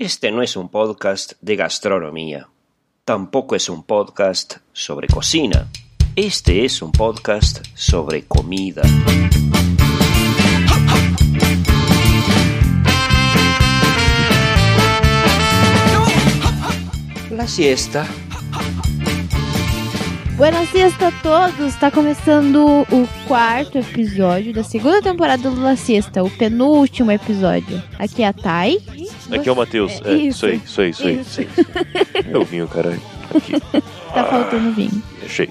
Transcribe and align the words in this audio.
Este 0.00 0.30
no 0.30 0.40
es 0.40 0.56
un 0.56 0.70
podcast 0.70 1.34
de 1.42 1.56
gastronomía. 1.56 2.48
Tampoco 3.04 3.54
es 3.54 3.68
un 3.68 3.82
podcast 3.82 4.56
sobre 4.72 5.08
cocina. 5.08 5.68
Este 6.16 6.64
es 6.64 6.80
un 6.80 6.90
podcast 6.90 7.62
sobre 7.74 8.24
comida. 8.24 8.80
La 17.30 17.46
siesta. 17.46 18.08
Buenas 20.38 20.70
siesta 20.70 21.08
a 21.08 21.22
todos! 21.22 21.74
Está 21.74 21.90
começando 21.90 22.86
o 22.90 23.06
quarto 23.28 23.76
episódio 23.76 24.54
da 24.54 24.64
segunda 24.64 25.02
temporada 25.02 25.50
do 25.50 25.60
La 25.60 25.76
Siesta, 25.76 26.22
o 26.22 26.30
penúltimo 26.30 27.10
episódio. 27.10 27.82
Aqui 27.98 28.22
é 28.22 28.28
a 28.28 28.32
Thay. 28.32 28.78
Aqui 29.32 29.48
é 29.48 29.52
o 29.52 29.56
Matheus. 29.56 30.00
É, 30.04 30.14
isso 30.14 30.46
aí, 30.46 30.60
isso 30.64 30.80
aí, 30.80 30.90
isso 30.90 31.06
aí. 31.06 31.20
Isso 31.20 31.40
aí. 31.40 31.48
É 32.32 32.38
o 32.38 32.44
vinho, 32.44 32.68
caralho. 32.68 33.00
Aqui. 33.34 33.52
Tá 34.12 34.24
faltando 34.24 34.72
vinho. 34.72 35.00
Achei. 35.24 35.48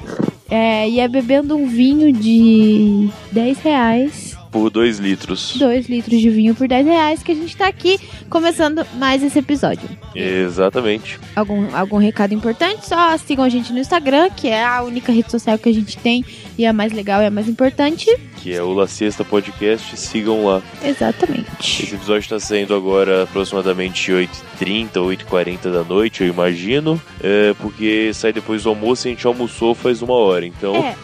É, 0.49 0.89
e 0.89 0.99
é 0.99 1.07
bebendo 1.07 1.55
um 1.55 1.65
vinho 1.65 2.11
de 2.11 3.07
10 3.31 3.59
reais. 3.59 4.37
Por 4.51 4.69
dois 4.69 4.97
litros. 4.97 5.55
2 5.57 5.87
litros 5.87 6.19
de 6.19 6.29
vinho 6.29 6.53
por 6.55 6.67
10 6.67 6.87
reais 6.87 7.23
que 7.23 7.31
a 7.31 7.35
gente 7.35 7.55
tá 7.55 7.67
aqui 7.67 7.99
começando 8.29 8.85
mais 8.95 9.23
esse 9.23 9.39
episódio. 9.39 9.87
Exatamente. 10.13 11.19
Algum, 11.35 11.73
algum 11.73 11.97
recado 11.97 12.33
importante? 12.33 12.85
Só 12.85 13.15
sigam 13.17 13.45
a 13.45 13.49
gente 13.49 13.71
no 13.71 13.79
Instagram, 13.79 14.29
que 14.31 14.47
é 14.49 14.65
a 14.65 14.81
única 14.81 15.11
rede 15.11 15.31
social 15.31 15.57
que 15.57 15.69
a 15.69 15.73
gente 15.73 15.97
tem 15.99 16.25
e 16.59 16.65
a 16.65 16.73
mais 16.73 16.91
legal 16.91 17.21
e 17.21 17.25
a 17.25 17.31
mais 17.31 17.47
importante. 17.47 18.05
Que 18.35 18.53
é 18.53 18.61
o 18.61 18.73
La 18.73 18.85
Siesta 18.85 19.23
Podcast. 19.23 19.97
Sigam 19.97 20.45
lá. 20.45 20.61
Exatamente. 20.83 21.47
Esse 21.61 21.95
episódio 21.95 22.19
está 22.19 22.37
saindo 22.37 22.75
agora 22.75 23.23
aproximadamente 23.23 24.11
8h30, 24.11 24.91
8h40 24.95 25.71
da 25.71 25.83
noite, 25.85 26.21
eu 26.21 26.27
imagino. 26.27 27.01
É, 27.23 27.53
porque 27.59 28.11
sai 28.13 28.33
depois 28.33 28.63
do 28.63 28.69
almoço 28.69 29.07
e 29.07 29.11
a 29.11 29.13
gente 29.13 29.25
almoçou 29.25 29.73
faz 29.73 30.01
uma 30.01 30.15
hora. 30.15 30.45
Então, 30.45 30.75
É, 30.75 30.95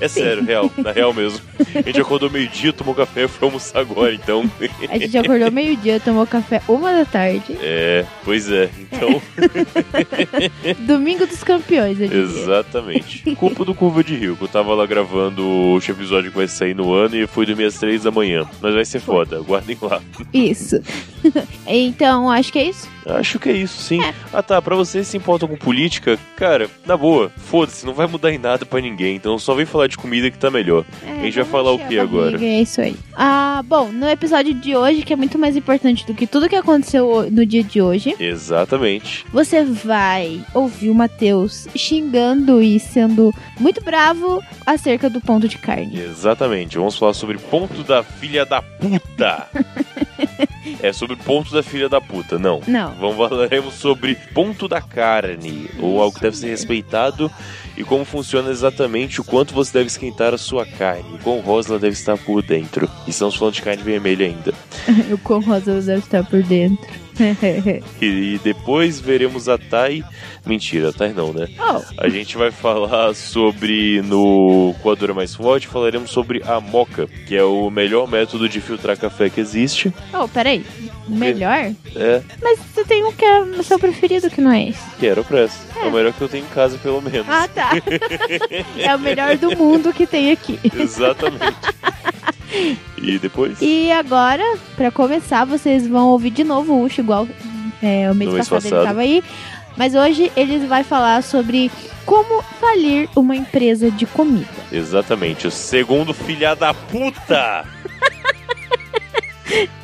é, 0.04 0.08
sério, 0.08 0.44
real. 0.44 0.68
Na 0.76 0.90
real 0.90 1.14
mesmo. 1.14 1.40
A 1.72 1.82
gente 1.82 2.00
acordou 2.00 2.28
meio-dia, 2.28 2.72
tomou 2.72 2.96
café 2.96 3.24
e 3.24 3.28
foi 3.28 3.46
almoçar 3.46 3.78
agora. 3.78 4.12
Então, 4.12 4.50
a 4.88 4.98
gente 4.98 5.16
acordou 5.16 5.52
meio-dia, 5.52 6.00
tomou 6.00 6.26
café 6.26 6.60
uma 6.66 6.92
da 6.92 7.04
tarde. 7.04 7.56
é. 7.62 8.04
Pois 8.24 8.50
é. 8.50 8.68
Então, 8.80 9.22
Domingo 10.86 11.26
dos 11.26 11.44
campeões, 11.44 12.00
eu 12.00 12.08
diria. 12.08 12.22
Exatamente. 12.22 13.34
Culpa 13.36 13.64
do 13.64 13.74
Curva 14.00 14.04
de 14.04 14.16
Rio, 14.16 14.36
que 14.36 14.44
eu 14.44 14.48
tava 14.48 14.74
lá 14.74 14.86
gravando 14.86 15.42
o 15.42 15.72
último 15.72 15.98
episódio 15.98 16.30
que 16.30 16.36
vai 16.36 16.48
sair 16.48 16.74
no 16.74 16.92
ano 16.92 17.16
e 17.16 17.26
fui 17.26 17.44
dormir 17.44 17.64
às 17.64 17.74
três 17.74 18.02
da 18.02 18.10
manhã. 18.10 18.48
Mas 18.60 18.74
vai 18.74 18.84
ser 18.84 19.00
foda, 19.00 19.36
aguardem 19.36 19.76
lá. 19.82 20.00
Isso. 20.32 20.80
então, 21.66 22.30
acho 22.30 22.52
que 22.52 22.58
é 22.58 22.64
isso. 22.64 22.88
Acho 23.06 23.38
que 23.38 23.48
é 23.48 23.52
isso, 23.52 23.80
sim. 23.80 24.00
Ah 24.32 24.42
tá, 24.42 24.60
pra 24.60 24.76
vocês 24.76 25.06
que 25.06 25.10
se 25.12 25.16
importam 25.16 25.48
com 25.48 25.56
política, 25.56 26.18
cara, 26.36 26.68
na 26.86 26.96
boa, 26.96 27.30
foda-se, 27.36 27.86
não 27.86 27.94
vai 27.94 28.06
mudar 28.06 28.30
em 28.30 28.38
nada 28.38 28.64
pra 28.66 28.80
ninguém, 28.80 29.16
então 29.16 29.38
só 29.38 29.54
vem 29.54 29.64
falar 29.66 29.86
de 29.86 29.96
comida 29.96 30.30
que 30.30 30.38
tá 30.38 30.50
melhor. 30.50 30.84
É, 31.06 31.12
A 31.20 31.22
gente 31.24 31.36
vai 31.36 31.44
falar 31.44 31.72
o 31.72 31.78
que 31.78 31.98
agora? 31.98 32.42
É 32.44 32.60
isso 32.60 32.80
aí. 32.80 32.94
Ah, 33.14 33.62
bom, 33.66 33.90
no 33.90 34.08
episódio 34.08 34.54
de 34.54 34.76
hoje, 34.76 35.02
que 35.02 35.12
é 35.12 35.16
muito 35.16 35.38
mais 35.38 35.56
importante 35.56 36.06
do 36.06 36.14
que 36.14 36.26
tudo 36.26 36.48
que 36.48 36.56
aconteceu 36.56 37.28
no 37.30 37.44
dia 37.44 37.62
de 37.64 37.80
hoje, 37.80 38.14
Exatamente. 38.20 39.24
você 39.32 39.64
vai 39.64 40.44
ouvir 40.54 40.90
o 40.90 40.94
Matheus 40.94 41.66
xingando 41.74 42.62
e 42.62 42.78
sendo 42.78 43.34
muito 43.58 43.82
bravo 43.90 44.40
acerca 44.64 45.10
do 45.10 45.20
ponto 45.20 45.48
de 45.48 45.58
carne. 45.58 45.98
Exatamente. 46.00 46.78
Vamos 46.78 46.96
falar 46.96 47.12
sobre 47.12 47.36
ponto 47.38 47.82
da 47.82 48.04
filha 48.04 48.46
da 48.46 48.62
puta. 48.62 49.48
é 50.80 50.92
sobre 50.92 51.16
ponto 51.16 51.52
da 51.52 51.60
filha 51.60 51.88
da 51.88 52.00
puta, 52.00 52.38
não. 52.38 52.62
Não. 52.68 52.94
Vamos 52.94 53.16
falaremos 53.28 53.74
sobre 53.74 54.14
ponto 54.14 54.68
da 54.68 54.80
carne, 54.80 55.68
ou 55.80 56.00
algo 56.00 56.14
que 56.14 56.22
deve 56.22 56.36
ser 56.36 56.50
respeitado, 56.50 57.28
e 57.76 57.82
como 57.82 58.04
funciona 58.04 58.50
exatamente 58.50 59.20
o 59.20 59.24
quanto 59.24 59.52
você 59.52 59.72
deve 59.72 59.88
esquentar 59.88 60.32
a 60.32 60.38
sua 60.38 60.64
carne, 60.64 61.18
quão 61.24 61.40
rosa 61.40 61.70
ela 61.70 61.78
deve 61.80 61.94
estar 61.94 62.16
por 62.16 62.42
dentro. 62.42 62.88
E 63.08 63.10
estamos 63.10 63.34
falando 63.34 63.54
de 63.54 63.62
carne 63.62 63.82
vermelha 63.82 64.26
ainda. 64.26 64.54
o 65.12 65.18
quão 65.18 65.40
rosa 65.40 65.80
deve 65.80 65.98
estar 65.98 66.24
por 66.24 66.42
dentro. 66.44 66.88
E, 68.00 68.40
depois 68.42 68.98
veremos 69.00 69.48
a 69.48 69.58
Thay. 69.58 70.02
Mentira, 70.46 70.88
a 70.88 70.92
Thay 70.92 71.12
não, 71.12 71.32
né? 71.32 71.48
oh, 71.58 71.82
A 71.98 72.08
gente 72.08 72.36
vai 72.36 72.50
falar 72.50 73.14
sobre 73.14 74.00
no 74.02 74.74
Coadora 74.82 75.12
Mais 75.12 75.34
Forte, 75.34 75.66
falaremos 75.68 76.10
sobre 76.10 76.42
a 76.46 76.60
moca, 76.60 77.06
que 77.26 77.36
é 77.36 77.44
o 77.44 77.70
melhor 77.70 78.08
método 78.08 78.48
de 78.48 78.60
filtrar 78.60 78.96
café 78.98 79.28
que 79.28 79.40
existe. 79.40 79.92
oh, 80.14 80.26
peraí. 80.28 80.64
Melhor? 81.08 81.72
É, 81.96 82.22
Mas 82.40 82.58
você 82.60 82.84
tem 82.84 83.04
um 83.04 83.12
que 83.12 83.24
é 83.24 83.40
o 83.42 83.62
seu 83.64 83.78
preferido 83.78 84.30
que 84.30 84.40
não 84.40 84.52
é 84.52 84.68
esse. 84.68 84.80
que 84.98 85.06
era 85.06 85.20
o 85.20 85.24
Press. 85.24 85.66
É 85.76 85.86
o 85.86 85.92
melhor 85.92 86.12
que 86.12 86.20
eu 86.22 86.28
tenho 86.28 86.44
em 86.44 86.48
casa, 86.54 86.78
pelo 86.78 87.00
menos. 87.02 87.26
Ah, 87.28 87.48
tá. 87.48 87.72
é 88.78 88.94
o 88.94 88.98
melhor 88.98 89.36
do 89.36 89.56
mundo 89.56 89.92
que 89.92 90.06
tem 90.06 90.30
aqui. 90.30 90.58
Exatamente. 90.78 91.42
E 93.02 93.18
depois? 93.18 93.58
E 93.62 93.90
agora, 93.92 94.44
pra 94.76 94.90
começar, 94.90 95.44
vocês 95.44 95.86
vão 95.86 96.08
ouvir 96.08 96.30
de 96.30 96.44
novo 96.44 96.74
o 96.74 96.84
Ucho, 96.84 97.00
igual 97.00 97.26
é, 97.82 98.10
o 98.10 98.14
mês 98.14 98.28
No 98.28 98.34
mês 98.36 98.48
passado, 98.48 98.66
ele 98.66 98.70
passado. 98.70 98.86
tava 98.86 99.00
aí. 99.00 99.24
Mas 99.76 99.94
hoje 99.94 100.30
ele 100.36 100.58
vai 100.66 100.84
falar 100.84 101.22
sobre 101.22 101.70
como 102.04 102.42
falir 102.60 103.08
uma 103.16 103.34
empresa 103.34 103.90
de 103.90 104.04
comida. 104.04 104.46
Exatamente, 104.70 105.46
o 105.46 105.50
segundo 105.50 106.12
filha 106.12 106.54
da 106.54 106.74
puta! 106.74 107.64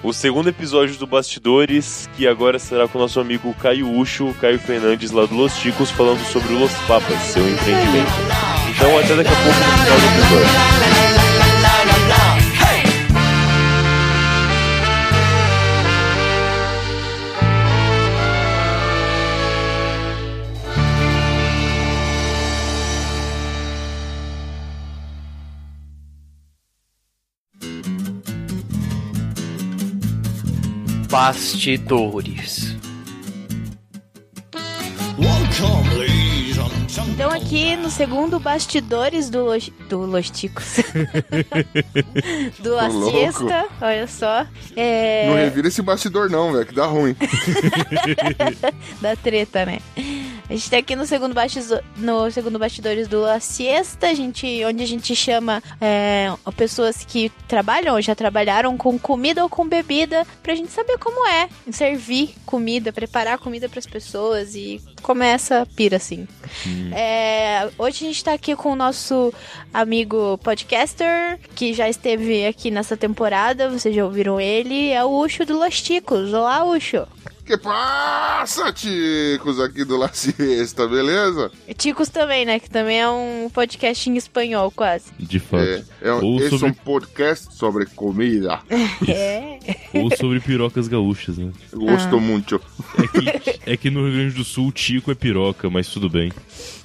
O 0.00 0.12
segundo 0.12 0.48
episódio 0.48 0.94
do 0.96 1.08
Bastidores, 1.08 2.08
que 2.16 2.28
agora 2.28 2.56
será 2.56 2.86
com 2.86 2.98
o 2.98 3.00
nosso 3.00 3.18
amigo 3.18 3.52
Caio 3.54 3.92
Ucho, 3.92 4.32
Caio 4.40 4.60
Fernandes 4.60 5.10
lá 5.10 5.26
do 5.26 5.34
Los 5.34 5.56
Ticos, 5.56 5.90
falando 5.90 6.20
sobre 6.26 6.54
o 6.54 6.58
Los 6.60 6.72
Papas, 6.86 7.18
seu 7.22 7.42
empreendimento. 7.48 8.12
Então 8.70 8.96
até 8.96 9.16
daqui 9.16 9.30
a 9.32 9.36
pouco 9.36 9.58
no 9.58 9.78
final 9.78 9.98
do 9.98 10.06
episódio. 10.06 11.35
Bastidores. 31.16 32.76
Então 37.08 37.30
aqui 37.30 37.74
no 37.74 37.90
segundo 37.90 38.38
bastidores 38.38 39.30
do 39.30 39.42
Los, 39.42 39.70
do 39.88 40.00
Los 40.00 40.28
Ticos. 40.28 40.76
do 42.60 42.74
louco. 42.74 43.10
Siesta, 43.10 43.66
olha 43.80 44.06
só. 44.06 44.46
É, 44.76 45.26
Não 45.30 45.36
revira 45.36 45.68
esse 45.68 45.80
bastidor 45.80 46.28
não, 46.28 46.52
velho, 46.52 46.66
que 46.66 46.74
dá 46.74 46.84
ruim. 46.84 47.16
da 49.00 49.16
treta, 49.16 49.64
né? 49.64 49.78
A 50.48 50.52
gente 50.52 50.70
tá 50.70 50.78
aqui 50.78 50.94
no 50.94 51.04
segundo, 51.04 51.34
no 51.96 52.30
segundo 52.30 52.56
bastidores 52.56 53.08
do 53.08 53.20
La 53.20 53.40
Siesta, 53.40 54.06
a 54.06 54.14
gente, 54.14 54.64
onde 54.64 54.80
a 54.80 54.86
gente 54.86 55.14
chama 55.16 55.60
é, 55.80 56.32
pessoas 56.56 57.04
que 57.04 57.32
trabalham 57.48 57.96
ou 57.96 58.00
já 58.00 58.14
trabalharam 58.14 58.76
com 58.76 58.96
comida 58.96 59.42
ou 59.42 59.48
com 59.48 59.66
bebida 59.68 60.24
pra 60.44 60.54
gente 60.54 60.70
saber 60.70 60.98
como 60.98 61.26
é 61.26 61.48
servir 61.72 62.34
comida, 62.46 62.92
preparar 62.92 63.38
comida 63.38 63.68
pras 63.68 63.86
pessoas 63.86 64.54
e 64.54 64.80
começa 65.02 65.62
a 65.62 65.66
pira 65.66 65.96
assim. 65.96 66.28
É, 66.94 67.68
hoje 67.76 68.04
a 68.04 68.08
gente 68.08 68.24
tá 68.24 68.32
aqui 68.32 68.54
com 68.54 68.72
o 68.72 68.76
nosso 68.76 69.34
amigo 69.74 70.38
podcaster, 70.38 71.40
que 71.56 71.74
já 71.74 71.88
esteve 71.88 72.46
aqui 72.46 72.70
nessa 72.70 72.96
temporada, 72.96 73.68
vocês 73.68 73.94
já 73.94 74.04
ouviram 74.04 74.40
ele, 74.40 74.90
é 74.90 75.04
o 75.04 75.18
Ucho 75.18 75.44
do 75.44 75.58
Los 75.58 75.82
Ticos. 75.82 76.32
Olá, 76.32 76.64
Ucho! 76.64 77.06
Que 77.46 77.56
passa, 77.56 78.72
ticos, 78.72 79.60
aqui 79.60 79.84
do 79.84 79.96
La 79.96 80.08
Siesta, 80.12 80.88
beleza? 80.88 81.48
Ticos 81.78 82.08
também, 82.08 82.44
né? 82.44 82.58
Que 82.58 82.68
também 82.68 83.00
é 83.00 83.08
um 83.08 83.48
podcast 83.54 84.10
em 84.10 84.16
espanhol, 84.16 84.68
quase. 84.72 85.04
De 85.16 85.38
fato. 85.38 85.62
É, 85.62 85.84
é 86.02 86.12
um, 86.12 86.36
esse 86.38 86.46
é 86.46 86.50
sobre- 86.58 86.66
um 86.70 86.74
podcast 86.74 87.54
sobre 87.54 87.86
comida. 87.86 88.58
É. 89.08 89.58
Ou 89.94 90.14
sobre 90.16 90.40
pirocas 90.40 90.88
gaúchas, 90.88 91.38
né? 91.38 91.52
Eu 91.72 91.80
gosto 91.80 92.16
Ah. 92.16 92.20
muito. 92.20 92.60
É 92.98 93.06
que, 93.38 93.60
é 93.72 93.76
que 93.76 93.90
no 93.90 94.04
Rio 94.04 94.12
Grande 94.18 94.34
do 94.34 94.44
Sul, 94.44 94.72
tico 94.72 95.12
é 95.12 95.14
piroca, 95.14 95.70
mas 95.70 95.86
tudo 95.88 96.10
bem. 96.10 96.32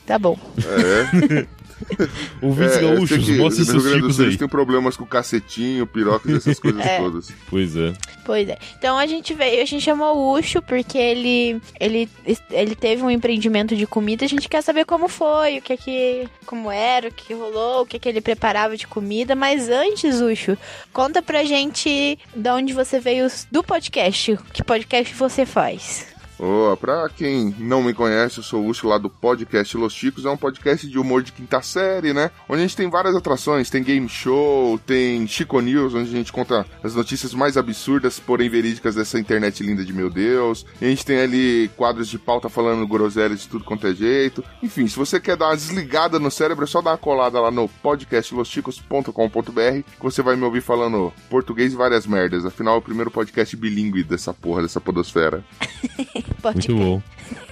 Tá 0.06 0.20
bom. 0.20 0.38
É. 0.60 1.48
Ouvintes 2.42 2.78
É, 2.78 2.82
gaúchos, 2.82 3.26
que 3.26 3.32
mostre 3.38 3.66
no 3.66 3.72
seus 3.82 3.94
chicos 3.94 4.20
aí. 4.20 4.26
eles 4.28 4.38
têm 4.38 4.48
problemas 4.48 4.96
com 4.98 5.06
cacetinho, 5.06 5.86
pirocas, 5.88 6.32
essas 6.36 6.58
coisas 6.60 6.86
É. 6.86 6.98
todas. 6.98 7.32
Pois 7.50 7.76
é. 7.76 7.94
Pois 8.26 8.48
é. 8.50 8.58
Então 8.78 8.98
a 8.98 9.06
gente 9.08 9.34
veio, 9.34 9.62
a 9.62 9.66
gente 9.66 9.84
chamou 9.84 10.16
o 10.16 10.34
Ucho 10.38 10.62
porque 10.62 10.98
ele, 10.98 11.62
ele, 11.80 12.08
ele 12.52 12.76
teve 12.76 13.02
um 13.04 13.10
empreendimento 13.10 13.76
de 13.76 13.86
comida. 13.88 14.26
A 14.26 14.28
gente 14.28 14.48
quer 14.48 14.62
saber 14.62 14.86
como 14.86 15.08
foi, 15.08 15.58
o 15.58 15.62
que 15.62 15.76
que, 15.78 16.28
como 16.46 16.72
era, 16.72 17.08
o 17.10 17.12
que 17.14 17.34
rolou, 17.34 17.82
o 17.82 17.86
que 17.86 17.98
que 18.00 18.08
ele 18.08 18.22
preparava 18.22 18.78
de 18.78 18.88
comida. 18.88 19.36
Mas 19.36 19.70
antes, 19.70 20.22
Ucho, 20.22 20.58
conta 20.94 21.22
pra 21.22 21.44
gente 21.44 22.18
de 22.36 22.50
onde 22.50 22.74
você 22.74 23.00
veio 23.00 23.28
do 23.52 23.64
podcast. 23.64 24.38
Que 24.54 24.64
podcast 24.64 25.14
você 25.16 25.46
faz? 25.46 26.06
Ô, 26.42 26.76
pra 26.76 27.08
quem 27.08 27.54
não 27.60 27.84
me 27.84 27.94
conhece, 27.94 28.40
eu 28.40 28.44
sou 28.44 28.64
o 28.64 28.68
Ucho 28.68 28.88
lá 28.88 28.98
do 28.98 29.12
podcast 29.12 29.78
Los 29.78 29.94
Chicos. 29.94 30.26
É 30.26 30.30
um 30.32 30.36
podcast 30.36 30.88
de 30.88 30.98
humor 30.98 31.22
de 31.22 31.32
quinta 31.32 31.62
série, 31.62 32.14
né? 32.14 32.32
Onde 32.50 32.64
a 32.64 32.66
gente 32.66 32.76
tem 32.76 32.90
várias 32.90 33.16
atrações. 33.16 33.70
Tem 33.70 33.84
game 33.84 34.10
show, 34.10 34.80
tem 34.80 35.28
Chico 35.28 35.62
News, 35.62 35.94
onde 35.94 36.10
a 36.10 36.14
gente 36.14 36.34
conta 36.34 36.66
as 36.84 36.96
notícias 36.96 37.36
mais 37.36 37.58
absurdas, 37.58 38.20
porém 38.20 38.50
verídicas 38.50 38.96
dessa 38.96 39.20
internet 39.20 39.62
linda 39.62 39.86
de 39.86 39.94
meu 39.94 40.10
Deus. 40.10 40.66
A 40.82 40.86
gente 40.86 41.06
tem 41.06 41.20
ali 41.20 41.70
quadros 41.78 42.08
de 42.08 42.18
pauta 42.18 42.50
falando 42.50 42.88
groselhas 42.88 43.42
de 43.42 43.48
tudo 43.48 43.64
quanto 43.64 43.86
é 43.86 43.94
jeito. 43.94 44.44
Enfim, 44.64 44.88
se 44.88 44.96
você 44.98 45.20
quer 45.20 45.38
dar 45.38 45.50
uma 45.50 45.56
desligada 45.56 46.18
no 46.18 46.32
cérebro, 46.32 46.64
é 46.64 46.68
só 46.68 46.82
dar 46.82 46.90
uma 46.94 46.98
colada 46.98 47.40
lá 47.40 47.52
no 47.52 47.70
podcastlosticos.com.br 47.70 49.12
que 49.12 50.02
você 50.02 50.24
vai 50.24 50.36
me 50.36 50.44
ouvir 50.44 50.62
falando 50.62 51.14
português 51.30 51.72
e 51.72 51.76
várias 51.76 52.08
merdas. 52.08 52.48
Afinal, 52.48 52.74
é 52.74 52.78
o 52.80 52.82
primeiro 52.82 53.12
podcast 53.12 53.56
bilíngue 53.56 54.04
dessa 54.04 54.34
porra, 54.34 54.64
dessa 54.64 54.82
podosfera. 54.82 55.46
Podcast. 56.36 56.72
Muito 56.72 57.02
bom. 57.02 57.02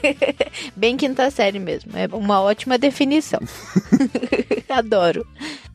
Bem 0.76 0.98
quinta 0.98 1.30
série 1.32 1.60
mesmo. 1.60 1.92
É 1.96 2.08
uma 2.12 2.42
ótima 2.42 2.78
definição. 2.78 3.40
Adoro. 4.70 5.26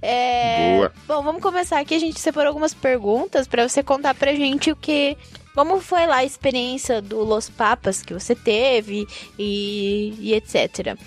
É... 0.00 0.76
Boa. 0.76 0.92
Bom, 1.06 1.22
vamos 1.22 1.42
começar 1.42 1.80
aqui. 1.80 1.94
A 1.94 1.98
gente 1.98 2.20
separou 2.20 2.48
algumas 2.48 2.74
perguntas 2.74 3.46
pra 3.46 3.68
você 3.68 3.82
contar 3.82 4.14
pra 4.14 4.34
gente 4.34 4.70
o 4.70 4.76
que. 4.76 5.16
Como 5.54 5.80
foi 5.80 6.04
lá 6.04 6.16
a 6.16 6.24
experiência 6.24 7.00
do 7.00 7.22
Los 7.22 7.48
Papas 7.48 8.02
que 8.02 8.12
você 8.12 8.34
teve 8.34 9.06
e, 9.38 10.12
e 10.18 10.34
etc. 10.34 10.98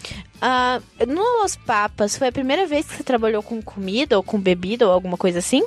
Ah, 0.41 0.79
no 1.05 1.41
Los 1.41 1.57
Papas, 1.57 2.17
foi 2.17 2.29
a 2.29 2.31
primeira 2.31 2.65
vez 2.65 2.87
que 2.87 2.95
você 2.95 3.03
trabalhou 3.03 3.43
com 3.43 3.61
comida 3.61 4.15
ou 4.15 4.23
com 4.23 4.39
bebida 4.39 4.87
ou 4.87 4.93
alguma 4.93 5.17
coisa 5.17 5.39
assim? 5.39 5.65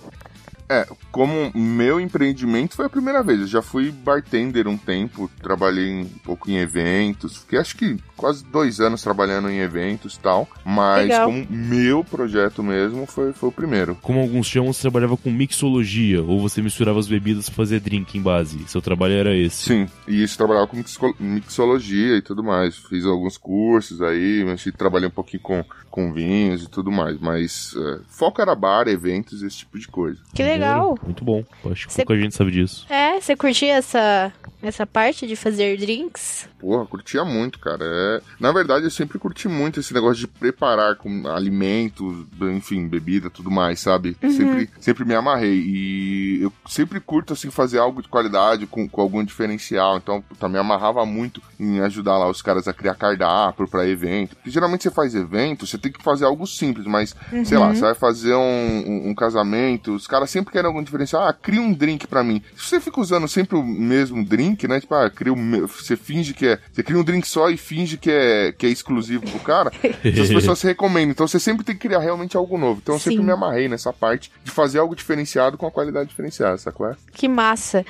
É, 0.70 0.86
como 1.10 1.50
meu 1.52 1.98
empreendimento 1.98 2.76
foi 2.76 2.86
a 2.86 2.88
primeira 2.88 3.24
vez. 3.24 3.40
Eu 3.40 3.46
já 3.48 3.60
fui 3.60 3.90
bartender 3.90 4.68
um 4.68 4.78
tempo, 4.78 5.28
trabalhei 5.42 5.90
um 5.90 6.04
pouco 6.22 6.48
em 6.48 6.58
eventos, 6.58 7.38
fiquei 7.38 7.58
acho 7.58 7.76
que 7.76 7.98
quase 8.20 8.44
dois 8.44 8.80
anos 8.80 9.02
trabalhando 9.02 9.48
em 9.48 9.58
eventos 9.60 10.14
e 10.16 10.20
tal. 10.20 10.46
Mas 10.64 11.04
Legal. 11.04 11.26
como 11.26 11.46
meu 11.48 12.04
projeto 12.04 12.62
mesmo 12.62 13.06
foi, 13.06 13.32
foi 13.32 13.48
o 13.48 13.52
primeiro. 13.52 13.96
Como 14.02 14.20
alguns 14.20 14.46
chamam, 14.46 14.72
você 14.72 14.82
trabalhava 14.82 15.16
com 15.16 15.30
mixologia, 15.30 16.22
ou 16.22 16.38
você 16.40 16.60
misturava 16.60 16.98
as 16.98 17.08
bebidas 17.08 17.46
pra 17.48 17.56
fazer 17.56 17.80
drink 17.80 18.16
em 18.18 18.22
base. 18.22 18.58
Seu 18.68 18.82
trabalho 18.82 19.14
era 19.14 19.34
esse. 19.34 19.64
Sim, 19.64 19.88
e 20.06 20.22
isso 20.22 20.36
trabalhava 20.36 20.66
com 20.66 20.76
mixo- 20.76 21.14
mixologia 21.18 22.16
e 22.16 22.22
tudo 22.22 22.42
mais. 22.44 22.76
Fiz 22.76 23.04
alguns 23.06 23.38
cursos 23.38 24.02
aí, 24.02 24.44
mas 24.44 24.62
trabalhei 24.76 25.08
um 25.08 25.12
pouquinho 25.12 25.42
com, 25.42 25.64
com 25.90 26.12
vinhos 26.12 26.62
e 26.62 26.68
tudo 26.68 26.90
mais. 26.92 27.18
Mas 27.18 27.74
é, 27.76 28.00
foco 28.08 28.40
era 28.42 28.54
bar, 28.54 28.86
eventos, 28.88 29.42
esse 29.42 29.58
tipo 29.58 29.78
de 29.78 29.88
coisa. 29.88 30.20
Que 30.34 30.42
legal. 30.42 30.98
Muito 31.04 31.24
bom. 31.24 31.42
Acho 31.70 31.86
que 31.86 31.92
Você- 31.92 32.04
pouca 32.04 32.20
gente 32.20 32.34
sabe 32.34 32.50
disso. 32.50 32.86
É, 32.90 33.20
você 33.20 33.34
curtia 33.36 33.74
essa, 33.74 34.32
essa 34.62 34.86
parte 34.86 35.26
de 35.26 35.36
fazer 35.36 35.76
drinks? 35.76 36.48
Porra, 36.58 36.84
curtia 36.86 37.24
muito, 37.24 37.58
cara. 37.58 37.84
É... 37.84 38.20
Na 38.38 38.52
verdade, 38.52 38.84
eu 38.84 38.90
sempre 38.90 39.18
curti 39.18 39.48
muito 39.48 39.80
esse 39.80 39.92
negócio 39.94 40.16
de 40.20 40.26
preparar 40.26 40.96
com 40.96 41.26
alimentos, 41.28 42.26
enfim, 42.42 42.86
bebida, 42.86 43.30
tudo 43.30 43.50
mais, 43.50 43.80
sabe? 43.80 44.16
Sempre, 44.20 44.70
sempre 44.80 45.04
me 45.04 45.14
amarrei. 45.14 45.58
E 45.66 46.42
eu 46.42 46.52
sempre 46.68 47.00
curto, 47.00 47.32
assim, 47.32 47.50
fazer 47.50 47.78
algo 47.78 48.02
de 48.02 48.08
qualidade 48.08 48.66
com, 48.66 48.88
com 48.88 49.00
algum 49.00 49.24
diferencial. 49.24 49.96
Então, 49.96 50.20
puta, 50.22 50.48
me 50.48 50.58
amarrava 50.58 51.04
muito 51.06 51.40
em 51.58 51.80
ajudar 51.80 52.18
lá 52.18 52.28
os 52.28 52.42
caras 52.42 52.66
a 52.68 52.72
criar 52.72 52.94
cardápio 52.94 53.68
pra 53.68 53.86
evento. 53.88 54.36
Porque 54.36 54.50
geralmente 54.50 54.82
você 54.82 54.90
faz 54.90 55.14
evento, 55.14 55.66
você 55.66 55.78
tem 55.78 55.92
que 55.92 56.02
fazer 56.02 56.24
algo 56.24 56.46
simples, 56.46 56.86
mas, 56.86 57.14
sei 57.44 57.58
lá, 57.58 57.74
você 57.74 57.80
vai 57.82 57.94
fazer 57.94 58.34
um, 58.34 58.40
um- 58.86 59.10
um 59.10 59.14
casamento, 59.14 59.94
os 59.94 60.06
caras 60.06 60.30
sempre 60.30 60.52
querem 60.52 60.66
algum 60.68 60.82
diferencial. 60.82 61.22
Ah, 61.26 61.32
cria 61.32 61.60
um 61.60 61.72
drink 61.72 62.06
pra 62.06 62.22
mim. 62.24 62.42
Se 62.56 62.64
você 62.64 62.80
fica 62.80 63.00
usando 63.00 63.26
sempre 63.28 63.56
o 63.56 63.62
mesmo 63.62 64.24
drink, 64.24 64.49
né? 64.68 64.80
Tipo, 64.80 64.94
ah, 64.94 65.10
cria 65.10 65.32
o 65.32 65.36
me- 65.36 65.60
você 65.60 65.96
finge 65.96 66.32
que 66.34 66.46
é. 66.46 66.58
Você 66.72 66.82
cria 66.82 66.98
um 66.98 67.04
drink 67.04 67.26
só 67.26 67.48
e 67.50 67.56
finge 67.56 67.96
que 67.96 68.10
é, 68.10 68.52
que 68.52 68.66
é 68.66 68.68
exclusivo 68.68 69.22
pro 69.28 69.40
cara, 69.40 69.70
as 69.70 70.28
pessoas 70.28 70.58
se 70.58 70.66
recomendam. 70.66 71.10
Então 71.12 71.26
você 71.28 71.38
sempre 71.40 71.64
tem 71.64 71.74
que 71.76 71.86
criar 71.88 72.00
realmente 72.00 72.36
algo 72.36 72.56
novo. 72.58 72.80
Então 72.82 72.94
eu 72.94 72.98
sempre 72.98 73.18
Sim. 73.18 73.24
me 73.24 73.32
amarrei 73.32 73.68
nessa 73.68 73.92
parte 73.92 74.30
de 74.44 74.50
fazer 74.50 74.78
algo 74.78 74.94
diferenciado 74.96 75.56
com 75.58 75.66
a 75.66 75.70
qualidade 75.70 76.08
diferenciada, 76.10 76.56
sacou? 76.58 76.88
É? 76.88 76.96
Que 77.12 77.28
massa. 77.28 77.84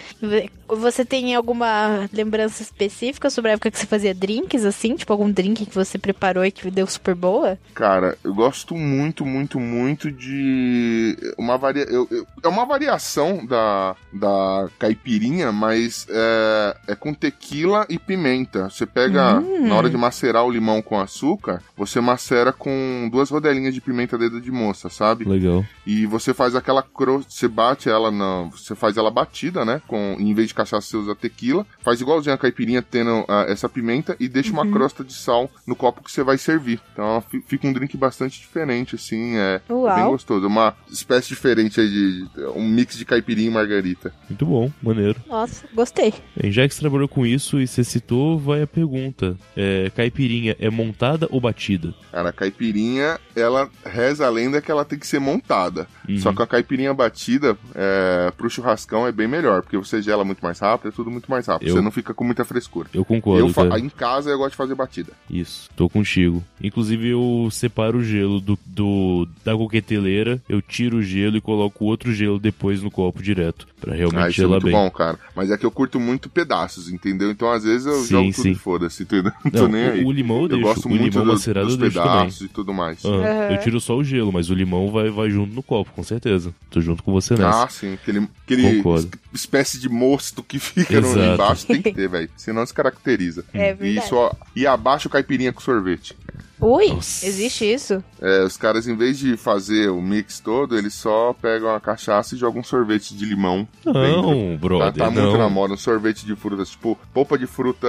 Você 0.76 1.04
tem 1.04 1.34
alguma 1.34 2.08
lembrança 2.12 2.62
específica 2.62 3.28
sobre 3.30 3.50
a 3.50 3.54
época 3.54 3.70
que 3.70 3.78
você 3.78 3.86
fazia 3.86 4.14
drinks, 4.14 4.64
assim? 4.64 4.94
Tipo, 4.96 5.12
algum 5.12 5.30
drink 5.30 5.66
que 5.66 5.74
você 5.74 5.98
preparou 5.98 6.44
e 6.44 6.50
que 6.50 6.70
deu 6.70 6.86
super 6.86 7.14
boa? 7.14 7.58
Cara, 7.74 8.16
eu 8.24 8.34
gosto 8.34 8.74
muito, 8.76 9.24
muito, 9.24 9.58
muito 9.58 10.10
de 10.10 11.16
uma 11.38 11.56
varia... 11.56 11.84
eu- 11.84 12.06
eu- 12.10 12.26
é 12.42 12.48
uma 12.48 12.64
variação 12.64 13.44
da, 13.44 13.94
da 14.12 14.68
caipirinha, 14.78 15.52
mas 15.52 16.06
é, 16.08 16.76
é 16.88 16.94
com 16.94 17.12
tequila 17.12 17.86
e 17.88 17.98
pimenta. 17.98 18.68
Você 18.70 18.86
pega, 18.86 19.38
Hum. 19.40 19.68
na 19.68 19.74
hora 19.76 19.90
de 19.90 19.96
macerar 19.96 20.44
o 20.44 20.50
limão 20.50 20.80
com 20.82 20.98
açúcar, 21.00 21.62
você 21.76 22.00
macera 22.00 22.52
com 22.52 23.08
duas 23.10 23.30
rodelinhas 23.30 23.74
de 23.74 23.80
pimenta 23.80 24.16
dedo 24.18 24.40
de 24.40 24.50
moça, 24.50 24.88
sabe? 24.88 25.24
Legal. 25.24 25.64
E 25.86 26.06
você 26.06 26.32
faz 26.32 26.54
aquela 26.54 26.82
crosta, 26.82 27.30
você 27.30 27.48
bate 27.48 27.88
ela 27.88 28.10
na, 28.10 28.42
você 28.50 28.74
faz 28.74 28.96
ela 28.96 29.10
batida, 29.10 29.64
né? 29.64 29.80
Com 29.86 30.16
em 30.18 30.32
vez 30.34 30.48
de 30.48 30.54
cachaça 30.60 30.86
você 30.88 30.96
usa 30.96 31.14
tequila, 31.14 31.66
faz 31.82 32.00
igualzinho 32.00 32.34
a 32.34 32.38
caipirinha 32.38 32.82
tendo 32.82 33.24
ah, 33.28 33.44
essa 33.48 33.68
pimenta 33.68 34.16
e 34.20 34.28
deixa 34.28 34.52
uma 34.52 34.66
crosta 34.70 35.02
de 35.04 35.12
sal 35.14 35.50
no 35.66 35.74
copo 35.76 36.02
que 36.02 36.10
você 36.12 36.22
vai 36.22 36.38
servir. 36.38 36.80
Então 36.92 37.22
fi- 37.28 37.42
fica 37.46 37.66
um 37.66 37.72
drink 37.72 37.96
bastante 37.96 38.40
diferente 38.40 38.94
assim, 38.94 39.36
é, 39.36 39.60
é 39.68 39.72
Uau. 39.72 39.94
bem 39.96 40.04
gostoso, 40.06 40.46
uma 40.46 40.74
espécie 40.90 41.28
diferente 41.28 41.80
aí 41.80 41.88
de, 41.88 42.24
de- 42.28 42.44
um 42.56 42.66
mix 42.68 42.96
de 42.96 43.04
caipirinha 43.04 43.48
e 43.50 43.52
margarita. 43.52 44.12
Muito 44.28 44.46
bom, 44.46 44.70
maneiro. 44.82 45.16
Nossa, 45.26 45.66
gostei. 45.74 46.12
Bem, 46.36 46.50
já 46.52 46.66
que 46.68 46.74
você 46.74 46.80
trabalhou 46.80 47.08
com 47.08 47.24
isso 47.26 47.60
e 47.60 47.66
você 47.66 47.82
citou, 47.84 48.38
vai 48.38 48.62
a 48.62 48.66
pergunta. 48.66 49.36
É, 49.56 49.90
caipirinha 49.94 50.56
é 50.58 50.68
montada 50.70 51.26
ou 51.30 51.40
batida? 51.40 51.94
Cara, 52.10 52.30
a 52.30 52.32
caipirinha, 52.32 53.18
ela 53.34 53.68
reza 53.84 54.26
a 54.26 54.30
lenda 54.30 54.60
que 54.60 54.70
ela 54.70 54.84
tem 54.84 54.98
que 54.98 55.06
ser 55.06 55.18
montada. 55.18 55.86
Uhum. 56.08 56.18
Só 56.18 56.32
que 56.32 56.42
a 56.42 56.46
caipirinha 56.46 56.92
batida, 56.94 57.56
é, 57.74 58.30
pro 58.36 58.50
churrascão 58.50 59.06
é 59.06 59.12
bem 59.12 59.28
melhor, 59.28 59.62
porque 59.62 59.76
você 59.78 60.00
gela 60.02 60.24
muito 60.24 60.40
mais 60.42 60.49
rápido, 60.58 60.88
é 60.88 60.92
tudo 60.92 61.10
muito 61.10 61.30
mais 61.30 61.46
rápido. 61.46 61.68
Eu- 61.68 61.76
Você 61.76 61.80
não 61.82 61.90
fica 61.92 62.12
com 62.12 62.24
muita 62.24 62.44
frescura. 62.44 62.88
Eu 62.92 63.04
concordo, 63.04 63.46
eu 63.46 63.52
fa- 63.52 63.68
cara. 63.68 63.80
Em 63.80 63.88
casa 63.88 64.30
eu 64.30 64.38
gosto 64.38 64.50
de 64.52 64.56
fazer 64.56 64.74
batida. 64.74 65.12
Isso, 65.30 65.68
tô 65.76 65.88
contigo. 65.88 66.42
Inclusive 66.62 67.08
eu 67.08 67.48
separo 67.52 67.98
o 67.98 68.02
gelo 68.02 68.40
do, 68.40 68.58
do- 68.66 69.28
da 69.44 69.54
coqueteleira, 69.56 70.40
eu 70.48 70.60
tiro 70.60 70.98
o 70.98 71.02
gelo 71.02 71.36
e 71.36 71.40
coloco 71.40 71.84
outro 71.84 72.12
gelo 72.12 72.38
depois 72.38 72.82
no 72.82 72.90
copo 72.90 73.22
direto, 73.22 73.66
pra 73.80 73.94
realmente 73.94 74.18
Ah, 74.24 74.28
isso 74.30 74.40
é 74.40 74.44
gelar 74.44 74.60
muito 74.60 74.64
bem. 74.64 74.72
bom, 74.72 74.90
cara. 74.90 75.18
Mas 75.34 75.50
é 75.50 75.56
que 75.56 75.64
eu 75.64 75.70
curto 75.70 76.00
muito 76.00 76.28
pedaços, 76.28 76.90
entendeu? 76.90 77.30
Então 77.30 77.50
às 77.50 77.64
vezes 77.64 77.86
eu 77.86 77.94
Sim, 78.00 78.06
jogo 78.08 78.30
tudo 78.32 78.42
sim. 78.42 78.50
e 78.50 78.54
foda-se, 78.54 79.02
entendeu? 79.04 79.32
Não 79.44 79.50
tô 79.52 79.68
nem 79.68 79.82
aí. 79.84 80.04
o, 80.04 80.08
o 80.08 80.12
limão 80.12 80.36
eu 80.38 80.42
eu 80.42 80.48
deixo, 80.48 80.62
gosto 80.64 80.86
o 80.86 80.88
muito 80.88 81.02
limão 81.04 81.24
do- 81.24 81.32
macerado 81.32 81.66
dos 81.66 81.74
eu 81.76 81.80
deixo 81.80 81.96
também. 81.96 82.12
pedaços 82.18 82.40
e 82.42 82.48
tudo 82.48 82.72
mais. 82.74 83.04
Ah, 83.04 83.08
Aham. 83.08 83.50
Eu 83.52 83.58
tiro 83.60 83.80
só 83.80 83.96
o 83.96 84.04
gelo, 84.04 84.32
mas 84.32 84.50
o 84.50 84.54
limão 84.54 84.90
vai, 84.90 85.10
vai 85.10 85.30
junto 85.30 85.54
no 85.54 85.62
copo, 85.62 85.90
com 85.92 86.02
certeza. 86.02 86.54
Tô 86.70 86.80
junto 86.80 87.02
com 87.02 87.12
você 87.12 87.34
nessa. 87.34 87.64
Ah, 87.64 87.68
sim, 87.68 87.94
aquele, 87.94 88.28
aquele 88.44 88.76
Concordo. 88.76 89.10
espécie 89.32 89.78
de 89.80 89.88
mosto 89.88 90.39
que 90.42 90.58
fica 90.58 91.00
no 91.00 91.24
embaixo 91.24 91.66
tem 91.66 91.80
que 91.82 91.92
ter, 91.94 92.08
velho. 92.08 92.30
Senão 92.36 92.62
descaracteriza. 92.62 93.44
É 93.52 93.70
E 93.70 93.74
verdade. 93.74 93.98
isso, 94.06 94.16
ó, 94.16 94.32
e 94.54 94.66
abaixo 94.66 95.08
caipirinha 95.08 95.52
com 95.52 95.60
sorvete. 95.60 96.16
Ui, 96.60 96.88
Nossa. 96.88 97.26
existe 97.26 97.64
isso? 97.64 98.04
É, 98.20 98.42
os 98.44 98.56
caras, 98.56 98.86
em 98.86 98.94
vez 98.94 99.18
de 99.18 99.36
fazer 99.36 99.88
o 99.90 100.00
mix 100.02 100.40
todo, 100.40 100.76
eles 100.76 100.92
só 100.94 101.32
pegam 101.40 101.74
a 101.74 101.80
cachaça 101.80 102.34
e 102.34 102.38
jogam 102.38 102.60
um 102.60 102.64
sorvete 102.64 103.14
de 103.16 103.24
limão. 103.24 103.66
dentro. 103.84 103.92
Não, 104.22 104.50
Tá, 104.58 104.60
brother, 104.60 104.92
tá 105.04 105.10
não. 105.10 105.22
muito 105.22 105.38
na 105.38 105.48
moda, 105.48 105.74
um 105.74 105.76
sorvete 105.78 106.26
de 106.26 106.36
frutas, 106.36 106.70
tipo, 106.70 106.98
polpa 107.14 107.38
de 107.38 107.46
fruta 107.46 107.86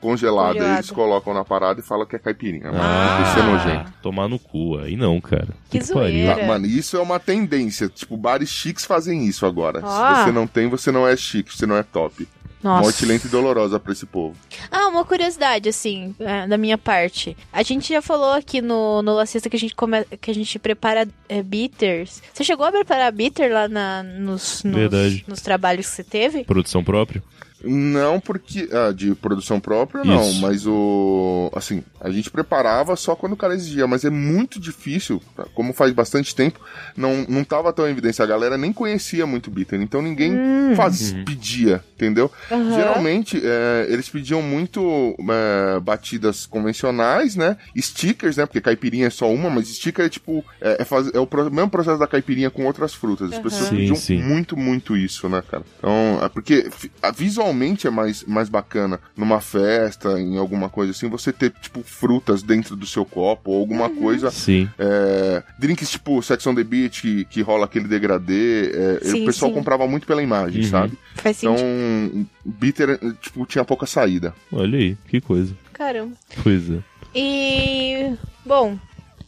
congelada. 0.00 0.54
Congelada. 0.58 0.74
Eles 0.78 0.90
colocam 0.90 1.34
na 1.34 1.44
parada 1.44 1.80
e 1.80 1.82
falam 1.82 2.06
que 2.06 2.16
é 2.16 2.18
caipirinha. 2.18 2.70
Ah, 2.72 3.24
Isso 3.28 3.38
é 3.38 3.42
nojento. 3.42 3.92
tomar 4.02 4.28
no 4.28 4.38
cu. 4.38 4.78
Aí 4.78 4.96
não, 4.96 5.20
cara. 5.20 5.48
Que 5.70 5.80
zoeira. 5.82 6.34
Tá, 6.36 6.46
mano, 6.46 6.66
isso 6.66 6.96
é 6.96 7.00
uma 7.00 7.20
tendência. 7.20 7.88
Tipo, 7.88 8.16
bares 8.16 8.48
chiques 8.48 8.84
fazem 8.84 9.26
isso 9.26 9.44
agora. 9.44 9.80
Ah. 9.84 10.14
Se 10.20 10.24
você 10.24 10.32
não 10.32 10.46
tem, 10.46 10.68
você 10.68 10.90
não 10.90 11.06
é 11.06 11.14
chique, 11.16 11.54
você 11.54 11.66
não 11.66 11.76
é 11.76 11.82
top. 11.82 12.26
Nossa. 12.62 12.82
Morte 12.82 13.06
lenta 13.06 13.26
e 13.26 13.30
dolorosa 13.30 13.78
pra 13.78 13.92
esse 13.92 14.04
povo. 14.04 14.36
Ah, 14.70 14.88
uma 14.88 15.04
curiosidade, 15.04 15.68
assim, 15.68 16.14
é, 16.18 16.46
da 16.46 16.58
minha 16.58 16.76
parte. 16.76 17.36
A 17.52 17.62
gente 17.62 17.92
já 17.92 18.02
falou 18.02 18.32
aqui 18.32 18.60
no, 18.60 19.00
no 19.02 19.14
Lacista 19.14 19.48
que 19.48 19.56
a 19.56 19.58
gente, 19.58 19.74
come, 19.74 20.04
que 20.20 20.30
a 20.30 20.34
gente 20.34 20.58
prepara 20.58 21.08
é, 21.28 21.42
bitters. 21.42 22.22
Você 22.32 22.42
chegou 22.42 22.66
a 22.66 22.72
preparar 22.72 23.12
bitter 23.12 23.52
lá 23.52 23.68
na, 23.68 24.02
nos, 24.02 24.62
nos, 24.64 24.74
Verdade. 24.74 25.24
nos 25.26 25.40
trabalhos 25.40 25.86
que 25.86 25.92
você 25.92 26.04
teve? 26.04 26.44
Produção 26.44 26.82
própria? 26.82 27.22
Não 27.62 28.20
porque. 28.20 28.68
Ah, 28.72 28.92
de 28.92 29.14
produção 29.14 29.58
própria, 29.58 30.04
não. 30.04 30.22
Isso. 30.28 30.40
Mas 30.40 30.66
o. 30.66 31.50
Assim, 31.54 31.82
a 32.00 32.10
gente 32.10 32.30
preparava 32.30 32.94
só 32.96 33.16
quando 33.16 33.32
o 33.32 33.36
cara 33.36 33.54
exigia. 33.54 33.86
Mas 33.86 34.04
é 34.04 34.10
muito 34.10 34.60
difícil, 34.60 35.20
como 35.54 35.72
faz 35.72 35.92
bastante 35.92 36.34
tempo, 36.34 36.60
não, 36.96 37.24
não 37.28 37.42
tava 37.44 37.72
tão 37.72 37.86
em 37.88 37.90
evidência. 37.90 38.22
A 38.22 38.28
galera 38.28 38.56
nem 38.56 38.72
conhecia 38.72 39.26
muito 39.26 39.50
bitter. 39.50 39.80
Então 39.80 40.00
ninguém 40.00 40.32
faz, 40.76 41.12
pedia, 41.24 41.82
entendeu? 41.96 42.30
Aham. 42.50 42.74
Geralmente, 42.74 43.40
é, 43.42 43.86
eles 43.88 44.08
pediam 44.08 44.40
muito 44.42 45.16
é, 45.28 45.80
batidas 45.80 46.46
convencionais, 46.46 47.34
né? 47.34 47.56
Stickers, 47.76 48.36
né? 48.36 48.46
Porque 48.46 48.60
caipirinha 48.60 49.06
é 49.08 49.10
só 49.10 49.30
uma, 49.32 49.50
mas 49.50 49.68
sticker 49.68 50.04
é 50.04 50.08
tipo. 50.08 50.44
É, 50.60 50.82
é, 50.82 50.84
faz- 50.84 51.10
é 51.12 51.18
o 51.18 51.26
pro- 51.26 51.50
mesmo 51.50 51.70
processo 51.70 51.98
da 51.98 52.06
caipirinha 52.06 52.50
com 52.50 52.64
outras 52.66 52.94
frutas. 52.94 53.32
As 53.32 53.38
pessoas 53.38 53.68
Sim, 53.68 53.76
pediam 53.76 53.96
sim. 53.96 54.22
muito, 54.22 54.56
muito 54.56 54.96
isso, 54.96 55.28
né, 55.28 55.42
cara? 55.50 55.64
Então, 55.78 56.20
é 56.22 56.28
porque 56.28 56.68
a- 57.02 57.10
visualmente 57.52 57.86
é 57.86 57.90
mais, 57.90 58.22
mais 58.24 58.48
bacana 58.48 59.00
numa 59.16 59.40
festa, 59.40 60.20
em 60.20 60.36
alguma 60.36 60.68
coisa 60.68 60.92
assim, 60.92 61.08
você 61.08 61.32
ter, 61.32 61.50
tipo, 61.60 61.82
frutas 61.82 62.42
dentro 62.42 62.76
do 62.76 62.86
seu 62.86 63.04
copo 63.04 63.50
ou 63.50 63.60
alguma 63.60 63.88
coisa. 63.90 64.30
Sim. 64.30 64.68
É, 64.78 65.42
drinks 65.58 65.90
tipo 65.90 66.22
Sex 66.22 66.46
on 66.46 66.54
the 66.54 66.64
Beach, 66.64 67.00
que, 67.02 67.24
que 67.24 67.40
rola 67.42 67.64
aquele 67.64 67.88
degradê. 67.88 68.70
é, 68.70 69.00
Sim, 69.02 69.22
o 69.22 69.26
pessoal 69.26 69.50
sim. 69.50 69.54
comprava 69.56 69.86
muito 69.86 70.06
pela 70.06 70.22
imagem, 70.22 70.62
Uhum. 70.62 70.68
sabe? 70.68 70.98
Faz 71.14 71.42
Então, 71.42 71.56
sentido. 71.56 72.26
bitter, 72.44 72.98
tipo, 73.20 73.46
tinha 73.46 73.64
pouca 73.64 73.86
saída. 73.86 74.34
Olha 74.52 74.78
aí, 74.78 74.96
que 75.08 75.20
coisa. 75.20 75.54
Caramba. 75.72 76.12
Pois 76.42 76.68
é. 76.70 76.78
E. 77.14 78.14
Bom. 78.44 78.78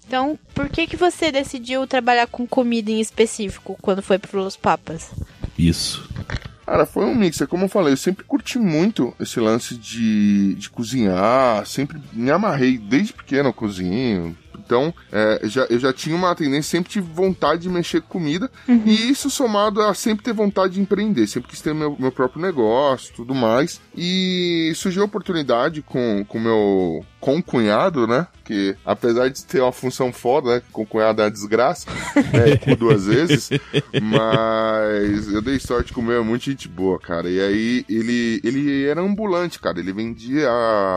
Então, 0.06 0.36
por 0.54 0.68
que 0.68 0.88
que 0.88 0.96
você 0.96 1.30
decidiu 1.30 1.86
trabalhar 1.86 2.26
com 2.26 2.44
comida 2.44 2.90
em 2.90 3.00
específico 3.00 3.78
quando 3.80 4.02
foi 4.02 4.18
pro 4.18 4.42
Los 4.42 4.56
Papas? 4.56 5.08
Isso. 5.56 6.08
Cara, 6.70 6.86
foi 6.86 7.04
um 7.04 7.16
mix. 7.16 7.40
É 7.40 7.46
como 7.48 7.64
eu 7.64 7.68
falei, 7.68 7.94
eu 7.94 7.96
sempre 7.96 8.22
curti 8.22 8.56
muito 8.56 9.12
esse 9.18 9.40
lance 9.40 9.74
de, 9.74 10.54
de 10.54 10.70
cozinhar. 10.70 11.66
Sempre 11.66 12.00
me 12.12 12.30
amarrei 12.30 12.78
desde 12.78 13.12
pequeno 13.12 13.48
eu 13.48 13.52
cozinho. 13.52 14.38
Então, 14.56 14.94
é, 15.10 15.40
eu 15.42 15.48
já, 15.48 15.66
eu 15.68 15.80
já 15.80 15.92
tinha 15.92 16.14
uma 16.14 16.32
tendência, 16.32 16.70
sempre 16.70 16.92
tive 16.92 17.12
vontade 17.12 17.62
de 17.62 17.68
mexer 17.68 18.00
com 18.00 18.06
comida. 18.06 18.48
E 18.86 19.10
isso 19.10 19.28
somado 19.28 19.82
a 19.82 19.92
sempre 19.94 20.24
ter 20.24 20.32
vontade 20.32 20.74
de 20.74 20.80
empreender. 20.80 21.26
Sempre 21.26 21.50
quis 21.50 21.60
ter 21.60 21.74
meu, 21.74 21.96
meu 21.98 22.12
próprio 22.12 22.40
negócio, 22.40 23.12
tudo 23.16 23.34
mais. 23.34 23.80
E 23.96 24.70
surgiu 24.76 25.02
a 25.02 25.06
oportunidade 25.06 25.82
com 25.82 26.24
o 26.32 26.38
meu 26.38 27.04
concunhado, 27.20 28.06
né? 28.06 28.26
Que 28.44 28.74
apesar 28.84 29.28
de 29.28 29.44
ter 29.44 29.60
uma 29.60 29.70
função 29.70 30.12
foda, 30.12 30.56
né? 30.56 30.62
Concunhado 30.72 31.20
é 31.20 31.24
uma 31.26 31.30
desgraça, 31.30 31.88
né? 32.32 32.56
Por 32.56 32.76
duas 32.76 33.06
vezes. 33.06 33.50
Mas 34.02 35.32
eu 35.32 35.42
dei 35.42 35.58
sorte 35.60 35.92
com 35.92 36.00
o 36.00 36.04
meu, 36.04 36.20
é 36.20 36.24
muito 36.24 36.46
gente 36.46 36.66
boa, 36.66 36.98
cara. 36.98 37.28
E 37.28 37.40
aí 37.40 37.84
ele, 37.88 38.40
ele 38.42 38.86
era 38.86 39.00
ambulante, 39.00 39.60
cara. 39.60 39.78
Ele 39.78 39.92
vendia 39.92 40.50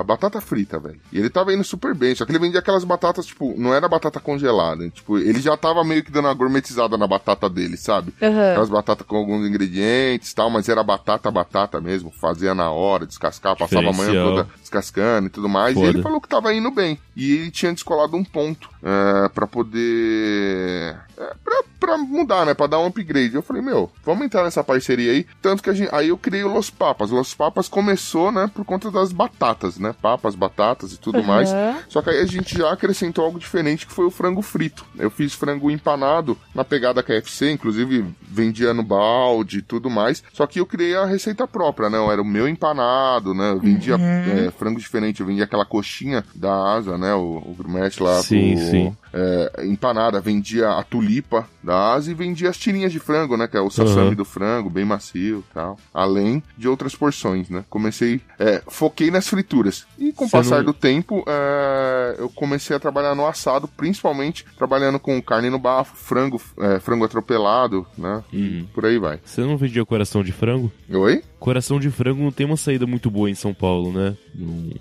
batata 0.05 0.41
frita, 0.41 0.79
velho. 0.79 0.99
E 1.11 1.19
ele 1.19 1.29
tava 1.29 1.53
indo 1.53 1.63
super 1.63 1.93
bem. 1.93 2.15
Só 2.15 2.25
que 2.25 2.31
ele 2.31 2.39
vendia 2.39 2.59
aquelas 2.59 2.83
batatas, 2.83 3.25
tipo, 3.25 3.53
não 3.57 3.73
era 3.73 3.87
batata 3.87 4.19
congelada. 4.19 4.89
Tipo, 4.89 5.19
ele 5.19 5.39
já 5.39 5.55
tava 5.57 5.83
meio 5.83 6.03
que 6.03 6.11
dando 6.11 6.25
uma 6.25 6.33
gourmetizada 6.33 6.97
na 6.97 7.05
batata 7.05 7.49
dele, 7.49 7.77
sabe? 7.77 8.13
Aham. 8.21 8.51
Aquelas 8.51 8.69
batatas 8.69 9.05
com 9.05 9.17
alguns 9.17 9.45
ingredientes 9.47 10.31
e 10.31 10.35
tal, 10.35 10.49
mas 10.49 10.69
era 10.69 10.83
batata, 10.83 11.29
batata 11.29 11.79
mesmo. 11.81 12.11
Fazia 12.11 12.55
na 12.55 12.71
hora, 12.71 13.05
descascar, 13.05 13.55
passava 13.55 13.89
a 13.89 13.93
manhã 13.93 14.23
toda 14.23 14.47
descascando 14.59 15.27
e 15.27 15.29
tudo 15.29 15.49
mais. 15.49 15.73
Foda. 15.73 15.85
E 15.85 15.89
ele 15.89 16.01
falou 16.01 16.12
que 16.21 16.27
tava 16.27 16.53
indo 16.53 16.71
bem. 16.71 16.99
E 17.15 17.31
ele 17.33 17.51
tinha 17.51 17.71
descolado 17.71 18.17
um 18.17 18.23
ponto 18.23 18.69
é, 18.81 19.29
para 19.29 19.45
poder. 19.47 20.97
É, 21.17 21.33
pra, 21.43 21.63
pra 21.79 21.97
mudar, 21.97 22.45
né? 22.45 22.53
Pra 22.53 22.67
dar 22.67 22.79
um 22.79 22.87
upgrade. 22.87 23.35
Eu 23.35 23.41
falei, 23.41 23.61
meu, 23.61 23.91
vamos 24.03 24.25
entrar 24.25 24.43
nessa 24.43 24.63
parceria 24.63 25.11
aí. 25.11 25.25
Tanto 25.41 25.61
que 25.61 25.69
a 25.69 25.73
gente, 25.73 25.93
aí 25.93 26.09
eu 26.09 26.17
criei 26.17 26.43
o 26.43 26.51
Los 26.51 26.69
Papas. 26.69 27.11
O 27.11 27.15
Los 27.15 27.33
Papas 27.33 27.67
começou, 27.67 28.31
né, 28.31 28.49
por 28.53 28.65
conta 28.65 28.89
das 28.89 29.11
batatas, 29.11 29.77
né? 29.77 29.93
Papas, 30.01 30.35
batatas 30.35 30.93
e 30.93 30.99
tudo 30.99 31.19
Aham. 31.19 31.27
mais. 31.27 31.49
Só 31.87 32.01
que 32.01 32.09
aí 32.09 32.19
a 32.19 32.25
gente 32.25 32.57
já 32.57 32.71
acrescentou 32.71 33.25
algo 33.25 33.39
diferente 33.39 33.85
que 33.85 33.93
foi 33.93 34.05
o 34.05 34.11
frango 34.11 34.41
frito. 34.41 34.85
Eu 34.97 35.09
fiz 35.11 35.33
frango 35.33 35.69
empanado 35.69 36.37
na 36.53 36.63
pegada 36.63 37.03
KFC, 37.03 37.51
inclusive 37.51 38.05
vendia 38.21 38.73
no 38.73 38.83
balde 38.83 39.59
e 39.59 39.61
tudo 39.61 39.89
mais. 39.89 40.23
Só 40.33 40.47
que 40.47 40.59
eu 40.59 40.65
criei 40.65 40.95
a 40.95 41.05
receita 41.05 41.47
própria, 41.47 41.89
né? 41.89 42.03
Era 42.11 42.21
o 42.21 42.25
meu 42.25 42.47
empanado, 42.47 43.33
né? 43.33 43.51
Eu 43.51 43.59
vendia 43.59 43.95
é, 43.95 44.51
frango 44.51 44.79
diferente, 44.79 45.21
eu 45.21 45.27
vendia 45.27 45.43
aquela 45.43 45.65
coxinha 45.65 46.02
da 46.35 46.73
asa, 46.73 46.97
né? 46.97 47.13
O, 47.13 47.37
o 47.37 47.55
gourmet 47.57 47.89
lá. 47.99 48.21
Sim, 48.21 48.53
o- 48.55 48.57
sim. 48.57 48.97
é, 49.13 49.65
empanada, 49.65 50.19
vendia 50.19 50.69
a 50.71 50.83
tulipa 50.83 51.47
da 51.63 51.93
asa 51.93 52.11
e 52.11 52.13
vendia 52.13 52.49
as 52.49 52.57
tirinhas 52.57 52.91
de 52.91 52.99
frango, 52.99 53.37
né? 53.37 53.47
Que 53.47 53.55
é 53.57 53.61
o 53.61 53.69
sassami 53.69 54.09
Uhum. 54.09 54.15
do 54.15 54.25
frango, 54.25 54.69
bem 54.69 54.83
macio 54.85 55.43
e 55.49 55.53
tal. 55.53 55.77
Além 55.93 56.41
de 56.57 56.67
outras 56.67 56.95
porções, 56.95 57.49
né? 57.49 57.63
Comecei, 57.69 58.19
é, 58.39 58.61
foquei 58.67 59.09
nas 59.11 59.27
frituras. 59.27 59.85
E 59.97 60.11
com 60.11 60.25
o 60.25 60.29
passar 60.29 60.57
não- 60.57 60.65
do 60.65 60.73
tempo, 60.73 61.23
é, 61.27 62.15
eu 62.19 62.29
comecei 62.29 62.75
a 62.75 62.79
trabalhar 62.79 63.15
no 63.15 63.25
assado, 63.25 63.67
principalmente 63.67 64.45
trabalhando 64.57 64.99
com 64.99 65.21
carne 65.21 65.49
no 65.49 65.59
bafo, 65.59 65.95
frango, 65.95 66.41
é, 66.59 66.79
frango 66.79 67.05
atropelado, 67.05 67.85
né? 67.97 68.23
Uhum. 68.33 68.65
Por 68.73 68.85
aí 68.85 68.97
vai. 68.97 69.19
Você 69.23 69.41
não 69.41 69.57
vendia 69.57 69.85
coração 69.85 70.23
de 70.23 70.31
frango? 70.31 70.71
Oi? 70.91 71.23
Coração 71.39 71.79
de 71.79 71.89
frango 71.91 72.23
não 72.23 72.31
tem 72.31 72.45
uma 72.45 72.55
saída 72.57 72.85
muito 72.87 73.11
boa 73.11 73.29
em 73.29 73.35
São 73.35 73.53
Paulo, 73.53 73.91
né? 73.91 74.15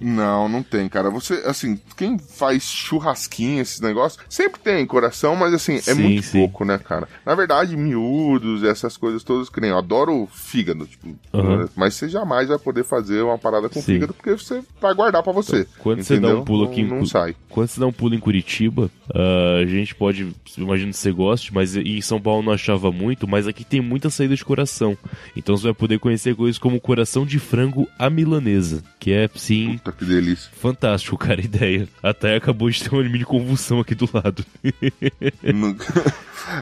Não, 0.01 0.49
não 0.49 0.63
tem, 0.63 0.89
cara. 0.89 1.11
Você, 1.13 1.35
assim, 1.47 1.79
quem 1.97 2.19
faz 2.19 2.63
churrasquinho, 2.65 3.61
esses 3.61 3.81
negócios, 3.81 4.23
sempre 4.29 4.61
tem 4.61 4.85
coração, 4.87 5.35
mas 5.37 5.53
assim, 5.55 5.77
é 5.77 5.81
Sim, 5.81 6.03
muito 6.03 6.23
sim. 6.23 6.39
pouco, 6.39 6.65
né, 6.65 6.79
cara? 6.79 7.09
Na 7.25 7.35
verdade, 7.35 7.77
miúdos, 7.77 8.63
essas 8.65 8.97
coisas 8.97 9.23
todas 9.23 9.49
que 9.49 9.61
nem 9.61 9.71
eu 9.71 9.79
adoro 9.79 10.29
fígado, 10.33 10.87
tipo, 10.87 11.09
né? 11.33 11.69
mas 11.77 11.95
você 11.95 12.09
jamais 12.09 12.49
vai 12.49 12.59
poder 12.59 12.85
fazer 12.85 13.23
uma 13.23 13.39
parada 13.39 13.69
com 13.69 13.81
Sim. 13.81 13.93
fígado 13.95 14.15
porque 14.15 14.31
você 14.33 14.63
vai 14.81 14.95
guardar 14.95 15.23
pra 15.23 15.33
você. 15.33 15.67
Quando 15.79 16.03
você 16.03 16.15
dá 16.15 16.29
entendeu? 16.29 16.41
um 16.41 16.45
pulo 16.45 16.65
Não- 16.65 16.71
aqui 16.71 16.81
em 16.81 16.89
não, 16.89 16.99
Cu- 17.01 17.07
sai. 17.07 17.35
Quando 17.49 17.69
você 17.69 17.81
dá 17.81 17.87
um 17.87 17.93
pulo 17.93 18.15
em 18.15 18.19
Curitiba, 18.21 18.91
ah, 19.15 19.59
a 19.63 19.67
gente 19.67 19.95
pode, 19.95 20.35
imagino 20.57 20.91
que 20.93 20.97
você 20.99 21.13
goste, 21.13 21.53
mas 21.55 21.77
em 21.77 22.01
São 22.01 22.21
Paulo 22.21 22.43
não 22.43 22.53
achava 22.53 22.91
muito, 22.91 23.29
mas 23.29 23.47
aqui 23.47 23.65
tem 23.65 23.81
muita 23.81 24.09
saída 24.11 24.35
de 24.35 24.45
coração. 24.45 24.97
Então 25.37 25.57
você 25.57 25.65
vai 25.65 25.75
poder 25.75 25.99
conhecer 25.99 26.35
coisas 26.35 26.59
como 26.59 26.81
coração 26.81 27.27
de 27.27 27.39
frango 27.39 27.87
à 27.99 28.09
milanesa, 28.09 28.83
que 28.99 29.13
é, 29.13 29.29
sim, 29.35 29.79
Puta 29.79 29.93
que 29.93 30.05
delícia. 30.05 30.51
fantástico, 30.55 31.02
cara, 31.19 31.41
a 31.41 31.45
ideia. 31.45 31.89
Até 32.03 32.37
acabou 32.37 32.71
de 32.71 32.83
ter 32.83 32.93
uma 32.95 33.03
mini 33.03 33.25
convulsão 33.25 33.81
aqui 33.81 33.95
do 33.95 34.09
lado. 34.13 34.45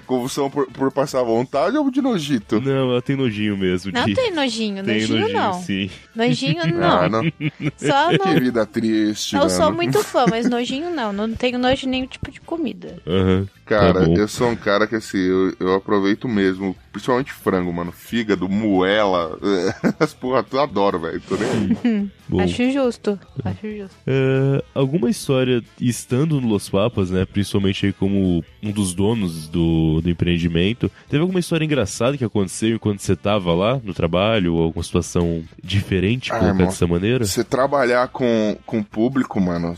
Convulsão 0.06 0.50
por, 0.50 0.66
por 0.70 0.92
passar 0.92 1.22
vontade 1.22 1.76
ou 1.76 1.90
de 1.90 2.02
nojito? 2.02 2.60
Não, 2.60 2.90
ela 2.92 3.02
tem 3.02 3.16
nojinho 3.16 3.56
mesmo. 3.56 3.90
Não 3.92 4.04
de... 4.04 4.14
tem 4.14 4.32
nojinho, 4.32 4.84
tem 4.84 5.00
nojinho, 5.00 5.20
nojinho, 5.20 5.38
não. 5.38 5.52
sim. 5.62 5.90
Nojinho 6.14 6.60
Ah, 6.82 7.08
não. 7.08 7.22
não. 7.58 7.72
Só 7.76 8.10
Que 8.10 8.18
não. 8.18 8.34
vida 8.40 8.66
triste, 8.66 9.34
Eu 9.36 9.48
sou 9.48 9.66
mano. 9.66 9.76
muito 9.76 10.02
fã, 10.04 10.26
mas 10.28 10.48
nojinho 10.48 10.90
não. 10.90 11.12
Não 11.12 11.32
tenho 11.32 11.58
nojo 11.58 11.76
de 11.82 11.88
nenhum 11.88 12.06
tipo 12.06 12.30
de 12.30 12.40
comida. 12.40 12.98
Aham. 13.06 13.46
Cara, 13.70 14.00
Tá 14.00 14.06
bom. 14.06 14.14
eu 14.16 14.26
sou 14.26 14.48
um 14.48 14.56
cara 14.56 14.84
que 14.86 14.96
assim, 14.96 15.16
eu, 15.18 15.54
eu 15.60 15.74
aproveito 15.76 16.26
mesmo, 16.26 16.74
principalmente 16.92 17.32
frango, 17.32 17.72
mano. 17.72 17.92
Fígado, 17.92 18.48
moela, 18.48 19.38
as 20.00 20.12
porra, 20.12 20.44
eu 20.52 20.60
adoro, 20.60 20.98
velho. 20.98 21.20
Tô 21.28 21.36
nem 21.36 21.48
aí. 21.84 22.10
Bom. 22.28 22.40
Acho 22.40 22.70
justo. 22.72 23.18
Acho 23.44 23.70
justo. 23.76 23.96
É, 24.06 24.62
alguma 24.74 25.08
história 25.08 25.62
estando 25.80 26.40
no 26.40 26.48
Los 26.48 26.68
Papas, 26.68 27.10
né? 27.10 27.24
Principalmente 27.24 27.86
aí 27.86 27.92
como 27.92 28.44
um 28.60 28.72
dos 28.72 28.92
donos 28.92 29.48
do, 29.48 30.00
do 30.00 30.10
empreendimento. 30.10 30.90
Teve 31.08 31.22
alguma 31.22 31.38
história 31.40 31.64
engraçada 31.64 32.16
que 32.18 32.24
aconteceu 32.24 32.74
enquanto 32.74 33.00
você 33.00 33.14
tava 33.14 33.52
lá 33.54 33.80
no 33.84 33.94
trabalho? 33.94 34.54
Ou 34.54 34.64
alguma 34.64 34.82
situação 34.82 35.44
diferente, 35.62 36.32
Ah, 36.32 36.38
colocar 36.38 36.54
irmão, 36.54 36.66
dessa 36.66 36.86
maneira? 36.88 37.24
Você 37.24 37.44
trabalhar 37.44 38.08
com, 38.08 38.56
com 38.66 38.80
o 38.80 38.84
público, 38.84 39.40
mano, 39.40 39.74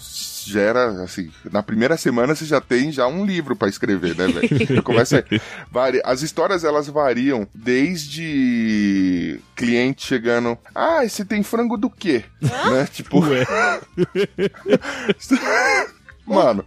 gera, 0.47 1.03
assim, 1.05 1.31
na 1.51 1.63
primeira 1.63 1.97
semana 1.97 2.35
você 2.35 2.45
já 2.45 2.61
tem 2.61 2.91
já 2.93 3.07
um 3.07 3.25
livro 3.25 3.55
pra 3.57 3.69
escrever, 3.69 3.82
né, 4.15 4.29
velho? 4.29 4.83
Começa 4.83 5.25
vari... 5.71 6.01
As 6.05 6.23
histórias, 6.23 6.65
elas 6.65 6.87
variam 6.87 7.47
desde 7.55 9.41
cliente 9.55 10.07
chegando, 10.07 10.57
ah, 10.75 11.07
você 11.07 11.25
tem 11.25 11.43
frango 11.43 11.77
do 11.77 11.91
quê? 11.91 12.25
Né? 12.41 12.89
Tipo, 12.93 13.21
Ué. 13.21 13.47
Mano, 16.25 16.65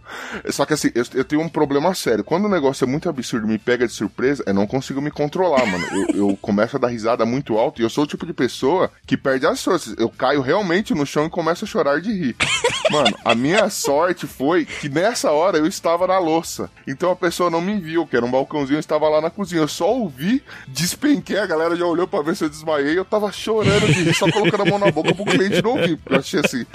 só 0.50 0.66
que 0.66 0.74
assim, 0.74 0.90
eu, 0.94 1.04
eu, 1.14 1.24
tenho 1.24 1.40
um 1.40 1.48
problema 1.48 1.94
sério. 1.94 2.22
Quando 2.22 2.44
o 2.44 2.48
negócio 2.48 2.84
é 2.84 2.86
muito 2.86 3.08
absurdo 3.08 3.46
e 3.46 3.50
me 3.50 3.58
pega 3.58 3.86
de 3.86 3.92
surpresa, 3.92 4.44
eu 4.46 4.52
não 4.52 4.66
consigo 4.66 5.00
me 5.00 5.10
controlar, 5.10 5.64
mano. 5.64 5.86
Eu, 5.92 6.28
eu 6.28 6.36
começo 6.40 6.76
a 6.76 6.78
dar 6.78 6.88
risada 6.88 7.24
muito 7.24 7.56
alto 7.56 7.80
e 7.80 7.84
eu 7.84 7.90
sou 7.90 8.04
o 8.04 8.06
tipo 8.06 8.26
de 8.26 8.34
pessoa 8.34 8.90
que 9.06 9.16
perde 9.16 9.46
as 9.46 9.62
forças. 9.64 9.94
Eu 9.98 10.10
caio 10.10 10.42
realmente 10.42 10.94
no 10.94 11.06
chão 11.06 11.24
e 11.26 11.30
começo 11.30 11.64
a 11.64 11.68
chorar 11.68 12.00
de 12.00 12.12
rir. 12.12 12.36
Mano, 12.90 13.16
a 13.24 13.34
minha 13.34 13.68
sorte 13.70 14.26
foi 14.26 14.64
que 14.64 14.88
nessa 14.88 15.30
hora 15.30 15.58
eu 15.58 15.66
estava 15.66 16.06
na 16.06 16.18
louça. 16.18 16.70
Então 16.86 17.10
a 17.10 17.16
pessoa 17.16 17.50
não 17.50 17.60
me 17.60 17.80
viu, 17.80 18.06
que 18.06 18.16
era 18.16 18.24
um 18.24 18.30
balcãozinho, 18.30 18.76
eu 18.76 18.80
estava 18.80 19.08
lá 19.08 19.20
na 19.20 19.30
cozinha. 19.30 19.62
Eu 19.62 19.68
só 19.68 19.90
ouvi, 19.90 20.42
despenquei, 20.68 21.38
a 21.38 21.46
galera 21.46 21.74
já 21.74 21.84
olhou 21.84 22.06
pra 22.06 22.22
ver 22.22 22.36
se 22.36 22.44
eu 22.44 22.50
desmaiei. 22.50 22.96
Eu 22.96 23.04
tava 23.04 23.32
chorando 23.32 23.86
de 23.86 24.02
rir, 24.04 24.14
só 24.14 24.30
colocando 24.30 24.62
a 24.62 24.66
mão 24.66 24.78
na 24.78 24.90
boca 24.90 25.14
pro 25.14 25.24
cliente 25.24 25.62
não 25.62 25.70
ouvir. 25.70 25.96
Porque 25.96 26.14
eu 26.14 26.18
achei 26.18 26.40
assim. 26.40 26.66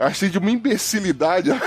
Achei 0.00 0.30
de 0.30 0.38
uma 0.38 0.50
imbecilidade. 0.50 1.50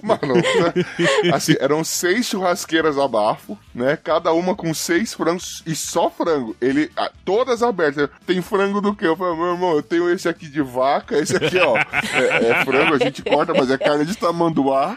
Mano, 0.00 0.34
né? 0.34 1.32
assim, 1.34 1.56
eram 1.58 1.82
seis 1.82 2.26
churrasqueiras 2.26 2.96
a 2.96 3.08
bafo, 3.08 3.58
né? 3.74 3.96
Cada 3.96 4.32
uma 4.32 4.54
com 4.54 4.72
seis 4.72 5.12
frangos 5.12 5.60
e 5.66 5.74
só 5.74 6.08
frango. 6.08 6.56
Ele, 6.60 6.88
todas 7.24 7.64
abertas. 7.64 8.08
Tem 8.24 8.40
frango 8.40 8.80
do 8.80 8.94
que? 8.94 9.04
Eu 9.04 9.16
falei, 9.16 9.36
meu 9.36 9.52
irmão, 9.52 9.74
eu 9.74 9.82
tenho 9.82 10.08
esse 10.08 10.28
aqui 10.28 10.48
de 10.48 10.62
vaca, 10.62 11.18
esse 11.18 11.36
aqui, 11.36 11.58
ó. 11.58 11.76
É, 11.76 12.50
é 12.50 12.64
frango, 12.64 12.94
a 12.94 12.98
gente 12.98 13.22
corta, 13.22 13.52
mas 13.52 13.70
é 13.72 13.76
carne 13.76 14.04
de 14.04 14.16
tamanduá. 14.16 14.96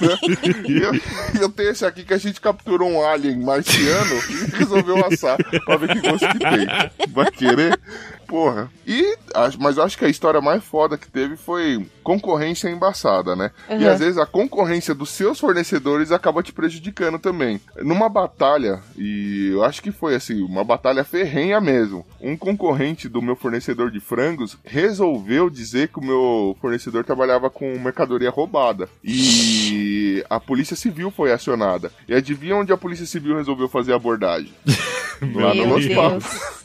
Né? 0.00 0.18
E 0.66 0.78
eu, 0.78 0.92
eu, 1.42 1.48
tenho 1.50 1.70
esse 1.70 1.84
aqui 1.84 2.04
que 2.04 2.14
a 2.14 2.18
gente 2.18 2.40
capturou 2.40 2.88
um 2.88 3.06
alien 3.06 3.38
marciano 3.38 4.14
e 4.30 4.56
resolveu 4.56 5.04
assar 5.04 5.36
pra 5.64 5.76
ver 5.76 5.88
que 5.92 6.08
gosto 6.08 6.26
que 6.26 6.38
tem. 6.38 7.12
Vai 7.12 7.30
querer? 7.30 7.78
Porra. 8.28 8.70
E, 8.86 9.16
mas 9.58 9.78
eu 9.78 9.82
acho 9.82 9.96
que 9.96 10.04
a 10.04 10.08
história 10.08 10.38
mais 10.38 10.62
foda 10.62 10.98
que 10.98 11.10
teve 11.10 11.34
foi 11.34 11.84
concorrência 12.02 12.68
embaçada, 12.68 13.34
né? 13.34 13.50
Uhum. 13.70 13.80
E 13.80 13.88
às 13.88 13.98
vezes 13.98 14.18
a 14.18 14.26
concorrência 14.26 14.94
dos 14.94 15.08
seus 15.08 15.40
fornecedores 15.40 16.12
acaba 16.12 16.42
te 16.42 16.52
prejudicando 16.52 17.18
também. 17.18 17.58
Numa 17.78 18.08
batalha, 18.08 18.80
e 18.98 19.48
eu 19.50 19.64
acho 19.64 19.82
que 19.82 19.90
foi 19.90 20.14
assim, 20.14 20.42
uma 20.42 20.62
batalha 20.62 21.04
ferrenha 21.04 21.58
mesmo. 21.58 22.06
Um 22.20 22.36
concorrente 22.36 23.08
do 23.08 23.22
meu 23.22 23.34
fornecedor 23.34 23.90
de 23.90 23.98
frangos 23.98 24.58
resolveu 24.62 25.48
dizer 25.48 25.88
que 25.88 25.98
o 25.98 26.04
meu 26.04 26.54
fornecedor 26.60 27.04
trabalhava 27.04 27.48
com 27.48 27.78
mercadoria 27.78 28.30
roubada. 28.30 28.90
E 29.02 30.22
a 30.28 30.38
polícia 30.38 30.76
civil 30.76 31.10
foi 31.10 31.32
acionada. 31.32 31.90
E 32.06 32.14
adivinha 32.14 32.56
onde 32.56 32.74
a 32.74 32.76
polícia 32.76 33.06
civil 33.06 33.36
resolveu 33.36 33.68
fazer 33.68 33.94
a 33.94 33.96
abordagem? 33.96 34.52
Lá 35.34 35.54
no 35.54 35.66
Los 35.74 35.86
Papos. 35.88 36.58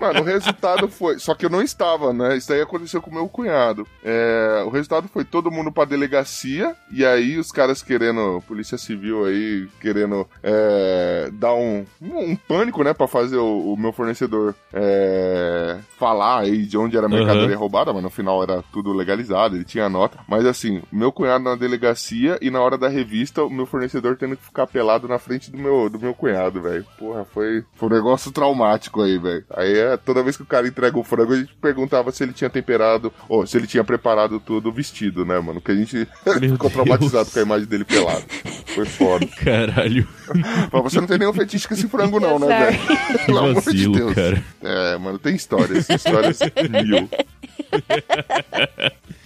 Mano, 0.00 0.20
o 0.20 0.24
resultado 0.24 0.79
foi. 0.88 1.18
Só 1.18 1.34
que 1.34 1.46
eu 1.46 1.50
não 1.50 1.62
estava, 1.62 2.12
né? 2.12 2.36
Isso 2.36 2.52
aí 2.52 2.60
aconteceu 2.60 3.00
com 3.00 3.10
o 3.10 3.14
meu 3.14 3.28
cunhado. 3.28 3.86
É... 4.04 4.62
O 4.66 4.70
resultado 4.70 5.08
foi 5.08 5.24
todo 5.24 5.50
mundo 5.50 5.72
pra 5.72 5.84
delegacia. 5.84 6.74
E 6.92 7.04
aí 7.04 7.38
os 7.38 7.50
caras 7.50 7.82
querendo. 7.82 8.42
Polícia 8.46 8.78
Civil 8.78 9.24
aí, 9.24 9.68
querendo 9.80 10.26
é... 10.42 11.30
dar 11.32 11.54
um, 11.54 11.84
um 12.00 12.36
pânico, 12.36 12.82
né? 12.82 12.92
Pra 12.92 13.06
fazer 13.06 13.36
o, 13.36 13.72
o 13.72 13.76
meu 13.76 13.92
fornecedor 13.92 14.54
é... 14.72 15.78
falar 15.98 16.40
aí 16.40 16.64
de 16.64 16.76
onde 16.78 16.96
era 16.96 17.06
a 17.06 17.10
mercadoria 17.10 17.54
uhum. 17.54 17.60
roubada. 17.60 17.92
Mas 17.92 18.02
no 18.02 18.10
final 18.10 18.42
era 18.42 18.62
tudo 18.72 18.92
legalizado, 18.92 19.56
ele 19.56 19.64
tinha 19.64 19.88
nota. 19.88 20.18
Mas 20.28 20.44
assim, 20.46 20.82
meu 20.90 21.12
cunhado 21.12 21.44
na 21.44 21.54
delegacia 21.54 22.38
e 22.40 22.50
na 22.50 22.60
hora 22.60 22.76
da 22.76 22.88
revista, 22.88 23.44
o 23.44 23.50
meu 23.50 23.66
fornecedor 23.66 24.16
tendo 24.16 24.36
que 24.36 24.44
ficar 24.44 24.66
pelado 24.66 25.08
na 25.08 25.18
frente 25.18 25.50
do 25.50 25.58
meu, 25.58 25.88
do 25.88 25.98
meu 25.98 26.14
cunhado, 26.14 26.60
velho. 26.60 26.84
Porra, 26.98 27.24
foi, 27.24 27.64
foi 27.74 27.88
um 27.88 27.92
negócio 27.92 28.30
traumático 28.32 29.02
aí, 29.02 29.18
velho. 29.18 29.44
Aí 29.50 29.78
é, 29.78 29.96
toda 29.96 30.22
vez 30.22 30.36
que 30.36 30.42
o 30.42 30.46
cara 30.46 30.66
entrega 30.70 30.98
o 30.98 31.04
frango, 31.04 31.34
a 31.34 31.36
gente 31.36 31.54
perguntava 31.60 32.10
se 32.10 32.22
ele 32.22 32.32
tinha 32.32 32.48
temperado, 32.48 33.12
ou 33.28 33.46
se 33.46 33.56
ele 33.56 33.66
tinha 33.66 33.84
preparado 33.84 34.40
tudo 34.40 34.72
vestido, 34.72 35.24
né, 35.24 35.38
mano? 35.38 35.60
Que 35.60 35.72
a 35.72 35.74
gente 35.74 36.08
ficou 36.52 36.70
traumatizado 36.70 37.30
com 37.30 37.38
a 37.38 37.42
imagem 37.42 37.66
dele 37.66 37.84
pelado. 37.84 38.24
Foi 38.66 38.86
foda. 38.86 39.26
Caralho. 39.44 40.08
Mas 40.72 40.82
você 40.82 41.00
não 41.00 41.06
tem 41.06 41.18
nenhum 41.18 41.32
fetiche 41.32 41.68
com 41.68 41.74
esse 41.74 41.88
frango, 41.88 42.18
não, 42.18 42.38
né, 42.38 42.70
velho? 42.70 43.26
Pelo 43.26 43.38
amor 43.38 43.62
de 43.62 43.88
Deus. 43.88 44.14
Cara. 44.14 44.44
É, 44.62 44.98
mano, 44.98 45.18
tem 45.18 45.34
histórias. 45.34 45.88
Histórias 45.88 46.38
mil. 46.70 47.08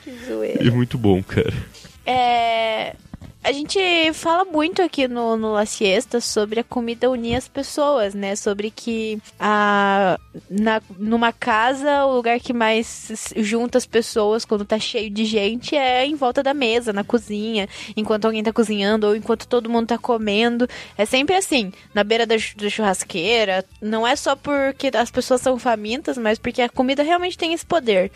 Que 0.03 0.27
zoeira. 0.27 0.65
E 0.65 0.71
muito 0.71 0.99
bom, 0.99 1.23
cara. 1.23 1.55
É. 2.07 2.95
A 3.45 3.53
gente 3.53 3.79
fala 4.15 4.43
muito 4.47 4.81
aqui 4.81 5.07
no, 5.07 5.37
no 5.37 5.53
La 5.53 5.67
Siesta 5.67 6.19
sobre 6.19 6.61
a 6.61 6.65
comida 6.65 7.11
unir 7.11 7.35
as 7.35 7.47
pessoas, 7.47 8.15
né? 8.15 8.35
Sobre 8.37 8.71
que 8.71 9.21
a, 9.39 10.19
na, 10.49 10.81
numa 10.99 11.31
casa, 11.31 12.07
o 12.07 12.15
lugar 12.15 12.41
que 12.41 12.55
mais 12.55 13.31
junta 13.37 13.77
as 13.77 13.85
pessoas 13.85 14.47
quando 14.47 14.65
tá 14.65 14.79
cheio 14.79 15.11
de 15.11 15.27
gente 15.27 15.77
é 15.77 16.07
em 16.07 16.15
volta 16.15 16.43
da 16.43 16.55
mesa, 16.55 16.91
na 16.91 17.05
cozinha, 17.05 17.69
enquanto 17.95 18.25
alguém 18.25 18.43
tá 18.43 18.51
cozinhando 18.51 19.09
ou 19.09 19.15
enquanto 19.15 19.47
todo 19.47 19.69
mundo 19.69 19.89
tá 19.89 19.99
comendo. 19.99 20.67
É 20.97 21.05
sempre 21.05 21.37
assim, 21.37 21.71
na 21.93 22.03
beira 22.03 22.25
da, 22.25 22.37
da 22.57 22.71
churrasqueira. 22.71 23.63
Não 23.79 24.07
é 24.07 24.17
só 24.17 24.35
porque 24.35 24.91
as 24.95 25.11
pessoas 25.11 25.43
são 25.43 25.59
famintas, 25.59 26.17
mas 26.17 26.39
porque 26.39 26.63
a 26.63 26.69
comida 26.71 27.03
realmente 27.03 27.37
tem 27.37 27.53
esse 27.53 27.67
poder. 27.67 28.11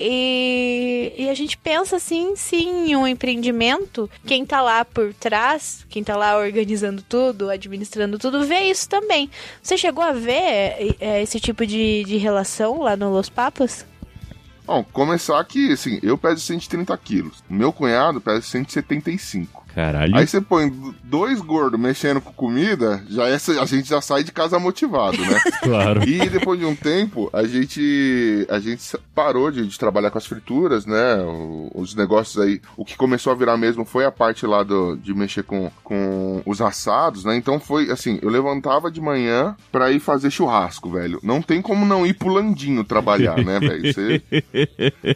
E, 0.00 1.12
e, 1.16 1.28
a 1.28 1.34
gente 1.34 1.56
pensa 1.56 1.96
assim, 1.96 2.34
sim, 2.34 2.90
em 2.90 2.96
um 2.96 3.06
empreendimento. 3.06 4.10
Quem 4.26 4.44
tá 4.44 4.60
lá 4.60 4.84
por 4.84 5.12
trás, 5.14 5.84
quem 5.88 6.02
tá 6.02 6.16
lá 6.16 6.36
organizando 6.36 7.02
tudo, 7.02 7.50
administrando 7.50 8.18
tudo, 8.18 8.44
vê 8.44 8.62
isso 8.62 8.88
também. 8.88 9.30
Você 9.62 9.76
chegou 9.76 10.02
a 10.02 10.12
ver 10.12 10.32
é, 10.32 10.96
é 11.00 11.22
esse 11.22 11.38
tipo 11.38 11.66
de, 11.66 12.04
de 12.04 12.16
relação 12.16 12.80
lá 12.80 12.96
no 12.96 13.10
Los 13.10 13.28
Papas? 13.28 13.86
Bom, 14.64 14.84
começar 14.92 15.44
que, 15.44 15.72
assim, 15.72 15.98
eu 16.02 16.16
peso 16.16 16.40
130 16.40 16.96
quilos. 16.98 17.42
Meu 17.48 17.72
cunhado 17.72 18.20
pesa 18.20 18.42
175. 18.42 19.61
Caralho. 19.74 20.16
Aí 20.16 20.26
você 20.26 20.40
põe 20.40 20.72
dois 21.02 21.40
gordos 21.40 21.78
mexendo 21.78 22.20
com 22.20 22.32
comida, 22.32 23.02
já 23.08 23.28
é, 23.28 23.36
a 23.60 23.66
gente 23.66 23.88
já 23.88 24.00
sai 24.00 24.22
de 24.24 24.32
casa 24.32 24.58
motivado, 24.58 25.18
né? 25.18 25.40
claro. 25.62 26.08
E 26.08 26.28
depois 26.28 26.58
de 26.58 26.66
um 26.66 26.74
tempo, 26.74 27.30
a 27.32 27.44
gente 27.44 28.46
a 28.48 28.58
gente 28.58 28.82
parou 29.14 29.50
de, 29.50 29.66
de 29.66 29.78
trabalhar 29.78 30.10
com 30.10 30.18
as 30.18 30.26
frituras, 30.26 30.86
né? 30.86 31.16
os 31.74 31.94
negócios 31.94 32.42
aí, 32.42 32.60
o 32.76 32.84
que 32.84 32.96
começou 32.96 33.32
a 33.32 33.36
virar 33.36 33.56
mesmo 33.56 33.84
foi 33.84 34.04
a 34.04 34.12
parte 34.12 34.46
lá 34.46 34.62
do, 34.62 34.96
de 34.96 35.14
mexer 35.14 35.42
com, 35.42 35.70
com 35.82 36.42
os 36.46 36.60
assados, 36.60 37.24
né? 37.24 37.36
Então 37.36 37.58
foi 37.58 37.90
assim, 37.90 38.18
eu 38.22 38.28
levantava 38.28 38.90
de 38.90 39.00
manhã 39.00 39.56
pra 39.70 39.90
ir 39.90 40.00
fazer 40.00 40.30
churrasco, 40.30 40.90
velho. 40.90 41.18
Não 41.22 41.42
tem 41.42 41.60
como 41.62 41.84
não 41.84 42.06
ir 42.06 42.14
pro 42.14 42.28
Landinho 42.28 42.84
trabalhar, 42.84 43.42
né, 43.42 43.58
velho? 43.60 43.92
Você, 43.92 44.22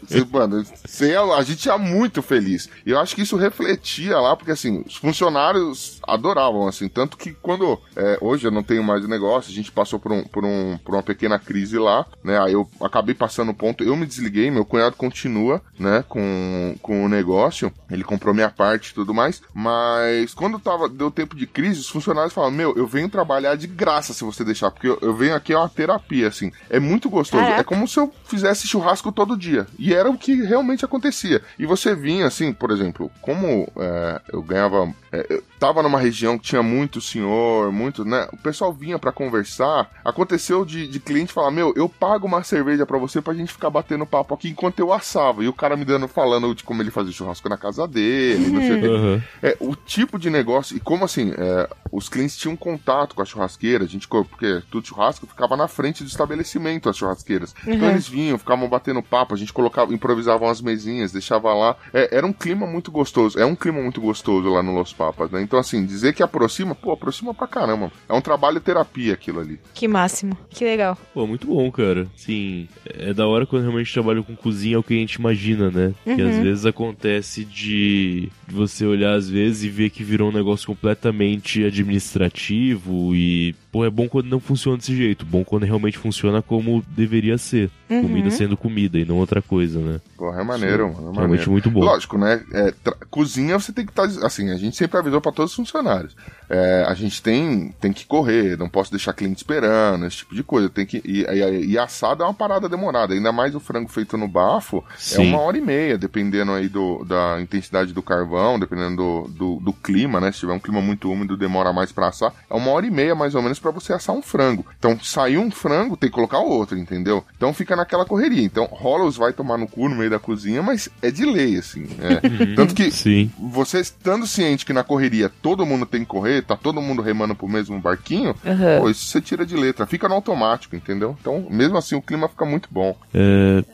você, 0.02 0.24
mano, 0.31 0.64
você, 0.85 1.14
a 1.16 1.42
gente 1.42 1.68
é 1.68 1.78
muito 1.78 2.22
feliz. 2.22 2.68
E 2.85 2.90
eu 2.90 2.98
acho 2.98 3.14
que 3.14 3.22
isso 3.22 3.37
refletia 3.37 4.18
lá, 4.18 4.37
porque 4.46 4.52
assim, 4.52 4.85
os 4.87 4.94
funcionários 4.94 5.98
adoravam, 6.06 6.68
assim, 6.68 6.88
tanto 6.88 7.16
que 7.16 7.32
quando 7.32 7.80
é, 7.96 8.16
hoje 8.20 8.46
eu 8.46 8.52
não 8.52 8.62
tenho 8.62 8.82
mais 8.85 9.06
negócio, 9.09 9.50
a 9.50 9.54
gente 9.54 9.72
passou 9.72 9.98
por, 9.98 10.12
um, 10.12 10.22
por, 10.22 10.44
um, 10.44 10.78
por 10.85 10.94
uma 10.94 11.02
pequena 11.02 11.37
crise 11.37 11.76
lá, 11.76 12.06
né? 12.22 12.40
Aí 12.40 12.52
eu 12.52 12.68
acabei 12.80 13.12
passando 13.12 13.50
o 13.50 13.54
ponto, 13.54 13.82
eu 13.82 13.96
me 13.96 14.06
desliguei, 14.06 14.48
meu 14.48 14.64
cunhado 14.64 14.94
continua, 14.94 15.61
né, 15.76 16.04
com, 16.09 16.76
com 16.80 17.04
o 17.04 17.09
negócio, 17.09 17.72
ele 17.90 18.04
comprou 18.04 18.32
minha 18.32 18.48
parte 18.48 18.90
e 18.90 18.94
tudo 18.94 19.12
mais, 19.12 19.42
mas 19.52 20.32
quando 20.32 20.61
tava, 20.61 20.88
deu 20.88 21.11
tempo 21.11 21.35
de 21.35 21.46
crise, 21.46 21.80
os 21.80 21.88
funcionários 21.88 22.32
falaram, 22.32 22.54
meu, 22.54 22.76
eu 22.76 22.87
venho 22.87 23.09
trabalhar 23.09 23.56
de 23.56 23.66
graça 23.66 24.14
se 24.14 24.22
você 24.22 24.44
deixar, 24.44 24.70
porque 24.70 24.87
eu, 24.87 24.98
eu 25.02 25.12
venho 25.12 25.35
aqui 25.35 25.52
é 25.52 25.59
uma 25.59 25.68
terapia, 25.68 26.28
assim, 26.28 26.52
é 26.70 26.78
muito 26.78 27.11
gostoso, 27.11 27.42
Caraca. 27.42 27.62
é 27.62 27.64
como 27.64 27.88
se 27.88 27.98
eu 27.98 28.12
fizesse 28.24 28.68
churrasco 28.68 29.11
todo 29.11 29.37
dia, 29.37 29.66
e 29.76 29.92
era 29.92 30.09
o 30.09 30.16
que 30.16 30.40
realmente 30.42 30.85
acontecia, 30.85 31.42
e 31.59 31.66
você 31.66 31.96
vinha, 31.96 32.28
assim, 32.28 32.52
por 32.52 32.70
exemplo, 32.70 33.11
como 33.20 33.68
é, 33.76 34.20
eu 34.37 34.42
ganhava. 34.42 34.92
É, 35.16 35.26
eu 35.31 35.42
tava 35.59 35.83
numa 35.83 35.98
região 35.98 36.38
que 36.38 36.44
tinha 36.44 36.62
muito 36.62 37.00
senhor, 37.00 37.72
muito, 37.72 38.05
né? 38.05 38.29
O 38.33 38.37
pessoal 38.37 38.72
vinha 38.72 38.98
para 38.98 39.12
conversar. 39.12 39.90
Aconteceu 40.05 40.64
de, 40.64 40.87
de 40.87 41.00
cliente 41.00 41.33
falar: 41.33 41.50
Meu, 41.50 41.72
eu 41.76 41.88
pago 41.88 42.26
uma 42.26 42.42
cerveja 42.42 42.85
para 42.85 42.98
você 42.98 43.22
pra 43.22 43.35
gente 43.35 43.52
ficar 43.52 43.70
batendo 43.70 44.07
papo 44.07 44.35
aqui 44.35 44.48
enquanto 44.48 44.81
eu 44.81 44.92
assava. 44.92 45.42
E 45.42 45.48
o 45.48 45.52
cara 45.52 45.76
me 45.76 45.85
dando, 45.85 46.09
falando 46.09 46.55
de 46.55 46.64
como 46.64 46.83
ele 46.83 46.90
fazia 46.90 47.12
churrasco 47.12 47.48
na 47.48 47.57
casa 47.57 47.87
dele, 47.87 48.48
não 48.48 48.61
sei 48.61 48.76
o 48.76 48.81
quê. 48.81 48.88
Uhum. 48.88 49.22
É, 49.42 49.57
o 49.61 49.74
tipo 49.74 50.18
de 50.18 50.29
negócio, 50.29 50.76
e 50.76 50.81
como 50.81 51.05
assim, 51.05 51.33
é, 51.37 51.68
os 51.90 52.09
clientes 52.09 52.37
tinham 52.37 52.57
contato 52.57 53.14
com 53.14 53.22
a 53.22 53.24
churrasqueira, 53.24 53.85
a 53.85 53.87
gente, 53.87 54.09
porque 54.09 54.62
tudo 54.70 54.87
churrasco 54.87 55.26
ficava 55.26 55.57
na 55.57 55.68
frente 55.68 56.02
do 56.02 56.09
estabelecimento, 56.09 56.88
as 56.88 56.96
churrasqueiras. 56.96 57.55
Então 57.62 57.72
uhum. 57.72 57.76
Então 57.76 57.90
eles 57.90 58.09
vinham, 58.09 58.38
ficavam 58.38 58.68
batendo 58.68 59.02
papo, 59.02 59.35
a 59.35 59.38
gente 59.38 59.52
colocava, 59.52 59.92
improvisavam 59.92 60.48
as 60.48 60.61
mesinhas, 60.61 61.12
deixava 61.12 61.52
lá. 61.55 61.76
É, 61.92 62.16
era 62.16 62.26
um 62.26 62.33
clima 62.33 62.66
muito 62.66 62.90
gostoso, 62.90 63.38
é 63.38 63.46
um 63.46 63.55
clima 63.55 63.81
muito 63.81 64.00
gostoso 64.00 64.16
gostoso 64.16 64.48
lá 64.48 64.62
no 64.62 64.72
Los 64.72 64.92
Papas, 65.07 65.31
né? 65.31 65.42
Então, 65.42 65.59
assim, 65.59 65.85
dizer 65.85 66.14
que 66.14 66.23
aproxima, 66.23 66.75
pô, 66.75 66.92
aproxima 66.92 67.33
pra 67.33 67.47
caramba. 67.47 67.92
É 68.09 68.12
um 68.12 68.21
trabalho 68.21 68.61
terapia 68.61 69.14
aquilo 69.14 69.40
ali. 69.40 69.61
Que 69.73 69.87
máximo. 69.87 70.37
Que 70.51 70.64
legal. 70.64 70.99
Pô, 71.14 71.27
muito 71.27 71.47
bom, 71.47 71.71
cara. 71.71 72.09
Sim, 72.16 72.69
é 72.85 73.14
da 73.14 73.27
hora 73.27 73.47
quando 73.47 73.62
realmente 73.62 73.92
trabalha 73.92 74.23
com 74.23 74.35
cozinha, 74.35 74.77
é 74.77 74.79
o 74.79 74.83
que 74.83 74.95
a 74.95 74.99
gente 74.99 75.14
imagina, 75.14 75.71
né? 75.71 75.95
Uhum. 76.05 76.16
Que 76.16 76.23
às 76.23 76.38
vezes 76.38 76.66
acontece 76.66 77.45
de 77.45 78.29
você 78.49 78.85
olhar 78.85 79.14
às 79.14 79.29
vezes 79.29 79.64
e 79.64 79.69
ver 79.69 79.90
que 79.90 80.03
virou 80.03 80.31
um 80.31 80.35
negócio 80.35 80.66
completamente 80.66 81.64
administrativo 81.64 83.14
e 83.14 83.55
pô, 83.76 83.84
é 83.84 83.90
bom 83.90 84.08
quando 84.08 84.26
não 84.28 84.40
funciona 84.40 84.78
desse 84.78 84.96
jeito. 84.96 85.26
Bom 85.26 85.44
quando 85.44 85.64
realmente 85.64 85.98
funciona 85.98 86.40
como 86.40 86.82
deveria 86.88 87.36
ser. 87.36 87.70
Uhum. 87.90 88.02
Comida 88.02 88.30
sendo 88.30 88.56
comida 88.56 88.98
e 88.98 89.04
não 89.04 89.16
outra 89.18 89.42
coisa, 89.42 89.78
né? 89.78 90.00
Porra, 90.16 90.40
é 90.40 90.44
maneiro, 90.44 90.86
mano. 90.86 91.10
É 91.10 91.12
Realmente 91.12 91.20
maneiro. 91.28 91.50
muito 91.50 91.70
bom. 91.70 91.80
Lógico, 91.80 92.16
né? 92.16 92.42
É, 92.52 92.72
tra- 92.82 92.96
cozinha 93.10 93.58
você 93.58 93.72
tem 93.72 93.84
que 93.84 93.92
estar. 93.92 94.04
assim, 94.26 94.50
a 94.50 94.56
gente 94.56 94.76
sempre 94.76 94.98
avisou 94.98 95.20
pra 95.20 95.30
todos 95.30 95.50
os 95.52 95.56
funcionários. 95.56 96.16
É, 96.48 96.85
a 96.87 96.94
gente 96.94 97.22
tem, 97.22 97.74
tem 97.80 97.92
que 97.92 98.06
correr, 98.06 98.56
não 98.56 98.68
posso 98.68 98.90
deixar 98.90 99.12
cliente 99.12 99.38
esperando, 99.38 100.06
esse 100.06 100.18
tipo 100.18 100.35
de 100.35 100.42
coisa. 100.42 100.68
Tem 100.68 100.87
que, 100.87 101.02
e, 101.04 101.22
e, 101.24 101.66
e 101.72 101.78
assado 101.78 102.22
é 102.22 102.26
uma 102.26 102.35
parada 102.35 102.68
demorada. 102.68 103.14
Ainda 103.14 103.32
mais 103.32 103.54
o 103.54 103.61
frango 103.61 103.88
feito 103.88 104.16
no 104.16 104.28
bafo 104.28 104.85
é 104.94 104.96
Sim. 104.96 105.28
uma 105.28 105.38
hora 105.40 105.59
e 105.59 105.61
meia, 105.61 105.98
dependendo 105.98 106.52
aí 106.52 106.68
do, 106.68 107.04
da 107.04 107.40
intensidade 107.40 107.92
do 107.92 108.02
carvão, 108.02 108.59
dependendo 108.59 108.96
do, 108.96 109.28
do, 109.28 109.61
do 109.61 109.72
clima, 109.72 110.20
né? 110.20 110.32
Se 110.32 110.40
tiver 110.40 110.52
um 110.52 110.59
clima 110.59 110.80
muito 110.80 111.11
úmido, 111.11 111.37
demora 111.37 111.72
mais 111.72 111.92
pra 111.92 112.09
assar. 112.09 112.32
É 112.48 112.54
uma 112.54 112.70
hora 112.70 112.87
e 112.87 112.90
meia, 112.90 113.14
mais 113.14 113.35
ou 113.35 113.42
menos, 113.42 113.59
pra 113.59 113.70
você 113.70 113.92
assar 113.92 114.14
um 114.14 114.22
frango. 114.22 114.64
Então, 114.78 114.98
saiu 115.02 115.40
um 115.40 115.50
frango, 115.50 115.96
tem 115.96 116.09
que 116.09 116.14
colocar 116.14 116.38
outro, 116.38 116.78
entendeu? 116.78 117.24
Então 117.37 117.52
fica 117.52 117.74
naquela 117.76 118.04
correria. 118.04 118.42
Então, 118.42 118.66
Hollows 118.70 119.16
vai 119.16 119.32
tomar 119.32 119.59
no 119.59 119.66
cu 119.66 119.88
no 119.88 119.96
meio 119.96 120.11
da 120.11 120.18
cozinha, 120.18 120.62
mas 120.62 120.88
é 121.02 121.11
de 121.11 121.24
lei, 121.24 121.56
assim. 121.59 121.87
é. 122.00 122.54
Tanto 122.54 122.74
que 122.74 122.90
Sim. 122.90 123.30
você 123.38 123.80
estando 123.80 124.26
ciente 124.26 124.64
que 124.64 124.72
na 124.72 124.85
correria 124.85 125.30
todo 125.42 125.66
mundo 125.66 125.87
tem 125.87 126.00
que 126.00 126.06
correr, 126.06 126.36
tá 126.42 126.57
todo 126.57 126.81
mundo 126.81 127.03
remando 127.03 127.35
pro 127.35 127.49
mesmo 127.49 127.79
barquinho, 127.81 128.35
Aham. 128.44 128.81
pô, 128.81 128.90
isso 128.90 129.07
você 129.07 129.20
tira 129.20 129.44
de 129.44 129.57
letra, 129.57 129.87
fica 129.87 130.09
no 130.09 130.14
automático, 130.14 130.77
entendeu? 130.77 131.16
Então, 131.20 131.46
mesmo 131.51 131.77
assim, 131.77 131.94
o 131.94 132.03
clima 132.03 132.29
fica 132.29 132.44
muito 132.44 132.68
bom. 132.70 132.96
É, 133.14 133.64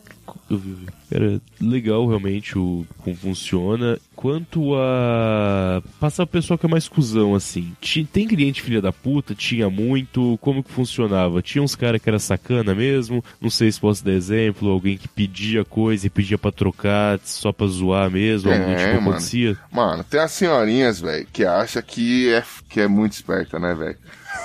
Era 1.11 1.41
legal 1.61 2.07
realmente 2.07 2.59
o 2.59 2.87
como 2.99 3.17
funciona. 3.17 3.99
Quanto 4.15 4.75
a 4.77 5.83
passar 5.99 6.23
o 6.23 6.27
pessoal 6.27 6.57
que 6.57 6.67
é 6.67 6.69
mais 6.69 6.89
cuzão, 6.89 7.35
assim. 7.35 7.73
Tem 8.13 8.27
cliente 8.27 8.63
filha 8.63 8.81
da 8.81 8.93
puta? 8.93 9.35
Tinha 9.35 9.69
muito. 9.69 10.39
Como 10.41 10.63
que 10.63 10.71
funcionava? 10.71 11.43
Tinha 11.43 11.63
uns 11.63 11.75
caras 11.75 12.01
que 12.01 12.09
era 12.09 12.19
sacana 12.19 12.75
mesmo. 12.75 13.23
Não 13.41 13.51
sei 13.51 13.71
se 13.71 13.81
posso 13.81 14.05
dar 14.05 14.13
exemplo. 14.13 14.71
Alguém 14.71 14.97
que 14.97 15.09
pedia 15.09 15.65
coisa 15.65 16.07
e 16.07 16.11
pedia 16.11 16.39
pra 16.39 16.53
trocar 16.53 17.19
só 17.25 17.53
pra 17.53 17.67
zoar 17.67 18.11
mesmo. 18.11 18.51
É, 18.51 18.59
algum 18.59 18.75
tipo 18.77 18.87
mano. 18.89 19.01
acontecia. 19.11 19.57
Mano, 19.71 20.05
tem 20.05 20.21
as 20.21 20.33
senhorinhas, 20.33 21.01
velho, 21.01 21.27
que 21.33 21.45
acha 21.45 21.83
que 21.83 22.33
é, 22.33 22.43
que 22.69 22.81
é 22.81 22.89
muito 22.89 23.13
esperta, 23.13 23.59
né, 23.59 23.75
velho? 23.75 23.97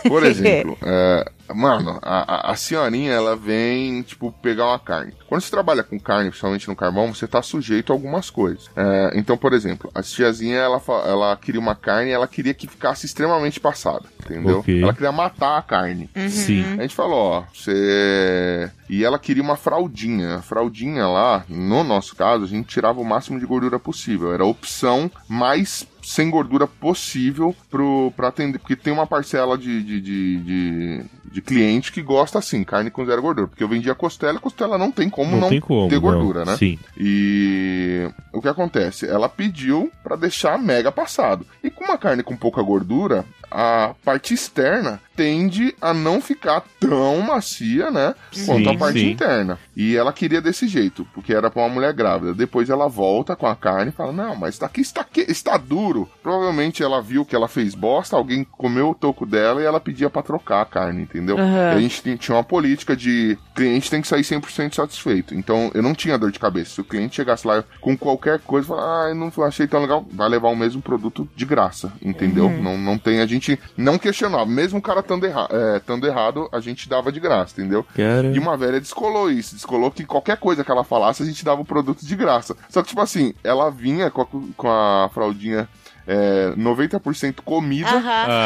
Por 0.07 0.23
exemplo, 0.25 0.77
é, 0.83 1.31
mano, 1.53 1.99
a, 2.01 2.49
a- 2.49 2.51
a 2.51 2.55
senhorinha, 2.55 3.11
ela 3.13 3.35
vem, 3.35 4.01
tipo, 4.01 4.31
pegar 4.41 4.65
uma 4.67 4.79
carne. 4.79 5.13
Quando 5.27 5.41
você 5.41 5.51
trabalha 5.51 5.83
com 5.83 5.99
carne, 5.99 6.29
principalmente 6.29 6.67
no 6.67 6.75
carvão, 6.75 7.13
você 7.13 7.27
tá 7.27 7.41
sujeito 7.41 7.91
a 7.91 7.95
algumas 7.95 8.29
coisas. 8.29 8.69
É, 8.75 9.11
então, 9.15 9.37
por 9.37 9.53
exemplo, 9.53 9.89
a 9.93 10.01
tiazinha, 10.01 10.57
ela, 10.57 10.81
ela 11.05 11.37
queria 11.37 11.59
uma 11.61 11.75
carne 11.75 12.09
e 12.09 12.13
ela 12.13 12.27
queria 12.27 12.53
que 12.53 12.67
ficasse 12.67 13.05
extremamente 13.05 13.59
passada, 13.59 14.05
entendeu? 14.23 14.59
Ok. 14.59 14.81
Ela 14.81 14.93
queria 14.93 15.11
matar 15.11 15.57
a 15.57 15.61
carne. 15.61 16.09
Sim. 16.29 16.63
A 16.77 16.81
gente 16.81 16.95
falou, 16.95 17.17
ó, 17.17 17.43
você. 17.53 18.71
E 18.89 19.03
ela 19.03 19.19
queria 19.19 19.43
uma 19.43 19.55
fraldinha. 19.57 20.35
A 20.35 20.41
fraldinha 20.41 21.07
lá, 21.07 21.43
no 21.49 21.83
nosso 21.83 22.15
caso, 22.15 22.45
a 22.45 22.47
gente 22.47 22.67
tirava 22.67 22.99
o 23.01 23.05
máximo 23.05 23.39
de 23.39 23.45
gordura 23.45 23.77
possível. 23.79 24.33
Era 24.33 24.43
a 24.43 24.47
opção 24.47 25.11
mais 25.27 25.85
sem 26.07 26.29
gordura 26.29 26.65
possível 26.65 27.53
pro, 27.69 28.13
pra 28.15 28.29
atender. 28.29 28.59
Porque 28.59 28.77
tem 28.77 28.93
uma 28.93 29.05
parcela 29.05 29.57
de, 29.57 29.83
de, 29.83 29.99
de, 29.99 30.37
de, 30.37 31.05
de 31.33 31.41
cliente 31.41 31.91
que 31.91 32.01
gosta 32.01 32.39
assim, 32.39 32.63
carne 32.63 32.89
com 32.89 33.05
zero 33.05 33.21
gordura. 33.21 33.47
Porque 33.49 33.61
eu 33.61 33.67
vendia 33.67 33.93
costela, 33.93 34.39
costela 34.39 34.77
não 34.77 34.89
tem 34.89 35.09
como 35.09 35.31
Não, 35.31 35.41
não, 35.41 35.49
tem 35.49 35.59
como. 35.59 35.89
ter 35.89 35.95
não. 35.95 36.01
gordura, 36.01 36.45
né? 36.45 36.55
Sim. 36.55 36.79
E 36.97 38.09
o 38.31 38.41
que 38.41 38.47
acontece? 38.47 39.05
Ela 39.05 39.27
pediu 39.27 39.91
pra 40.01 40.15
deixar 40.15 40.57
mega 40.57 40.93
passado. 40.93 41.45
E 41.61 41.69
com 41.69 41.83
uma 41.83 41.97
carne 41.97 42.23
com 42.23 42.37
pouca 42.37 42.61
gordura, 42.61 43.25
a 43.49 43.93
parte 44.03 44.33
externa 44.33 44.99
tende 45.15 45.73
a 45.81 45.95
não 45.95 46.21
ficar 46.21 46.63
tão 46.79 47.19
macia, 47.21 47.89
né? 47.89 48.13
quanto 48.45 48.69
a 48.69 48.73
Sim, 48.73 48.77
parte 48.77 48.99
sim. 48.99 49.09
interna. 49.11 49.57
E 49.75 49.95
ela 49.95 50.13
queria 50.13 50.39
desse 50.39 50.67
jeito, 50.67 51.07
porque 51.13 51.33
era 51.33 51.49
pra 51.49 51.63
uma 51.63 51.69
mulher 51.73 51.91
grávida. 51.91 52.35
Depois 52.35 52.69
ela 52.69 52.87
volta 52.87 53.35
com 53.35 53.47
a 53.47 53.55
carne 53.55 53.89
e 53.89 53.93
fala: 53.93 54.11
Não, 54.11 54.35
mas 54.35 54.59
tá 54.59 54.67
aqui 54.67 54.81
está, 54.81 55.03
que- 55.03 55.25
está 55.27 55.57
duro. 55.57 56.07
Provavelmente 56.21 56.83
ela 56.83 57.01
viu 57.01 57.25
que 57.25 57.35
ela 57.35 57.47
fez 57.47 57.73
bosta, 57.73 58.15
alguém 58.15 58.43
comeu 58.43 58.89
o 58.89 58.95
toco 58.95 59.25
dela 59.25 59.59
e 59.61 59.65
ela 59.65 59.79
pedia 59.79 60.07
pra 60.09 60.21
trocar 60.21 60.61
a 60.61 60.65
carne, 60.65 61.01
entendeu? 61.03 61.35
E 61.39 61.75
a 61.75 61.79
gente 61.79 62.01
tinha- 62.03 62.17
tinha 62.17 62.35
uma 62.37 62.43
política 62.43 62.95
de 62.95 63.37
cliente 63.55 63.89
tem 63.89 64.01
que 64.01 64.07
sair 64.07 64.23
100% 64.23 64.75
satisfeito. 64.75 65.33
Então 65.33 65.71
eu 65.73 65.81
não 65.81 65.95
tinha 65.95 66.17
dor 66.17 66.31
de 66.31 66.39
cabeça. 66.39 66.75
Se 66.75 66.81
o 66.81 66.83
cliente 66.85 67.15
chegasse 67.15 67.47
lá 67.47 67.63
com 67.81 67.97
qualquer 67.97 68.39
coisa, 68.39 68.67
falar, 68.67 69.05
ah, 69.05 69.09
eu 69.09 69.15
não 69.15 69.31
achei 69.43 69.65
tão 69.67 69.81
legal, 69.81 70.05
vai 70.11 70.29
levar 70.29 70.49
o 70.49 70.55
mesmo 70.55 70.79
produto 70.81 71.27
de 71.35 71.45
graça, 71.45 71.91
entendeu? 72.03 72.49
Não, 72.49 72.77
não 72.77 72.97
tem, 72.99 73.19
a 73.19 73.25
gente 73.25 73.36
não 73.75 73.97
questionava. 73.97 74.45
Mesmo 74.45 74.79
o 74.79 74.81
cara 74.81 74.99
estando 75.01 75.25
erra 75.25 75.47
é, 75.51 75.79
tando 75.79 76.07
errado, 76.07 76.49
a 76.51 76.59
gente 76.59 76.87
dava 76.89 77.11
de 77.11 77.19
graça, 77.19 77.59
entendeu? 77.59 77.85
Cara. 77.95 78.27
E 78.31 78.39
uma 78.39 78.57
velha 78.57 78.79
descolou 78.79 79.29
isso, 79.31 79.55
descolou 79.55 79.91
que 79.91 80.05
qualquer 80.05 80.37
coisa 80.37 80.63
que 80.63 80.71
ela 80.71 80.83
falasse, 80.83 81.23
a 81.23 81.25
gente 81.25 81.43
dava 81.43 81.61
o 81.61 81.65
produto 81.65 82.05
de 82.05 82.15
graça. 82.15 82.55
Só 82.69 82.81
que, 82.81 82.89
tipo 82.89 83.01
assim, 83.01 83.33
ela 83.43 83.69
vinha 83.69 84.09
com 84.09 84.21
a, 84.21 84.25
com 84.55 84.69
a 84.69 85.09
fraldinha 85.13 85.67
é, 86.07 86.53
90% 86.57 87.41
comida. 87.43 87.89
Aham. 87.89 88.27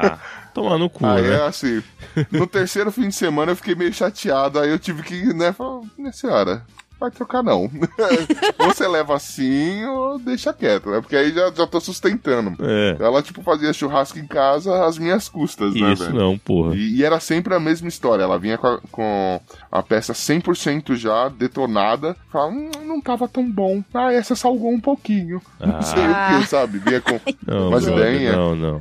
Ah, 0.00 0.18
tomar 0.52 0.78
no 0.78 0.90
cu, 0.90 1.06
Aí 1.06 1.22
né? 1.22 1.36
é 1.36 1.46
assim, 1.46 1.82
no 2.30 2.46
terceiro 2.46 2.90
fim 2.90 3.08
de 3.08 3.14
semana 3.14 3.52
eu 3.52 3.56
fiquei 3.56 3.74
meio 3.74 3.92
chateado, 3.92 4.58
aí 4.58 4.70
eu 4.70 4.78
tive 4.78 5.02
que, 5.02 5.32
né, 5.34 5.52
falar, 5.52 5.82
minha 5.96 6.12
senhora, 6.12 6.64
vai 6.98 7.10
trocar 7.10 7.42
não. 7.42 7.70
Você 8.66 8.86
leva 8.86 9.14
assim 9.16 9.84
ou 9.84 10.18
deixa 10.18 10.52
quieto, 10.52 10.90
né? 10.90 11.00
Porque 11.00 11.16
aí 11.16 11.32
já, 11.32 11.50
já 11.52 11.66
tô 11.66 11.80
sustentando. 11.80 12.56
É. 12.64 12.96
Ela, 13.00 13.22
tipo, 13.22 13.42
fazia 13.42 13.72
churrasco 13.72 14.18
em 14.18 14.26
casa 14.26 14.84
às 14.84 14.98
minhas 14.98 15.28
custas, 15.28 15.74
né, 15.74 15.92
Isso 15.92 16.04
velho? 16.04 16.16
não, 16.16 16.38
porra. 16.38 16.74
E, 16.76 16.96
e 16.96 17.04
era 17.04 17.20
sempre 17.20 17.54
a 17.54 17.60
mesma 17.60 17.88
história. 17.88 18.22
Ela 18.22 18.38
vinha 18.38 18.58
com 18.58 18.66
a, 18.66 18.80
com 18.90 19.40
a 19.70 19.82
peça 19.82 20.12
100% 20.12 20.94
já 20.96 21.28
detonada. 21.28 22.16
Falava, 22.30 22.52
hum, 22.52 22.70
não 22.84 23.00
tava 23.00 23.28
tão 23.28 23.50
bom. 23.50 23.82
Ah, 23.94 24.12
essa 24.12 24.34
salgou 24.34 24.70
um 24.72 24.80
pouquinho. 24.80 25.40
Não 25.60 25.82
sei 25.82 25.98
o 26.02 26.14
Ah. 26.14 26.38
que, 26.40 26.46
sabe? 26.48 26.78
Vinha 26.78 27.00
com 27.00 27.20
Não, 27.46 27.68
umas 27.68 27.84
brother, 27.84 28.12
ideinhas. 28.14 28.36
não, 28.36 28.54
não. 28.56 28.80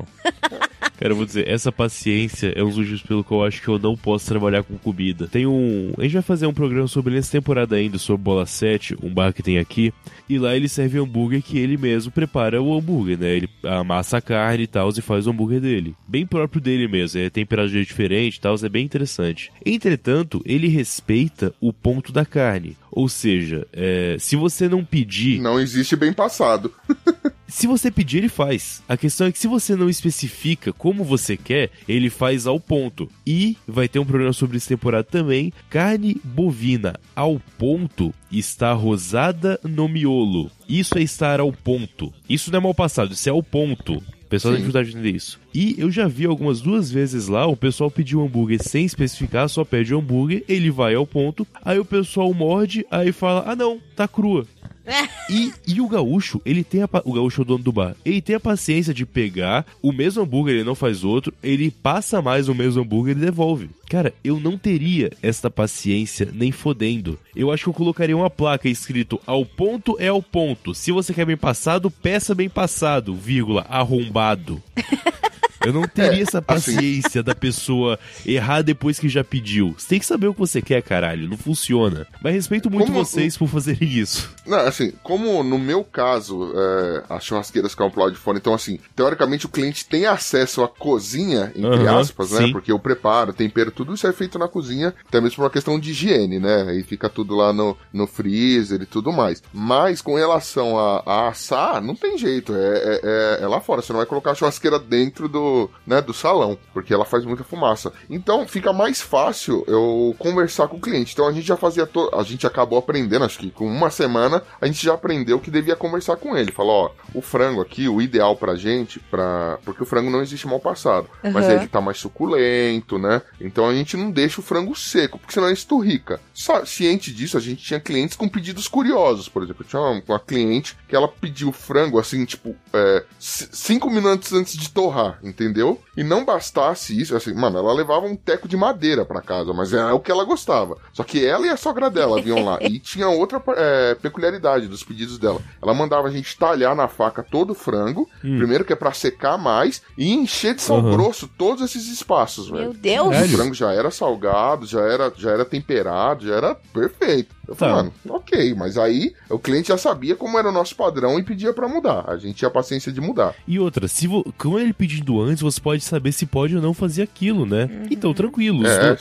Cara, 1.00 1.12
eu 1.12 1.16
vou 1.16 1.26
dizer, 1.26 1.48
essa 1.48 1.72
paciência 1.72 2.52
é 2.56 2.64
um 2.64 2.68
dos 2.70 2.78
motivos 2.78 3.02
pelo 3.04 3.24
qual 3.24 3.42
eu 3.42 3.48
acho 3.48 3.62
que 3.62 3.68
eu 3.68 3.78
não 3.78 3.96
posso 3.96 4.26
trabalhar 4.28 4.64
com 4.64 4.78
comida. 4.78 5.28
Tem 5.28 5.46
um. 5.46 5.94
A 5.98 6.02
gente 6.04 6.14
vai 6.14 6.22
fazer 6.24 6.48
um 6.48 6.54
programa 6.54 6.88
sobre 6.88 7.12
ele 7.12 7.18
nessa 7.18 7.32
temporada 7.32 7.76
ainda, 7.76 7.98
sobre 8.08 8.24
Bola 8.24 8.46
7, 8.46 8.98
um 9.04 9.14
bar 9.14 9.34
que 9.34 9.44
tem 9.44 9.60
aqui. 9.60 9.94
E 10.30 10.40
lá 10.40 10.56
ele 10.56 10.68
serve 10.68 10.98
hambúrguer 10.98 11.42
que 11.42 11.58
ele 11.58 11.78
mesmo 11.78 12.12
prepara 12.12 12.62
o 12.62 12.76
hambúrguer, 12.76 13.18
né? 13.20 13.36
Ele 13.36 13.50
amassa 13.64 14.18
a 14.18 14.22
carne 14.22 14.64
e 14.64 14.68
tal 14.68 14.90
e 14.90 15.02
faz 15.02 15.28
o 15.28 15.30
hambúrguer 15.30 15.62
dele. 15.62 15.96
Bem 16.08 16.26
próprio 16.26 16.62
dele 16.62 16.88
mesmo, 16.88 17.20
é 17.20 17.30
jeito 17.68 17.88
diferente 17.88 18.38
e 18.38 18.42
tal, 18.42 18.56
é 18.62 18.70
bem 18.70 18.86
interessante. 18.86 19.52
Entretanto, 19.66 20.42
ele 20.46 20.68
respeita 20.68 21.54
o 21.62 21.72
ponto 21.72 22.12
da 22.12 22.26
carne. 22.26 22.78
Ou 22.92 23.10
seja, 23.10 23.68
é, 23.74 24.18
se 24.20 24.36
você 24.36 24.68
não 24.68 24.84
pedir. 24.84 25.40
Não 25.40 25.60
existe 25.60 25.96
bem 25.96 26.14
passado. 26.14 26.74
Se 27.50 27.66
você 27.66 27.90
pedir, 27.90 28.18
ele 28.18 28.30
faz. 28.30 28.84
A 28.90 28.98
questão 28.98 29.26
é 29.26 29.32
que 29.32 29.40
se 29.40 29.48
você 29.48 29.74
não 29.74 29.90
especifica 29.90 30.74
como 30.74 31.04
você 31.04 31.38
quer, 31.38 31.72
ele 31.88 32.10
faz 32.10 32.46
ao 32.46 32.60
ponto. 32.60 33.10
E 33.26 33.56
vai 33.66 33.88
ter 33.88 34.00
um 34.00 34.06
programa 34.06 34.34
sobre 34.34 34.58
essa 34.58 34.68
temporada 34.68 35.06
também. 35.06 35.54
Carne 35.70 36.20
bovina 36.24 37.00
ao 37.16 37.42
ponto 37.58 38.14
está 38.30 38.74
rosada 38.74 39.58
no 39.64 39.88
miolo. 39.88 40.52
Isso 40.68 40.98
é 40.98 41.02
estar 41.02 41.40
ao 41.40 41.54
ponto. 41.54 42.14
Isso 42.30 42.52
não 42.52 42.60
é 42.60 42.62
mal 42.64 42.76
passado, 42.76 43.14
isso 43.14 43.30
é 43.30 43.32
ao 43.32 43.42
ponto. 43.42 44.04
O 44.28 44.30
pessoal 44.30 44.54
tem 44.54 44.60
Sim. 44.60 44.68
dificuldade 44.68 44.92
de 44.92 44.98
entender 44.98 45.16
isso. 45.16 45.40
E 45.54 45.76
eu 45.78 45.90
já 45.90 46.06
vi 46.06 46.26
algumas 46.26 46.60
duas 46.60 46.92
vezes 46.92 47.30
lá, 47.30 47.48
o 47.48 47.56
pessoal 47.56 47.90
pediu 47.90 48.22
hambúrguer 48.22 48.62
sem 48.62 48.84
especificar, 48.86 49.48
só 49.48 49.64
pede 49.64 49.96
o 49.96 50.00
hambúrguer, 50.00 50.44
ele 50.50 50.70
vai 50.70 50.96
ao 50.96 51.08
ponto, 51.08 51.48
aí 51.64 51.80
o 51.80 51.86
pessoal 51.86 52.34
morde, 52.34 52.86
aí 52.92 53.14
fala, 53.14 53.46
ah 53.48 53.56
não, 53.56 53.80
tá 53.96 54.06
crua. 54.06 54.46
E, 55.30 55.52
e 55.68 55.82
o 55.82 55.90
gaúcho, 55.90 56.42
ele 56.46 56.64
tem 56.64 56.84
a, 56.84 56.90
o 57.04 57.12
gaúcho 57.12 57.42
é 57.42 57.44
o 57.44 57.46
dono 57.46 57.64
do 57.64 57.72
bar, 57.72 57.98
ele 58.06 58.22
tem 58.22 58.38
a 58.38 58.40
paciência 58.40 58.94
de 58.94 59.06
pegar 59.06 59.66
o 59.82 59.92
mesmo 59.92 60.24
hambúrguer, 60.24 60.56
ele 60.56 60.64
não 60.64 60.74
faz 60.74 61.04
outro, 61.04 61.34
ele 61.44 61.70
passa 61.70 62.22
mais 62.22 62.48
o 62.48 62.56
mesmo 62.56 62.82
hambúrguer 62.82 63.18
e 63.18 63.20
devolve. 63.20 63.70
Cara, 63.90 64.14
eu 64.24 64.40
não 64.40 64.58
teria 64.58 65.12
esta 65.22 65.50
paciência 65.50 66.30
nem 66.34 66.52
fodendo. 66.52 67.20
Eu 67.36 67.52
acho 67.52 67.64
que 67.64 67.70
eu 67.70 67.74
colocaria 67.74 68.16
uma 68.16 68.30
placa 68.30 68.70
escrito 68.70 69.20
ao 69.26 69.46
ponto 69.46 69.98
é 70.00 70.08
ao 70.08 70.22
ponto. 70.22 70.74
Se 70.74 70.94
você 70.94 71.14
quer 71.14 71.26
bem 71.26 71.38
passado, 71.38 71.92
peça 71.92 72.34
bem 72.34 72.50
passado, 72.50 73.14
vírgula, 73.14 73.66
arrombado. 73.68 74.64
Eu 75.66 75.74
não 75.74 75.84
teria 75.88 76.20
É, 76.20 76.22
essa 76.22 76.42
paciência 76.42 77.22
da 77.24 77.34
pessoa 77.36 78.00
errar 78.26 78.62
depois 78.62 79.00
que 79.00 79.10
já 79.10 79.24
pediu. 79.24 79.74
Você 79.78 79.88
tem 79.90 80.00
que 80.00 80.06
saber 80.06 80.28
o 80.28 80.34
que 80.34 80.40
você 80.40 80.62
quer, 80.62 80.82
caralho. 80.82 81.28
Não 81.30 81.38
funciona. 81.38 82.08
Mas 82.22 82.34
respeito 82.34 82.70
muito 82.70 82.92
Como- 82.92 83.04
vocês 83.04 83.38
por 83.38 83.48
fazerem 83.48 83.88
isso. 83.90 84.30
Não, 84.46 84.60
assim, 84.60 84.94
como 85.04 85.44
no 85.44 85.58
meu 85.60 85.84
caso, 85.84 86.54
é, 86.56 87.04
as 87.10 87.24
churrasqueiras 87.26 87.72
ficam 87.72 87.90
pro 87.90 88.02
lado 88.02 88.14
de 88.14 88.18
fora, 88.20 88.38
então 88.38 88.54
assim, 88.54 88.80
teoricamente 88.96 89.46
o 89.46 89.50
cliente 89.50 89.86
tem 89.86 90.06
acesso 90.06 90.64
à 90.64 90.68
cozinha, 90.68 91.52
entre 91.56 91.88
aspas, 91.88 92.32
né? 92.32 92.46
sim. 92.46 92.52
Porque 92.52 92.72
o 92.72 92.80
preparo, 92.80 93.34
tempero, 93.34 93.72
tudo 93.72 93.94
isso 93.94 94.08
é 94.08 94.14
feito 94.14 94.38
na 94.40 94.48
cozinha, 94.48 94.94
até 95.08 95.20
mesmo 95.20 95.38
por 95.38 95.44
uma 95.44 95.50
questão 95.50 95.80
de 95.80 95.92
higiene, 95.92 96.40
né? 96.40 96.66
Aí 96.70 96.84
fica 96.84 97.10
tudo 97.10 97.36
lá 97.36 97.52
no, 97.52 97.76
no 97.92 98.08
freezer 98.08 98.82
e 98.82 98.86
tudo 98.86 99.12
mais. 99.12 99.42
Mas 99.54 100.02
com 100.02 100.16
relação 100.16 100.78
a, 100.80 101.04
a 101.06 101.28
assar, 101.30 101.82
não 101.82 101.96
tem 101.96 102.18
jeito, 102.18 102.54
é, 102.56 102.58
é, 102.58 103.02
é- 103.04 103.44
é 103.44 103.48
lá 103.48 103.60
fora. 103.60 103.82
Você 103.82 103.92
não 103.92 103.98
vai 104.00 104.06
colocar 104.08 104.32
a 104.32 104.36
churrasqueira 104.36 104.80
dentro 104.80 105.28
do, 105.28 105.47
do, 105.48 105.72
né, 105.86 106.02
do 106.02 106.14
salão, 106.14 106.58
porque 106.74 106.94
ela 106.94 107.06
faz 107.06 107.26
muita 107.26 107.44
fumaça. 107.44 107.92
Então 108.10 108.48
fica 108.48 108.74
mais 108.74 109.02
fácil 109.02 109.64
eu 109.68 110.16
conversar 110.20 110.68
com 110.68 110.78
o 110.78 110.82
cliente. 110.82 111.14
Então 111.14 111.28
a 111.28 111.32
gente 111.32 111.48
já 111.48 111.58
fazia, 111.58 111.86
to... 111.86 112.10
a 112.14 112.24
gente 112.24 112.46
acabou 112.46 112.78
aprendendo, 112.78 113.26
acho 113.26 113.40
que 113.40 113.50
com 113.50 113.66
uma 113.66 113.90
semana 113.90 114.44
a 114.60 114.66
gente 114.68 114.84
já 114.84 114.94
aprendeu 114.94 115.40
que 115.40 115.50
devia 115.50 115.76
conversar 115.76 116.18
com 116.18 116.38
ele. 116.38 116.52
Falou, 116.52 116.86
ó, 116.86 116.92
o 117.14 117.22
frango 117.22 117.62
aqui, 117.62 117.88
o 117.88 118.02
ideal 118.02 118.36
pra 118.36 118.56
gente, 118.56 119.00
pra... 119.00 119.58
porque 119.64 119.84
o 119.84 119.86
frango 119.86 120.10
não 120.10 120.22
existe 120.22 120.48
mal 120.48 120.60
passado, 120.60 121.08
uhum. 121.24 121.32
mas 121.32 121.48
ele 121.50 121.68
tá 121.68 121.82
mais 121.82 121.98
suculento, 121.98 123.00
né? 123.00 123.22
Então 123.40 123.68
a 123.68 123.74
gente 123.74 123.96
não 123.96 124.12
deixa 124.12 124.42
o 124.42 124.44
frango 124.44 124.76
seco, 124.76 125.18
porque 125.18 125.34
senão 125.34 125.48
é 125.48 125.54
esturrica. 125.54 126.20
Só, 126.34 126.66
ciente 126.66 127.12
disso, 127.12 127.38
a 127.38 127.42
gente 127.42 127.64
tinha 127.64 127.80
clientes 127.80 128.16
com 128.16 128.28
pedidos 128.28 128.68
curiosos, 128.68 129.30
por 129.30 129.44
exemplo, 129.44 129.64
eu 129.64 129.68
tinha 129.68 129.82
uma, 129.82 130.04
uma 130.08 130.20
cliente 130.20 130.78
que 130.88 130.96
ela 130.96 131.08
pediu 131.08 131.52
frango 131.52 132.00
assim, 132.00 132.26
tipo, 132.26 132.56
é, 132.74 133.04
cinco 133.20 133.90
minutos 133.90 134.34
antes 134.34 134.58
de 134.58 134.70
torrar, 134.70 135.20
entendeu? 135.38 135.80
E 135.96 136.04
não 136.04 136.26
bastasse 136.26 137.00
isso, 137.00 137.16
assim, 137.16 137.34
mano, 137.34 137.60
ela 137.60 137.74
levava 137.74 138.06
um 138.06 138.16
teco 138.16 138.48
de 138.48 138.58
madeira 138.58 139.06
para 139.06 139.22
casa, 139.22 139.54
mas 139.54 139.72
é 139.74 139.92
o 139.92 140.00
que 140.00 140.12
ela 140.12 140.24
gostava. 140.24 140.78
Só 140.92 141.04
que 141.04 141.24
ela 141.24 141.46
e 141.46 141.50
a 141.50 141.58
sogra 141.58 141.90
dela 141.90 142.22
vinham 142.22 142.44
lá. 142.44 142.58
E 142.62 142.80
tinha 142.80 143.08
outra 143.08 143.42
é, 143.56 143.96
peculiaridade 143.96 144.68
dos 144.68 144.84
pedidos 144.84 145.20
dela. 145.20 145.40
Ela 145.62 145.74
mandava 145.74 146.08
a 146.08 146.12
gente 146.12 146.38
talhar 146.38 146.76
na 146.76 146.88
faca 146.88 147.24
todo 147.24 147.52
o 147.52 147.56
frango, 147.56 148.10
hum. 148.24 148.38
primeiro 148.38 148.66
que 148.66 148.74
é 148.74 148.76
para 148.76 148.92
secar 148.92 149.38
mais, 149.38 149.82
e 149.98 150.12
encher 150.12 150.56
de 150.56 150.62
sal 150.62 150.80
uhum. 150.80 150.92
grosso 150.92 151.28
todos 151.38 151.64
esses 151.64 151.88
espaços, 151.88 152.50
velho. 152.50 152.64
Meu 152.64 152.74
Deus! 152.74 153.08
O 153.08 153.38
frango 153.38 153.54
já 153.54 153.72
era 153.72 153.92
salgado, 153.92 154.66
já 154.66 154.82
era, 154.82 155.12
já 155.16 155.32
era 155.32 155.46
temperado, 155.46 156.26
já 156.26 156.36
era 156.36 156.56
perfeito. 156.56 157.37
Eu 157.48 157.56
falei, 157.56 157.76
tá. 157.76 157.84
mano, 157.84 157.94
ok, 158.10 158.54
mas 158.56 158.78
aí 158.78 159.14
o 159.30 159.40
cliente 159.40 159.70
já 159.70 159.78
sabia 159.78 160.16
como 160.16 160.38
era 160.38 160.50
o 160.50 160.52
nosso 160.52 160.76
padrão 160.76 161.18
e 161.18 161.24
pedia 161.24 161.54
para 161.54 161.68
mudar. 161.68 162.04
A 162.08 162.18
gente 162.18 162.36
tinha 162.36 162.50
paciência 162.50 162.92
de 162.92 163.00
mudar. 163.00 163.34
E 163.48 163.58
outra, 163.60 163.88
se 163.88 164.08
vo... 164.08 164.24
com 164.38 164.60
ele 164.60 164.74
pedindo 164.74 165.22
antes, 165.22 165.42
você 165.42 165.60
pode 165.60 165.84
saber 165.84 166.12
se 166.12 166.26
pode 166.26 166.56
ou 166.56 166.62
não 166.62 166.74
fazer 166.74 167.04
aquilo, 167.04 167.46
né? 167.46 167.70
Uhum. 167.72 167.88
Então, 167.90 168.14
tranquilo. 168.14 168.66
É. 168.66 168.98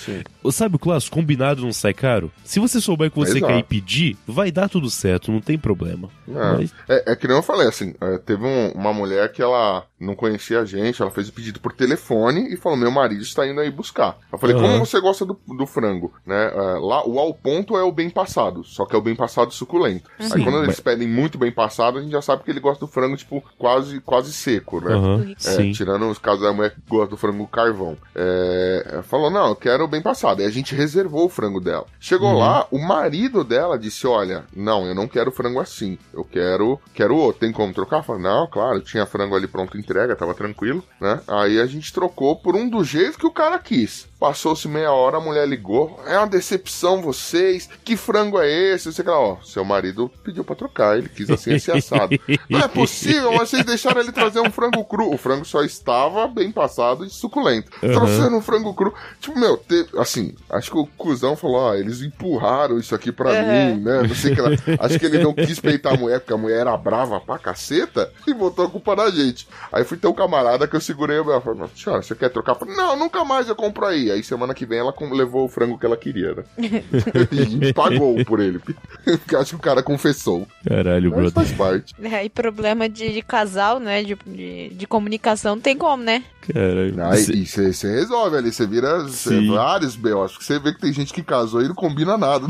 Sabe 0.51 0.77
o 0.77 0.79
clássico? 0.79 1.17
Combinado 1.17 1.63
não 1.63 1.73
sai 1.73 1.93
caro? 1.93 2.31
Se 2.45 2.61
você 2.61 2.81
souber 2.81 3.11
que 3.11 3.17
você 3.17 3.39
Exato. 3.39 3.53
quer 3.53 3.59
ir 3.59 3.65
pedir, 3.65 4.17
vai 4.27 4.53
dar 4.53 4.69
tudo 4.69 4.89
certo, 4.91 5.33
não 5.33 5.41
tem 5.41 5.59
problema. 5.59 6.09
É, 6.29 6.33
mas... 6.33 6.75
é, 6.89 7.13
é 7.13 7.17
que 7.17 7.27
nem 7.27 7.37
eu 7.37 7.43
falei, 7.43 7.67
assim, 7.67 7.95
é, 8.01 8.19
teve 8.19 8.45
um, 8.45 8.71
uma 8.73 8.93
mulher 8.93 9.33
que 9.33 9.43
ela 9.43 9.85
não 9.99 10.15
conhecia 10.15 10.61
a 10.61 10.65
gente, 10.65 11.01
ela 11.01 11.11
fez 11.11 11.29
o 11.29 11.33
pedido 11.33 11.61
por 11.61 11.73
telefone 11.73 12.53
e 12.53 12.57
falou: 12.57 12.77
Meu 12.77 12.91
marido 12.91 13.23
está 13.23 13.47
indo 13.47 13.61
aí 13.61 13.71
buscar. 13.71 14.19
Eu 14.31 14.39
falei: 14.39 14.55
uhum. 14.55 14.63
Como 14.63 14.87
você 14.87 15.01
gosta 15.01 15.25
do, 15.25 15.39
do 15.47 15.67
frango? 15.67 16.13
Né? 16.25 16.53
É, 16.53 16.79
lá, 16.79 17.07
o 17.07 17.19
ao 17.19 17.33
ponto 17.33 17.77
é 17.77 17.83
o 17.83 17.93
bem 17.93 18.11
passado, 18.11 18.63
só 18.65 18.85
que 18.85 18.95
é 18.95 18.99
o 18.99 19.03
bem 19.03 19.17
passado 19.17 19.53
suculento. 19.53 20.11
Sim, 20.21 20.31
aí 20.35 20.43
quando 20.43 20.57
mas... 20.57 20.65
eles 20.65 20.81
pedem 20.81 21.09
muito 21.09 21.39
bem 21.39 21.51
passado, 21.51 21.99
a 21.99 22.03
gente 22.03 22.13
já 22.13 22.23
sabe 22.23 22.43
que 22.43 22.51
ele 22.51 22.61
gosta 22.61 22.85
do 22.85 22.91
frango, 22.91 23.17
tipo, 23.17 23.43
quase, 23.59 24.01
quase 24.01 24.33
seco, 24.33 24.81
né? 24.81 24.95
Uhum. 24.95 25.35
É, 25.45 25.73
tirando 25.73 26.09
os 26.09 26.19
casos 26.19 26.43
da 26.43 26.53
mulher 26.53 26.73
que 26.73 26.81
gosta 26.89 27.09
do 27.09 27.17
frango 27.17 27.47
carvão. 27.47 27.97
É, 28.15 29.01
falou: 29.05 29.31
Não, 29.31 29.49
eu 29.49 29.57
quero 29.57 29.85
o 29.85 29.89
bem 29.89 30.03
passado. 30.03 30.43
E 30.43 30.45
a 30.45 30.51
gente 30.51 30.75
reservou 30.75 31.25
o 31.25 31.31
frango 31.31 31.61
dela. 31.61 31.87
Chegou 31.99 32.33
uhum. 32.33 32.39
lá, 32.39 32.67
o 32.71 32.79
marido 32.79 33.43
dela 33.43 33.79
disse: 33.79 34.07
Olha, 34.07 34.45
não, 34.55 34.87
eu 34.87 34.95
não 34.95 35.09
quero 35.09 35.33
frango 35.33 35.59
assim. 35.61 35.99
Eu 36.13 36.25
quero, 36.25 36.79
quero 36.93 37.17
outro. 37.17 37.41
Tem 37.41 37.53
como 37.53 37.73
trocar? 37.73 37.99
Eu 37.99 38.03
falei, 38.03 38.23
não, 38.23 38.47
claro, 38.47 38.81
tinha 38.81 39.07
frango 39.07 39.35
ali 39.35 39.47
pronto 39.47 39.77
em 39.79 39.83
entrega, 39.87 40.17
tava 40.17 40.35
tranquilo, 40.35 40.83
né? 41.01 41.21
Aí 41.29 41.61
a 41.61 41.67
gente 41.67 41.93
trocou 41.93 42.37
por 42.37 42.57
um 42.57 42.69
do 42.69 42.83
jeito 42.83 43.19
que 43.19 43.27
o 43.27 43.33
cara 43.33 43.59
quis. 43.59 44.09
Passou-se 44.19 44.67
meia 44.67 44.93
hora, 44.93 45.19
a 45.19 45.21
mulher 45.21 45.47
ligou. 45.47 46.01
É 46.07 46.17
uma 46.17 46.27
decepção 46.27 47.03
vocês. 47.03 47.69
Que 47.85 47.97
frango 47.97 48.41
é 48.41 48.51
esse? 48.51 48.91
Você 48.91 49.05
fala, 49.05 49.19
ó, 49.19 49.37
seu 49.43 49.63
marido 49.63 50.11
pediu 50.25 50.43
pra 50.43 50.57
trocar, 50.57 50.97
ele 50.97 51.09
quis 51.09 51.29
assim 51.29 51.55
esse 51.55 51.71
assado. 51.71 52.19
Não 52.49 52.61
é 52.61 52.69
possível, 52.69 53.33
mas 53.33 53.51
vocês 53.51 53.65
deixaram 53.65 54.01
ele 54.01 54.13
trazer 54.13 54.41
um 54.41 54.51
frango 54.51 54.83
cru. 54.85 55.13
O 55.13 55.19
frango 55.19 55.45
só 55.45 55.63
estava 55.63 56.27
bem 56.29 56.51
passado 56.51 57.05
e 57.05 57.11
suculento. 57.11 57.71
Uhum. 57.83 57.93
Trouxeram 57.93 58.39
um 58.39 58.41
frango 58.41 58.73
cru. 58.73 58.95
Tipo, 59.21 59.39
meu, 59.39 59.59
te... 59.59 59.87
assim, 59.99 60.35
acho 60.49 60.71
que 60.71 60.79
o 60.79 60.87
cuzão 60.87 61.37
falou, 61.37 61.57
ó, 61.57 61.75
eles 61.75 62.01
empurraram 62.01 62.79
isso 62.79 62.95
aqui 62.95 63.13
pra 63.13 63.35
é. 63.35 63.75
mim, 63.75 63.83
né? 63.83 64.03
Não 64.03 64.15
sei 64.15 64.35
que 64.35 64.41
ela... 64.41 64.51
Acho 64.81 64.99
que 64.99 65.07
ele 65.07 65.23
não 65.23 65.35
quis 65.35 65.61
peitar 65.61 65.93
a 65.93 65.97
mulher, 65.97 66.21
porque 66.21 66.33
a 66.33 66.39
mulher 66.39 66.61
era 66.61 66.77
brava 66.77 67.21
pra 67.21 67.39
caceta 67.39 68.11
e 68.27 68.33
botou 68.33 68.65
a 68.65 68.71
culpa 68.71 68.97
na 68.97 69.11
gente. 69.11 69.47
Aí 69.71 69.85
fui 69.85 69.99
ter 69.99 70.09
um 70.09 70.15
camarada 70.15 70.67
que 70.67 70.75
eu 70.75 70.81
segurei 70.81 71.19
o 71.19 71.25
meu. 71.25 71.39
Falei, 71.41 71.69
senhora, 71.77 72.03
você 72.03 72.15
quer 72.15 72.31
trocar? 72.31 72.55
Falei, 72.55 72.75
não, 72.75 72.97
nunca 72.97 73.23
mais 73.23 73.49
eu 73.49 73.55
compro 73.55 73.85
aí. 73.85 74.06
Aí 74.11 74.23
semana 74.23 74.55
que 74.55 74.67
vem 74.67 74.79
ela 74.79 74.95
levou 75.13 75.45
o 75.45 75.49
frango 75.49 75.79
que 75.79 75.87
ela 75.87 75.97
queria, 75.97 76.35
né? 76.35 76.45
e 77.63 77.73
pagou 77.73 78.25
por 78.25 78.41
ele. 78.41 78.59
Porque 78.59 79.37
acho 79.37 79.51
que 79.51 79.57
o 79.57 79.61
cara 79.61 79.83
confessou. 79.83 80.47
Caralho, 80.67 81.11
Mas 81.11 81.33
brother. 81.33 81.33
faz 81.33 81.53
parte. 81.53 81.95
É, 82.03 82.25
e 82.25 82.29
problema 82.29 82.89
de, 82.89 83.13
de 83.13 83.23
casal, 83.23 83.79
né? 83.79 84.03
De, 84.03 84.17
de, 84.27 84.69
de, 84.71 84.87
comunicação 84.87 85.57
não 85.57 85.63
tem 85.63 85.77
como, 85.77 86.03
né? 86.03 86.25
Caralho. 86.53 86.95
Ah, 87.03 87.19
e 87.19 87.47
você 87.47 87.91
resolve 87.91 88.37
ali, 88.37 88.53
você 88.53 88.67
vira 88.67 89.09
cê, 89.09 89.47
vários 89.49 89.97
B.O. 89.97 90.23
Acho 90.23 90.39
que 90.39 90.45
você 90.45 90.59
vê 90.59 90.73
que 90.73 90.81
tem 90.81 90.93
gente 90.93 91.13
que 91.13 91.23
casou 91.23 91.63
e 91.63 91.69
não 91.69 91.75
combina 91.77 92.17
nada. 92.17 92.47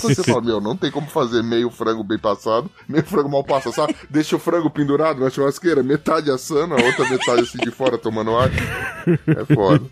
você 0.00 0.22
fala, 0.22 0.40
meu, 0.40 0.60
não 0.60 0.76
tem 0.76 0.90
como 0.90 1.06
fazer 1.06 1.42
meio 1.42 1.70
frango 1.70 2.02
bem 2.02 2.18
passado, 2.18 2.70
meio 2.88 3.04
frango 3.04 3.28
mal 3.28 3.44
passado, 3.44 3.74
sabe? 3.74 3.94
Deixa 4.08 4.36
o 4.36 4.38
frango 4.38 4.70
pendurado 4.70 5.20
na 5.20 5.30
churrasqueira, 5.30 5.82
metade 5.82 6.30
assando, 6.30 6.74
a 6.74 6.82
outra 6.82 7.08
metade 7.08 7.42
assim 7.42 7.58
de 7.58 7.70
fora 7.70 7.98
tomando 7.98 8.36
ar. 8.36 8.50
É 9.26 9.54
foda. 9.54 9.84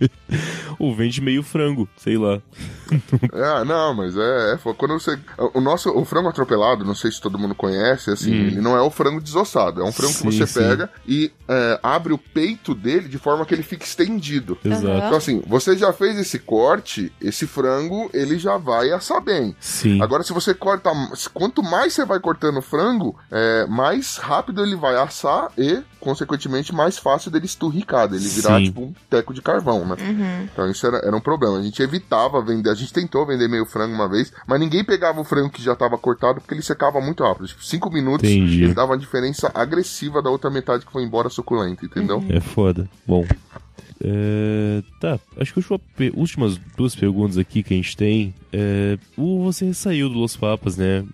Ou 0.87 0.94
vende 0.94 1.20
meio 1.20 1.42
frango, 1.42 1.88
sei 1.96 2.16
lá. 2.16 2.40
É, 3.33 3.64
não, 3.66 3.92
mas 3.92 4.16
é, 4.16 4.53
é 4.53 4.59
quando 4.75 4.92
você. 4.92 5.18
O 5.53 5.61
nosso, 5.61 5.90
o 5.90 6.05
frango 6.05 6.29
atropelado, 6.29 6.85
não 6.85 6.94
sei 6.94 7.11
se 7.11 7.20
todo 7.20 7.37
mundo 7.37 7.57
conhece, 7.57 8.11
assim, 8.12 8.31
hum. 8.31 8.46
ele 8.46 8.61
não 8.61 8.77
é 8.77 8.81
o 8.81 8.88
frango 8.88 9.20
desossado, 9.20 9.81
é 9.81 9.85
um 9.85 9.90
frango 9.90 10.12
sim, 10.12 10.29
que 10.29 10.37
você 10.37 10.46
sim. 10.46 10.61
pega 10.61 10.88
e 11.05 11.33
é, 11.49 11.81
abre 11.83 12.12
o 12.12 12.18
peito 12.18 12.72
dele 12.72 13.09
de 13.09 13.18
forma 13.18 13.44
que 13.44 13.53
ele 13.53 13.64
fique 13.64 13.85
estendido. 13.85 14.57
Exato. 14.64 14.87
Então, 14.87 15.16
assim, 15.16 15.42
você 15.44 15.77
já 15.77 15.92
fez 15.92 16.16
esse 16.20 16.38
corte, 16.38 17.12
esse 17.20 17.49
frango, 17.49 18.09
ele 18.14 18.38
já 18.38 18.57
vai 18.57 18.92
assar 18.92 19.20
bem. 19.20 19.57
Sim. 19.59 20.01
Agora, 20.01 20.22
se 20.22 20.33
você 20.33 20.55
corta. 20.55 20.92
Quanto 21.35 21.64
mais 21.64 21.94
você 21.94 22.05
vai 22.05 22.20
cortando 22.20 22.59
o 22.59 22.62
frango, 22.62 23.16
é, 23.29 23.66
mais 23.66 24.18
rápido 24.18 24.62
ele 24.62 24.77
vai 24.77 24.94
assar 24.94 25.51
e, 25.59 25.83
consequentemente, 25.99 26.72
mais 26.72 26.96
fácil 26.96 27.29
dele 27.29 27.46
esturricar, 27.46 28.07
dele 28.07 28.29
virar, 28.29 28.59
Sim. 28.59 28.64
tipo, 28.66 28.83
um 28.83 28.94
teco 29.11 29.35
de 29.35 29.42
carvão, 29.42 29.85
né? 29.85 29.96
Uhum. 29.99 30.49
Então, 30.53 30.70
isso 30.76 30.86
era, 30.86 30.98
era 30.98 31.16
um 31.16 31.20
problema. 31.20 31.58
A 31.58 31.62
gente 31.62 31.82
evitava 31.82 32.40
vender, 32.42 32.70
a 32.70 32.74
gente 32.74 32.92
tentou 32.92 33.26
vender 33.26 33.48
meio 33.48 33.66
frango 33.66 33.94
uma 33.94 34.08
vez, 34.08 34.32
mas 34.46 34.60
ninguém 34.60 34.84
pegava 34.84 35.20
o 35.20 35.24
frango 35.24 35.50
que 35.50 35.62
já 35.62 35.72
estava 35.72 35.96
cortado 35.98 36.40
porque 36.40 36.54
ele 36.54 36.62
secava 36.62 37.00
muito 37.00 37.24
rápido. 37.24 37.46
Tipo, 37.48 37.64
cinco 37.64 37.90
minutos, 37.90 38.28
Entendi. 38.28 38.64
ele 38.64 38.74
dava 38.74 38.92
uma 38.92 38.98
diferença 38.98 39.50
agressiva 39.54 40.22
da 40.22 40.30
outra 40.30 40.50
metade 40.50 40.84
que 40.84 40.92
foi 40.92 41.02
embora 41.02 41.28
suculenta, 41.28 41.84
entendeu? 41.84 42.22
É 42.28 42.40
foda. 42.40 42.88
Bom. 43.06 43.24
É, 44.02 44.82
tá, 45.00 45.18
acho 45.38 45.54
que 45.54 45.60
as 45.60 45.66
últimas 46.14 46.58
duas 46.76 46.94
perguntas 46.94 47.38
aqui 47.38 47.62
que 47.62 47.72
a 47.72 47.76
gente 47.76 47.96
tem. 47.96 48.34
É, 48.52 48.98
você 49.16 49.72
saiu 49.72 50.08
do 50.08 50.18
Los 50.18 50.36
Papas, 50.36 50.76
né? 50.76 51.04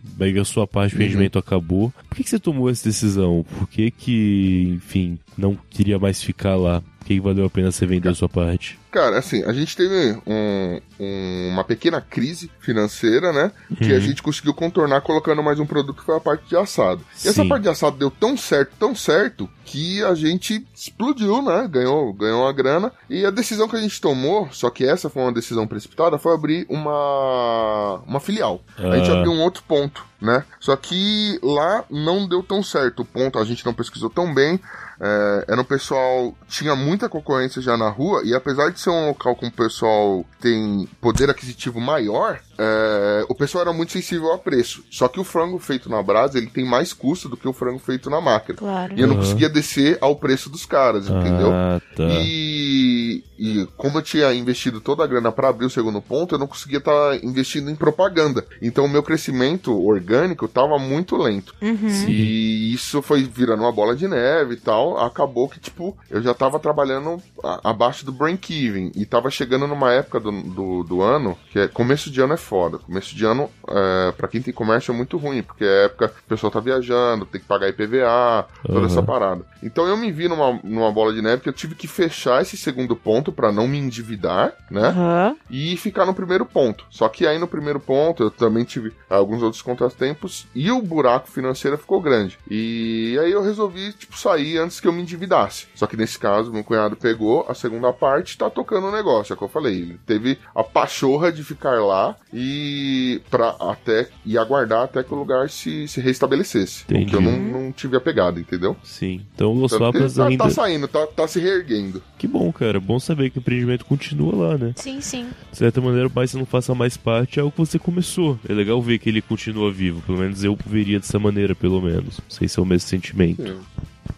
A 0.41 0.45
sua 0.45 0.67
parte 0.67 0.97
de 0.97 1.03
rendimento 1.03 1.37
uhum. 1.37 1.41
acabou. 1.41 1.93
Por 2.09 2.17
que, 2.17 2.25
que, 2.25 2.31
você 2.31 2.39
tomou 2.39 2.69
essa 2.69 2.85
decisão? 2.85 3.45
Por 3.57 3.69
que, 3.69 3.91
que, 3.91 4.75
enfim, 4.77 5.19
não 5.39 5.57
queria 5.71 5.99
mais 5.99 6.23
ficar 6.23 6.57
lá? 6.57 6.83
Que, 7.05 7.21
valeu 7.21 7.47
a 7.47 7.51
pena 7.51 7.71
você 7.71 7.87
vender 7.87 8.09
a 8.09 8.15
sua 8.15 8.29
parte? 8.29 8.79
Cara, 8.91 9.19
assim, 9.19 9.43
a 9.45 9.53
gente 9.53 9.77
teve 9.77 10.19
um, 10.27 10.81
um, 11.01 11.49
uma 11.53 11.65
pequena 11.65 12.01
crise 12.01 12.51
financeira, 12.61 13.33
né? 13.33 13.51
Uhum. 13.71 13.77
Que 13.77 13.93
a 13.93 13.95
uhum. 13.95 14.01
gente 14.01 14.23
conseguiu 14.23 14.55
contornar 14.55 15.01
colocando 15.01 15.43
mais 15.43 15.59
um 15.59 15.67
produto 15.67 15.99
que 15.99 16.05
foi 16.05 16.17
a 16.17 16.21
parte 16.21 16.49
de 16.49 16.57
assado. 16.57 17.03
E 17.25 17.29
essa 17.29 17.45
parte 17.45 17.63
de 17.63 17.69
assado 17.69 17.97
deu 17.97 18.11
tão 18.11 18.37
certo, 18.37 18.73
tão 18.79 18.95
certo, 18.95 19.49
que 19.65 20.03
a 20.05 20.15
gente 20.15 20.67
explodiu, 20.75 21.41
né? 21.41 21.67
Ganhou, 21.71 22.13
ganhou 22.13 22.43
uma 22.43 22.53
grana. 22.53 22.93
E 23.09 23.25
a 23.25 23.31
decisão 23.31 23.67
que 23.67 23.77
a 23.77 23.81
gente 23.81 24.01
tomou, 24.01 24.49
só 24.53 24.69
que 24.69 24.85
essa 24.85 25.09
foi 25.09 25.23
uma 25.23 25.33
decisão 25.33 25.67
precipitada, 25.67 26.19
foi 26.19 26.35
abrir 26.35 26.67
uma, 26.69 28.03
uma 28.07 28.21
filial. 28.21 28.63
A 28.77 28.97
gente 28.97 29.11
ah. 29.11 29.15
abriu 29.15 29.33
um 29.33 29.41
outro 29.41 29.63
ponto, 29.67 30.05
né? 30.23 30.45
Só 30.61 30.77
que 30.77 31.39
lá 31.43 31.85
não 31.91 32.27
deu 32.27 32.43
tão 32.43 32.63
certo. 32.63 33.01
O 33.01 33.05
ponto 33.05 33.39
a 33.39 33.45
gente 33.45 33.67
não 33.67 33.75
pesquisou 33.75 34.09
tão 34.09 34.33
bem. 34.33 34.59
É, 35.01 35.45
era 35.49 35.61
um 35.61 35.65
pessoal. 35.65 36.35
Tinha 36.49 36.77
muita 36.77 37.09
concorrência 37.09 37.61
já 37.61 37.77
na 37.77 37.89
rua, 37.89 38.23
e 38.25 38.33
apesar 38.35 38.71
de 38.71 38.79
ser 38.79 38.91
um 38.91 39.09
local 39.09 39.35
com 39.35 39.49
o 39.49 39.53
pessoal 39.53 40.25
tem 40.41 40.89
poder 41.01 41.29
aquisitivo 41.29 41.81
maior, 41.81 42.41
é, 42.59 43.25
o 43.29 43.35
pessoal 43.35 43.63
era 43.63 43.73
muito 43.73 43.93
sensível 43.93 44.33
a 44.33 44.39
preço. 44.39 44.85
Só 44.91 45.09
que 45.09 45.21
o 45.21 45.25
frango 45.25 45.59
feito 45.59 45.89
na 45.89 46.03
brasa, 46.03 46.39
ele 46.39 46.49
tem 46.49 46.65
mais 46.65 46.93
custo 46.93 47.29
do 47.29 47.37
que 47.37 47.49
o 47.49 47.53
frango 47.53 47.79
feito 47.79 48.11
na 48.11 48.21
máquina. 48.21 48.57
Claro. 48.57 48.95
E 48.97 49.01
eu 49.01 49.07
não 49.07 49.17
conseguia 49.17 49.49
descer 49.49 49.99
ao 50.01 50.17
preço 50.17 50.51
dos 50.51 50.67
caras, 50.67 51.09
entendeu? 51.09 51.51
Ah, 51.53 51.81
tá. 51.97 52.05
E, 52.05 53.25
e 53.39 53.67
como 53.77 53.99
eu 53.99 54.03
tinha 54.03 54.33
investido 54.35 54.81
toda 54.81 55.03
a 55.03 55.07
grana 55.07 55.33
para 55.33 55.49
abrir 55.49 55.67
o 55.67 55.71
segundo 55.71 56.01
ponto, 56.01 56.35
eu 56.35 56.39
não 56.39 56.47
conseguia 56.47 56.79
estar 56.79 56.93
tá 56.93 57.17
investindo 57.23 57.71
em 57.71 57.75
propaganda. 57.75 58.45
Então 58.61 58.85
o 58.85 58.89
meu 58.89 59.03
crescimento 59.03 59.73
orgânico 59.85 60.45
estava 60.45 60.79
muito 60.79 61.17
lento. 61.17 61.55
Uhum. 61.61 62.09
E 62.09 62.73
isso 62.73 63.03
foi 63.03 63.23
virando 63.23 63.63
uma 63.63 63.73
bola 63.73 63.97
de 63.97 64.07
neve 64.07 64.55
e 64.55 64.59
tal. 64.59 64.99
Acabou 64.99 65.49
que, 65.49 65.59
tipo, 65.59 65.97
eu 66.11 66.23
já 66.23 66.33
estava 66.33 66.59
trabalhando 66.59 67.21
abaixo 67.65 68.05
do 68.05 68.13
break-even. 68.13 68.93
E 68.95 69.03
estava 69.03 69.31
chegando 69.31 69.67
numa 69.67 69.93
época 69.93 70.21
do, 70.21 70.31
do, 70.31 70.85
do 70.85 71.03
ano, 71.03 71.37
que 71.51 71.59
é 71.59 71.69
começo 71.69 72.11
de 72.11 72.21
ano 72.21 72.35
é 72.35 72.37
foda. 72.53 72.77
Começo 72.79 73.17
de 73.17 73.25
ano, 73.25 73.49
é, 73.67 74.13
para 74.13 74.29
quem 74.29 74.43
tem 74.43 74.53
comércio, 74.53 74.93
é 74.93 74.95
muito 74.95 75.17
ruim, 75.17 75.43
porque 75.43 75.65
é 75.65 75.85
época 75.87 76.09
que 76.11 76.21
o 76.21 76.25
pessoal 76.29 76.51
tá 76.51 76.61
viajando, 76.61 77.25
tem 77.25 77.41
que 77.41 77.47
pagar 77.47 77.67
IPVA, 77.71 78.47
toda 78.67 78.81
Uhum. 78.81 78.85
essa 78.85 79.03
parada. 79.03 79.43
Então 79.63 79.87
eu 79.87 79.97
me 79.97 80.13
vi 80.13 80.29
numa, 80.29 80.61
numa 80.63 80.93
bola 80.93 81.15
de 81.15 81.23
neve 81.23 81.41
que 81.41 81.49
eu 81.49 81.53
tive 81.55 81.75
que 81.75 81.89
fechar 81.89 82.43
esse 82.43 82.59
segundo 82.59 82.95
ponto 82.95 83.33
para 83.33 83.51
não 83.51 83.67
me 83.67 83.79
endividar, 83.79 84.53
né? 84.71 84.89
Aham. 84.89 85.37
e 85.49 85.77
ficar 85.79 86.05
no 86.05 86.13
primeiro 86.13 86.45
ponto. 86.45 86.85
Só 86.91 87.09
que 87.09 87.27
aí 87.27 87.39
no 87.39 87.49
primeiro 87.49 87.81
ponto 87.81 88.23
eu 88.23 88.31
também 88.31 88.65
tive 88.65 88.93
alguns 89.09 89.43
outros 89.43 89.63
contratempos 89.63 90.47
e 90.55 90.71
o 90.71 90.83
buraco 90.83 91.31
financeiro 91.31 91.79
ficou 91.79 92.01
grande. 92.03 92.39
E 92.51 93.17
aí 93.23 93.33
eu 93.33 93.43
resolvi, 93.43 93.93
tipo, 93.95 94.19
sair 94.19 94.59
antes 94.59 94.79
que 94.79 94.87
eu 94.89 94.93
me 94.93 95.01
endividasse. 95.01 95.69
Só 95.75 95.87
que 95.87 95.97
nesse 95.97 96.19
caso, 96.19 96.53
meu 96.53 96.65
cunhado 96.65 96.97
pegou 96.97 97.47
a 97.49 97.55
segunda 97.55 97.93
parte 97.93 98.35
e 98.35 98.39
tá 98.39 98.51
tocando 98.51 98.89
o 98.89 98.93
negócio, 98.93 99.33
é 99.33 99.35
o 99.35 99.39
que 99.39 99.45
eu 99.45 99.49
falei. 99.49 99.75
Ele 99.81 100.01
teve 100.05 100.39
a 100.55 100.63
pachorra 100.65 101.31
de 101.33 101.43
ficar 101.45 101.81
lá 101.81 102.17
e 102.33 103.21
para 103.31 103.51
até 103.61 104.09
e 104.25 104.39
aguardar 104.39 104.85
até 104.85 105.03
que 105.03 105.13
o 105.13 105.17
lugar 105.17 105.51
se, 105.51 105.87
se 105.87 106.01
restabelecesse. 106.01 106.85
Entendi. 106.85 107.05
Porque 107.11 107.17
eu 107.17 107.21
não, 107.21 107.39
não 107.39 107.73
tive 107.73 107.97
a 107.97 108.01
pegada, 108.01 108.41
entendeu? 108.41 108.77
Sim. 108.83 109.21
Então 109.35 109.53
Los 109.53 109.73
que 109.73 109.79
Papas 109.79 110.15
tá, 110.15 110.27
ainda. 110.27 110.45
tá 110.45 110.51
saindo, 110.51 110.89
tá, 110.89 111.07
tá 111.07 111.29
se 111.29 111.39
reerguendo. 111.39 112.03
Que 112.17 112.27
bom, 112.27 112.51
cara. 112.53 112.81
Bom 112.81 112.99
saber 112.99 113.31
que 113.31 113.39
o 113.39 113.41
empreendimento 113.41 113.85
continua 113.85 114.35
lá, 114.35 114.59
né? 114.59 114.73
Sim, 114.77 115.01
sim. 115.01 115.29
De 115.51 115.59
certa 115.59 115.81
maneira, 115.81 116.11
mais 116.15 116.31
você 116.31 116.39
não 116.39 116.47
faça 116.47 116.75
mais 116.75 116.97
parte, 116.97 117.39
é 117.39 117.43
o 117.43 117.51
que 117.51 117.59
você 117.59 117.79
começou. 117.79 118.39
É 118.49 118.53
legal 118.53 118.81
ver 118.81 118.99
que 118.99 119.09
ele 119.09 119.21
continua 119.21 119.71
vivo. 119.73 120.01
Pelo 120.03 120.19
menos 120.19 120.43
eu 120.43 120.57
veria 120.67 120.99
dessa 120.99 121.19
maneira, 121.19 121.55
pelo 121.55 121.81
menos. 121.81 122.19
Não 122.19 122.31
sei 122.31 122.49
se 122.49 122.59
é 122.59 122.63
o 122.63 122.67
mesmo 122.67 122.89
sentimento. 122.89 123.61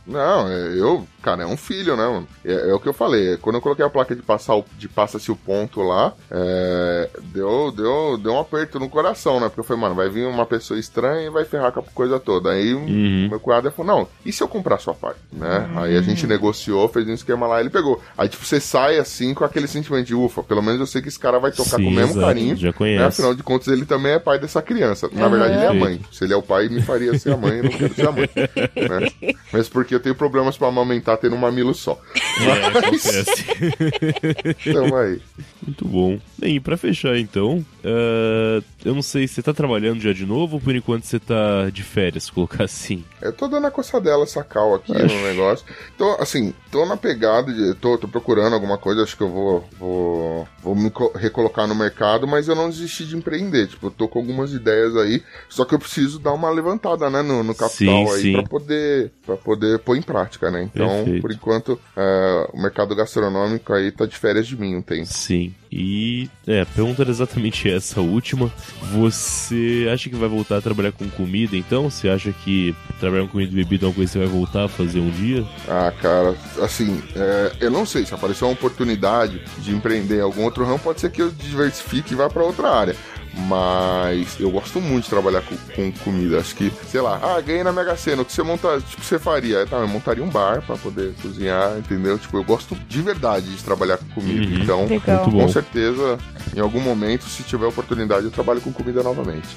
Não, 0.06 0.48
é, 0.48 0.74
eu, 0.78 1.06
cara, 1.22 1.42
é 1.44 1.46
um 1.46 1.56
filho, 1.56 1.96
né, 1.96 2.06
mano? 2.06 2.28
É, 2.44 2.70
é 2.70 2.74
o 2.74 2.78
que 2.80 2.88
eu 2.88 2.92
falei. 2.92 3.36
Quando 3.38 3.56
eu 3.56 3.62
coloquei 3.62 3.84
a 3.84 3.88
placa 3.90 4.14
de 4.14 4.22
passar 4.22 4.54
o, 4.56 4.64
de 4.78 4.88
passa-se 4.88 5.30
o 5.30 5.36
ponto 5.36 5.80
lá, 5.82 6.12
é, 6.30 7.08
deu, 7.32 7.72
deu, 7.72 8.18
deu 8.18 8.32
um 8.34 8.40
aperto 8.40 8.78
no 8.78 8.88
coração, 8.88 9.40
né? 9.40 9.46
Porque 9.48 9.60
eu 9.60 9.64
falei, 9.64 9.80
mano, 9.82 9.94
vai 9.94 10.08
vir 10.08 10.26
uma 10.26 10.44
pessoa 10.46 10.78
estranha 10.78 11.26
e 11.26 11.30
vai 11.30 11.44
ferrar 11.44 11.72
com 11.72 11.80
a 11.80 11.82
coisa 11.82 12.18
toda. 12.20 12.50
Aí 12.50 12.74
Uhum. 12.74 13.28
meu 13.30 13.40
cunhado 13.40 13.70
falou, 13.70 13.96
não, 14.00 14.08
e 14.26 14.32
se 14.32 14.42
eu 14.42 14.48
comprar 14.48 14.78
sua 14.78 14.94
parte, 14.94 15.20
né? 15.32 15.70
Aí 15.76 15.96
a 15.96 16.02
gente 16.02 16.26
negociou, 16.26 16.88
fez 16.88 17.06
um 17.08 17.14
esquema 17.14 17.46
lá, 17.46 17.60
ele 17.60 17.70
pegou. 17.70 18.00
Aí, 18.18 18.28
tipo, 18.28 18.44
você 18.44 18.60
sai 18.60 18.98
assim 18.98 19.32
com 19.32 19.44
aquele 19.44 19.66
sentimento 19.66 20.06
de 20.06 20.14
ufa, 20.14 20.42
pelo 20.42 20.62
menos 20.62 20.80
eu 20.80 20.86
sei 20.86 21.00
que 21.00 21.08
esse 21.08 21.18
cara 21.18 21.38
vai 21.38 21.50
tocar 21.52 21.76
Sim, 21.76 21.84
com 21.84 21.88
o 21.90 21.92
mesmo 21.92 22.12
exato, 22.12 22.26
carinho. 22.26 22.56
já 22.56 22.68
né? 22.68 22.72
conhece. 22.76 23.04
Afinal 23.04 23.34
de 23.34 23.42
contas, 23.42 23.68
ele 23.68 23.86
também 23.86 24.12
é 24.12 24.18
pai 24.18 24.38
dessa 24.38 24.60
criança. 24.60 25.08
Na 25.12 25.28
verdade, 25.28 25.54
ele 25.54 25.64
é 25.64 25.68
a 25.68 25.74
mãe. 25.74 26.00
Se 26.12 26.24
ele 26.24 26.32
é 26.34 26.36
o 26.36 26.42
pai, 26.42 26.68
me 26.68 26.82
faria 26.82 27.18
ser 27.18 27.32
a 27.32 27.36
mãe, 27.36 27.58
eu 27.58 27.64
não 27.64 27.70
quero 27.70 27.94
ser 27.94 28.08
a 28.08 28.12
mãe. 28.12 28.28
né? 28.34 29.08
Mas 29.52 29.68
porque 29.68 29.93
eu 29.94 30.00
tenho 30.00 30.14
problemas 30.14 30.56
pra 30.56 30.68
amamentar 30.68 31.16
tendo 31.18 31.34
um 31.36 31.38
mamilo 31.38 31.74
só. 31.74 31.98
É, 32.40 32.66
acontece. 32.66 33.44
Então 34.66 34.96
aí. 34.96 35.20
Muito 35.66 35.84
bom. 35.86 36.18
Bem, 36.38 36.56
e 36.56 36.60
pra 36.60 36.76
fechar 36.76 37.16
então, 37.18 37.64
ah, 37.84 38.62
eu 38.84 38.94
não 38.94 39.02
sei, 39.02 39.26
você 39.26 39.42
tá 39.42 39.52
trabalhando 39.54 40.00
já 40.00 40.12
de 40.12 40.26
novo 40.26 40.56
ou 40.56 40.60
por 40.60 40.74
enquanto 40.74 41.04
você 41.04 41.18
tá 41.18 41.70
de 41.72 41.82
férias, 41.82 42.28
colocar 42.28 42.64
assim? 42.64 43.02
Eu 43.22 43.32
tô 43.32 43.48
dando 43.48 43.66
a 43.66 43.70
coçadela 43.70 44.24
essa 44.24 44.42
cal 44.44 44.74
aqui 44.74 44.92
no 44.92 45.22
negócio. 45.22 45.64
Tô, 45.96 46.10
assim, 46.20 46.52
tô 46.70 46.84
na 46.86 46.96
pegada 46.96 47.52
de. 47.52 47.74
Tô, 47.74 47.96
tô 47.96 48.06
procurando 48.08 48.52
alguma 48.54 48.76
coisa, 48.76 49.02
acho 49.02 49.16
que 49.16 49.22
eu 49.22 49.30
vou, 49.30 49.64
vou, 49.78 50.48
vou 50.62 50.74
me 50.74 50.90
co- 50.90 51.12
recolocar 51.16 51.66
no 51.66 51.74
mercado, 51.74 52.26
mas 52.26 52.48
eu 52.48 52.54
não 52.54 52.68
desisti 52.68 53.06
de 53.06 53.16
empreender. 53.16 53.68
Tipo, 53.68 53.86
eu 53.86 53.90
tô 53.90 54.08
com 54.08 54.18
algumas 54.18 54.52
ideias 54.52 54.94
aí, 54.96 55.22
só 55.48 55.64
que 55.64 55.74
eu 55.74 55.78
preciso 55.78 56.18
dar 56.18 56.32
uma 56.32 56.50
levantada, 56.50 57.08
né, 57.08 57.22
no, 57.22 57.42
no 57.42 57.54
capital 57.54 58.06
Sim, 58.08 58.12
aí 58.12 58.22
sim. 58.22 58.32
pra 58.32 58.42
poder, 58.42 59.12
pra 59.24 59.36
poder 59.36 59.78
pôr 59.84 59.96
em 59.96 60.02
prática, 60.02 60.50
né? 60.50 60.62
Então, 60.62 60.88
Perfeito. 60.88 61.22
por 61.22 61.32
enquanto, 61.32 61.80
é, 61.96 62.48
o 62.52 62.60
mercado 62.60 62.94
gastronômico 62.94 63.72
aí 63.72 63.90
tá 63.92 64.06
de 64.06 64.16
férias 64.16 64.46
de 64.46 64.56
mim 64.56 64.76
um 64.76 64.82
tempo. 64.82 65.06
Sim. 65.06 65.54
E, 65.70 66.30
é, 66.46 66.60
a 66.60 66.66
pergunta 66.66 67.02
era 67.02 67.10
exatamente 67.10 67.68
essa 67.70 68.00
última. 68.00 68.50
Você 68.92 69.88
acha 69.92 70.08
que 70.08 70.16
vai 70.16 70.28
voltar 70.28 70.58
a 70.58 70.62
trabalhar 70.62 70.92
com 70.92 71.08
comida 71.10 71.56
então? 71.56 71.90
Você 71.90 72.08
acha 72.08 72.32
que 72.32 72.74
trabalhar 73.00 73.24
com 73.24 73.32
comida 73.32 73.52
e 73.52 73.56
bebida 73.56 73.84
é 73.84 73.88
uma 73.88 73.94
coisa 73.94 74.12
que 74.12 74.18
você 74.18 74.24
vai 74.24 74.34
voltar 74.34 74.64
a 74.64 74.68
fazer 74.68 75.00
um 75.00 75.10
dia? 75.10 75.44
Ah, 75.68 75.92
cara, 76.00 76.36
assim, 76.62 77.02
é, 77.16 77.52
eu 77.60 77.70
não 77.70 77.84
sei, 77.84 78.06
se 78.06 78.14
aparecer 78.14 78.44
uma 78.44 78.52
oportunidade 78.52 79.42
de 79.58 79.74
empreender 79.74 80.18
em 80.18 80.22
algum 80.22 80.44
outro 80.44 80.64
ramo, 80.64 80.78
pode 80.78 81.00
ser 81.00 81.10
que 81.10 81.22
eu 81.22 81.30
diversifique 81.30 82.14
e 82.14 82.16
vá 82.16 82.30
pra 82.30 82.44
outra 82.44 82.70
área. 82.70 82.96
Mas 83.36 84.38
eu 84.38 84.50
gosto 84.50 84.80
muito 84.80 85.04
de 85.04 85.10
trabalhar 85.10 85.42
com, 85.42 85.56
com 85.74 85.92
comida. 86.04 86.38
Acho 86.38 86.54
que, 86.54 86.72
sei 86.88 87.00
lá, 87.00 87.18
ah, 87.22 87.40
ganhei 87.40 87.62
na 87.64 87.72
Mega 87.72 87.96
Sena, 87.96 88.22
o 88.22 88.24
que 88.24 88.32
você 88.32 88.42
monta, 88.42 88.80
tipo, 88.80 89.02
você 89.02 89.18
faria? 89.18 89.66
Tá, 89.66 89.78
eu 89.78 89.88
montaria 89.88 90.22
um 90.22 90.28
bar 90.30 90.62
pra 90.62 90.76
poder 90.76 91.12
cozinhar, 91.20 91.76
entendeu? 91.78 92.18
Tipo, 92.18 92.36
eu 92.38 92.44
gosto 92.44 92.74
de 92.88 93.02
verdade 93.02 93.54
de 93.54 93.62
trabalhar 93.62 93.98
com 93.98 94.06
comida. 94.20 94.46
Uhum. 94.46 94.62
Então, 94.62 94.86
Legal. 94.86 95.22
Muito 95.22 95.30
com 95.36 95.46
bom. 95.46 95.48
certeza, 95.48 96.18
em 96.56 96.60
algum 96.60 96.80
momento, 96.80 97.24
se 97.24 97.42
tiver 97.42 97.66
oportunidade, 97.66 98.24
eu 98.24 98.30
trabalho 98.30 98.60
com 98.60 98.72
comida 98.72 99.02
novamente. 99.02 99.48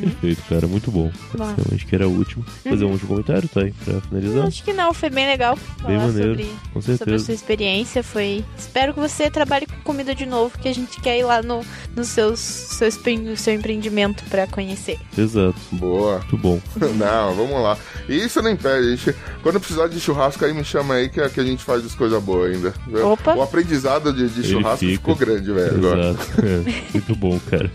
Perfeito, 0.00 0.42
cara, 0.48 0.66
muito 0.66 0.90
bom. 0.90 1.10
Bom. 1.36 1.44
Realmente 1.44 1.86
que 1.86 1.94
era 1.94 2.08
o 2.08 2.12
último. 2.12 2.44
Fazer 2.62 2.84
um 2.84 2.92
último 2.92 3.08
comentário, 3.08 3.48
tá 3.48 3.60
aí, 3.60 3.72
pra 3.84 4.00
finalizar? 4.00 4.46
Acho 4.46 4.62
que 4.64 4.72
não, 4.72 4.94
foi 4.94 5.10
bem 5.10 5.26
legal 5.26 5.56
falar 5.56 5.88
Bem 5.88 5.98
maneiro, 5.98 6.30
sobre, 6.30 6.44
com 6.72 6.80
sobre 6.80 6.92
a 6.94 6.96
certeza. 6.98 7.24
sua 7.24 7.34
experiência. 7.34 8.02
Foi. 8.02 8.44
Espero 8.56 8.94
que 8.94 9.00
você 9.00 9.30
trabalhe 9.30 9.66
com 9.66 9.76
comida 9.82 10.14
de 10.14 10.26
novo, 10.26 10.58
que 10.58 10.68
a 10.68 10.74
gente 10.74 11.00
quer 11.00 11.18
ir 11.18 11.24
lá 11.24 11.42
no, 11.42 11.64
no 11.94 12.04
seus, 12.04 12.40
seus, 12.40 12.96
no 13.24 13.36
seu 13.36 13.54
empreendimento 13.54 14.22
pra 14.30 14.46
conhecer. 14.46 14.98
Exato, 15.16 15.54
Boa. 15.72 16.18
muito 16.18 16.36
bom. 16.36 16.60
Não, 16.96 17.34
vamos 17.34 17.62
lá. 17.62 17.76
E 18.08 18.16
isso 18.16 18.40
não 18.42 18.50
impede. 18.50 18.86
A 18.92 18.96
gente, 18.96 19.14
quando 19.42 19.58
precisar 19.58 19.88
de 19.88 19.98
churrasco, 19.98 20.44
aí 20.44 20.52
me 20.52 20.62
chama 20.64 20.94
aí 20.94 21.08
que, 21.08 21.20
a- 21.20 21.28
que 21.30 21.40
a 21.40 21.44
gente 21.44 21.64
faz 21.64 21.84
as 21.84 21.94
coisas 21.94 22.22
boas 22.22 22.54
ainda. 22.54 22.74
Opa. 23.02 23.34
O 23.34 23.42
aprendizado 23.42 24.12
de, 24.12 24.28
de 24.28 24.46
churrasco 24.48 24.78
fica. 24.78 24.92
ficou 24.92 25.14
grande, 25.16 25.50
velho. 25.52 25.78
Exato. 25.78 26.24
É, 26.44 26.82
muito 26.92 27.16
bom, 27.16 27.40
cara. 27.50 27.70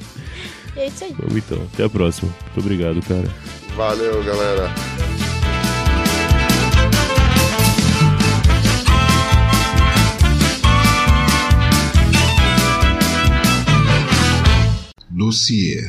E 0.75 0.79
é 0.81 0.87
isso 0.87 1.03
aí. 1.03 1.15
Vamos 1.17 1.35
então, 1.37 1.61
até 1.73 1.83
a 1.83 1.89
próxima. 1.89 2.31
Muito 2.45 2.59
obrigado, 2.59 3.01
cara. 3.07 3.27
Valeu, 3.75 4.23
galera. 4.23 4.69
Dossiê. 15.19 15.81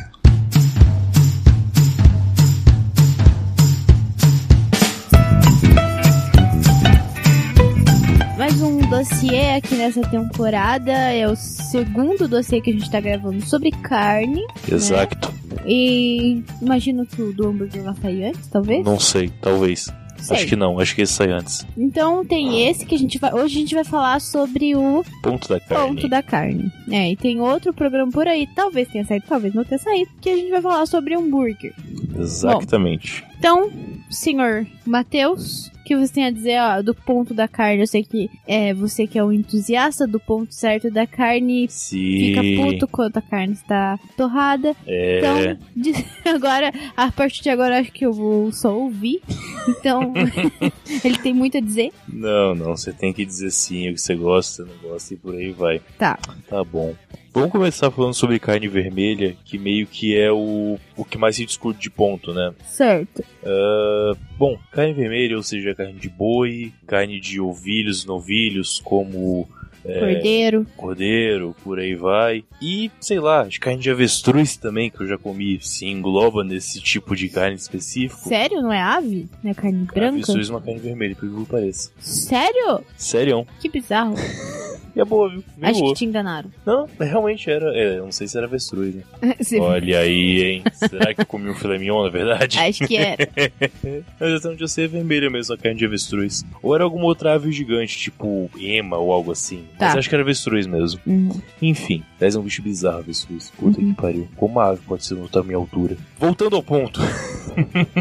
Mais 8.37 8.61
um 8.61 8.79
dossiê 8.79 9.53
aqui 9.55 9.77
nessa 9.77 10.03
temporada. 10.03 10.91
É 10.91 11.29
o 11.29 11.37
segundo 11.37 12.27
dossiê 12.27 12.61
que 12.61 12.71
a 12.71 12.73
gente 12.73 12.91
tá 12.91 12.99
gravando 12.99 13.41
sobre 13.47 13.71
carne. 13.71 14.45
Exato. 14.69 15.33
E 15.65 16.43
imagino 16.61 17.07
que 17.07 17.23
o 17.23 17.33
do 17.33 17.51
hambúrguer 17.51 17.85
vai 17.85 17.95
sair 18.03 18.25
antes, 18.25 18.49
talvez? 18.49 18.85
Não 18.85 18.99
sei, 18.99 19.31
talvez. 19.41 19.87
Sei. 20.23 20.37
Acho 20.37 20.47
que 20.47 20.57
não, 20.57 20.79
acho 20.79 20.95
que 20.95 21.03
esse 21.03 21.13
sai 21.13 21.31
antes. 21.31 21.67
Então 21.77 22.25
tem 22.25 22.69
esse 22.69 22.85
que 22.87 22.95
a 22.95 22.99
gente 22.99 23.19
vai. 23.19 23.33
Hoje 23.33 23.57
a 23.57 23.61
gente 23.61 23.75
vai 23.75 23.85
falar 23.85 24.21
sobre 24.21 24.75
o 24.77 25.05
Ponto 25.23 25.49
da 25.49 25.59
carne. 25.61 25.87
ponto 25.89 26.09
da 26.09 26.23
carne. 26.23 26.73
É, 26.91 27.11
e 27.11 27.17
tem 27.17 27.41
outro 27.41 27.73
programa 27.73 28.11
por 28.13 28.27
aí, 28.29 28.47
talvez 28.55 28.89
tenha 28.89 29.05
saído, 29.05 29.25
talvez 29.29 29.55
não 29.55 29.65
tenha 29.65 29.79
saído, 29.79 30.11
que 30.21 30.31
a 30.31 30.37
gente 30.37 30.51
vai 30.51 30.63
falar 30.63 30.87
sobre 30.87 31.15
hambúrguer. 31.15 31.75
Exatamente. 32.19 33.25
Então, 33.39 33.71
senhor 34.11 34.67
Matheus, 34.87 35.71
que 35.91 35.97
você 35.97 36.13
tem 36.13 36.25
a 36.27 36.31
dizer 36.31 36.61
ó, 36.61 36.83
do 36.83 36.95
ponto 36.95 37.35
da 37.35 37.49
carne? 37.49 37.81
Eu 37.83 37.87
sei 37.89 38.05
que 38.05 38.31
é 38.47 38.73
você 38.73 39.09
que 39.09 39.19
é 39.19 39.25
um 39.25 39.33
entusiasta 39.33 40.07
do 40.07 40.21
ponto 40.21 40.55
certo 40.55 40.89
da 40.89 41.05
carne. 41.05 41.67
Fica 41.69 42.43
Sim. 42.43 42.57
puto 42.63 42.87
quando 42.87 43.17
a 43.17 43.21
carne 43.21 43.55
está 43.55 43.99
torrada. 44.17 44.77
É. 44.87 45.19
Então, 45.19 45.59
de- 45.77 45.93
agora, 46.25 46.73
a 46.97 47.11
partir 47.11 47.43
de 47.43 47.51
agora, 47.51 47.81
acho 47.81 47.91
que 47.91 48.07
eu 48.07 48.13
vou 48.13 48.53
só 48.53 48.73
ouvir. 48.73 49.21
Então, 49.69 50.15
ele 51.05 51.19
tem 51.19 51.35
muito 51.35 51.59
a 51.59 51.61
dizer. 51.61 51.91
Não, 52.09 52.55
não, 52.55 52.77
você 52.77 52.93
tem 52.93 53.13
que 53.13 53.25
dizer 53.25 53.51
sim 53.51 53.91
o 53.91 53.95
que 53.95 54.01
você 54.01 54.15
gosta, 54.15 54.65
não 54.65 54.91
gosta 54.91 55.15
e 55.15 55.17
por 55.17 55.35
aí 55.35 55.51
vai. 55.51 55.81
Tá. 55.99 56.17
Tá 56.49 56.63
bom. 56.63 56.95
Vamos 57.33 57.51
começar 57.53 57.91
falando 57.91 58.15
sobre 58.15 58.39
carne 58.41 58.67
vermelha, 58.67 59.37
que 59.45 59.57
meio 59.57 59.87
que 59.87 60.17
é 60.17 60.33
o, 60.33 60.79
o 60.97 61.05
que 61.05 61.17
mais 61.17 61.37
se 61.37 61.47
discute 61.47 61.79
de 61.81 61.89
ponto, 61.89 62.35
né? 62.35 62.53
Certo. 62.67 63.25
Ah, 63.45 64.13
bom, 64.37 64.59
carne 64.73 64.93
vermelha, 64.93 65.37
ou 65.37 65.43
seja, 65.43 65.75
carne 65.75 65.95
de 65.95 66.09
boi, 66.09 66.73
carne 66.87 67.21
de 67.21 67.41
ovilhos, 67.41 68.05
novilhos, 68.05 68.81
como 68.81 69.49
é, 69.85 69.99
Cordeiro. 70.01 70.67
cordeiro, 70.77 71.57
por 71.63 71.79
aí 71.79 71.95
vai. 71.95 72.45
E, 72.61 72.91
sei 73.01 73.21
lá, 73.21 73.45
de 73.45 73.59
carne 73.61 73.81
de 73.81 73.91
avestruz 73.91 74.57
também, 74.57 74.91
que 74.91 75.01
eu 75.01 75.07
já 75.07 75.17
comi, 75.17 75.59
se 75.63 75.87
engloba 75.87 76.43
nesse 76.45 76.81
tipo 76.81 77.15
de 77.15 77.29
carne 77.29 77.57
específico. 77.57 78.29
Sério? 78.29 78.61
Não 78.61 78.73
é 78.73 78.81
ave? 78.81 79.29
Não 79.43 79.51
é 79.51 79.55
carne 79.55 79.85
branca? 79.85 80.09
Avestruz 80.09 80.49
é 80.49 80.53
uma 80.53 80.61
carne 80.61 80.81
vermelha, 80.81 81.15
por 81.17 81.29
que 81.29 81.51
pareça. 81.51 81.91
Sério? 82.01 82.85
Sério? 82.97 83.47
Que 83.61 83.69
bizarro. 83.69 84.15
E 84.95 85.01
é 85.01 85.05
boa, 85.05 85.29
viu? 85.29 85.45
Bem 85.57 85.71
Acho 85.71 85.81
boa. 85.81 85.93
que 85.93 85.99
te 85.99 86.05
enganaram. 86.05 86.51
Não, 86.67 86.89
realmente 86.99 87.49
era. 87.51 87.67
É, 87.77 87.99
eu 87.99 88.05
não 88.05 88.13
sei 88.13 88.27
se 88.27 88.37
era 88.37 88.47
avestruz, 88.47 88.95
né? 88.95 89.03
Olha 89.61 90.01
aí, 90.01 90.43
hein? 90.43 90.63
Será 90.73 91.15
que 91.15 91.21
eu 91.21 91.27
comi 91.27 91.49
um 91.49 91.55
filé 91.55 91.79
mignon, 91.79 92.03
na 92.03 92.09
verdade? 92.11 92.59
Acho 92.61 92.87
que 92.87 92.97
era. 92.97 93.29
Mas 94.19 94.35
até 94.35 94.49
onde 94.49 94.63
eu 94.65 94.69
sei 94.69 94.87
é 94.87 94.89
vermelha 94.89 95.31
mesmo, 95.31 95.55
a 95.55 95.59
carne 95.59 95.79
de 95.79 95.85
avestruz. 95.87 96.45
Ou 96.63 96.75
era 96.75 96.83
alguma 96.85 97.05
outra 97.05 97.35
ave 97.35 97.53
gigante, 97.53 97.97
tipo 97.97 98.51
ema 98.59 98.97
ou 98.99 99.13
algo 99.13 99.31
assim. 99.33 99.65
Mas 99.79 99.93
Tá. 99.93 99.99
acho 99.99 100.09
que 100.09 100.15
era 100.15 100.23
avestruz 100.23 100.67
mesmo. 100.67 101.01
Uhum. 101.07 101.41
Enfim, 101.63 102.03
mas 102.21 102.35
é 102.35 102.39
um 102.39 102.43
bicho 102.43 102.63
bizarro, 102.63 102.99
avestruz. 102.99 103.51
Puta 103.57 103.79
que 103.81 103.95
pariu. 103.95 104.29
Como 104.37 104.55
uma 104.55 104.71
ave 104.71 104.81
pode 104.87 105.05
ser 105.05 105.17
tamanho 105.29 105.53
e 105.53 105.55
altura? 105.55 105.97
Voltando 106.19 106.57
ao 106.57 106.63
ponto. 106.63 107.01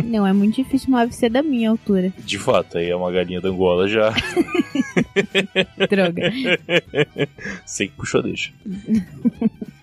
Não, 0.05 0.25
é 0.25 0.33
muito 0.33 0.55
difícil 0.55 0.89
uma 0.89 1.01
ave 1.01 1.13
ser 1.13 1.29
da 1.29 1.41
minha 1.43 1.69
altura. 1.69 2.11
De 2.17 2.37
fato, 2.39 2.77
aí 2.77 2.89
é 2.89 2.95
uma 2.95 3.11
galinha 3.11 3.39
da 3.41 3.49
Angola 3.49 3.87
já. 3.87 4.13
Droga. 5.89 6.31
Sei 7.65 7.87
que 7.87 7.95
puxou 7.95 8.21
deixa. 8.21 8.51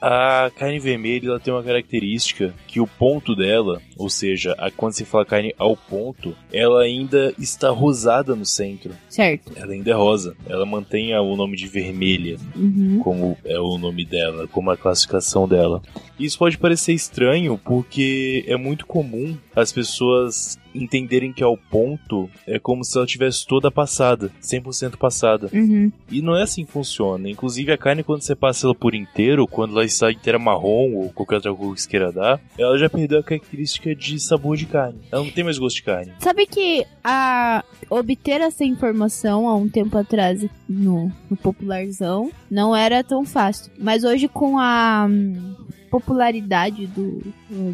A 0.01 0.51
carne 0.57 0.79
vermelha 0.79 1.29
ela 1.29 1.40
tem 1.40 1.53
uma 1.53 1.62
característica 1.62 2.55
que 2.66 2.81
o 2.81 2.87
ponto 2.87 3.35
dela, 3.35 3.81
ou 3.96 4.09
seja, 4.09 4.54
a, 4.59 4.70
quando 4.70 4.92
se 4.92 5.04
fala 5.04 5.24
carne 5.24 5.54
ao 5.59 5.76
ponto, 5.76 6.35
ela 6.52 6.82
ainda 6.82 7.32
está 7.38 7.70
rosada 7.70 8.35
no 8.37 8.44
centro. 8.44 8.92
certo. 9.09 9.52
Ela 9.56 9.72
ainda 9.72 9.90
é 9.90 9.94
rosa. 9.94 10.37
Ela 10.48 10.66
mantém 10.66 11.14
o 11.16 11.37
nome 11.37 11.56
de 11.56 11.66
vermelha, 11.66 12.37
Uhum. 12.54 13.00
como 13.02 13.37
é 13.44 13.59
o 13.59 13.78
nome 13.78 14.04
dela, 14.04 14.46
como 14.48 14.70
a 14.70 14.76
classificação 14.76 15.48
dela. 15.48 15.80
Isso 16.18 16.38
pode 16.38 16.56
parecer 16.59 16.92
estranho 16.92 17.59
porque 17.59 18.44
é 18.46 18.56
muito 18.56 18.87
comum 18.87 19.37
as 19.54 19.72
pessoas 19.72 20.59
entenderem 20.74 21.32
que 21.32 21.42
ao 21.42 21.56
ponto 21.56 22.28
é 22.46 22.59
como 22.59 22.85
se 22.85 22.96
ela 22.98 23.06
tivesse 23.06 23.46
toda 23.46 23.70
passada, 23.70 24.30
100% 24.42 24.96
passada. 24.98 25.48
Uhum. 25.52 25.90
E 26.11 26.20
não 26.20 26.37
é 26.37 26.42
assim 26.42 26.64
que 26.66 26.72
funciona. 26.72 27.30
Inclusive 27.30 27.73
a 27.73 27.79
carne, 27.79 28.02
quando 28.02 28.21
você 28.23 28.35
passa 28.35 28.66
ela 28.66 28.75
por 28.75 28.94
inteiro, 28.94 29.46
quando 29.46 29.73
ela 29.73 29.85
está 29.85 30.12
inteira 30.12 30.38
marrom 30.38 30.92
ou 30.94 31.10
qualquer 31.10 31.37
outra 31.37 31.54
cor 31.54 31.75
que 31.75 31.81
você 31.81 31.88
queira 31.88 32.12
dar, 32.12 32.38
ela 32.58 32.77
já 32.77 32.90
perdeu 32.90 33.21
a 33.21 33.23
característica 33.23 33.85
de 33.94 34.18
sabor 34.20 34.56
de 34.56 34.66
carne. 34.66 35.00
Ela 35.10 35.22
não 35.22 35.30
tem 35.30 35.44
mais 35.44 35.58
gosto 35.58 35.76
de 35.76 35.82
carne. 35.82 36.12
Sabe 36.18 36.46
que 36.46 36.84
a 37.02 37.64
obter 37.90 38.40
essa 38.40 38.64
informação 38.64 39.48
há 39.48 39.54
um 39.54 39.68
tempo 39.68 39.96
atrás 39.96 40.44
no, 40.68 41.10
no 41.30 41.37
popularzão 41.37 42.30
não 42.50 42.74
era 42.74 43.04
tão 43.04 43.24
fácil. 43.24 43.72
Mas 43.78 44.04
hoje 44.04 44.28
com 44.28 44.58
a 44.58 45.06
hum, 45.08 45.54
popularidade 45.87 46.87
do, 46.87 47.22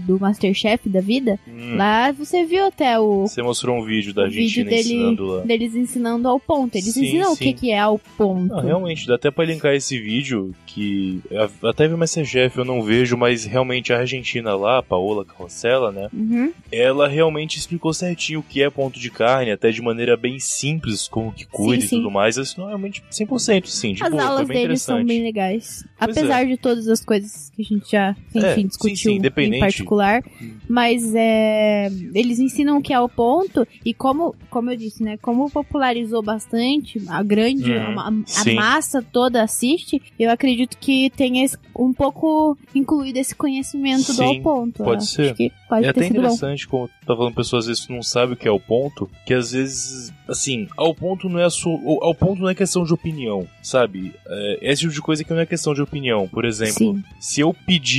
do 0.07 0.19
Masterchef 0.21 0.89
da 0.89 1.01
vida, 1.01 1.39
Hum, 1.49 1.77
lá 1.77 2.13
você 2.13 2.45
viu 2.45 2.67
até 2.67 2.99
o, 2.99 3.23
Você 3.23 3.43
mostrou 3.43 3.77
um 3.79 3.85
vídeo 3.85 4.13
da 4.15 4.23
o 4.23 4.31
vídeo 4.31 4.63
Argentina 4.63 4.71
dele, 4.71 4.81
ensinando 4.95 5.27
lá. 5.27 5.43
deles 5.43 5.75
ensinando 5.75 6.29
ao 6.29 6.39
ponto. 6.41 6.75
Eles 6.77 6.93
Sim, 6.93 7.05
ensinam 7.07 7.33
o 7.33 7.37
sim. 7.37 7.45
que, 7.45 7.53
que 7.55 7.71
é 7.71 7.79
ao 7.79 7.99
ponto. 7.99 8.49
Não, 8.55 8.61
realmente, 8.61 9.07
dá 9.07 9.15
até 9.15 9.31
pra 9.31 9.45
linkar 9.45 9.75
esse 9.75 9.99
vídeo 9.99 10.55
que 10.67 11.21
até 11.63 11.87
vi 11.89 11.95
o 11.95 11.99
Masterchef 11.99 12.57
eu 12.59 12.65
não 12.65 12.83
vejo, 12.83 13.17
mas 13.17 13.45
realmente 13.45 13.93
a 13.93 13.99
Argentina 13.99 14.55
lá, 14.55 14.79
a 14.79 14.83
Paola 14.83 15.25
Carrossela, 15.25 15.91
né? 15.93 16.09
Uhum. 16.13 16.53
Ela 16.71 17.09
realmente 17.09 17.59
explicou 17.59 17.93
certinho 17.93 18.41
o 18.41 18.43
que 18.43 18.63
é 18.63 18.71
ponto 18.71 18.99
de 18.99 19.11
carne, 19.11 19.51
até 19.51 19.71
de 19.71 19.81
maneira 19.83 20.17
bem 20.17 20.39
simples, 20.39 21.07
como 21.09 21.33
que 21.33 21.47
cuida 21.47 21.85
e 21.85 21.89
tudo 21.89 22.11
mais. 22.11 22.37
Isso 22.37 22.59
não 22.59 22.67
é 22.67 22.69
realmente 22.71 23.03
100%, 23.11 23.67
sim. 23.67 23.93
De 23.95 24.03
As 24.05 24.13
aulas 24.13 24.49
bem 24.49 24.63
deles 24.63 24.83
são 24.83 25.05
bem 25.05 25.23
legais. 25.23 25.85
Pois 25.99 26.17
Apesar 26.17 26.45
de 26.47 26.57
todas 26.57 26.89
as 26.89 27.05
coisas 27.05 27.51
que 27.55 27.63
a 27.63 27.65
gente 27.65 27.91
já, 27.91 28.02
enfim, 28.35 28.47
É, 28.47 28.55
sim, 28.55 28.67
discutiu 28.67 28.97
sim, 28.97 29.13
em 29.13 29.19
independente. 29.19 29.61
particular. 29.61 30.23
Mas 30.69 31.15
é, 31.15 31.89
eles 32.15 32.39
ensinam 32.39 32.79
o 32.79 32.83
que 32.83 32.93
é 32.93 33.01
o 33.01 33.09
ponto. 33.09 33.67
E 33.85 33.93
como, 33.93 34.35
como 34.51 34.71
eu 34.71 34.77
disse, 34.77 35.03
né? 35.03 35.17
Como 35.19 35.51
popularizou 35.51 36.23
bastante, 36.23 37.03
a 37.09 37.23
grande, 37.23 37.71
Uhum, 37.73 38.01
a, 38.01 38.09
a 38.09 38.13
sim. 38.27 38.55
massa 38.55 39.03
toda 39.03 39.43
assiste, 39.43 40.01
eu 40.19 40.31
acredito 40.31 40.77
que 40.79 41.11
tenha 41.11 41.45
um 41.77 41.93
pouco 41.93 42.57
incluído 42.75 43.19
esse 43.19 43.35
conhecimento 43.35 44.07
do 44.09 44.13
Sim, 44.15 44.25
ao 44.25 44.41
ponto. 44.41 44.83
pode 44.85 45.03
Eu 45.03 45.07
ser. 45.07 45.35
Pode 45.69 45.87
É 45.87 45.89
até 45.91 46.03
sido 46.03 46.15
bom. 46.15 46.21
interessante, 46.21 46.67
como 46.69 46.89
tá 47.07 47.17
falando, 47.17 47.35
pessoas 47.35 47.65
às 47.65 47.69
vezes 47.69 47.89
não 47.89 48.03
sabem 48.03 48.35
o 48.35 48.37
que 48.37 48.47
é 48.47 48.51
o 48.51 48.61
ponto, 48.61 49.09
que 49.27 49.33
às 49.35 49.53
vezes, 49.53 50.13
assim, 50.29 50.69
ao 50.77 50.95
ponto 50.95 51.29
não 51.29 51.39
é 51.39 51.45
a 51.45 51.51
sua, 51.51 51.79
ao 52.03 52.15
ponto 52.15 52.41
não 52.43 52.49
é 52.49 52.55
questão 52.55 52.85
de 52.85 52.93
opinião, 52.93 53.47
sabe? 53.63 54.13
É, 54.27 54.59
esse 54.63 54.83
tipo 54.83 54.93
de 54.93 55.01
coisa 55.03 55.25
que 55.25 55.33
não 55.33 55.41
é 55.41 55.47
questão 55.47 55.73
de 55.75 55.81
opinião. 55.83 56.29
Por 56.29 56.45
exemplo, 56.45 56.75
Sim. 56.75 57.03
se 57.19 57.41
eu 57.41 57.55
pedir 57.67 57.92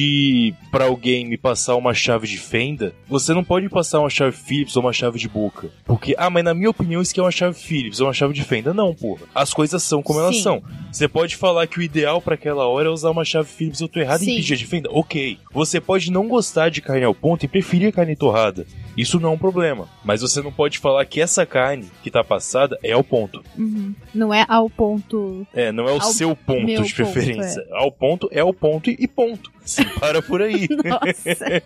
pra 0.72 0.86
alguém 0.86 1.26
me 1.26 1.38
passar 1.38 1.76
uma 1.76 1.94
chave 1.94 2.28
de 2.28 2.38
fenda, 2.38 2.94
você 3.08 3.34
não 3.34 3.44
pode 3.44 3.70
passar 3.70 4.00
uma 4.00 4.10
chave 4.10 4.36
Phillips 4.36 4.76
ou 4.76 4.84
uma 4.84 4.94
chave 4.94 5.20
de 5.20 5.28
boca. 5.28 5.70
Porque, 5.86 6.16
ah, 6.18 6.30
mas 6.30 6.44
na 6.44 6.54
minha 6.54 6.70
opinião 6.70 7.02
isso 7.02 7.12
aqui 7.12 7.20
é 7.20 7.24
uma 7.24 7.32
chave 7.32 7.56
Phillips 7.56 8.00
ou 8.00 8.08
uma 8.08 8.14
chave 8.14 8.34
de 8.34 8.44
fenda. 8.44 8.74
Não, 8.74 8.94
porra. 8.94 9.22
As 9.34 9.54
coisas 9.54 9.82
são 9.84 10.02
como 10.02 10.20
elas 10.20 10.38
Sim. 10.38 10.42
são. 10.42 10.64
Você 10.92 11.08
pode 11.08 11.36
falar 11.36 11.68
que 11.68 11.80
o 11.80 11.82
ideal 11.82 12.22
pra 12.22 12.36
aquela 12.36 12.68
hora 12.68 12.88
é 12.90 12.92
usar 12.92 13.12
uma 13.12 13.26
chave 13.26 13.50
Phillips 13.50 13.82
eu 13.82 13.88
tô 13.88 14.00
errado 14.00 14.20
Sim. 14.20 14.32
em 14.32 14.36
pedir 14.38 14.54
a 14.54 14.58
de 14.58 14.66
fenda? 14.66 14.90
Ok. 14.92 15.38
Você 15.52 15.80
pode 15.80 16.12
não 16.12 16.28
gostar 16.28 16.70
de 16.70 16.82
carne 16.82 17.04
ao 17.04 17.16
ponto 17.16 17.44
e 17.44 17.48
preferir 17.48 17.94
carne 17.94 18.16
torrada. 18.16 18.66
Isso 18.96 19.20
não 19.20 19.32
é 19.32 19.34
um 19.34 19.38
problema. 19.38 19.88
Mas 20.04 20.22
você 20.22 20.42
não 20.42 20.52
pode 20.52 20.78
falar 20.80 21.06
que 21.06 21.20
essa 21.20 21.46
carne 21.46 21.90
que 22.04 22.12
tá 22.12 22.24
passada 22.24 22.78
é 22.84 22.92
ao 22.92 23.04
ponto. 23.04 23.44
Uhum. 23.58 23.94
Não 24.14 24.34
é 24.34 24.46
ao 24.48 24.70
ponto. 24.70 25.46
É, 25.54 25.72
não 25.72 25.88
é 25.88 25.94
o 25.94 26.02
seu 26.02 26.36
ponto 26.36 26.66
de 26.66 26.76
ponto, 26.76 26.96
preferência. 26.96 27.66
Ao 27.72 27.92
ponto 27.92 28.30
é 28.32 28.44
o 28.44 28.54
ponto 28.54 28.90
e 28.90 29.08
ponto. 29.08 29.52
Se 29.66 29.86
para 30.00 30.22
por 30.22 30.42
aí. 30.42 30.68
Nossa. 30.84 31.64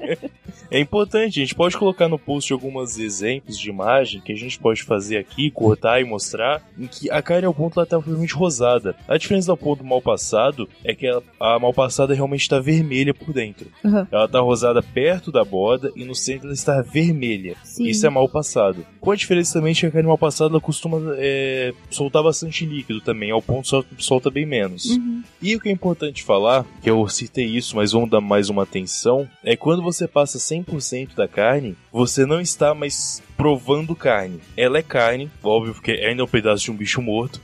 É 0.70 0.80
importante, 0.80 1.40
a 1.40 1.44
gente 1.44 1.56
pode 1.56 1.78
colocar 1.78 2.08
no 2.08 2.20
post 2.20 2.52
alguns 2.52 2.98
exemplos 2.98 3.58
de 3.58 3.70
imagem 3.70 4.22
que 4.22 4.32
a 4.32 4.36
gente 4.36 4.60
pode 4.60 4.84
fazer 4.84 5.18
aqui, 5.18 5.50
cortar 5.50 6.02
e 6.02 6.04
mostrar, 6.04 6.62
em 6.78 6.88
que 6.88 7.10
a 7.10 7.22
carne 7.22 7.46
ao 7.46 7.54
ponto 7.54 7.80
ela 7.80 7.86
tá 7.86 7.98
provavelmente 7.98 8.34
rosada. 8.34 8.96
A 9.08 9.18
diferença 9.18 9.48
do 9.52 9.58
ponto 9.58 9.84
mal 9.84 10.02
passado 10.02 10.68
é 10.84 10.94
que 10.94 11.08
ela- 11.08 11.24
a 11.40 11.58
mal 11.60 11.74
passada 11.74 12.14
realmente 12.14 12.42
está 12.42 12.60
vermelha 12.60 13.14
por 13.14 13.34
dentro. 13.34 13.68
Uhum. 13.84 14.06
Ela 14.12 14.28
tá 14.28 14.40
rosada 14.40 14.82
perto 14.84 15.32
da 15.32 15.44
borda 15.44 15.92
e 15.96 16.04
no 16.04 16.14
centro 16.16 16.48
ela 16.48 16.54
está 16.54 16.82
vermelha. 16.82 17.56
Sim. 17.64 17.88
Isso 17.88 18.06
é 18.06 18.10
mal 18.10 18.28
passado. 18.28 18.86
Com 19.00 19.12
a 19.12 19.16
diferença 19.16 19.54
também 19.54 19.74
de 19.74 19.80
que 19.82 19.86
a 19.88 19.92
carne 19.92 20.08
mal 20.08 20.18
passada 20.18 20.52
ela 20.52 20.62
costuma 20.62 21.00
é, 21.18 21.74
soltar 21.90 22.22
bastante 22.24 22.66
líquido 22.66 23.00
também, 23.02 23.32
ao 23.32 23.42
ponto 23.42 23.68
solta, 23.68 23.88
solta 23.98 24.30
bem 24.30 24.46
menos. 24.46 24.86
Uhum. 24.86 25.24
E 25.42 25.56
o 25.56 25.60
que 25.62 25.70
é 25.70 25.72
importante 25.72 26.24
falar, 26.24 26.66
que 26.82 26.90
eu 26.90 27.08
citei 27.08 27.46
isso, 27.46 27.76
mas 27.76 27.87
vamos 27.92 28.10
dar 28.10 28.22
mais 28.22 28.50
uma 28.50 28.64
atenção, 28.64 29.28
é 29.44 29.56
quando 29.56 29.82
você 29.82 30.08
passa 30.08 30.38
100% 30.38 31.16
da 31.16 31.28
carne, 31.28 31.76
você 31.92 32.26
não 32.26 32.42
está 32.42 32.74
mais 32.74 33.22
provando 33.38 33.96
carne. 33.96 34.40
Ela 34.58 34.80
é 34.80 34.82
carne, 34.82 35.30
óbvio, 35.44 35.74
porque 35.74 35.92
ainda 35.92 36.22
é 36.24 36.26
um 36.26 36.28
pedaço 36.28 36.66
de 36.66 36.72
um 36.72 36.76
bicho 36.76 37.02
morto, 37.02 37.40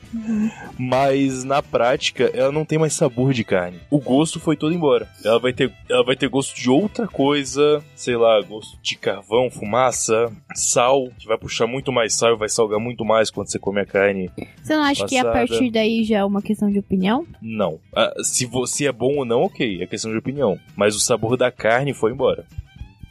mas 0.78 1.44
na 1.44 1.62
prática 1.62 2.32
ela 2.34 2.52
não 2.52 2.66
tem 2.66 2.80
mais 2.80 2.94
sabor 2.94 3.32
de 3.34 3.44
carne. 3.44 3.80
O 3.90 4.00
gosto 4.00 4.40
foi 4.40 4.58
todo 4.58 4.74
embora. 4.74 5.08
Ela 5.24 5.40
vai 5.40 5.54
ter, 5.54 5.72
ela 5.90 6.04
vai 6.04 6.16
ter 6.16 6.28
gosto 6.28 6.56
de 6.56 6.70
outra 6.70 7.08
coisa, 7.08 7.84
sei 7.96 8.18
lá, 8.18 8.42
gosto 8.42 8.78
de 8.82 8.98
carvão, 8.98 9.50
fumaça, 9.52 10.32
sal, 10.56 11.10
que 11.20 11.28
vai 11.28 11.38
puxar 11.38 11.68
muito 11.68 11.92
mais 11.92 12.16
sal 12.16 12.34
e 12.34 12.38
vai 12.38 12.50
salgar 12.50 12.80
muito 12.80 13.06
mais 13.06 13.30
quando 13.30 13.50
você 13.52 13.60
come 13.60 13.80
a 13.82 13.86
carne 13.86 14.32
Você 14.62 14.76
não 14.76 14.84
acha 14.84 15.06
que 15.06 15.18
a 15.18 15.24
Passada. 15.24 15.48
partir 15.48 15.72
daí 15.72 16.04
já 16.04 16.20
é 16.20 16.26
uma 16.26 16.42
questão 16.42 16.72
de 16.72 16.80
opinião? 16.80 17.26
Não. 17.42 17.80
Ah, 17.96 18.12
se 18.24 18.46
você 18.46 18.88
é 18.88 18.92
bom 18.92 19.18
ou 19.18 19.26
não, 19.26 19.44
ok, 19.44 19.82
é 19.82 19.86
questão 19.86 20.12
de 20.12 20.18
opinião. 20.18 20.58
Mas 20.76 20.96
o 20.96 21.00
sabor 21.00 21.38
da 21.38 21.52
carne 21.52 21.94
foi 21.94 22.12
embora. 22.12 22.46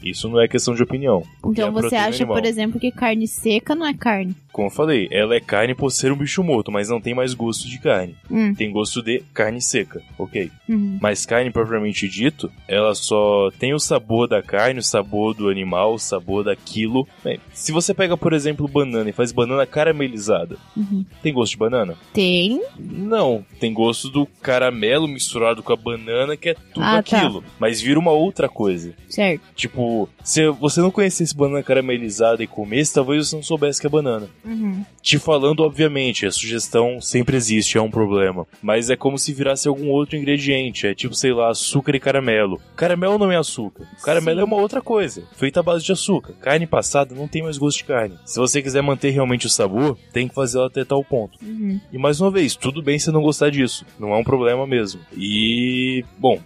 Isso 0.02 0.28
não 0.28 0.40
é 0.40 0.48
questão 0.48 0.74
de 0.74 0.82
opinião. 0.82 1.22
Então 1.46 1.72
você 1.72 1.96
acha, 1.96 2.26
por 2.26 2.44
exemplo, 2.44 2.80
que 2.80 2.90
carne 2.90 3.26
seca 3.26 3.74
não 3.74 3.86
é 3.86 3.94
carne? 3.94 4.34
Como 4.52 4.66
eu 4.68 4.70
falei, 4.70 5.08
ela 5.10 5.34
é 5.34 5.40
carne 5.40 5.74
por 5.74 5.90
ser 5.90 6.12
um 6.12 6.16
bicho 6.16 6.42
morto, 6.44 6.70
mas 6.70 6.88
não 6.88 7.00
tem 7.00 7.14
mais 7.14 7.32
gosto 7.32 7.66
de 7.66 7.78
carne. 7.78 8.14
Hum. 8.30 8.54
Tem 8.54 8.70
gosto 8.70 9.02
de 9.02 9.22
carne 9.32 9.62
seca, 9.62 10.02
ok. 10.18 10.50
Uhum. 10.68 10.98
Mas 11.00 11.24
carne 11.24 11.50
propriamente 11.50 12.06
dito, 12.08 12.50
ela 12.68 12.94
só 12.94 13.50
tem 13.58 13.72
o 13.72 13.78
sabor 13.78 14.28
da 14.28 14.42
carne, 14.42 14.80
o 14.80 14.82
sabor 14.82 15.32
do 15.34 15.48
animal, 15.48 15.94
o 15.94 15.98
sabor 15.98 16.44
daquilo. 16.44 17.08
Bem, 17.24 17.40
se 17.52 17.72
você 17.72 17.94
pega, 17.94 18.16
por 18.16 18.32
exemplo, 18.34 18.68
banana 18.68 19.08
e 19.08 19.12
faz 19.12 19.32
banana 19.32 19.64
caramelizada, 19.66 20.56
Uhum. 20.76 21.04
tem 21.22 21.32
gosto 21.32 21.52
de 21.52 21.58
banana? 21.58 21.94
Tem. 22.12 22.62
Não, 22.78 23.44
tem 23.58 23.72
gosto 23.72 24.08
do 24.10 24.26
caramelo 24.42 25.08
misturado 25.08 25.62
com 25.62 25.72
a 25.72 25.76
banana, 25.76 26.36
que 26.36 26.50
é 26.50 26.54
tudo 26.54 26.84
Ah, 26.84 27.02
tá. 27.02 27.16
aquilo. 27.18 27.42
Mas 27.58 27.80
vira 27.80 27.98
uma 27.98 28.10
outra 28.12 28.48
coisa. 28.48 28.92
Certo. 29.08 29.42
Tipo, 29.54 30.08
se 30.22 30.46
você 30.50 30.80
não 30.80 30.90
conhecesse 30.90 31.34
banana 31.34 31.62
caramelizada 31.62 32.42
e 32.42 32.46
comesse, 32.46 32.92
talvez 32.94 33.28
você 33.28 33.36
não 33.36 33.42
soubesse 33.42 33.80
que 33.80 33.86
é 33.86 33.90
banana. 33.90 34.28
Uhum. 34.44 34.86
Te 35.02 35.18
falando, 35.18 35.60
obviamente, 35.60 36.24
a 36.24 36.30
sugestão 36.30 37.00
sempre 37.00 37.36
existe, 37.36 37.76
é 37.76 37.82
um 37.82 37.90
problema. 37.90 38.46
Mas 38.62 38.88
é 38.88 38.96
como 38.96 39.18
se 39.18 39.32
virasse 39.32 39.66
algum 39.66 39.88
outro 39.88 40.16
ingrediente. 40.16 40.86
É 40.86 40.94
tipo, 40.94 41.14
sei 41.14 41.32
lá, 41.32 41.50
açúcar 41.50 41.96
e 41.96 42.00
caramelo. 42.00 42.60
Caramelo 42.76 43.18
não 43.18 43.32
é 43.32 43.36
açúcar. 43.36 43.84
Caramelo 44.04 44.38
Sim. 44.38 44.42
é 44.42 44.44
uma 44.44 44.56
outra 44.56 44.80
coisa, 44.80 45.24
feita 45.36 45.58
à 45.58 45.62
base 45.62 45.84
de 45.84 45.90
açúcar. 45.90 46.34
Carne 46.40 46.66
passada 46.66 47.14
não 47.14 47.26
tem 47.26 47.42
mais 47.42 47.58
gosto 47.58 47.78
de 47.78 47.84
carne. 47.84 48.16
Se 48.24 48.38
você 48.38 48.62
quiser 48.62 48.80
manter 48.80 49.10
realmente 49.10 49.46
o 49.46 49.50
sabor, 49.50 49.98
tem 50.12 50.28
que 50.28 50.34
fazer 50.34 50.58
ela 50.58 50.68
até 50.68 50.84
tal 50.84 51.02
ponto. 51.04 51.36
Uhum. 51.42 51.80
E 51.92 51.98
mais 51.98 52.20
uma 52.20 52.30
vez, 52.30 52.54
tudo 52.54 52.80
bem 52.80 52.98
se 52.98 53.10
não 53.10 53.22
gostar 53.22 53.50
disso. 53.50 53.84
Não 53.98 54.12
é 54.12 54.16
um 54.16 54.24
problema 54.24 54.66
mesmo. 54.66 55.00
E, 55.16 56.04
bom, 56.16 56.38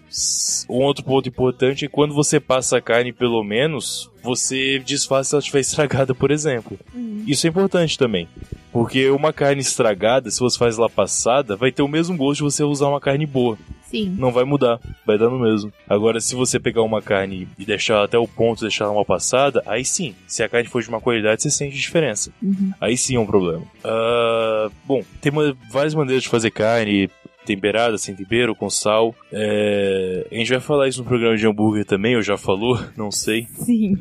um 0.69 0.83
outro 0.83 1.05
ponto 1.05 1.29
importante 1.29 1.85
é 1.85 1.89
quando 1.89 2.15
você 2.15 2.41
passa 2.41 2.79
a 2.79 2.81
carne, 2.81 3.13
pelo 3.13 3.45
menos, 3.45 4.11
você 4.23 4.79
desfaz 4.81 5.29
se 5.29 5.35
ela 5.35 5.41
estiver 5.41 5.61
estragada, 5.61 6.15
por 6.15 6.31
exemplo. 6.31 6.79
Uhum. 6.95 7.23
Isso 7.27 7.47
é 7.47 7.51
importante 7.51 7.99
também. 7.99 8.29
Porque 8.73 9.09
uma 9.11 9.33
carne 9.33 9.61
estragada, 9.63 10.31
se 10.31 10.39
você 10.41 10.59
faz 10.59 10.77
ela 10.79 10.89
passada, 10.91 11.57
vai 11.57 11.73
ter 11.73 11.83
o 11.83 11.89
mesmo 11.89 12.17
gosto 12.17 12.39
de 12.39 12.43
você 12.43 12.63
usar 12.63 12.89
uma 12.89 13.01
carne 13.01 13.25
boa. 13.25 13.57
Sim. 13.91 14.15
Não 14.19 14.33
vai 14.33 14.45
mudar, 14.45 14.81
vai 15.07 15.17
dar 15.17 15.31
no 15.31 15.39
mesmo. 15.39 15.73
Agora, 15.89 16.21
se 16.21 16.35
você 16.35 16.59
pegar 16.59 16.83
uma 16.83 17.01
carne 17.01 17.49
e 17.59 17.65
deixar 17.65 18.03
até 18.03 18.19
o 18.19 18.27
ponto, 18.27 18.61
deixar 18.63 18.85
ela 18.85 18.93
uma 18.93 19.05
passada, 19.05 19.63
aí 19.65 19.85
sim, 19.85 20.15
se 20.27 20.43
a 20.43 20.49
carne 20.49 20.69
for 20.69 20.83
de 20.83 20.89
uma 20.89 21.01
qualidade, 21.01 21.41
você 21.41 21.51
sente 21.51 21.77
diferença. 21.77 22.31
Uhum. 22.43 22.73
Aí 22.81 22.97
sim 22.97 23.15
é 23.15 23.21
um 23.21 23.25
problema. 23.27 23.63
Ah, 23.85 24.69
bom, 24.85 25.03
tem 25.21 25.31
uma- 25.33 25.57
várias 25.71 25.95
maneiras 25.95 26.25
de 26.25 26.29
fazer 26.29 26.51
carne. 26.51 27.09
Temperada, 27.47 27.97
sem 27.97 28.13
tempero, 28.13 28.57
com 28.57 28.69
sal. 28.69 29.15
É, 29.33 30.27
a 30.33 30.35
gente 30.35 30.51
vai 30.51 30.59
falar 30.59 30.89
isso 30.89 30.99
no 30.99 31.05
programa 31.09 31.37
de 31.37 31.47
hambúrguer 31.47 31.85
também, 31.85 32.17
ou 32.17 32.21
já 32.23 32.37
falou, 32.37 32.77
não 32.97 33.13
sei. 33.13 33.47
Sim. 33.53 33.97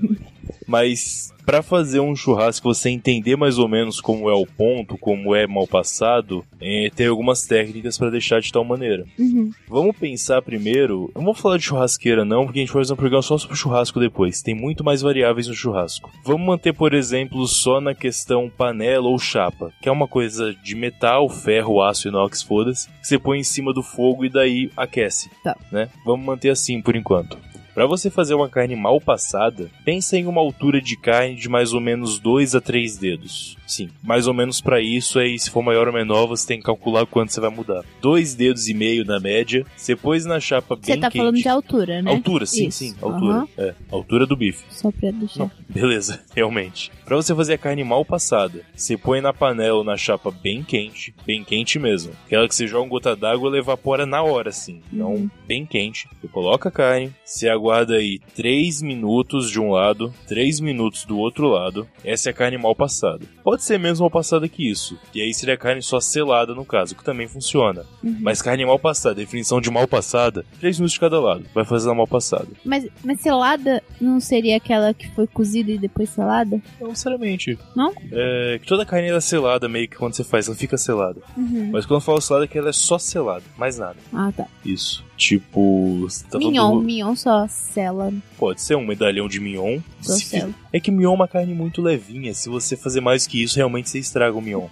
Mas 0.67 1.31
pra 1.45 1.61
fazer 1.61 1.99
um 1.99 2.15
churrasco, 2.15 2.73
você 2.73 2.89
entender 2.89 3.35
mais 3.35 3.57
ou 3.57 3.67
menos 3.67 4.01
como 4.01 4.29
é 4.29 4.33
o 4.33 4.45
ponto, 4.45 4.97
como 4.97 5.35
é 5.35 5.45
mal 5.45 5.67
passado, 5.67 6.43
é, 6.59 6.89
tem 6.93 7.07
algumas 7.07 7.45
técnicas 7.45 7.97
pra 7.97 8.09
deixar 8.09 8.41
de 8.41 8.51
tal 8.51 8.63
maneira. 8.63 9.05
Uhum. 9.17 9.51
Vamos 9.67 9.95
pensar 9.95 10.41
primeiro. 10.41 11.11
Não 11.15 11.23
vou 11.23 11.33
falar 11.33 11.57
de 11.57 11.63
churrasqueira, 11.63 12.25
não, 12.25 12.45
porque 12.45 12.59
a 12.59 12.61
gente 12.63 12.73
vai 12.73 12.83
fazer 12.83 12.93
um 12.93 12.97
programa 12.97 13.21
só 13.21 13.37
sobre 13.37 13.55
churrasco 13.55 13.99
depois. 13.99 14.41
Tem 14.41 14.55
muito 14.55 14.83
mais 14.83 15.01
variáveis 15.01 15.47
no 15.47 15.53
churrasco. 15.53 16.11
Vamos 16.23 16.45
manter, 16.45 16.73
por 16.73 16.93
exemplo, 16.93 17.45
só 17.47 17.79
na 17.79 17.93
questão 17.93 18.49
panela 18.49 19.07
ou 19.07 19.19
chapa, 19.19 19.71
que 19.81 19.89
é 19.89 19.91
uma 19.91 20.07
coisa 20.07 20.53
de 20.53 20.75
metal, 20.75 21.29
ferro, 21.29 21.81
aço, 21.81 22.07
inox, 22.07 22.41
foda-se, 22.41 22.87
que 22.87 23.07
você 23.07 23.19
põe 23.19 23.39
em 23.39 23.43
cima 23.43 23.73
do 23.73 23.83
fogo 23.83 24.25
e 24.25 24.29
daí 24.29 24.71
aquece. 24.75 25.29
Tá. 25.43 25.55
Né? 25.71 25.89
Vamos 26.05 26.25
manter 26.25 26.49
assim 26.49 26.81
por 26.81 26.95
enquanto. 26.95 27.37
Para 27.75 27.85
você 27.85 28.09
fazer 28.09 28.33
uma 28.35 28.47
carne 28.47 28.73
mal 28.73 29.01
passada, 29.01 29.69
pensa 29.83 30.17
em 30.17 30.25
uma 30.25 30.39
altura 30.39 30.79
de 30.79 30.95
carne 30.95 31.35
de 31.35 31.49
mais 31.49 31.73
ou 31.73 31.81
menos 31.81 32.19
2 32.19 32.55
a 32.55 32.61
3 32.61 32.97
dedos. 32.97 33.57
Sim, 33.67 33.89
mais 34.03 34.27
ou 34.27 34.33
menos 34.33 34.61
para 34.61 34.79
isso 34.81 35.17
aí, 35.19 35.37
se 35.39 35.49
for 35.49 35.61
maior 35.63 35.87
ou 35.87 35.93
menor, 35.93 36.27
você 36.27 36.45
tem 36.47 36.59
que 36.59 36.65
calcular 36.65 37.05
quanto 37.05 37.31
você 37.33 37.39
vai 37.39 37.49
mudar. 37.49 37.83
Dois 38.01 38.35
dedos 38.35 38.67
e 38.67 38.73
meio 38.73 39.03
na 39.05 39.19
média, 39.19 39.65
você 39.75 39.95
pôs 39.95 40.25
na 40.25 40.39
chapa 40.39 40.75
bem 40.75 40.83
Você 40.85 40.97
tá 40.97 41.09
quente. 41.09 41.17
falando 41.21 41.37
de 41.37 41.47
altura, 41.49 42.01
né? 42.01 42.11
Altura, 42.11 42.45
sim, 42.45 42.67
Isso. 42.67 42.77
sim, 42.79 42.95
altura. 43.01 43.37
Aham. 43.37 43.47
É, 43.57 43.73
altura 43.91 44.25
do 44.25 44.35
bife. 44.35 44.63
Só 44.69 44.91
pra 44.91 45.11
deixar. 45.11 45.39
Não, 45.39 45.51
beleza, 45.69 46.21
realmente. 46.35 46.91
Pra 47.05 47.15
você 47.15 47.35
fazer 47.35 47.53
a 47.53 47.57
carne 47.57 47.83
mal 47.83 48.03
passada, 48.03 48.61
você 48.75 48.97
põe 48.97 49.21
na 49.21 49.31
panela 49.33 49.77
ou 49.77 49.83
na 49.83 49.95
chapa 49.97 50.31
bem 50.31 50.63
quente, 50.63 51.13
bem 51.25 51.43
quente 51.43 51.77
mesmo. 51.79 52.13
Aquela 52.25 52.47
que 52.47 52.55
você 52.55 52.67
joga 52.67 52.85
um 52.85 52.89
gota 52.89 53.15
d'água, 53.15 53.47
ela 53.49 53.57
evapora 53.59 54.05
na 54.05 54.21
hora, 54.23 54.49
assim. 54.49 54.81
Então, 54.91 55.13
Uhum. 55.13 55.29
bem 55.47 55.65
quente. 55.65 56.07
Você 56.21 56.27
coloca 56.27 56.69
a 56.69 56.71
carne, 56.71 57.11
você 57.23 57.47
aguarda 57.47 57.95
aí 57.95 58.19
3 58.35 58.81
minutos 58.81 59.51
de 59.51 59.59
um 59.59 59.69
lado, 59.71 60.11
3 60.27 60.59
minutos 60.59 61.05
do 61.05 61.17
outro 61.17 61.47
lado. 61.47 61.87
Essa 62.03 62.29
é 62.29 62.31
a 62.31 62.33
carne 62.33 62.57
mal 62.57 62.75
passada. 62.75 63.25
Pode 63.43 63.54
ser 63.63 63.79
menos 63.79 63.99
mal 63.99 64.09
passada 64.09 64.47
que 64.47 64.69
isso. 64.69 64.97
E 65.13 65.21
aí 65.21 65.33
seria 65.33 65.55
a 65.55 65.57
carne 65.57 65.81
só 65.81 65.99
selada, 65.99 66.53
no 66.53 66.65
caso, 66.65 66.95
que 66.95 67.03
também 67.03 67.27
funciona. 67.27 67.85
Uhum. 68.03 68.17
Mas 68.21 68.41
carne 68.41 68.65
mal 68.65 68.79
passada, 68.79 69.15
definição 69.15 69.61
de 69.61 69.69
mal 69.69 69.87
passada, 69.87 70.45
3 70.59 70.79
minutos 70.79 70.93
de 70.93 70.99
cada 70.99 71.19
lado. 71.19 71.45
Vai 71.53 71.65
fazer 71.65 71.89
a 71.89 71.93
mal 71.93 72.07
passada. 72.07 72.47
Mas, 72.63 72.87
mas 73.03 73.21
selada 73.21 73.81
não 73.99 74.19
seria 74.19 74.57
aquela 74.57 74.93
que 74.93 75.09
foi 75.11 75.27
cozida 75.27 75.71
e 75.71 75.77
depois 75.77 76.09
selada? 76.09 76.61
Não 76.79 76.89
necessariamente. 76.89 77.57
Não? 77.75 77.93
É, 78.11 78.59
que 78.61 78.67
toda 78.67 78.85
carne 78.85 79.07
ela 79.07 79.17
é 79.17 79.21
selada, 79.21 79.67
meio 79.67 79.87
que 79.87 79.95
quando 79.95 80.13
você 80.13 80.23
faz, 80.23 80.47
ela 80.47 80.57
fica 80.57 80.77
selada. 80.77 81.21
Uhum. 81.37 81.69
Mas 81.71 81.85
quando 81.85 81.99
eu 81.99 82.05
falo 82.05 82.21
selada, 82.21 82.45
é 82.45 82.47
que 82.47 82.57
ela 82.57 82.69
é 82.69 82.73
só 82.73 82.97
selada, 82.97 83.43
mais 83.57 83.77
nada. 83.77 83.97
Ah, 84.13 84.31
tá. 84.35 84.45
Isso. 84.63 85.03
Tipo. 85.17 86.01
você 86.01 86.25
Tá 86.27 86.37
mignon, 86.37 86.77
do- 86.77 86.81
mignon 86.81 87.15
só 87.15 87.47
sela. 87.47 88.11
Pode 88.37 88.61
ser 88.61 88.75
um 88.75 88.85
medalhão 88.85 89.27
de 89.27 89.39
mignon. 89.39 89.79
Só 90.01 90.13
Se 90.13 90.25
sela. 90.25 90.49
fi- 90.49 90.55
É 90.73 90.79
que 90.79 90.91
mignon 90.91 91.11
é 91.11 91.15
uma 91.15 91.27
carne 91.27 91.53
muito 91.53 91.81
levinha. 91.81 92.33
Se 92.33 92.49
você 92.49 92.75
fazer 92.75 92.99
mais 93.01 93.25
que 93.25 93.41
isso, 93.41 93.55
realmente 93.55 93.89
você 93.89 93.97
estraga 93.99 94.37
o 94.37 94.41
mignon. 94.41 94.67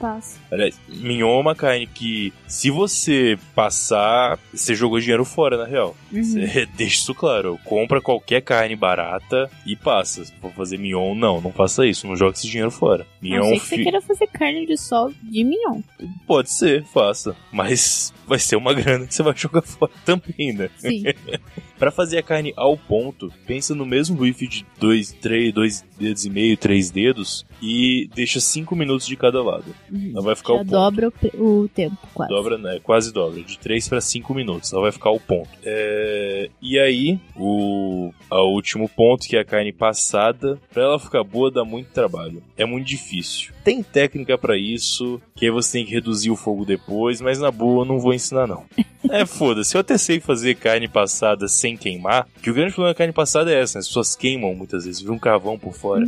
Aliás, 0.52 0.78
mignon 0.89 1.38
é 1.38 1.39
uma 1.39 1.56
carne 1.56 1.88
que, 1.88 2.34
se 2.48 2.70
você 2.70 3.38
passar, 3.56 4.38
você 4.54 4.76
jogou 4.76 5.00
dinheiro 5.00 5.24
fora, 5.24 5.58
na 5.58 5.66
real. 5.66 5.96
Uhum. 6.12 6.22
Você 6.24 6.66
deixa 6.76 6.98
isso 7.00 7.16
claro. 7.16 7.58
Compra 7.64 8.02
qualquer 8.02 8.41
carne 8.41 8.76
barata 8.76 9.50
e 9.66 9.76
passa. 9.76 10.26
Se 10.26 10.34
for 10.41 10.52
fazer 10.52 10.78
mignon, 10.78 11.16
não, 11.16 11.39
não 11.39 11.52
faça 11.52 11.86
isso. 11.88 12.06
Não 12.06 12.16
joga 12.18 12.34
esse 12.34 12.48
dinheiro 12.48 12.70
fora. 12.72 13.08
Mignon 13.22 13.38
não 13.39 13.50
ser 13.50 13.54
que 13.60 13.66
você 13.66 13.76
fi- 13.78 13.84
queira 13.84 14.02
fazer 14.02 14.28
carne 14.28 14.66
de 14.66 14.78
sol 14.78 15.12
de 15.24 15.44
mignon. 15.44 15.80
Pode 16.28 16.52
ser, 16.52 16.84
faça. 16.94 17.34
Mas 17.52 18.14
vai 18.28 18.39
ser 18.39 18.58
uma 18.58 18.74
grana 18.76 19.08
que 19.08 19.16
você 19.16 19.24
vai 19.24 19.34
jogar 19.36 19.62
fora 19.62 19.91
também, 20.06 20.33
né? 20.38 20.70
Sim. 20.78 21.04
Pra 21.80 21.92
fazer 21.92 22.18
a 22.18 22.24
carne 22.24 22.54
ao 22.56 22.78
ponto, 22.78 23.32
pensa 23.46 23.76
no 23.76 23.86
mesmo 23.86 24.16
bife 24.16 24.48
de 24.48 24.66
dois, 24.80 25.12
três, 25.12 25.54
dois 25.54 25.84
dedos 26.00 26.24
e 26.24 26.30
meio, 26.30 26.56
três 26.56 26.90
dedos 26.90 27.46
e 27.62 28.10
deixa 28.16 28.40
cinco 28.40 28.74
minutos 28.74 29.06
de 29.06 29.18
cada 29.18 29.44
lado. 29.44 29.66
Uhum. 29.92 30.12
Ela 30.14 30.22
vai 30.22 30.36
ficar 30.36 30.54
Já 30.54 30.60
ao 30.60 30.66
ponto. 30.66 30.72
dobra 30.72 31.12
o, 31.38 31.62
o 31.64 31.68
tempo, 31.68 31.98
quase. 32.14 32.32
Dobra, 32.34 32.58
né? 32.58 32.80
Quase 32.82 33.12
dobra, 33.12 33.42
de 33.42 33.60
3 33.60 33.90
para 33.90 34.00
5 34.00 34.34
minutos. 34.34 34.72
Ela 34.72 34.84
vai 34.84 34.92
ficar 34.94 35.10
ao 35.10 35.20
ponto. 35.20 35.50
É, 35.64 36.50
E 36.62 36.80
aí, 36.80 37.20
o 37.36 38.14
a 38.30 38.42
último 38.44 38.88
ponto, 38.88 39.28
que 39.28 39.36
é 39.36 39.40
a 39.42 39.46
carne 39.46 39.74
passada, 39.74 40.58
pra 40.72 40.84
ela 40.84 41.00
ficar 41.00 41.24
boa 41.24 41.52
dá 41.52 41.66
muito 41.66 41.88
trabalho. 41.88 42.42
É 42.58 42.66
muito 42.66 42.88
difícil. 42.88 43.53
Tem 43.64 43.82
técnica 43.82 44.38
pra 44.38 44.57
isso, 44.57 45.22
que 45.36 45.45
aí 45.45 45.51
você 45.51 45.74
tem 45.80 45.86
que 45.86 45.93
reduzir 45.93 46.30
o 46.30 46.36
fogo 46.36 46.66
depois, 46.66 47.22
mas 47.22 47.39
na 47.39 47.49
boa 47.51 47.82
eu 47.82 47.86
não 47.86 47.99
vou 47.99 48.14
ensinar 48.14 48.47
não. 48.47 48.64
É, 49.09 49.26
foda-se, 49.26 49.76
eu 49.76 49.82
até 49.82 49.97
sei 49.97 50.22
fazer 50.22 50.55
carne 50.55 50.88
passada 50.88 51.45
sem 51.49 51.76
queimar, 51.76 52.26
que 52.41 52.49
o 52.49 52.53
grande 52.53 52.72
problema 52.72 52.93
da 52.93 52.97
carne 52.97 53.11
passada 53.11 53.51
é 53.51 53.59
essa, 53.59 53.78
né? 53.78 53.82
as 53.82 53.88
pessoas 53.88 54.16
queimam 54.16 54.55
muitas 54.55 54.86
vezes, 54.86 55.01
vira 55.01 55.11
um 55.11 55.20
carvão 55.20 55.59
por 55.59 55.74
fora. 55.74 56.05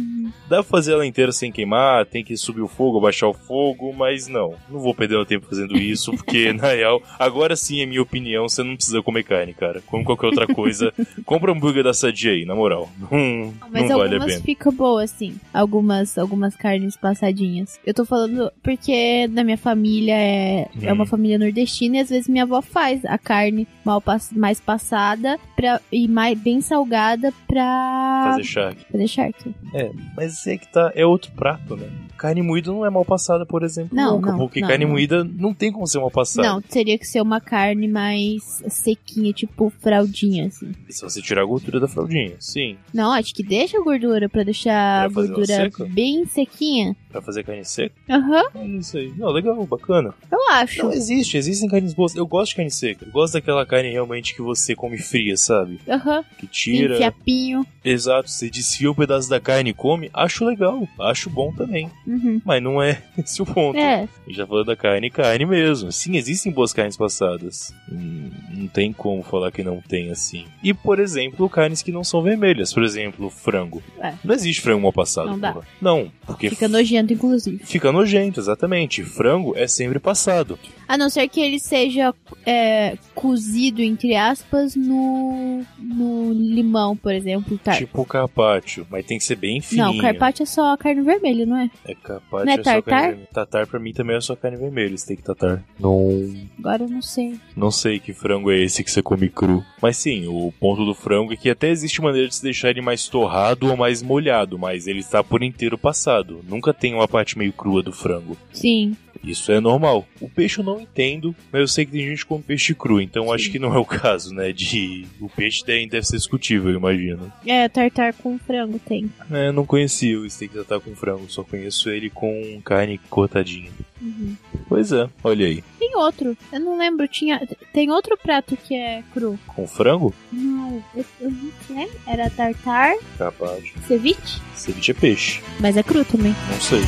Dá 0.48 0.58
pra 0.58 0.64
fazer 0.64 0.94
ela 0.94 1.06
inteira 1.06 1.34
sem 1.34 1.52
queimar, 1.52 2.06
tem 2.06 2.24
que 2.24 2.38
subir 2.38 2.62
o 2.62 2.70
fogo, 2.70 2.98
abaixar 2.98 3.30
o 3.30 3.34
fogo, 3.34 3.92
mas 3.92 4.28
não. 4.28 4.56
Não 4.70 4.80
vou 4.80 4.96
perder 4.96 5.16
meu 5.16 5.26
tempo 5.26 5.46
fazendo 5.46 5.78
isso, 5.78 6.14
porque, 6.14 6.54
na 6.56 6.70
real, 6.70 7.04
agora 7.20 7.58
sim, 7.58 7.82
é 7.82 7.86
minha 7.86 8.02
opinião, 8.02 8.48
você 8.48 8.64
não 8.64 8.78
precisa 8.78 9.02
comer 9.02 9.24
carne, 9.24 9.54
cara. 9.54 9.82
Come 9.82 10.06
qualquer 10.06 10.28
outra 10.28 10.48
coisa. 10.48 10.94
Compra 11.26 11.52
um 11.52 11.56
hambúrguer 11.56 11.84
da 11.84 11.94
Sadia 11.94 12.32
aí, 12.32 12.46
na 12.46 12.56
moral. 12.56 12.90
Não, 12.98 13.54
Mas 13.70 13.90
não 13.90 13.98
vale 13.98 14.16
a 14.16 14.18
algumas 14.20 14.34
pena. 14.36 14.46
ficam 14.46 14.72
boas, 14.72 15.12
sim. 15.12 15.36
Algumas, 15.54 16.18
algumas 16.18 16.56
carnes 16.56 16.96
passadinhas. 16.96 17.45
Eu 17.86 17.94
tô 17.94 18.06
falando 18.06 18.52
porque 18.64 19.28
na 19.30 19.44
minha 19.44 19.58
família 19.58 20.14
é, 20.16 20.68
é 20.82 20.92
uma 20.94 21.06
família 21.06 21.38
nordestina 21.38 21.98
e 21.98 22.00
às 22.00 22.10
vezes 22.10 22.28
minha 22.28 22.44
avó 22.44 22.62
faz 22.62 23.04
a 23.06 23.18
carne 23.18 23.68
mal 23.84 24.02
pass- 24.02 24.32
mais 24.34 24.60
passada 24.60 25.40
pra, 25.56 25.80
e 25.92 26.08
mais, 26.08 26.38
bem 26.40 26.62
salgada 26.62 27.32
pra 27.48 28.30
Fazer 28.32 28.44
charque. 28.44 28.86
fazer 28.92 29.08
charque. 29.08 29.56
É, 29.74 29.92
mas 30.16 30.46
é 30.48 30.58
que 30.58 30.72
tá, 30.72 30.92
é 30.96 31.06
outro 31.06 31.32
prato, 31.34 31.76
né? 31.76 31.88
Carne 32.18 32.42
moída 32.42 32.72
não 32.72 32.86
é 32.86 32.90
mal 32.90 33.04
passada, 33.06 33.46
por 33.46 33.64
exemplo, 33.64 33.96
Não, 33.96 34.16
nunca, 34.16 34.32
não, 34.32 34.38
porque 34.38 34.62
não, 34.62 34.68
carne 34.68 34.86
não. 34.86 34.92
moída 34.92 35.24
não 35.24 35.54
tem 35.54 35.72
como 35.72 35.86
ser 35.88 36.00
mal 36.00 36.10
passada. 36.12 36.48
Não, 36.48 36.62
teria 36.62 36.98
que 36.98 37.06
ser 37.06 37.22
uma 37.22 37.40
carne 37.42 37.88
mais 37.88 38.64
sequinha, 38.70 39.34
tipo 39.34 39.70
fraldinha, 39.82 40.48
assim. 40.48 40.72
Se 40.90 41.02
você 41.04 41.22
tirar 41.22 41.42
a 41.42 41.46
gordura 41.46 41.80
da 41.80 41.88
fraldinha, 41.88 42.36
sim. 42.40 42.78
Não, 42.94 43.12
acho 43.12 43.34
que 43.34 43.44
deixa 43.44 43.78
a 43.78 43.84
gordura 43.84 44.30
pra 44.30 44.44
deixar 44.44 45.10
Pra 45.12 45.22
a 45.22 45.26
gordura 45.26 45.46
seca? 45.46 45.86
bem 45.86 46.26
sequinha. 46.26 46.96
Pra 47.12 47.22
fazer 47.22 47.44
carne 47.44 47.64
seca, 47.64 47.96
Aham, 48.10 48.44
é 48.56 48.66
isso 48.68 48.98
aí. 48.98 49.14
Não, 49.18 49.30
legal, 49.32 49.66
bacana. 49.66 50.14
eu 50.32 50.38
acho. 50.52 50.84
Não 50.84 50.92
existe, 50.92 51.38
existem 51.38 51.70
carnes 51.70 51.94
boas. 51.94 52.14
Eu 52.16 52.28
gosto 52.28 52.50
de 52.52 52.56
carne 52.58 52.72
seca. 52.72 53.06
Eu 53.06 53.12
gosto 53.12 53.34
daquela 53.34 53.66
carne 53.66 53.90
realmente 53.90 54.36
que 54.36 54.42
você 54.42 54.76
come 54.76 54.98
fria, 54.98 55.38
sabe? 55.38 55.80
Aham, 55.88 56.24
Que 56.38 56.46
sim, 56.46 56.50
tira. 56.52 56.98
fiapinho. 56.98 57.66
Exato, 57.84 58.30
você 58.30 58.50
desfia 58.50 58.90
um 58.92 58.96
pedaço 58.96 59.30
da 59.30 59.40
carne 59.40 59.70
e 59.70 59.74
come, 59.74 60.10
acho 60.14 60.44
legal, 60.44 60.88
acho 61.00 61.30
bom 61.30 61.54
também. 61.54 61.90
Uhum. 62.06 62.42
Mas 62.46 62.62
não 62.62 62.82
é 62.82 63.02
esse 63.18 63.42
o 63.42 63.46
ponto. 63.46 63.78
É, 63.78 64.02
A 64.04 64.28
gente 64.30 64.38
tá 64.38 64.46
falando 64.48 64.66
da 64.68 64.76
carne, 64.76 65.10
carne 65.10 65.46
mesmo. 65.46 65.92
Sim, 65.92 66.16
existem 66.16 66.52
boas 66.52 66.74
carnes 66.74 66.98
passadas. 66.98 67.74
Hum, 67.92 68.30
não 68.52 68.68
tem 68.68 68.92
como 68.94 69.24
falar 69.24 69.52
que 69.52 69.64
não 69.64 69.82
tem 69.82 70.12
assim. 70.12 70.46
E, 70.64 70.74
por 70.74 71.00
exemplo, 71.00 71.50
carnes 71.50 71.82
que 71.82 71.92
não 71.92 72.04
são 72.04 72.22
vermelhas. 72.22 72.74
Por 72.74 72.84
exemplo, 72.84 73.30
frango. 73.30 73.82
É. 74.00 74.14
Não 74.24 74.36
existe 74.36 74.62
frango 74.62 74.82
mal 74.82 74.94
passado. 74.94 75.30
Não 75.30 75.40
dá. 75.40 75.56
Não, 75.82 76.12
porque 76.26 76.50
fica 76.50 76.68
nojento, 76.68 77.14
inclusive. 77.14 77.58
fica 77.64 77.92
nojento, 77.92 78.40
exatamente. 78.40 79.04
Frango 79.04 79.54
é 79.56 79.68
sempre 79.68 80.00
passado. 80.00 80.58
A 80.88 80.98
não 80.98 81.10
ser 81.10 81.28
que 81.28 81.40
ele 81.42 81.60
seja 81.60 82.14
é, 82.46 82.98
cozido, 83.14 83.82
entre 83.82 84.16
aspas, 84.16 84.76
no, 84.76 85.64
no 85.80 86.32
limão, 86.34 86.96
por 86.96 87.14
exemplo. 87.14 87.58
Tar... 87.58 87.78
Tipo 87.78 88.06
carpaccio, 88.06 88.86
mas 88.90 89.06
tem 89.06 89.18
que 89.18 89.24
ser 89.24 89.36
bem 89.36 89.62
fininho. 89.62 89.94
não, 89.94 89.98
carpaccio 89.98 90.44
é 90.44 90.46
só 90.46 90.76
carne 90.78 91.02
vermelha, 91.02 91.46
não 91.46 91.58
é? 91.58 91.70
É 91.86 91.96
carpaccio, 91.96 92.46
Não 92.46 92.54
é 92.54 92.56
é 92.56 92.58
só 92.58 92.64
carne 92.64 92.82
tartar? 92.84 93.02
vermelha. 93.08 93.28
Tatar 93.34 93.68
pra 93.68 93.80
mim 93.80 93.94
também 93.94 94.16
é 94.16 94.22
só 94.22 94.36
carne 94.36 94.58
vermelha, 94.58 94.98
steak 94.98 95.24
tatar. 95.24 95.64
Não, 95.80 96.34
Agora 96.60 96.84
eu 96.84 96.90
não 96.90 97.02
sei. 97.02 97.40
não 97.56 97.72
sei 97.72 98.00
que 98.00 98.14
frango 98.14 98.52
é 98.52 98.60
esse 98.60 98.84
que 98.84 98.92
você 98.92 99.02
come 99.02 99.30
cru. 99.30 99.64
Mas 99.82 99.98
sim, 99.98 100.28
o 100.28 100.52
ponto 100.60 100.86
do 100.86 100.94
frango 100.94 101.34
é 101.34 101.36
que 101.36 101.50
até 101.50 101.70
existe 101.70 102.02
maneira 102.02 102.28
de 102.28 102.36
se 102.36 102.44
deixar 102.44 102.70
ele 102.70 102.82
mais 102.82 103.08
torrado 103.08 103.70
ou 103.70 103.78
mais 103.78 104.02
molhado, 104.02 104.58
mas 104.60 104.88
ele 104.88 105.00
está 105.00 105.24
por 105.24 105.42
inteiro 105.44 105.78
passado. 105.78 106.42
Nunca 106.48 106.74
tem 106.74 106.94
uma 106.94 107.08
parte 107.08 107.38
meio 107.38 107.54
crua 107.54 107.82
do 107.82 107.92
frango. 107.92 108.38
Sim. 108.54 108.96
Isso 109.26 109.52
é 109.52 109.60
normal. 109.60 110.08
O 110.22 110.30
peixe 110.30 110.60
eu 110.60 110.64
não 110.66 110.80
entendo, 110.80 111.36
mas 111.52 111.62
eu 111.62 111.68
sei 111.68 111.86
que 111.86 111.92
tem 111.92 112.06
gente 112.08 112.20
que 112.20 112.26
come 112.26 112.44
peixe 112.44 112.74
cru, 112.76 113.02
então 113.02 113.32
acho 113.32 113.50
que 113.52 113.60
não 113.60 113.74
é 113.74 113.78
o 113.78 113.86
caso, 113.86 114.34
né? 114.34 114.52
De. 114.52 115.06
O 115.20 115.30
peixe 115.30 115.64
deve, 115.66 115.88
deve 115.88 116.06
ser 116.06 116.18
discutível, 116.18 116.72
eu 116.72 116.78
imagino. 116.78 117.32
É, 117.46 117.68
tartar 117.70 118.14
com 118.14 118.38
frango 118.40 118.80
tem. 118.80 119.12
É, 119.32 119.52
não 119.52 119.66
conhecia 119.66 120.20
o 120.20 120.30
steak 120.30 120.54
tartar 120.54 120.80
com 120.80 120.96
frango, 120.96 121.26
só 121.30 121.44
conheço 121.44 121.90
ele 121.90 122.10
com 122.10 122.62
carne 122.64 123.00
cortadinha. 123.10 123.70
Uhum. 124.02 124.36
Pois 124.68 124.92
é, 124.92 125.10
olha 125.24 125.48
aí. 125.48 125.64
Tem 125.80 125.96
outro, 125.96 126.38
eu 126.52 126.60
não 126.60 126.78
lembro, 126.78 127.08
tinha. 127.08 127.42
Tem 127.74 127.90
outro 127.90 128.18
prato 128.18 128.56
que 128.58 128.76
é 128.76 129.02
cru. 129.14 129.40
Com 129.48 129.66
frango? 129.66 130.14
Não, 130.32 130.84
eu, 130.96 131.06
eu 131.22 131.32
não 131.32 131.52
sei. 131.66 131.90
Era 132.06 132.30
tartar, 132.30 132.94
Capaz. 133.18 133.64
ceviche, 133.88 134.42
Ceviche 134.54 134.92
é 134.92 134.94
peixe. 134.94 135.42
mas 135.60 135.78
é 135.78 135.84
cru 135.84 136.04
também. 136.06 136.36
Não 136.52 136.60
sei. 136.62 136.82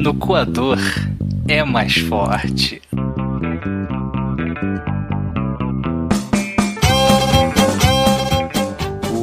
No 0.00 0.14
coador 0.14 0.78
é 1.48 1.64
mais 1.64 1.96
forte. 1.96 2.80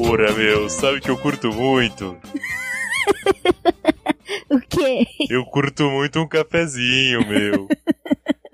Pura, 0.03 0.33
meu, 0.33 0.69
sabe 0.69 0.99
que 0.99 1.09
eu 1.09 1.17
curto 1.17 1.53
muito? 1.53 2.17
O 4.49 4.59
quê? 4.59 5.05
Eu 5.29 5.45
curto 5.45 5.89
muito 5.89 6.19
um 6.19 6.27
cafezinho, 6.27 7.27
meu. 7.27 7.67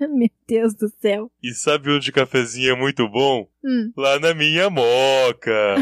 Meu 0.00 0.30
Deus 0.48 0.74
do 0.74 0.88
céu. 1.00 1.30
E 1.42 1.52
sabe 1.52 1.90
onde 1.90 2.10
o 2.10 2.12
cafezinho 2.12 2.72
é 2.72 2.76
muito 2.76 3.08
bom? 3.08 3.46
Hum. 3.64 3.92
Lá 3.96 4.18
na 4.18 4.34
minha 4.34 4.68
moca. 4.68 5.76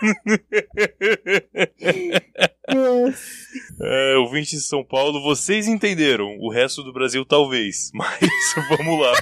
É, 3.80 4.16
ouvinte 4.18 4.50
de 4.56 4.60
São 4.62 4.84
Paulo, 4.84 5.22
vocês 5.22 5.66
entenderam. 5.66 6.36
O 6.40 6.50
resto 6.50 6.82
do 6.82 6.92
Brasil, 6.92 7.24
talvez. 7.24 7.90
Mas 7.94 8.18
vamos 8.68 9.00
lá. 9.00 9.12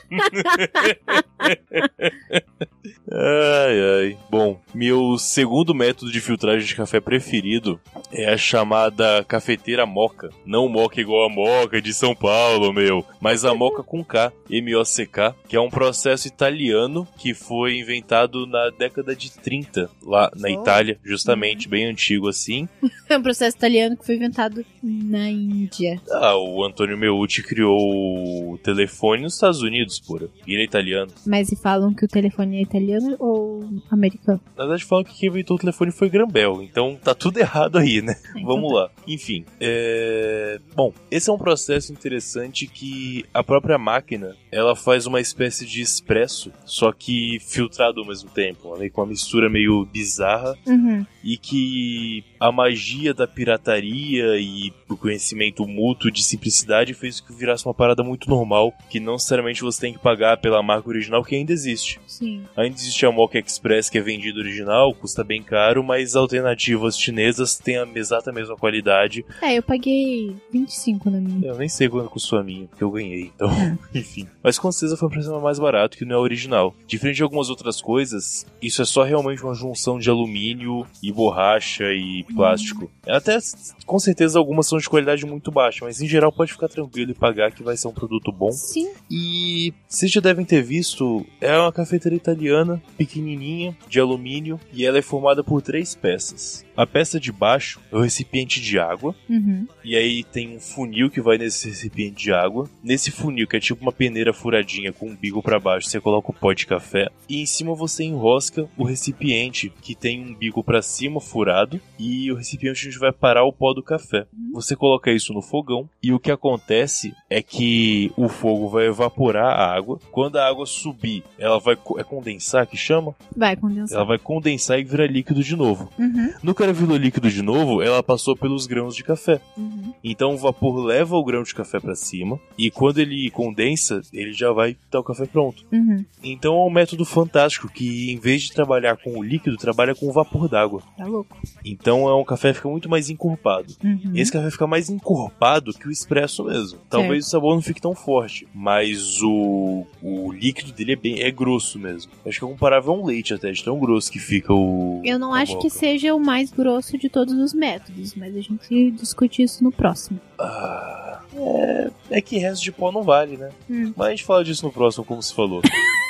ai, 3.12 3.80
ai. 4.00 4.18
Bom, 4.30 4.60
meu 4.74 5.16
segundo 5.18 5.74
método 5.74 6.10
de 6.10 6.20
filtragem 6.20 6.66
de 6.66 6.74
café 6.74 7.00
preferido 7.00 7.80
é 8.12 8.32
a 8.32 8.36
chamada 8.36 9.24
cafeteira 9.24 9.86
moca. 9.86 10.30
Não 10.44 10.68
moca 10.68 11.00
igual 11.00 11.26
a 11.26 11.32
moca 11.32 11.80
de 11.80 11.92
São 11.94 12.14
Paulo, 12.14 12.72
meu. 12.72 13.04
Mas 13.20 13.44
a 13.44 13.54
moca 13.54 13.82
com 13.82 14.04
K, 14.04 14.32
M-O-C-K, 14.50 15.34
que 15.48 15.56
é 15.56 15.60
um 15.60 15.70
processo 15.70 16.26
italiano 16.28 17.06
que 17.18 17.34
foi 17.34 17.78
inventado 17.78 18.46
na 18.46 18.70
década 18.70 19.14
de 19.14 19.30
30, 19.32 19.90
lá 20.02 20.30
na 20.34 20.48
Oh. 20.48 20.62
Itália, 20.62 20.98
justamente, 21.04 21.68
bem 21.68 21.84
antigo 21.86 22.28
assim. 22.28 22.68
É 23.08 23.16
um 23.16 23.22
processo 23.36 23.56
italiano 23.58 23.96
que 23.96 24.06
foi 24.06 24.16
inventado 24.16 24.64
na 24.82 25.28
Índia. 25.30 26.00
Ah, 26.10 26.36
o 26.36 26.64
Antônio 26.64 26.96
Meucci 26.96 27.42
criou 27.42 28.52
o 28.52 28.58
telefone 28.58 29.22
nos 29.22 29.34
Estados 29.34 29.60
Unidos, 29.60 30.00
pura. 30.00 30.28
E 30.46 30.52
ele 30.54 30.62
é 30.62 30.64
italiano. 30.64 31.12
Mas 31.26 31.52
e 31.52 31.56
falam 31.56 31.92
que 31.92 32.04
o 32.04 32.08
telefone 32.08 32.56
é 32.58 32.62
italiano 32.62 33.14
ou 33.18 33.68
americano? 33.90 34.40
Na 34.56 34.64
verdade, 34.64 34.84
falam 34.84 35.04
que 35.04 35.14
quem 35.18 35.28
inventou 35.28 35.56
o 35.56 35.60
telefone 35.60 35.90
foi 35.92 36.08
Grambel. 36.08 36.62
Então 36.62 36.98
tá 37.02 37.14
tudo 37.14 37.36
errado 37.38 37.76
aí, 37.78 38.00
né? 38.00 38.16
Então 38.30 38.44
Vamos 38.46 38.72
lá. 38.72 38.90
Enfim, 39.06 39.44
é... 39.60 40.58
Bom, 40.74 40.92
esse 41.10 41.28
é 41.28 41.32
um 41.32 41.38
processo 41.38 41.92
interessante 41.92 42.66
que 42.66 43.24
a 43.34 43.44
própria 43.44 43.76
máquina, 43.76 44.34
ela 44.50 44.74
faz 44.74 45.06
uma 45.06 45.20
espécie 45.20 45.66
de 45.66 45.82
expresso, 45.82 46.50
só 46.64 46.90
que 46.90 47.38
filtrado 47.40 48.00
ao 48.00 48.06
mesmo 48.06 48.30
tempo. 48.30 48.74
Com 48.92 49.00
uma 49.02 49.08
mistura 49.08 49.50
meio 49.50 49.84
bizarra 49.84 50.56
Uhum. 50.66 51.04
e 51.22 51.36
que 51.36 52.24
a 52.40 52.50
magia 52.50 53.12
da 53.12 53.25
pirataria 53.26 54.38
e 54.38 54.72
o 54.88 54.96
conhecimento 54.96 55.66
mútuo 55.66 56.10
de 56.10 56.22
simplicidade 56.22 56.94
fez 56.94 57.20
que 57.20 57.32
virasse 57.32 57.66
uma 57.66 57.74
parada 57.74 58.02
muito 58.02 58.28
normal, 58.28 58.72
que 58.88 59.00
não 59.00 59.14
necessariamente 59.14 59.62
você 59.62 59.80
tem 59.80 59.92
que 59.92 59.98
pagar 59.98 60.38
pela 60.38 60.62
marca 60.62 60.88
original, 60.88 61.24
que 61.24 61.34
ainda 61.34 61.52
existe. 61.52 62.00
Sim. 62.06 62.44
Ainda 62.56 62.76
existe 62.76 63.04
a 63.04 63.12
Mocha 63.12 63.38
Express, 63.38 63.90
que 63.90 63.98
é 63.98 64.00
vendida 64.00 64.38
original, 64.38 64.94
custa 64.94 65.24
bem 65.24 65.42
caro, 65.42 65.82
mas 65.82 66.16
alternativas 66.16 66.98
chinesas 66.98 67.56
têm 67.56 67.78
a 67.78 67.86
exata 67.94 68.32
mesma 68.32 68.56
qualidade. 68.56 69.24
É, 69.42 69.54
eu 69.54 69.62
paguei 69.62 70.34
25 70.52 71.10
na 71.10 71.20
minha. 71.20 71.48
Eu 71.48 71.56
nem 71.56 71.68
sei 71.68 71.88
quanto 71.88 72.10
custou 72.10 72.38
a 72.38 72.44
minha, 72.44 72.66
porque 72.66 72.84
eu 72.84 72.90
ganhei, 72.90 73.32
então, 73.34 73.48
enfim. 73.94 74.28
Mas 74.42 74.58
com 74.58 74.70
certeza 74.70 74.96
foi 74.96 75.08
um 75.08 75.10
preço 75.10 75.40
mais 75.40 75.58
barato 75.58 75.96
que 75.96 76.04
não 76.04 76.16
é 76.16 76.18
original. 76.18 76.74
Diferente 76.86 77.16
de 77.16 77.22
algumas 77.22 77.50
outras 77.50 77.80
coisas, 77.80 78.46
isso 78.60 78.82
é 78.82 78.84
só 78.84 79.02
realmente 79.02 79.42
uma 79.42 79.54
junção 79.54 79.98
de 79.98 80.08
alumínio 80.08 80.86
e 81.02 81.12
borracha 81.12 81.84
e 81.92 82.24
plástico. 82.34 82.90
Até, 83.16 83.38
com 83.86 83.98
certeza, 83.98 84.38
algumas 84.38 84.66
são 84.66 84.78
de 84.78 84.88
qualidade 84.88 85.24
muito 85.24 85.50
baixa, 85.50 85.84
mas 85.84 86.00
em 86.00 86.06
geral 86.06 86.32
pode 86.32 86.52
ficar 86.52 86.68
tranquilo 86.68 87.12
e 87.12 87.14
pagar 87.14 87.52
que 87.52 87.62
vai 87.62 87.76
ser 87.76 87.88
um 87.88 87.92
produto 87.92 88.30
bom. 88.30 88.52
Sim. 88.52 88.90
E 89.10 89.72
vocês 89.88 90.12
já 90.12 90.20
devem 90.20 90.44
ter 90.44 90.62
visto, 90.62 91.24
é 91.40 91.56
uma 91.56 91.72
cafeteira 91.72 92.16
italiana, 92.16 92.82
pequenininha, 92.98 93.76
de 93.88 94.00
alumínio, 94.00 94.60
e 94.72 94.84
ela 94.84 94.98
é 94.98 95.02
formada 95.02 95.42
por 95.42 95.62
três 95.62 95.94
peças. 95.94 96.65
A 96.76 96.86
peça 96.86 97.18
de 97.18 97.32
baixo 97.32 97.80
é 97.90 97.96
o 97.96 98.00
recipiente 98.00 98.60
de 98.60 98.78
água, 98.78 99.14
Uhum. 99.28 99.66
e 99.84 99.96
aí 99.96 100.22
tem 100.24 100.56
um 100.56 100.60
funil 100.60 101.08
que 101.10 101.20
vai 101.20 101.38
nesse 101.38 101.68
recipiente 101.68 102.24
de 102.24 102.32
água. 102.32 102.68
Nesse 102.82 103.10
funil, 103.10 103.46
que 103.46 103.56
é 103.56 103.60
tipo 103.60 103.82
uma 103.82 103.92
peneira 103.92 104.32
furadinha 104.32 104.92
com 104.92 105.08
um 105.08 105.16
bico 105.16 105.42
para 105.42 105.58
baixo, 105.58 105.88
você 105.88 106.00
coloca 106.00 106.30
o 106.30 106.34
pó 106.34 106.52
de 106.52 106.66
café. 106.66 107.08
E 107.28 107.40
em 107.40 107.46
cima 107.46 107.74
você 107.74 108.04
enrosca 108.04 108.68
o 108.76 108.84
recipiente, 108.84 109.72
que 109.82 109.94
tem 109.94 110.22
um 110.24 110.34
bico 110.34 110.62
para 110.62 110.82
cima 110.82 111.20
furado, 111.20 111.80
e 111.98 112.30
o 112.30 112.36
recipiente 112.36 112.88
onde 112.88 112.98
vai 112.98 113.12
parar 113.12 113.44
o 113.44 113.52
pó 113.52 113.72
do 113.72 113.82
café. 113.82 114.26
Você 114.52 114.76
coloca 114.76 115.10
isso 115.10 115.32
no 115.32 115.42
fogão, 115.42 115.88
e 116.02 116.12
o 116.12 116.18
que 116.20 116.30
acontece 116.30 117.14
é 117.30 117.42
que 117.42 118.12
o 118.16 118.28
fogo 118.28 118.68
vai 118.68 118.86
evaporar 118.86 119.46
a 119.46 119.74
água. 119.74 119.98
Quando 120.10 120.36
a 120.36 120.46
água 120.46 120.66
subir, 120.66 121.22
ela 121.38 121.58
vai 121.58 121.76
é 121.98 122.04
condensar 122.04 122.66
que 122.66 122.76
chama? 122.76 123.14
Vai 123.34 123.56
condensar. 123.56 123.96
Ela 123.96 124.06
vai 124.06 124.18
condensar 124.18 124.78
e 124.78 124.84
virar 124.84 125.06
líquido 125.06 125.42
de 125.42 125.56
novo. 125.56 125.90
Uhum. 125.98 126.32
No 126.42 126.54
que 126.66 126.70
ela 126.70 126.72
virou 126.72 126.96
líquido 126.96 127.30
de 127.30 127.42
novo, 127.42 127.82
ela 127.82 128.02
passou 128.02 128.36
pelos 128.36 128.66
grãos 128.66 128.96
de 128.96 129.04
café. 129.04 129.40
Uhum. 129.56 129.92
Então 130.02 130.34
o 130.34 130.36
vapor 130.36 130.76
leva 130.84 131.16
o 131.16 131.24
grão 131.24 131.42
de 131.42 131.54
café 131.54 131.78
pra 131.78 131.94
cima 131.94 132.40
e 132.58 132.70
quando 132.70 132.98
ele 132.98 133.30
condensa, 133.30 134.00
ele 134.12 134.32
já 134.32 134.52
vai 134.52 134.70
estar 134.70 134.98
o 134.98 135.04
café 135.04 135.26
pronto. 135.26 135.64
Uhum. 135.72 136.04
Então 136.22 136.56
é 136.56 136.64
um 136.64 136.70
método 136.70 137.04
fantástico 137.04 137.68
que 137.68 138.10
em 138.10 138.18
vez 138.18 138.42
de 138.42 138.52
trabalhar 138.52 138.96
com 138.96 139.18
o 139.18 139.22
líquido, 139.22 139.56
trabalha 139.56 139.94
com 139.94 140.08
o 140.08 140.12
vapor 140.12 140.48
d'água. 140.48 140.82
Tá 140.96 141.04
louco. 141.04 141.36
Então 141.64 142.08
é 142.08 142.14
um 142.14 142.24
café 142.24 142.50
que 142.50 142.56
fica 142.56 142.68
muito 142.68 142.88
mais 142.88 143.10
encorpado. 143.10 143.74
Uhum. 143.82 144.12
Esse 144.14 144.32
café 144.32 144.50
fica 144.50 144.66
mais 144.66 144.90
encorpado 144.90 145.72
que 145.72 145.88
o 145.88 145.90
expresso 145.90 146.44
mesmo. 146.44 146.78
Talvez 146.88 147.26
o 147.26 147.30
sabor 147.30 147.54
não 147.54 147.62
fique 147.62 147.80
tão 147.80 147.94
forte, 147.94 148.46
mas 148.54 149.22
o, 149.22 149.86
o 150.02 150.32
líquido 150.32 150.72
dele 150.72 150.92
é 150.92 150.96
bem 150.96 151.22
é 151.22 151.30
grosso 151.30 151.78
mesmo. 151.78 152.10
Acho 152.26 152.38
que 152.38 152.44
é 152.44 152.48
comparável 152.48 152.92
a 152.92 152.96
um 152.96 153.04
leite 153.04 153.34
até, 153.34 153.50
de 153.50 153.62
tão 153.62 153.78
grosso 153.78 154.10
que 154.10 154.18
fica 154.18 154.52
o. 154.52 155.00
Eu 155.04 155.18
não 155.18 155.32
acho 155.32 155.56
que 155.58 155.64
moca. 155.64 155.78
seja 155.78 156.14
o 156.14 156.20
mais 156.20 156.50
grosso 156.56 156.96
de 156.96 157.08
todos 157.08 157.34
os 157.34 157.52
métodos, 157.52 158.14
mas 158.14 158.34
a 158.34 158.40
gente 158.40 158.90
discute 158.92 159.42
isso 159.42 159.62
no 159.62 159.70
próximo. 159.70 160.18
Ah, 160.38 161.20
é, 161.36 161.90
é 162.10 162.20
que 162.20 162.38
resto 162.38 162.62
de 162.62 162.72
pó 162.72 162.90
não 162.90 163.02
vale, 163.02 163.36
né? 163.36 163.50
Hum. 163.68 163.92
Mas 163.96 164.06
a 164.06 164.10
gente 164.10 164.24
fala 164.24 164.44
disso 164.44 164.64
no 164.64 164.72
próximo, 164.72 165.04
como 165.04 165.22
se 165.22 165.34
falou. 165.34 165.60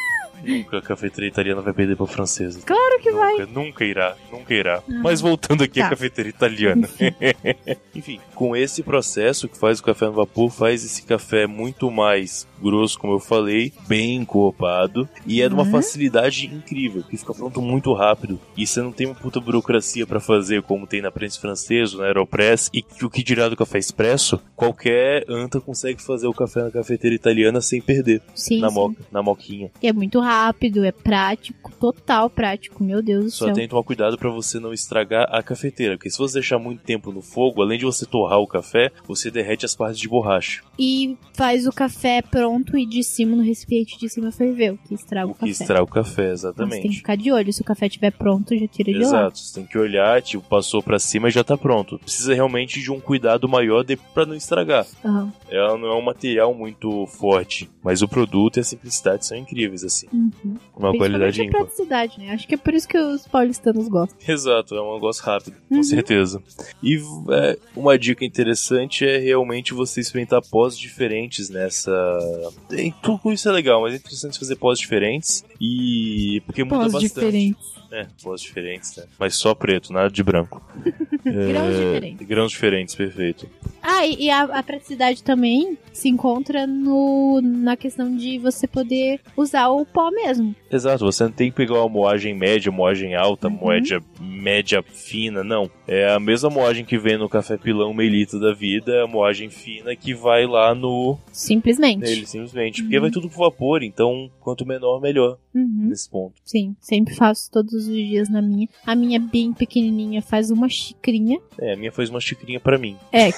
Nunca 0.47 0.78
a 0.78 0.82
cafeteria 0.82 1.28
italiana 1.28 1.61
vai 1.61 1.72
perder 1.72 1.97
pra 1.97 2.07
francesa. 2.07 2.61
Claro 2.64 3.01
que 3.03 3.11
vai. 3.11 3.32
Nunca, 3.38 3.47
nunca 3.53 3.84
irá, 3.84 4.16
nunca 4.30 4.55
irá. 4.55 4.82
Uhum. 4.88 5.01
Mas 5.03 5.20
voltando 5.20 5.62
aqui 5.64 5.80
à 5.80 5.84
Tá. 5.84 5.90
cafeteria 5.90 6.30
italiana. 6.30 6.88
Enfim, 7.94 8.20
com 8.34 8.55
esse 8.57 8.82
processo 8.82 9.49
que 9.49 9.59
faz 9.59 9.80
o 9.80 9.82
café 9.82 10.07
no 10.07 10.12
vapor, 10.12 10.51
faz 10.51 10.84
esse 10.84 11.03
café 11.03 11.47
muito 11.47 11.90
mais 11.90 12.47
grosso, 12.62 12.99
como 12.99 13.14
eu 13.14 13.20
falei, 13.20 13.72
bem 13.86 14.16
encorpado, 14.16 15.09
e 15.26 15.42
é 15.42 15.49
de 15.49 15.55
uma 15.55 15.64
Uhum. 15.64 15.70
facilidade 15.72 16.47
incrível, 16.47 17.03
que 17.03 17.16
fica 17.16 17.34
pronto 17.34 17.61
muito 17.61 17.92
rápido, 17.92 18.40
e 18.57 18.66
você 18.66 18.80
não 18.80 18.92
tem 18.92 19.07
uma 19.07 19.14
puta 19.14 19.40
burocracia 19.40 20.07
pra 20.07 20.20
fazer, 20.20 20.62
como 20.62 20.86
tem 20.86 21.03
na 21.03 21.11
prensa 21.11 21.40
francesa, 21.40 21.99
na 21.99 22.05
Aeropress, 22.05 22.70
e 22.72 22.84
o 23.03 23.11
que 23.11 23.22
dirá 23.22 23.49
do 23.49 23.57
café 23.57 23.78
expresso, 23.78 24.40
qualquer 24.55 25.24
anta 25.28 25.61
consegue 25.61 26.03
fazer 26.03 26.26
o 26.26 26.32
café 26.32 26.62
na 26.62 26.70
cafeteira 26.70 27.14
italiana 27.14 27.61
sem 27.61 27.80
perder, 27.80 28.22
Sim, 28.34 28.61
na 28.61 28.68
sim. 28.68 28.74
moca, 28.74 28.97
na 29.12 29.22
moquinha. 29.22 29.70
E 29.82 29.88
é 29.88 29.92
muito 29.92 30.18
rápido, 30.20 30.36
é 30.84 30.93
prático, 30.93 31.72
total 31.80 32.28
prático, 32.28 32.82
meu 32.82 33.03
Deus 33.03 33.24
do 33.24 33.30
Só 33.30 33.47
céu. 33.47 33.55
tem 33.55 33.64
que 33.64 33.70
tomar 33.70 33.82
cuidado 33.82 34.16
pra 34.18 34.30
você 34.30 34.59
não 34.61 34.72
estragar 34.72 35.26
a 35.30 35.43
cafeteira, 35.43 35.97
porque 35.97 36.11
se 36.11 36.18
você 36.18 36.34
deixar 36.34 36.59
muito 36.59 36.82
tempo 36.82 37.11
no 37.12 37.22
fogo, 37.22 37.62
além 37.62 37.78
de 37.78 37.84
você 37.84 38.05
torrar 38.07 38.39
o 38.39 38.47
café, 38.47 38.91
você 39.07 39.30
derrete 39.30 39.64
as 39.64 39.74
partes 39.74 39.99
de 39.99 40.09
borracha, 40.09 40.62
E 40.78 41.16
faz 41.34 41.66
o 41.66 41.72
café 41.72 42.20
pronto 42.22 42.76
e 42.76 42.84
de 42.87 43.03
cima 43.03 43.34
no 43.37 43.43
recipiente 43.43 43.99
de 43.99 44.09
cima 44.09 44.30
ferveu, 44.30 44.78
que 44.87 44.95
estraga 44.95 45.26
o, 45.28 45.30
o 45.30 45.34
que 45.34 45.41
café. 45.41 45.51
estraga 45.51 45.82
o 45.82 45.87
café, 45.87 46.32
Então 46.32 46.37
você 46.37 46.43
tem 46.43 46.51
que 46.53 46.66
exatamente. 46.66 46.97
ficar 46.99 47.16
de 47.16 47.32
olho, 47.32 47.53
se 47.53 47.61
o 47.62 47.64
café 47.64 47.87
estiver 47.87 48.11
pronto, 48.12 48.57
já 48.57 48.66
tira 48.68 48.93
de 48.93 48.99
lá. 48.99 49.05
Exato, 49.05 49.39
você 49.39 49.55
tem 49.55 49.66
que 49.66 49.78
olhar, 49.78 50.20
tipo, 50.22 50.47
passou 50.49 50.82
pra 50.82 50.99
cima 50.99 51.28
e 51.28 51.30
já 51.30 51.43
tá 51.43 51.57
pronto. 51.57 51.99
Precisa 51.99 52.34
realmente 52.34 52.80
de 52.80 52.91
um 52.93 53.01
cuidado 53.01 53.49
maior 53.49 53.82
de, 53.84 53.97
pra 53.97 54.26
não 54.26 54.34
estragar. 54.34 54.87
Aham. 55.05 55.32
Ela 55.51 55.76
não 55.78 55.89
é 55.89 55.95
um 55.95 56.03
material 56.03 56.55
muito 56.55 57.07
forte, 57.07 57.68
mas 57.82 58.03
o 58.03 58.09
produto 58.09 58.57
e 58.59 58.61
a 58.61 58.64
simplicidade 58.64 59.24
são 59.26 59.37
incríveis, 59.37 59.84
assim. 59.84 60.07
Uhum. 60.12 60.26
Uma 60.77 60.97
qualidade 60.97 61.43
ímpar. 61.43 61.61
praticidade, 61.62 62.18
né? 62.18 62.33
Acho 62.33 62.47
que 62.47 62.55
é 62.55 62.59
por 62.59 62.74
isso 62.74 62.87
que 62.89 62.99
os 62.99 63.27
paulistanos 63.27 63.89
gostam. 63.89 64.16
Exato, 64.27 64.74
é 64.74 64.81
um 64.83 64.95
negócio 64.95 65.24
rápido, 65.24 65.57
com 65.68 65.77
Uhum. 65.77 65.83
certeza. 65.83 66.43
E 66.83 66.97
é, 67.31 67.59
uma 67.74 67.99
dica 67.99 68.24
interessante 68.24 69.05
é 69.07 69.18
realmente 69.18 69.72
você 69.74 70.01
experimentar 70.01 70.43
pós 70.43 70.77
diferentes 70.79 71.49
nessa. 71.51 71.93
Em 72.72 72.93
tudo 73.03 73.33
isso 73.33 73.49
é 73.49 73.53
legal, 73.53 73.81
mas 73.83 73.95
é 73.95 73.97
interessante 73.97 74.39
fazer 74.39 74.57
pós 74.57 74.79
diferentes 74.79 75.45
e. 75.61 76.42
porque 76.46 76.64
muda 76.64 76.76
Pós 76.80 76.92
bastante. 76.92 77.14
diferentes. 77.14 77.76
É, 77.92 78.07
pós 78.22 78.40
diferentes, 78.40 78.96
né? 78.96 79.04
Mas 79.18 79.36
só 79.36 79.54
preto, 79.54 79.92
nada 79.92 80.11
de 80.11 80.22
branco. 80.22 80.61
Grãos 81.24 81.74
É, 81.74 81.84
diferentes. 81.84 82.26
Grãos 82.26 82.50
diferentes, 82.52 82.94
perfeito. 82.94 83.48
Ah, 83.82 84.04
e 84.07 84.24
e 84.26 84.30
a, 84.30 84.42
a 84.42 84.62
praticidade 84.62 85.22
também 85.22 85.78
se 85.92 86.09
encontra 86.09 86.66
no, 86.66 87.40
na 87.42 87.76
questão 87.76 88.14
de 88.16 88.38
você 88.38 88.66
poder 88.66 89.20
usar 89.36 89.68
o 89.68 89.86
pó 89.86 90.11
mesmo. 90.11 90.54
Exato, 90.70 91.04
você 91.04 91.24
não 91.24 91.30
tem 91.32 91.50
que 91.50 91.57
pegar 91.57 91.74
uma 91.74 91.88
moagem 91.88 92.34
média, 92.34 92.70
moagem 92.72 93.14
alta, 93.14 93.46
Uhum. 93.48 93.54
moagem 93.54 94.00
média 94.20 94.82
fina, 94.82 95.44
não. 95.44 95.70
É 95.86 96.11
a 96.12 96.18
mesma 96.18 96.50
moagem 96.50 96.84
que 96.84 96.98
vem 96.98 97.16
no 97.16 97.28
café 97.28 97.57
pilão 97.57 97.94
melita 97.94 98.38
da 98.40 98.52
vida, 98.52 98.92
é 98.92 99.02
a 99.02 99.07
moagem 99.07 99.48
fina 99.48 99.94
que 99.94 100.12
vai 100.12 100.44
lá 100.46 100.74
no 100.74 101.16
Simplesmente. 101.32 102.00
nele, 102.00 102.26
simplesmente. 102.26 102.82
Porque 102.82 102.98
vai 103.00 103.11
tudo 103.11 103.28
pro 103.28 103.38
vapor, 103.38 103.82
então 103.84 104.28
quanto 104.40 104.66
menor, 104.66 105.00
melhor 105.00 105.38
Uhum. 105.57 105.86
nesse 105.88 106.09
ponto. 106.11 106.34
Sim, 106.44 106.76
sempre 106.80 107.14
faço 107.14 107.50
todos 107.50 107.72
os 107.72 107.86
dias 107.86 108.28
na 108.28 108.42
minha. 108.42 108.68
A 108.84 108.94
minha 108.94 109.18
bem 109.18 109.52
pequenininha 109.52 110.20
faz 110.20 110.50
uma 110.50 110.68
xicrinha. 110.68 111.38
É, 111.59 111.72
a 111.72 111.76
minha 111.76 111.90
faz 111.90 112.11
uma 112.11 112.20
xicrinha 112.20 112.61
pra 112.61 112.76
mim. 112.78 112.96
É, 113.11 113.30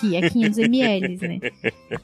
que 0.00 0.14
é 0.16 0.28
500 0.28 0.58
ml, 0.58 1.16
né? 1.16 1.38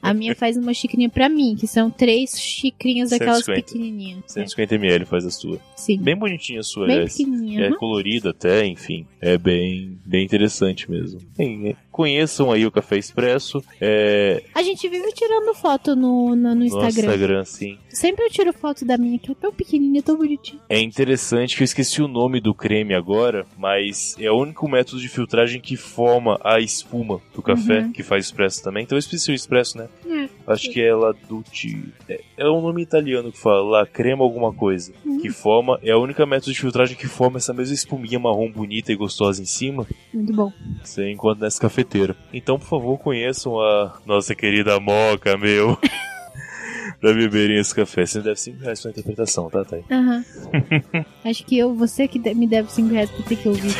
A 0.01 0.15
minha 0.15 0.35
faz 0.35 0.57
uma 0.57 0.73
xicrinha 0.73 1.11
pra 1.11 1.29
mim, 1.29 1.55
que 1.59 1.67
são 1.67 1.91
três 1.91 2.41
xicrinhas 2.41 3.11
daquelas 3.11 3.45
150. 3.45 3.67
pequenininhas. 3.67 4.37
É, 4.37 4.45
150ml 4.45 5.05
faz 5.05 5.27
a 5.27 5.31
sua. 5.31 5.59
sim, 5.77 5.99
Bem 5.99 6.17
bonitinha 6.17 6.61
a 6.61 6.63
sua, 6.63 6.87
bem 6.87 6.97
aliás. 6.97 7.17
pequenininha. 7.17 7.67
É 7.67 7.71
colorida 7.75 8.31
até, 8.31 8.65
enfim. 8.67 9.07
É 9.21 9.37
bem, 9.37 9.99
bem 10.07 10.25
interessante 10.25 10.91
mesmo. 10.91 11.21
Bem, 11.37 11.69
é, 11.71 11.77
conheçam 11.93 12.51
aí 12.51 12.67
o 12.67 12.71
Café 12.73 12.97
Expresso. 12.99 13.63
É, 13.81 14.43
A 14.55 14.63
gente 14.63 14.89
vive 14.89 15.13
tirando 15.13 15.55
foto 15.55 15.95
no, 15.95 16.31
no, 16.31 16.37
no 16.37 16.55
no 16.55 16.65
Instagram. 16.65 16.89
Instagram, 17.13 17.45
sim. 17.45 17.79
Sempre 17.89 18.25
eu 18.25 18.31
tiro 18.31 18.53
foto 18.53 18.85
da 18.85 18.97
minha, 18.97 19.19
que 19.19 19.31
é 19.31 19.35
tão 19.35 19.53
pequenininha, 19.53 20.03
tão 20.03 20.17
bonitinha. 20.17 20.61
É 20.69 20.81
interessante 20.81 21.55
que 21.57 21.63
eu 21.63 21.65
esqueci 21.67 22.01
o 22.03 22.09
nome 22.09 22.41
do 22.41 22.55
creme 22.55 22.95
agora, 22.95 23.47
mas 23.59 24.17
é 24.19 24.31
o 24.31 24.37
único 24.39 24.67
método 24.69 25.01
de 25.01 25.09
filtragem 25.09 25.61
que 25.61 25.77
forma 25.77 26.41
a 26.43 26.59
espuma 26.59 27.21
do 27.35 27.43
café, 27.43 27.81
Uhum. 27.81 27.93
que 27.93 28.03
faz 28.03 28.25
expresso 28.25 28.63
também. 28.63 28.85
Então 28.85 28.97
eu 28.97 29.01
esqueci 29.01 29.31
o 29.31 29.35
expresso, 29.35 29.77
né? 29.79 29.89
É. 30.09 30.29
Acho 30.47 30.71
que 30.71 30.81
é 30.81 30.95
La 30.95 31.13
Ducci. 31.29 31.85
É, 32.09 32.21
é 32.39 32.49
um 32.51 32.61
nome 32.63 32.83
italiano 32.83 33.31
que 33.31 33.39
fala 33.39 33.81
La 33.81 33.87
Crema 33.87 34.25
alguma 34.25 34.53
coisa. 34.53 34.93
Uhum. 35.05 35.21
Que 35.21 35.31
forma, 35.31 35.79
é 35.83 35.91
a 35.93 35.99
única 35.99 36.25
método 36.25 36.53
de 36.53 36.59
filtragem 36.61 36.97
que 36.97 37.07
forma 37.07 37.37
essa 37.37 37.53
mesma 37.53 37.75
espuminha 37.75 38.19
marrom 38.19 38.51
bonita 38.51 38.91
e 38.93 38.97
gostosa 38.97 39.43
em 39.43 39.45
cima. 39.47 39.87
Muito 40.13 40.33
bom. 40.33 40.53
Você 40.83 41.11
encontra 41.11 41.45
nessa 41.45 41.61
cafeteira. 41.83 42.17
Então, 42.33 42.59
por 42.59 42.67
favor, 42.69 42.99
conheçam 42.99 43.61
a 43.61 43.99
nossa 44.07 44.35
querida 44.35 44.79
Moca, 44.81 45.37
meu. 45.37 45.79
pra 47.01 47.13
beberem 47.13 47.59
esse 47.59 47.75
café. 47.75 48.07
Você 48.07 48.21
deve 48.21 48.37
5 48.37 48.63
reais 48.63 48.81
pra 48.81 48.91
interpretação, 48.91 49.51
tá, 49.51 49.65
Thay? 49.65 49.85
Aham. 49.91 50.25
Acho 51.25 51.45
que 51.45 51.59
eu, 51.59 51.75
você 51.75 52.07
que 52.07 52.19
me 52.35 52.47
deve 52.47 52.71
5 52.71 52.93
reais 52.93 53.11
pra 53.11 53.25
ter 53.25 53.37
que 53.37 53.49
ouvir. 53.49 53.75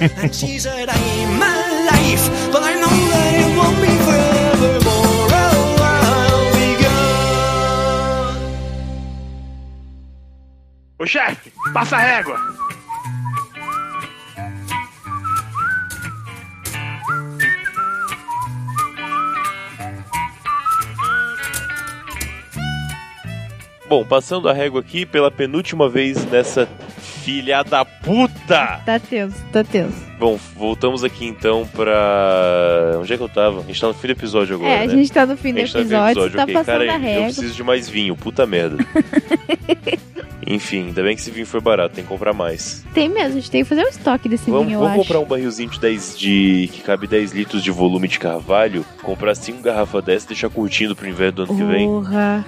And 0.00 0.32
she 0.32 0.58
said, 0.58 0.88
I'm 0.88 1.38
my 1.38 1.84
life, 1.90 2.30
but 2.50 2.62
I 2.62 2.74
know 2.80 2.88
that 2.88 3.34
it 3.34 3.54
won't 3.54 3.80
be 3.82 3.88
forevermore. 4.04 5.28
Oh, 5.30 5.76
I'll 5.82 6.52
be 6.54 6.76
gone. 6.82 8.40
Ô 10.98 11.06
chefe, 11.06 11.52
passa 11.74 11.96
a 11.96 12.00
régua. 12.00 12.38
Bom, 23.86 24.04
passando 24.04 24.48
a 24.48 24.52
régua 24.52 24.80
aqui 24.80 25.04
pela 25.04 25.30
penúltima 25.30 25.88
vez 25.88 26.24
nessa 26.30 26.66
filha 26.98 27.62
da 27.62 27.84
puta! 27.84 28.80
Tá 28.84 28.98
tenso, 28.98 29.44
tá 29.52 29.62
tenso. 29.62 30.13
Bom, 30.18 30.38
voltamos 30.56 31.02
aqui 31.04 31.24
então 31.26 31.66
pra. 31.66 32.98
Onde 33.00 33.12
é 33.12 33.16
que 33.16 33.22
eu 33.22 33.28
tava? 33.28 33.60
A 33.60 33.64
gente 33.64 33.80
tá 33.80 33.88
no 33.88 33.94
fim 33.94 34.06
do 34.06 34.12
episódio 34.12 34.54
agora, 34.56 34.70
é, 34.70 34.82
a 34.84 34.86
né? 34.86 34.94
gente 34.96 35.12
tá 35.12 35.26
no 35.26 35.36
fim 35.36 35.52
do 35.52 35.58
A 35.58 35.64
gente 35.64 35.72
tá 35.72 35.78
no 35.80 35.84
fim 35.84 35.90
do 35.90 35.96
episódio, 36.06 36.36
tá 36.36 36.42
ok. 36.44 36.54
passando 36.54 36.66
Cara, 36.78 36.92
a 36.92 36.96
eu 36.96 37.00
régua. 37.00 37.24
preciso 37.24 37.54
de 37.54 37.62
mais 37.64 37.88
vinho, 37.88 38.16
puta 38.16 38.46
merda. 38.46 38.76
Enfim, 40.46 40.88
ainda 40.88 41.02
bem 41.02 41.14
que 41.16 41.22
esse 41.22 41.30
vinho 41.30 41.46
foi 41.46 41.58
barato, 41.58 41.94
tem 41.94 42.04
que 42.04 42.10
comprar 42.10 42.34
mais. 42.34 42.84
Tem 42.92 43.08
mesmo, 43.08 43.28
a 43.30 43.40
gente 43.40 43.50
tem 43.50 43.62
que 43.62 43.68
fazer 43.68 43.82
um 43.82 43.88
estoque 43.88 44.28
desse 44.28 44.50
Vamos, 44.50 44.66
vinho, 44.66 44.76
eu 44.76 44.80
vamos 44.80 44.92
acho. 44.98 45.02
comprar 45.02 45.18
um 45.20 45.24
barrilzinho 45.24 45.70
de 45.70 45.80
10 45.80 46.18
de. 46.18 46.68
que 46.70 46.82
cabe 46.82 47.06
10 47.06 47.32
litros 47.32 47.62
de 47.62 47.70
volume 47.70 48.06
de 48.08 48.18
carvalho, 48.18 48.84
comprar 49.02 49.34
5 49.34 49.62
garrafas 49.62 50.04
dessa 50.04 50.26
e 50.26 50.28
deixar 50.28 50.50
curtindo 50.50 50.94
pro 50.94 51.08
inverno 51.08 51.32
do 51.32 51.42
ano 51.44 51.56
que 51.56 51.64
vem. 51.64 51.88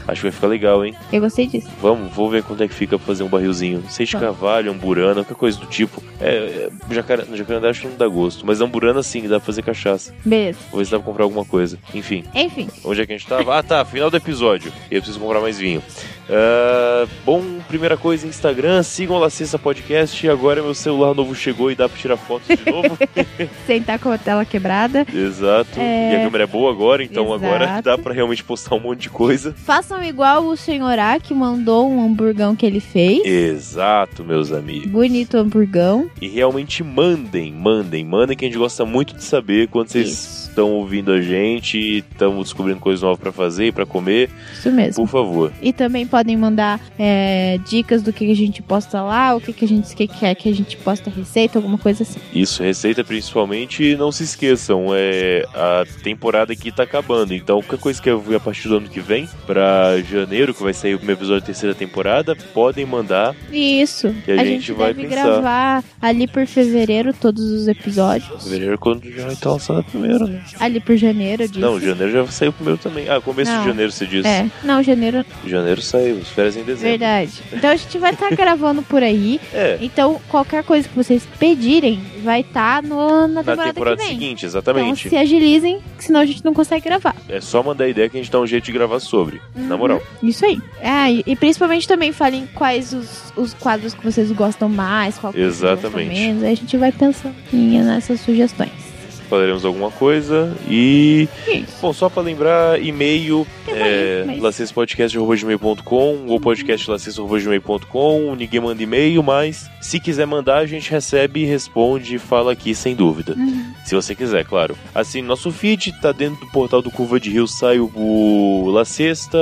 Acho 0.06 0.20
que 0.20 0.22
vai 0.24 0.30
ficar 0.30 0.46
legal, 0.46 0.84
hein? 0.84 0.94
eu 1.10 1.22
gostei 1.22 1.46
disso. 1.46 1.68
Vamos, 1.80 2.12
vou 2.14 2.28
ver 2.28 2.42
quanto 2.42 2.62
é 2.62 2.68
que 2.68 2.74
fica 2.74 2.98
pra 2.98 3.06
fazer 3.06 3.22
um 3.22 3.28
barrilzinho. 3.28 3.80
Não 3.82 3.88
sei 3.88 4.04
de 4.04 4.12
Tá. 4.12 4.20
carvalho, 4.20 4.70
amburana, 4.72 5.14
qualquer 5.24 5.34
coisa 5.34 5.58
do 5.58 5.66
tipo. 5.66 6.02
É, 6.20 6.68
é 6.90 6.94
jacaré, 6.94 7.24
no 7.24 7.34
jacarandá 7.56 7.70
acho 7.70 7.80
que 7.82 7.88
não 7.88 7.96
dá 7.96 8.06
gosto, 8.06 8.46
mas 8.46 8.60
amburana 8.60 9.02
sim, 9.02 9.22
dá 9.22 9.38
pra 9.38 9.46
fazer 9.46 9.62
cachaça. 9.62 10.14
Beleza. 10.24 10.58
Vou 10.70 10.78
ver 10.78 10.84
se 10.84 10.90
dá 10.90 10.98
pra 10.98 11.06
comprar 11.06 11.24
alguma 11.24 11.44
coisa. 11.44 11.78
Enfim, 11.94 12.24
Enfim, 12.34 12.68
onde 12.84 13.00
é 13.00 13.06
que 13.06 13.12
a 13.12 13.16
gente 13.16 13.28
tava? 13.28 13.58
Ah, 13.58 13.62
tá, 13.62 13.84
final 13.84 14.10
do 14.10 14.16
episódio. 14.16 14.72
E 14.90 14.94
eu 14.94 15.00
preciso 15.00 15.18
comprar 15.20 15.40
mais 15.40 15.58
vinho. 15.58 15.82
Ah, 16.28 17.06
bom, 17.24 17.42
primeira 17.68 17.96
coisa, 17.96 18.26
Instagram, 18.26 18.82
sigam 18.82 19.18
lá 19.18 19.30
Cesta 19.30 19.58
Podcast. 19.58 20.28
Agora 20.28 20.62
meu 20.62 20.74
celular 20.74 21.14
novo 21.14 21.34
chegou 21.34 21.70
e 21.70 21.74
dá 21.74 21.88
pra 21.88 21.98
tirar 21.98 22.16
fotos 22.16 22.48
de 22.56 22.70
novo. 22.70 22.98
sentar 23.66 23.98
com 23.98 24.10
a 24.10 24.18
tela 24.18 24.44
quebrada. 24.44 25.06
Exato. 25.12 25.78
É. 25.78 26.12
E 26.12 26.16
a 26.16 26.24
câmera 26.24 26.44
é 26.44 26.46
boa 26.46 26.70
agora, 26.70 27.02
então 27.02 27.32
agora 27.32 27.64
Exato. 27.64 27.82
dá 27.82 27.98
pra 27.98 28.12
realmente 28.12 28.42
postar 28.42 28.74
um 28.74 28.80
monte 28.80 29.02
de 29.02 29.10
coisa. 29.10 29.54
Façam 29.56 30.02
igual 30.02 30.44
o 30.44 30.56
senhor 30.56 30.98
A, 30.98 31.18
que 31.20 31.32
mandou 31.34 31.88
um 31.90 32.04
hamburgão 32.04 32.56
que 32.56 32.66
ele 32.66 32.80
fez. 32.80 33.24
Exato, 33.24 34.24
meus 34.24 34.52
amigos. 34.52 34.90
Bonito 34.90 35.36
hamburgão. 35.36 36.10
E 36.20 36.28
realmente 36.28 36.82
mandem, 36.82 37.52
mandem, 37.52 38.04
mandem 38.04 38.36
que 38.36 38.44
a 38.44 38.48
gente 38.48 38.58
gosta 38.58 38.84
muito 38.84 39.14
de 39.14 39.22
saber 39.22 39.68
quando 39.68 39.88
vocês 39.88 40.08
Isso. 40.08 40.45
Estão 40.56 40.72
ouvindo 40.72 41.12
a 41.12 41.20
gente, 41.20 41.98
estão 41.98 42.40
descobrindo 42.40 42.80
coisas 42.80 43.02
novas 43.02 43.18
pra 43.18 43.30
fazer 43.30 43.66
e 43.66 43.72
pra 43.72 43.84
comer, 43.84 44.30
Isso 44.54 44.72
mesmo. 44.72 45.04
por 45.04 45.10
favor. 45.10 45.52
E 45.60 45.70
também 45.70 46.06
podem 46.06 46.34
mandar 46.36 46.80
é, 46.98 47.58
dicas 47.68 48.02
do 48.02 48.10
que 48.12 48.30
a 48.30 48.34
gente 48.34 48.62
posta 48.62 49.02
lá, 49.02 49.34
o 49.36 49.40
que, 49.40 49.52
que 49.52 49.66
a 49.66 49.68
gente 49.68 49.94
que 49.94 50.06
quer 50.08 50.34
que 50.34 50.48
a 50.48 50.54
gente 50.54 50.76
posta 50.78 51.10
receita, 51.10 51.58
alguma 51.58 51.76
coisa 51.76 52.02
assim. 52.02 52.18
Isso, 52.34 52.62
receita 52.62 53.04
principalmente, 53.04 53.84
e 53.84 53.96
não 53.96 54.10
se 54.10 54.22
esqueçam, 54.24 54.86
é 54.94 55.44
a 55.54 55.84
temporada 56.02 56.52
aqui 56.54 56.72
tá 56.72 56.84
acabando, 56.84 57.34
então 57.34 57.60
qualquer 57.60 57.78
coisa 57.78 58.00
que 58.00 58.08
eu 58.08 58.18
ver 58.20 58.36
a 58.36 58.40
partir 58.40 58.68
do 58.68 58.78
ano 58.78 58.88
que 58.88 59.00
vem, 59.00 59.28
pra 59.46 60.00
janeiro, 60.00 60.54
que 60.54 60.62
vai 60.62 60.72
sair 60.72 60.94
o 60.94 60.98
primeiro 60.98 61.20
episódio 61.20 61.40
da 61.40 61.46
terceira 61.46 61.74
temporada, 61.74 62.34
podem 62.54 62.86
mandar. 62.86 63.34
Isso. 63.52 64.14
Que 64.24 64.32
a 64.32 64.34
a 64.34 64.38
gente 64.38 64.56
gente 64.56 64.72
vai 64.72 64.94
deve 64.94 65.08
pensar. 65.08 65.22
gravar 65.22 65.84
ali 66.00 66.26
por 66.26 66.46
fevereiro 66.46 67.12
todos 67.12 67.42
os 67.44 67.68
episódios. 67.68 68.42
Fevereiro 68.44 68.78
quando 68.78 69.04
já 69.10 69.34
tá 69.36 69.50
lançando 69.50 69.80
a 69.80 69.82
primeira, 69.82 70.26
né? 70.26 70.42
Ali 70.60 70.80
por 70.80 70.96
janeiro, 70.96 71.42
eu 71.42 71.48
disse. 71.48 71.60
Não, 71.60 71.80
janeiro 71.80 72.12
já 72.12 72.26
saiu 72.28 72.50
o 72.50 72.52
primeiro 72.52 72.78
também. 72.78 73.08
Ah, 73.08 73.20
começo 73.20 73.50
Não. 73.50 73.60
de 73.60 73.66
janeiro 73.68 73.92
você 73.92 74.06
disse. 74.06 74.26
É, 74.28 74.46
não, 74.62 74.82
janeiro, 74.82 75.24
Janeiro 75.46 75.80
saiu, 75.82 76.18
as 76.18 76.28
férias 76.28 76.56
em 76.56 76.62
dezembro. 76.62 76.88
verdade. 76.98 77.32
Então 77.52 77.70
a 77.70 77.76
gente 77.76 77.98
vai 77.98 78.12
estar 78.12 78.30
gravando 78.36 78.82
por 78.82 79.02
aí. 79.02 79.40
É, 79.52 79.78
Então, 79.80 80.20
qualquer 80.28 80.62
coisa 80.64 80.88
que 80.88 80.94
vocês 80.94 81.26
pedirem 81.38 82.00
vai 82.22 82.40
estar 82.40 82.82
na 82.82 83.26
na 83.28 83.42
temporada, 83.42 83.72
temporada 83.72 83.96
que 83.96 84.02
vem. 84.04 84.12
seguinte, 84.14 84.38
Então, 84.40 84.48
exatamente. 84.48 85.08
se 85.08 85.16
agilizem, 85.16 85.80
senão 85.98 86.20
a 86.20 86.26
gente 86.26 86.44
não 86.44 86.54
consegue 86.54 86.84
gravar. 86.84 87.14
É 87.28 87.40
só 87.40 87.62
mandar 87.62 87.84
a 87.84 87.88
ideia 87.88 88.08
que 88.08 88.16
a 88.16 88.20
gente 88.20 88.30
dá 88.32 88.40
um 88.40 88.46
jeito 88.46 88.64
de 88.64 88.72
gravar 88.72 89.00
sobre. 89.00 89.40
Uhum. 89.54 89.66
Na 89.66 89.76
moral. 89.76 90.02
Isso 90.22 90.44
aí. 90.44 90.58
Ah, 90.82 91.10
e, 91.10 91.22
e 91.26 91.36
principalmente 91.36 91.86
também 91.88 92.12
falem 92.12 92.48
quais 92.54 92.92
os, 92.92 93.32
os 93.36 93.54
quadros 93.54 93.94
que 93.94 94.04
vocês 94.04 94.30
gostam 94.32 94.68
mais, 94.68 95.18
qual 95.18 95.32
que 95.32 95.38
vocês 95.38 95.56
Exatamente. 95.56 96.08
gostam 96.08 96.26
menos. 96.26 96.42
Aí 96.42 96.52
a 96.52 96.56
gente 96.56 96.76
vai 96.76 96.92
pensando 96.92 97.34
nessas 97.52 98.20
sugestões. 98.20 98.85
Falaremos 99.28 99.64
alguma 99.64 99.90
coisa. 99.90 100.52
E. 100.68 101.28
Isso. 101.48 101.76
Bom, 101.82 101.92
só 101.92 102.08
pra 102.08 102.22
lembrar, 102.22 102.80
e-mail 102.82 103.46
é, 103.68 104.24
mas- 104.26 104.40
lacespodcast.gmail.com 104.40 106.26
ou 106.28 106.40
podcastlacespo.gmail.com. 106.40 108.34
Ninguém 108.34 108.60
manda 108.60 108.82
e-mail, 108.82 109.22
mas 109.22 109.70
se 109.80 109.98
quiser 110.00 110.26
mandar, 110.26 110.58
a 110.58 110.66
gente 110.66 110.90
recebe, 110.90 111.44
responde 111.44 112.16
e 112.16 112.18
fala 112.18 112.52
aqui 112.52 112.74
sem 112.74 112.94
dúvida. 112.94 113.34
Uhum. 113.36 113.72
Se 113.84 113.94
você 113.94 114.14
quiser, 114.14 114.44
claro. 114.44 114.76
Assim, 114.94 115.22
nosso 115.22 115.50
feed 115.50 115.92
tá 116.00 116.12
dentro 116.12 116.40
do 116.44 116.50
portal 116.52 116.82
do 116.82 116.90
Curva 116.90 117.18
de 117.20 117.30
Rio, 117.30 117.46
sai 117.46 117.78
o 117.78 118.70
La 118.72 118.84
Sexta 118.84 119.38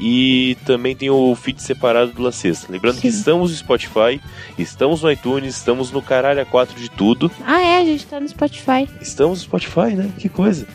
e 0.00 0.56
também 0.64 0.94
tem 0.96 1.10
o 1.10 1.34
feed 1.34 1.60
separado 1.62 2.12
do 2.12 2.22
La 2.22 2.32
Sexta. 2.32 2.70
Lembrando 2.70 3.00
que 3.00 3.10
Sim. 3.10 3.18
estamos 3.18 3.50
no 3.50 3.56
Spotify, 3.56 4.20
estamos 4.58 5.02
no 5.02 5.10
iTunes, 5.10 5.56
estamos 5.56 5.90
no 5.90 6.00
caralho 6.00 6.40
a 6.40 6.44
4 6.44 6.78
de 6.80 6.88
tudo. 6.90 7.30
Ah, 7.44 7.60
é, 7.60 7.78
a 7.78 7.84
gente 7.84 8.06
tá 8.06 8.20
no 8.20 8.28
Spotify. 8.28 8.88
Estamos 9.00 9.27
assinamos 9.32 9.40
o 9.40 9.44
Spotify, 9.44 9.94
né? 9.94 10.10
Que 10.18 10.28
coisa. 10.28 10.66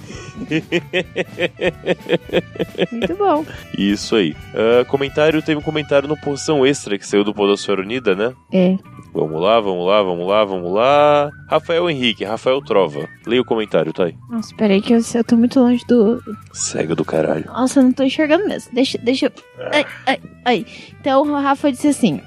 Muito 2.91 3.15
bom. 3.15 3.45
Isso 3.77 4.15
aí. 4.15 4.35
Ah, 4.53 4.85
comentário, 4.85 5.41
teve 5.41 5.59
um 5.59 5.63
comentário 5.63 6.07
no 6.07 6.17
Porção 6.17 6.65
Extra 6.65 6.97
que 6.97 7.07
saiu 7.07 7.23
do 7.23 7.33
Podosfera 7.33 7.81
Unida, 7.81 8.15
né? 8.15 8.33
É. 8.51 8.77
Vamos 9.13 9.39
lá, 9.39 9.59
vamos 9.59 9.87
lá, 9.87 10.01
vamos 10.01 10.27
lá, 10.27 10.43
vamos 10.43 10.73
lá. 10.73 11.29
Rafael 11.47 11.87
Henrique, 11.89 12.23
Rafael 12.23 12.59
Trova. 12.61 13.07
Leia 13.27 13.41
o 13.41 13.45
comentário, 13.45 13.93
tá 13.93 14.05
aí. 14.05 14.15
Nossa, 14.29 14.55
peraí 14.55 14.81
que 14.81 14.93
eu, 14.93 14.99
eu 15.13 15.23
tô 15.23 15.37
muito 15.37 15.59
longe 15.59 15.85
do... 15.87 16.19
Cega 16.51 16.95
do 16.95 17.05
caralho. 17.05 17.45
Nossa, 17.45 17.79
eu 17.79 17.83
não 17.83 17.91
tô 17.91 18.01
enxergando 18.03 18.47
mesmo. 18.47 18.73
Deixa, 18.73 18.97
deixa 18.97 19.27
eu... 19.27 19.31
Ai, 19.71 19.85
ai, 20.07 20.19
ai. 20.45 20.65
Então, 20.99 21.21
o 21.21 21.39
Rafa 21.39 21.71
disse 21.71 21.89
assim... 21.89 22.21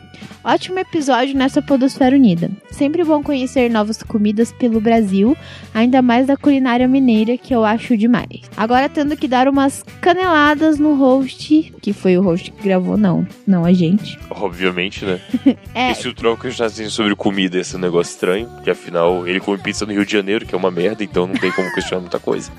Ótimo 0.45 0.79
episódio 0.79 1.37
nessa 1.37 1.61
Podosfera 1.61 2.15
Unida. 2.15 2.51
Sempre 2.71 3.03
bom 3.03 3.23
conhecer 3.23 3.69
novas 3.69 4.03
comidas 4.03 4.53
pelo 4.53 4.81
Brasil, 4.81 5.37
ainda 5.75 6.01
mais 6.01 6.27
da 6.27 6.37
culinária 6.37 6.87
mineira, 6.87 7.37
que 7.37 7.55
eu 7.55 7.65
acho 7.65 7.97
demais. 7.97 8.43
Agora 8.57 8.89
tendo 8.89 9.17
que 9.17 9.27
dar 9.27 9.49
umas 9.49 9.85
caneladas 10.01 10.79
no 10.79 10.95
host, 10.95 11.75
que 11.83 11.93
foi 11.93 12.17
o 12.17 12.23
host 12.23 12.53
que 12.53 12.63
gravou, 12.63 12.97
não, 12.97 13.27
não 13.47 13.65
a 13.65 13.73
gente. 13.73 14.19
Obviamente, 14.31 15.05
né? 15.05 15.21
É, 15.75 15.91
E 15.91 15.95
se 15.95 16.09
o 16.09 16.15
Troca 16.15 16.49
está 16.49 16.67
dizendo 16.67 16.91
sobre 16.91 17.15
comida, 17.15 17.59
esse 17.59 17.77
é 17.77 17.79
negócio 17.79 18.11
estranho, 18.11 18.49
que 18.65 18.71
afinal 18.71 19.27
ele 19.27 19.41
come 19.41 19.59
pizza 19.59 19.85
no 19.85 19.93
Rio 19.93 20.07
de 20.07 20.13
Janeiro, 20.13 20.47
que 20.47 20.55
é 20.55 20.59
uma 20.59 20.71
merda, 20.71 21.05
então 21.05 21.27
não 21.27 21.35
tem 21.35 21.53
como 21.53 21.71
questionar 21.75 22.01
muita 22.01 22.19
coisa. 22.19 22.51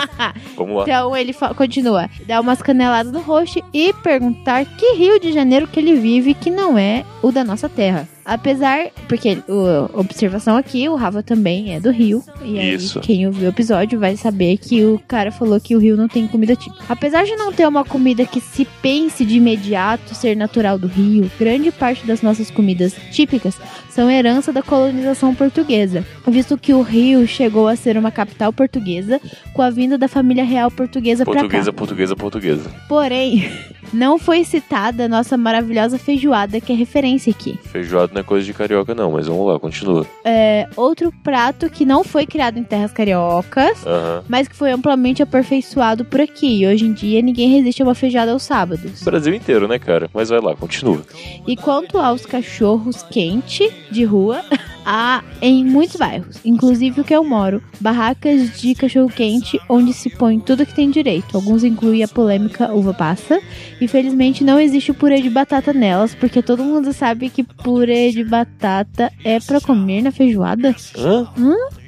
Vamos 0.56 0.76
lá. 0.76 0.82
Então 0.84 1.16
ele 1.16 1.34
continua, 1.56 2.08
dar 2.26 2.40
umas 2.40 2.62
caneladas 2.62 3.12
no 3.12 3.20
host 3.20 3.62
e 3.74 3.92
perguntar 4.02 4.64
que 4.64 4.94
Rio 4.94 5.20
de 5.20 5.32
Janeiro 5.32 5.66
que 5.66 5.78
ele 5.80 5.94
vive 5.96 6.34
que 6.34 6.50
não 6.50 6.78
é 6.78 7.01
o 7.22 7.30
da 7.30 7.44
nossa 7.44 7.68
terra. 7.68 8.08
Apesar, 8.24 8.90
porque 9.08 9.38
o, 9.48 9.98
observação 9.98 10.56
aqui, 10.56 10.88
o 10.88 10.94
Rafa 10.94 11.22
também 11.22 11.74
é 11.74 11.80
do 11.80 11.90
Rio. 11.90 12.22
E 12.44 12.58
aí, 12.58 12.74
Isso. 12.74 13.00
quem 13.00 13.26
ouviu 13.26 13.46
o 13.46 13.48
episódio 13.48 13.98
vai 13.98 14.16
saber 14.16 14.58
que 14.58 14.84
o 14.84 15.00
cara 15.08 15.32
falou 15.32 15.60
que 15.60 15.74
o 15.74 15.78
Rio 15.78 15.96
não 15.96 16.06
tem 16.06 16.28
comida 16.28 16.54
típica. 16.54 16.84
Apesar 16.88 17.24
de 17.24 17.34
não 17.34 17.52
ter 17.52 17.66
uma 17.66 17.84
comida 17.84 18.24
que 18.24 18.40
se 18.40 18.64
pense 18.80 19.24
de 19.24 19.36
imediato 19.36 20.14
ser 20.14 20.36
natural 20.36 20.78
do 20.78 20.86
Rio, 20.86 21.30
grande 21.38 21.72
parte 21.72 22.06
das 22.06 22.22
nossas 22.22 22.50
comidas 22.50 22.94
típicas 23.10 23.56
são 23.90 24.10
herança 24.10 24.52
da 24.52 24.62
colonização 24.62 25.34
portuguesa, 25.34 26.04
visto 26.26 26.56
que 26.56 26.72
o 26.72 26.80
Rio 26.80 27.26
chegou 27.26 27.68
a 27.68 27.76
ser 27.76 27.96
uma 27.98 28.10
capital 28.10 28.52
portuguesa 28.52 29.20
com 29.52 29.60
a 29.60 29.68
vinda 29.68 29.98
da 29.98 30.08
família 30.08 30.44
real 30.44 30.70
portuguesa 30.70 31.24
para 31.24 31.34
cá. 31.34 31.40
Portuguesa, 31.40 31.72
portuguesa, 31.72 32.16
portuguesa. 32.16 32.70
Porém, 32.88 33.50
não 33.92 34.18
foi 34.18 34.44
citada 34.44 35.04
a 35.04 35.08
nossa 35.08 35.36
maravilhosa 35.36 35.98
feijoada 35.98 36.60
que 36.60 36.72
é 36.72 36.74
referência 36.74 37.30
aqui. 37.30 37.58
Feijoada 37.62 38.12
não 38.14 38.20
é 38.20 38.24
coisa 38.24 38.44
de 38.44 38.52
carioca, 38.52 38.94
não, 38.94 39.12
mas 39.12 39.26
vamos 39.26 39.46
lá, 39.46 39.58
continua. 39.58 40.06
É, 40.24 40.68
outro 40.76 41.12
prato 41.22 41.70
que 41.70 41.84
não 41.84 42.04
foi 42.04 42.26
criado 42.26 42.58
em 42.58 42.64
terras 42.64 42.92
cariocas, 42.92 43.84
mas 44.28 44.48
que 44.48 44.56
foi 44.56 44.70
amplamente 44.70 45.22
aperfeiçoado 45.22 46.04
por 46.04 46.20
aqui. 46.20 46.62
E 46.62 46.66
hoje 46.66 46.84
em 46.84 46.92
dia 46.92 47.22
ninguém 47.22 47.48
resiste 47.48 47.82
a 47.82 47.86
uma 47.86 47.94
feijoada 47.94 48.32
aos 48.32 48.42
sábados. 48.42 49.02
Brasil 49.02 49.34
inteiro, 49.34 49.66
né, 49.68 49.78
cara? 49.78 50.10
Mas 50.12 50.28
vai 50.28 50.40
lá, 50.40 50.54
continua. 50.54 51.02
E 51.46 51.56
quanto 51.56 51.98
aos 51.98 52.26
cachorros 52.26 53.02
quente 53.02 53.70
de 53.90 54.04
rua, 54.04 54.42
há 54.84 55.22
em 55.40 55.64
muitos 55.64 55.96
bairros, 55.96 56.38
inclusive 56.44 57.00
o 57.00 57.04
que 57.04 57.14
eu 57.14 57.24
moro, 57.24 57.62
barracas 57.80 58.60
de 58.60 58.74
cachorro 58.74 59.08
quente 59.08 59.58
onde 59.68 59.92
se 59.92 60.10
põe 60.10 60.38
tudo 60.40 60.66
que 60.66 60.74
tem 60.74 60.90
direito. 60.90 61.36
Alguns 61.36 61.64
incluem 61.64 62.02
a 62.02 62.08
polêmica 62.08 62.72
uva 62.72 62.92
passa. 62.94 63.40
Infelizmente 63.80 64.44
não 64.44 64.58
existe 64.60 64.92
purê 64.92 65.20
de 65.20 65.30
batata 65.30 65.72
nelas, 65.72 66.14
porque 66.14 66.42
todo 66.42 66.62
mundo 66.64 66.92
sabe 66.92 67.28
que 67.28 67.42
purê 67.42 68.10
de 68.10 68.24
batata 68.24 69.12
é 69.24 69.40
pra 69.40 69.60
comer 69.60 70.02
na 70.02 70.10
feijoada, 70.12 70.74
Hã? 70.96 71.26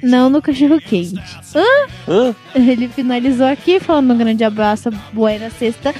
não 0.03 0.29
no 0.29 0.41
cachorro 0.41 0.79
quente. 0.81 1.15
Hã? 1.55 2.35
Ele 2.55 2.87
finalizou 2.87 3.45
aqui 3.47 3.79
falando 3.79 4.13
um 4.13 4.17
grande 4.17 4.43
abraço, 4.43 4.89
buena 5.13 5.49
sexta, 5.49 5.93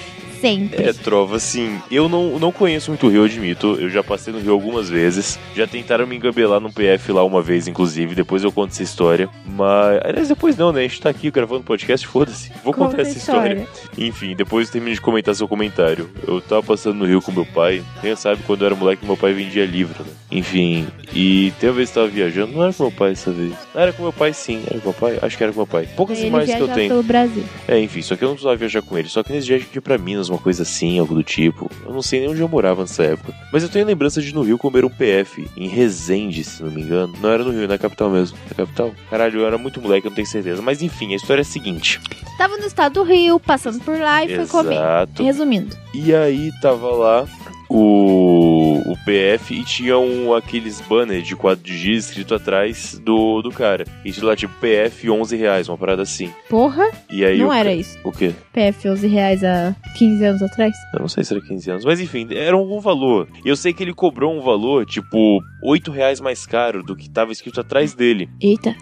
sempre. 0.46 0.84
É, 0.84 0.94
Trova, 0.94 1.38
assim, 1.38 1.80
eu 1.90 2.08
não, 2.08 2.38
não 2.38 2.52
conheço 2.52 2.92
muito 2.92 3.08
o 3.08 3.10
Rio, 3.10 3.22
eu 3.22 3.26
admito. 3.26 3.78
Eu 3.80 3.90
já 3.90 4.04
passei 4.04 4.32
no 4.32 4.40
Rio 4.40 4.54
algumas 4.54 4.90
vezes. 4.90 5.40
Já 5.56 5.66
tentaram 5.66 6.06
me 6.06 6.16
engabelar 6.16 6.60
num 6.60 6.72
PF 6.72 7.12
lá 7.12 7.24
uma 7.24 7.42
vez, 7.42 7.68
inclusive. 7.68 8.14
Depois 8.14 8.44
eu 8.44 8.52
conto 8.52 8.72
essa 8.72 8.84
história. 8.84 9.28
Mas. 9.46 10.00
Aliás, 10.04 10.28
depois 10.28 10.56
não, 10.56 10.72
né? 10.72 10.82
A 10.82 10.84
gente 10.84 11.02
tá 11.02 11.10
aqui 11.10 11.32
gravando 11.32 11.64
podcast, 11.64 12.06
foda-se. 12.06 12.52
Vou 12.64 12.74
Conta 12.74 12.92
contar 12.92 13.02
essa 13.02 13.18
história. 13.18 13.68
Enfim, 13.98 14.36
depois 14.36 14.68
eu 14.68 14.74
termino 14.74 14.94
de 14.94 15.02
comentar 15.02 15.34
seu 15.34 15.48
comentário. 15.48 16.10
Eu 16.28 16.40
tava 16.42 16.62
passando 16.62 16.98
no 16.98 17.06
Rio 17.06 17.22
com 17.22 17.32
meu 17.32 17.46
pai. 17.46 17.84
Quem 18.02 18.16
sabe 18.16 18.44
quando 18.44 18.62
eu 18.62 18.68
era 18.68 18.76
moleque, 18.76 19.06
meu 19.06 19.18
pai 19.18 19.34
vendia 19.34 19.66
livro, 19.66 20.04
né? 20.04 20.12
Enfim, 20.32 20.88
e 21.14 21.54
tem 21.60 21.70
uma 21.70 21.76
vez 21.76 21.90
que 21.90 21.98
eu 21.98 22.04
tava 22.04 22.14
viajando. 22.14 22.54
Não 22.54 22.64
era 22.64 22.74
com 22.74 22.84
meu 22.84 22.92
pai 22.92 23.10
dessa 23.10 23.32
vez. 23.32 23.54
Não, 23.74 23.82
era 23.82 23.94
com 23.94 24.04
meu 24.04 24.14
pai 24.14 24.34
sim. 24.34 24.64
Era 24.70 24.80
com 24.80 24.90
meu 24.90 24.94
pai? 24.94 25.20
Acho 25.22 25.38
que 25.38 25.44
era 25.44 25.54
com 25.54 25.60
meu 25.60 25.68
pai. 25.68 25.88
Poucas 25.96 26.18
Ele 26.18 26.28
imagens 26.28 26.56
que 26.56 26.62
eu 26.62 26.68
tenho. 26.68 27.04
Brasil. 27.04 27.44
É, 27.68 27.80
enfim, 27.80 28.02
só 28.02 28.16
que 28.16 28.24
eu 28.24 28.28
não 28.28 28.36
precisava 28.36 28.56
viajar 28.56 28.82
com 28.82 28.98
ele. 28.98 29.08
Só 29.08 29.24
que 29.24 29.32
nesse 29.32 29.48
dia 29.48 29.56
a 29.56 29.60
gente 29.60 29.74
ia 29.74 29.82
pra 29.82 29.98
Minas, 29.98 30.30
uma 30.36 30.42
coisa 30.42 30.64
assim, 30.64 31.00
algo 31.00 31.16
do 31.16 31.24
tipo. 31.24 31.70
Eu 31.86 31.94
não 31.94 32.02
sei 32.02 32.20
nem 32.20 32.30
onde 32.30 32.42
eu 32.42 32.48
morava 32.48 32.82
nessa 32.82 33.04
época. 33.04 33.34
Mas 33.52 33.64
eu 33.64 33.70
tenho 33.70 33.86
lembrança 33.86 34.22
de 34.22 34.34
no 34.34 34.42
Rio 34.42 34.58
comer 34.58 34.86
um 34.86 34.90
PF 34.90 35.50
em 35.56 35.68
Resende, 35.68 36.44
se 36.44 36.62
não 36.62 36.72
me 36.72 36.82
engano. 36.82 37.14
Não 37.22 37.30
era 37.30 37.44
no 37.44 37.52
Rio, 37.52 37.68
na 37.68 37.78
capital 37.78 38.10
mesmo. 38.10 38.38
Na 38.50 38.56
capital? 38.56 38.92
Caralho, 39.10 39.40
eu 39.40 39.48
era 39.48 39.58
muito 39.58 39.82
moleque, 39.82 40.08
eu 40.08 40.10
não 40.10 40.16
tenho 40.16 40.28
certeza. 40.28 40.62
Mas 40.62 40.82
enfim, 40.82 41.14
a 41.14 41.16
história 41.16 41.42
é 41.42 41.44
a 41.44 41.46
seguinte. 41.46 42.00
Tava 42.38 42.58
no 42.58 42.66
estado 42.66 42.94
do 42.94 43.04
Rio, 43.04 43.40
passando 43.40 43.80
por 43.80 43.98
lá 43.98 44.24
e 44.24 44.36
foi 44.36 44.48
comer. 44.48 44.76
Exato. 44.76 45.24
Resumindo. 45.24 45.76
E 45.94 46.14
aí 46.14 46.52
tava 46.62 46.90
lá 46.92 47.26
o, 47.70 48.82
o 48.92 48.96
PF 49.06 49.54
e 49.54 49.64
tinha 49.64 49.98
um, 49.98 50.34
aqueles 50.34 50.82
banners 50.82 51.26
de 51.28 51.36
quadro 51.36 51.64
de 51.64 51.78
giz 51.78 52.06
escrito 52.10 52.36
atrás 52.36 53.00
do, 53.04 53.42
do 53.42 53.52
cara. 53.52 53.86
E 54.04 54.12
tinha 54.12 54.26
lá 54.26 54.36
tipo 54.36 54.54
PF 54.60 55.10
11 55.10 55.36
reais, 55.36 55.70
uma 55.70 55.78
parada 55.78 56.02
assim. 56.02 56.32
Porra, 56.50 56.90
E 57.10 57.24
aí 57.26 57.40
não 57.40 57.52
era 57.54 57.70
ca- 57.70 57.76
isso. 57.76 57.98
O 58.04 58.12
quê? 58.12 58.34
PF 58.54 58.90
11 58.90 59.08
reais 59.08 59.44
há 59.44 59.76
15 59.98 60.26
anos 60.26 60.42
atrás. 60.42 60.74
Eu 60.94 61.00
não 61.02 61.08
sei 61.08 61.24
se 61.24 61.34
era 61.34 61.42
15 61.46 61.72
anos, 61.72 61.86
mas 61.86 62.00
enfim, 62.00 62.28
era 62.32 62.56
algum 62.56 62.80
valor. 62.80 63.28
E 63.44 63.50
eu 63.50 63.56
sei 63.56 63.74
que 63.74 63.84
ele 63.84 63.94
cobrou 63.94 64.36
um 64.38 64.42
valor, 64.42 64.86
tipo, 64.86 65.40
8 65.64 65.92
reais 65.92 66.20
mais 66.22 66.46
caro 66.46 66.84
do 66.84 66.96
que 66.96 67.10
tava 67.10 67.32
escrito 67.32 67.60
atrás 67.62 67.94
dele. 67.94 68.30
Eita. 68.42 68.76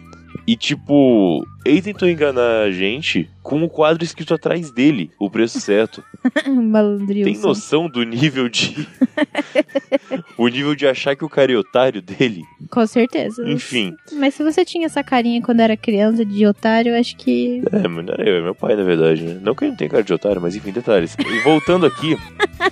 E 0.47 0.55
tipo, 0.57 1.45
ele 1.65 1.81
tentou 1.81 2.07
enganar 2.07 2.63
a 2.63 2.71
gente 2.71 3.29
com 3.41 3.61
o 3.61 3.69
quadro 3.69 4.03
escrito 4.03 4.33
atrás 4.33 4.71
dele, 4.71 5.11
o 5.19 5.29
preço 5.29 5.59
certo. 5.59 6.03
Malandrilson. 6.47 7.31
Tem 7.31 7.41
noção 7.41 7.89
do 7.89 8.03
nível 8.03 8.47
de. 8.47 8.87
o 10.37 10.47
nível 10.47 10.73
de 10.73 10.87
achar 10.87 11.15
que 11.15 11.25
o 11.25 11.29
cara 11.29 11.51
é 11.51 11.57
otário 11.57 12.01
dele? 12.01 12.43
Com 12.69 12.87
certeza. 12.87 13.43
Enfim. 13.47 13.93
Mas 14.13 14.33
se 14.33 14.43
você 14.43 14.63
tinha 14.63 14.85
essa 14.85 15.03
carinha 15.03 15.41
quando 15.41 15.59
era 15.59 15.75
criança 15.75 16.23
de 16.23 16.45
otário, 16.47 16.93
eu 16.93 16.99
acho 16.99 17.17
que. 17.17 17.61
É, 17.71 17.87
mas 17.87 18.05
não 18.05 18.13
era 18.13 18.27
eu, 18.27 18.37
é 18.37 18.41
meu 18.41 18.55
pai, 18.55 18.75
na 18.75 18.83
verdade, 18.83 19.23
né? 19.23 19.39
Não 19.41 19.53
que 19.53 19.65
ele 19.65 19.71
não 19.71 19.77
tenha 19.77 19.89
cara 19.89 20.03
de 20.03 20.13
otário, 20.13 20.41
mas 20.41 20.55
enfim, 20.55 20.71
detalhes. 20.71 21.15
E 21.19 21.39
voltando 21.41 21.85
aqui, 21.85 22.17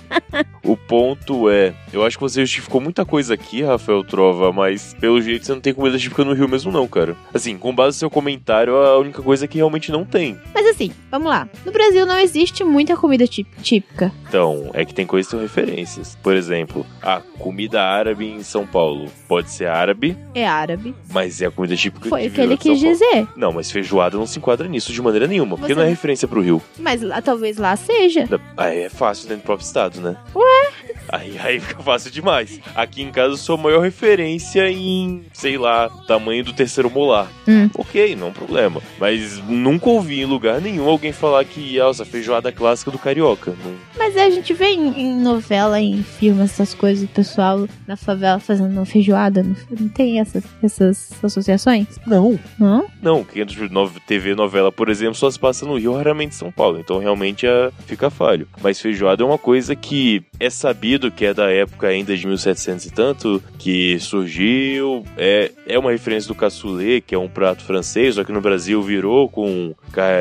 o 0.64 0.76
ponto 0.76 1.50
é: 1.50 1.74
eu 1.92 2.04
acho 2.04 2.16
que 2.16 2.22
você 2.22 2.40
justificou 2.40 2.80
muita 2.80 3.04
coisa 3.04 3.34
aqui, 3.34 3.62
Rafael 3.62 4.02
Trova, 4.02 4.52
mas 4.52 4.94
pelo 4.94 5.20
jeito 5.20 5.44
você 5.44 5.52
não 5.52 5.60
tem 5.60 5.74
comida 5.74 5.98
típica 5.98 6.24
no 6.24 6.32
Rio 6.32 6.48
mesmo, 6.48 6.72
não, 6.72 6.88
cara. 6.88 7.14
Assim, 7.34 7.58
com 7.58 7.74
base 7.74 7.96
no 7.96 8.00
seu 8.00 8.10
comentário, 8.10 8.74
a 8.88 8.98
única 8.98 9.22
coisa 9.22 9.46
que 9.46 9.56
realmente 9.58 9.90
não 9.92 10.04
tem. 10.04 10.38
Mas 10.54 10.66
assim, 10.66 10.92
vamos 11.10 11.28
lá. 11.28 11.48
No 11.64 11.72
Brasil 11.72 12.04
não 12.06 12.18
existe 12.18 12.62
muita 12.64 12.96
comida 12.96 13.26
tí- 13.26 13.46
típica. 13.62 14.12
Então, 14.28 14.70
é 14.74 14.84
que 14.84 14.94
tem 14.94 15.06
coisas 15.06 15.26
que 15.26 15.30
são 15.36 15.40
referências. 15.40 16.16
Por 16.22 16.34
exemplo, 16.34 16.86
a 17.02 17.20
comida 17.38 17.82
árabe 17.82 18.26
em 18.26 18.42
São 18.42 18.66
Paulo. 18.66 19.10
Pode 19.28 19.50
ser 19.50 19.66
árabe, 19.66 20.16
É 20.34 20.46
árabe. 20.46 20.94
mas 21.12 21.40
é 21.42 21.46
a 21.46 21.50
comida 21.50 21.76
típica 21.76 22.08
Foi 22.08 22.26
o 22.26 22.30
que 22.30 22.40
ele 22.40 22.56
quis 22.56 22.78
dizer. 22.78 23.26
Não, 23.36 23.52
mas 23.52 23.70
feijoada 23.70 24.16
não 24.16 24.26
se 24.26 24.38
enquadra 24.38 24.66
nisso 24.68 24.92
de 24.92 25.00
maneira 25.02 25.26
nenhuma, 25.26 25.56
porque 25.56 25.72
Você 25.72 25.78
não 25.78 25.86
é 25.86 25.88
referência 25.88 26.26
pro 26.28 26.40
Rio. 26.40 26.62
Mas 26.78 27.02
lá, 27.02 27.20
talvez 27.22 27.56
lá 27.56 27.74
seja. 27.76 28.28
Aí 28.56 28.80
é 28.80 28.88
fácil 28.88 29.28
dentro 29.28 29.42
do 29.42 29.46
próprio 29.46 29.64
estado, 29.66 30.00
né? 30.00 30.16
Ué? 30.34 30.70
Aí, 31.08 31.38
aí 31.38 31.60
fica 31.60 31.82
fácil 31.82 32.10
demais. 32.10 32.60
Aqui 32.74 33.02
em 33.02 33.10
casa 33.10 33.34
eu 33.34 33.36
sou 33.36 33.56
a 33.56 33.58
maior 33.58 33.80
referência 33.80 34.70
em, 34.70 35.24
sei 35.32 35.58
lá, 35.58 35.88
tamanho 36.06 36.44
do 36.44 36.52
terceiro 36.52 36.90
molar. 36.90 37.28
Hum. 37.46 37.68
Ok, 37.76 38.14
não 38.16 38.28
é 38.28 38.30
um 38.30 38.32
problema. 38.32 38.71
Mas 38.98 39.38
nunca 39.48 39.88
ouvi 39.90 40.20
em 40.20 40.24
lugar 40.24 40.60
nenhum 40.60 40.88
alguém 40.88 41.12
falar 41.12 41.44
que, 41.44 41.78
nossa, 41.78 42.04
feijoada 42.04 42.52
clássica 42.52 42.90
do 42.90 42.98
carioca. 42.98 43.52
Não- 43.64 43.74
Mas 43.98 44.16
a 44.16 44.30
gente 44.30 44.52
vê 44.54 44.66
em, 44.70 44.88
em 45.00 45.14
novela, 45.20 45.80
em 45.80 46.02
filmes, 46.02 46.50
essas 46.52 46.74
coisas, 46.74 47.04
o 47.04 47.08
pessoal 47.08 47.66
na 47.86 47.96
favela 47.96 48.38
fazendo 48.38 48.84
feijoada. 48.84 49.42
Não, 49.42 49.56
não 49.80 49.88
tem 49.88 50.20
essas, 50.20 50.44
essas 50.62 51.10
associações? 51.22 51.86
Não. 52.06 52.38
Não? 52.58 52.86
Não, 53.00 53.24
que 53.24 53.40
entre 53.40 53.68
no- 53.68 53.90
TV 54.06 54.34
novela, 54.34 54.70
por 54.72 54.88
exemplo, 54.88 55.14
só 55.14 55.30
se 55.30 55.38
passa 55.38 55.66
no 55.66 55.76
Rio, 55.78 55.94
raramente 55.94 56.34
em 56.34 56.38
São 56.38 56.50
Paulo. 56.52 56.78
Então 56.78 56.98
realmente 56.98 57.46
é, 57.46 57.70
fica 57.86 58.10
falho. 58.10 58.46
Mas 58.62 58.80
feijoada 58.80 59.22
é 59.22 59.26
uma 59.26 59.38
coisa 59.38 59.74
que 59.76 60.22
é 60.38 60.48
sabido 60.50 61.10
que 61.10 61.24
é 61.24 61.34
da 61.34 61.50
época 61.50 61.88
ainda 61.88 62.16
de 62.16 62.26
1700 62.26 62.86
e 62.86 62.90
tanto, 62.90 63.42
que 63.58 63.98
surgiu. 64.00 65.04
É, 65.16 65.50
é 65.66 65.78
uma 65.78 65.90
referência 65.90 66.28
do 66.28 66.34
cassoulet, 66.34 67.00
que 67.06 67.14
é 67.14 67.18
um 67.18 67.28
prato 67.28 67.62
francês, 67.64 68.14
só 68.14 68.24
que 68.24 68.32
no 68.32 68.40
Brasil 68.40 68.61
virou 68.82 69.28
com, 69.28 69.74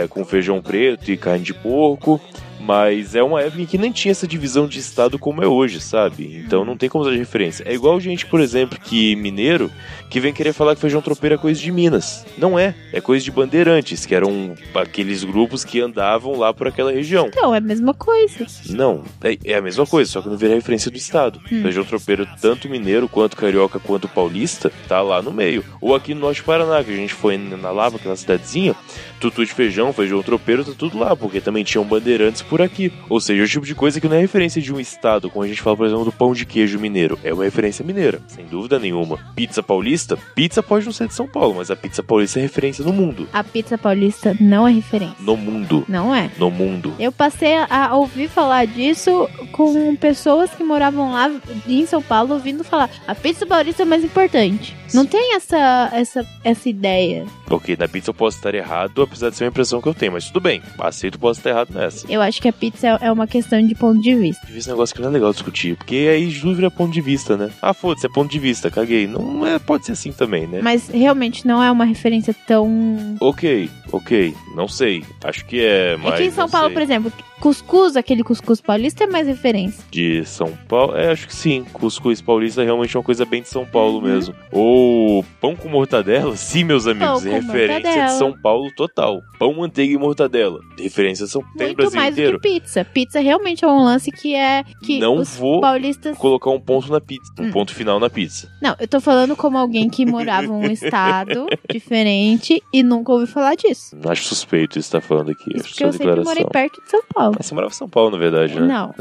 com 0.10 0.26
feijão 0.26 0.62
preto 0.62 1.12
e 1.12 1.18
carne 1.18 1.44
de 1.44 1.54
porco. 1.54 2.20
Mas 2.62 3.16
é 3.16 3.24
uma 3.24 3.42
época 3.42 3.62
em 3.62 3.66
que 3.66 3.78
nem 3.78 3.92
tinha 3.92 4.12
essa 4.12 4.28
divisão 4.28 4.68
de 4.68 4.80
estado 4.80 5.18
como 5.18 5.44
é 5.44 5.48
hoje, 5.48 5.82
sabe? 5.82 6.44
Então 6.46 6.64
não 6.64 6.78
tem 6.78 6.90
como 6.90 7.04
usar 7.04 7.12
de 7.12 7.18
referência. 7.18 7.64
É 7.68 7.74
igual 7.74 8.00
gente, 8.00 8.26
por 8.26 8.40
exemplo, 8.40 8.80
que 8.80 9.16
mineiro, 9.16 9.72
que 10.10 10.20
vem 10.20 10.34
querer 10.34 10.54
falar 10.54 10.76
que 10.76 10.82
feijão 10.82 11.02
tropeiro 11.02 11.36
é 11.36 11.38
coisa 11.38 11.60
de 11.60 11.72
Minas. 11.72 12.26
Não 12.38 12.58
é. 12.58 12.76
É 12.94 13.02
coisa 13.02 13.24
de 13.24 13.32
bandeirantes, 13.32 14.06
que 14.06 14.14
eram 14.14 14.54
aqueles 14.76 15.24
grupos 15.24 15.64
que 15.64 15.82
andavam 15.82 16.38
lá 16.38 16.54
por 16.54 16.68
aquela 16.68 16.92
região. 16.92 17.28
Então, 17.28 17.54
é 17.54 17.58
a 17.58 17.62
mesma 17.62 17.94
coisa. 17.94 18.46
Não, 18.70 19.04
é, 19.24 19.38
é 19.44 19.56
a 19.56 19.62
mesma 19.62 19.86
coisa, 19.86 20.12
só 20.12 20.22
que 20.22 20.30
não 20.30 20.38
vira 20.38 20.54
referência 20.54 20.92
do 20.92 20.98
estado. 20.98 21.40
Feijão 21.48 21.84
tropeiro, 21.84 22.28
tanto 22.42 22.70
mineiro 22.70 23.08
quanto 23.08 23.38
carioca 23.38 23.80
quanto 23.80 24.08
paulista, 24.08 24.72
tá 24.88 25.02
lá 25.02 25.22
no 25.22 25.32
meio. 25.32 25.64
Ou 25.80 25.96
aqui 25.96 26.14
no 26.14 26.22
norte 26.22 26.42
do 26.42 26.46
Paraná, 26.46 26.84
que 26.84 26.92
a 26.92 26.96
gente 26.96 27.14
foi 27.14 27.38
na 27.38 27.72
Lava, 27.72 27.98
aquela 27.98 28.16
cidadezinha, 28.16 28.76
tutu 29.22 29.46
de 29.46 29.54
feijão, 29.54 29.94
feijão 29.94 30.22
tropeiro, 30.24 30.66
tá 30.66 30.72
tudo 30.78 30.98
lá, 30.98 31.16
porque 31.16 31.40
também 31.40 31.64
tinham 31.64 31.86
bandeirantes 31.86 32.42
por 32.42 32.62
aqui. 32.62 32.92
Ou 33.08 33.22
seja, 33.22 33.44
o 33.44 33.48
tipo 33.48 33.66
de 33.66 33.76
coisa 33.76 34.02
que 34.02 34.08
não 34.08 34.16
é 34.16 34.20
referência 34.20 34.62
de 34.62 34.74
um 34.74 34.80
estado, 34.80 35.30
como 35.30 35.46
a 35.46 35.48
gente 35.48 35.62
fala, 35.62 35.78
por 35.78 35.86
exemplo, 35.86 36.06
do 36.06 36.12
pão 36.12 36.34
de 36.34 36.46
queijo 36.46 36.80
mineiro. 36.80 37.20
É 37.24 37.32
uma 37.32 37.44
referência 37.44 37.86
mineira, 37.86 38.20
sem 38.28 38.46
dúvida 38.46 38.80
nenhuma. 38.80 39.20
Pizza 39.36 39.62
paulista, 39.62 40.18
pizza 40.36 40.64
pode 40.64 40.86
não 40.86 40.92
ser 40.92 41.08
de 41.08 41.14
São 41.14 41.28
Paulo, 41.28 41.56
mas 41.56 41.70
a 41.70 41.76
pizza 41.76 42.02
paulista 42.02 42.40
é 42.40 42.42
referência 42.42 42.84
no 42.84 42.92
mundo. 42.92 43.28
A 43.32 43.44
pizza 43.44 43.78
paulista 43.78 44.36
não 44.40 44.68
é 44.68 44.72
referência. 44.72 45.16
No 45.20 45.38
mundo. 45.38 45.86
Não 45.88 46.16
é. 46.16 46.32
No 46.38 46.50
mundo. 46.50 46.94
Eu 46.98 47.12
passei 47.12 47.54
a 47.70 47.96
ouvir 47.96 48.28
falar 48.28 48.66
disso 48.66 49.30
com 49.52 49.96
pessoas 49.96 50.50
que 50.52 50.64
moravam 50.64 51.12
lá 51.12 51.32
em 51.68 51.86
São 51.86 52.02
Paulo, 52.02 52.34
ouvindo 52.34 52.64
falar: 52.64 52.90
a 53.08 53.14
pizza 53.14 53.46
paulista 53.46 53.84
é 53.84 53.86
mais 53.86 54.04
importante. 54.04 54.76
Não 54.94 55.06
tem 55.06 55.36
essa, 55.36 55.90
essa, 55.94 56.28
essa 56.44 56.70
ideia. 56.70 57.26
Ok, 57.50 57.78
na 57.78 57.88
pizza 57.88 58.10
eu 58.10 58.14
posso 58.14 58.38
estar 58.38 58.54
errado, 58.54 59.02
apesar 59.12 59.30
de 59.30 59.36
ser 59.36 59.44
uma 59.44 59.50
impressão 59.50 59.82
que 59.82 59.88
eu 59.88 59.94
tenho, 59.94 60.14
mas 60.14 60.26
tudo 60.28 60.40
bem. 60.40 60.62
Aceito, 60.80 61.20
posso 61.20 61.40
estar 61.40 61.50
errado 61.50 61.70
nessa. 61.74 62.10
Eu 62.10 62.22
acho 62.22 62.42
que 62.42 62.48
a 62.48 62.54
pizza 62.54 62.88
é 62.88 63.12
é 63.12 63.12
uma 63.12 63.28
questão 63.28 63.62
de 63.66 63.76
ponto 63.76 64.02
de 64.02 64.16
vista. 64.16 64.48
Esse 64.56 64.70
negócio 64.70 64.96
que 64.96 65.02
não 65.02 65.10
é 65.10 65.12
legal 65.12 65.32
discutir, 65.34 65.76
porque 65.76 66.08
aí 66.12 66.32
tudo 66.40 66.56
vira 66.56 66.72
ponto 66.72 66.92
de 66.94 67.02
vista, 67.02 67.36
né? 67.36 67.50
Ah, 67.62 67.74
foda-se, 67.74 68.06
é 68.06 68.10
ponto 68.10 68.32
de 68.32 68.40
vista, 68.40 68.72
caguei. 68.72 69.06
Não 69.08 69.46
é, 69.46 69.60
pode 69.60 69.86
ser 69.86 69.92
assim 69.94 70.12
também, 70.14 70.48
né? 70.48 70.60
Mas 70.62 70.88
realmente 70.88 71.46
não 71.46 71.62
é 71.62 71.70
uma 71.70 71.84
referência 71.84 72.34
tão. 72.48 73.18
Ok, 73.20 73.70
ok, 73.92 74.34
não 74.56 74.68
sei. 74.68 75.04
Acho 75.24 75.46
que 75.46 75.60
é, 75.62 75.98
mas. 75.98 76.14
é 76.14 76.18
que 76.18 76.24
em 76.24 76.32
São 76.32 76.48
Paulo, 76.50 76.68
sei. 76.68 76.74
por 76.74 76.82
exemplo, 76.82 77.12
cuscuz, 77.42 77.96
aquele 77.98 78.24
cuscuz 78.24 78.62
paulista 78.62 79.04
é 79.04 79.08
mais 79.08 79.28
referência. 79.28 79.84
De 79.92 80.24
São 80.26 80.52
Paulo? 80.68 80.96
É, 80.96 81.12
acho 81.12 81.28
que 81.28 81.36
sim. 81.36 81.66
Cuscuz 81.74 82.22
paulista 82.22 82.62
é 82.62 82.66
realmente 82.66 82.96
uma 82.96 83.04
coisa 83.04 83.26
bem 83.26 83.42
de 83.42 83.50
São 83.50 83.66
Paulo 83.66 83.98
Uhum. 83.98 84.02
mesmo. 84.04 84.36
Ou 84.52 85.26
pão 85.42 85.56
com 85.56 85.68
mortadela? 85.68 86.36
Sim, 86.38 86.64
meus 86.66 86.86
amigos. 86.88 87.24
Pão 87.24 87.32
é 87.32 87.40
referência 87.40 87.74
mortadela. 87.82 88.06
de 88.06 88.18
São 88.18 88.34
Paulo 88.42 88.72
total. 88.76 89.01
Pão, 89.40 89.54
manteiga 89.54 89.94
e 89.94 89.98
mortadela. 89.98 90.60
Referência 90.80 91.26
de 91.26 91.32
São 91.32 91.42
no 91.42 91.48
Muito 91.64 91.76
Brasil 91.76 92.00
mais 92.00 92.14
inteiro. 92.14 92.38
do 92.38 92.42
que 92.42 92.50
pizza. 92.60 92.86
Pizza 92.86 93.20
realmente 93.20 93.64
é 93.66 93.68
um 93.68 93.84
lance 93.84 94.12
que 94.12 94.36
é. 94.36 94.64
que 94.84 95.00
Não 95.00 95.16
os 95.18 95.36
vou 95.38 95.62
paulistas. 95.62 96.18
colocar 96.18 96.50
um 96.52 96.60
ponto 96.60 96.92
na 96.92 97.02
pizza. 97.02 97.32
Um 97.40 97.46
Hum. 97.48 97.52
ponto 97.52 97.74
final 97.74 98.00
na 98.00 98.10
pizza. 98.10 98.48
Não, 98.62 98.76
eu 98.80 98.88
tô 98.88 99.00
falando 99.02 99.36
como 99.36 99.58
alguém 99.58 99.90
que 99.90 100.06
morava 100.06 100.46
em 100.48 100.50
um 100.52 100.66
estado 100.72 101.48
diferente 101.70 102.62
e 102.74 102.84
nunca 102.84 103.12
ouviu 103.12 103.28
falar 103.28 103.56
disso. 103.56 103.96
Acho 104.08 104.24
suspeito 104.26 104.78
isso 104.78 104.90
que 104.90 104.98
tá 104.98 105.02
falando 105.02 105.32
aqui. 105.32 105.50
Isso 105.56 105.66
Acho 105.66 105.70
porque 105.70 105.84
eu 105.84 105.92
sua 105.94 105.98
sempre 105.98 106.24
morei 106.24 106.44
declaração. 106.44 106.50
perto 106.52 106.82
de 106.84 106.90
São 106.90 107.02
Paulo. 107.14 107.36
Mas 107.38 107.46
você 107.48 107.54
morava 107.56 107.74
em 107.74 107.78
São 107.78 107.90
Paulo, 107.90 108.12
na 108.12 108.18
verdade, 108.18 108.60
né? 108.60 108.68
Não. 108.68 108.94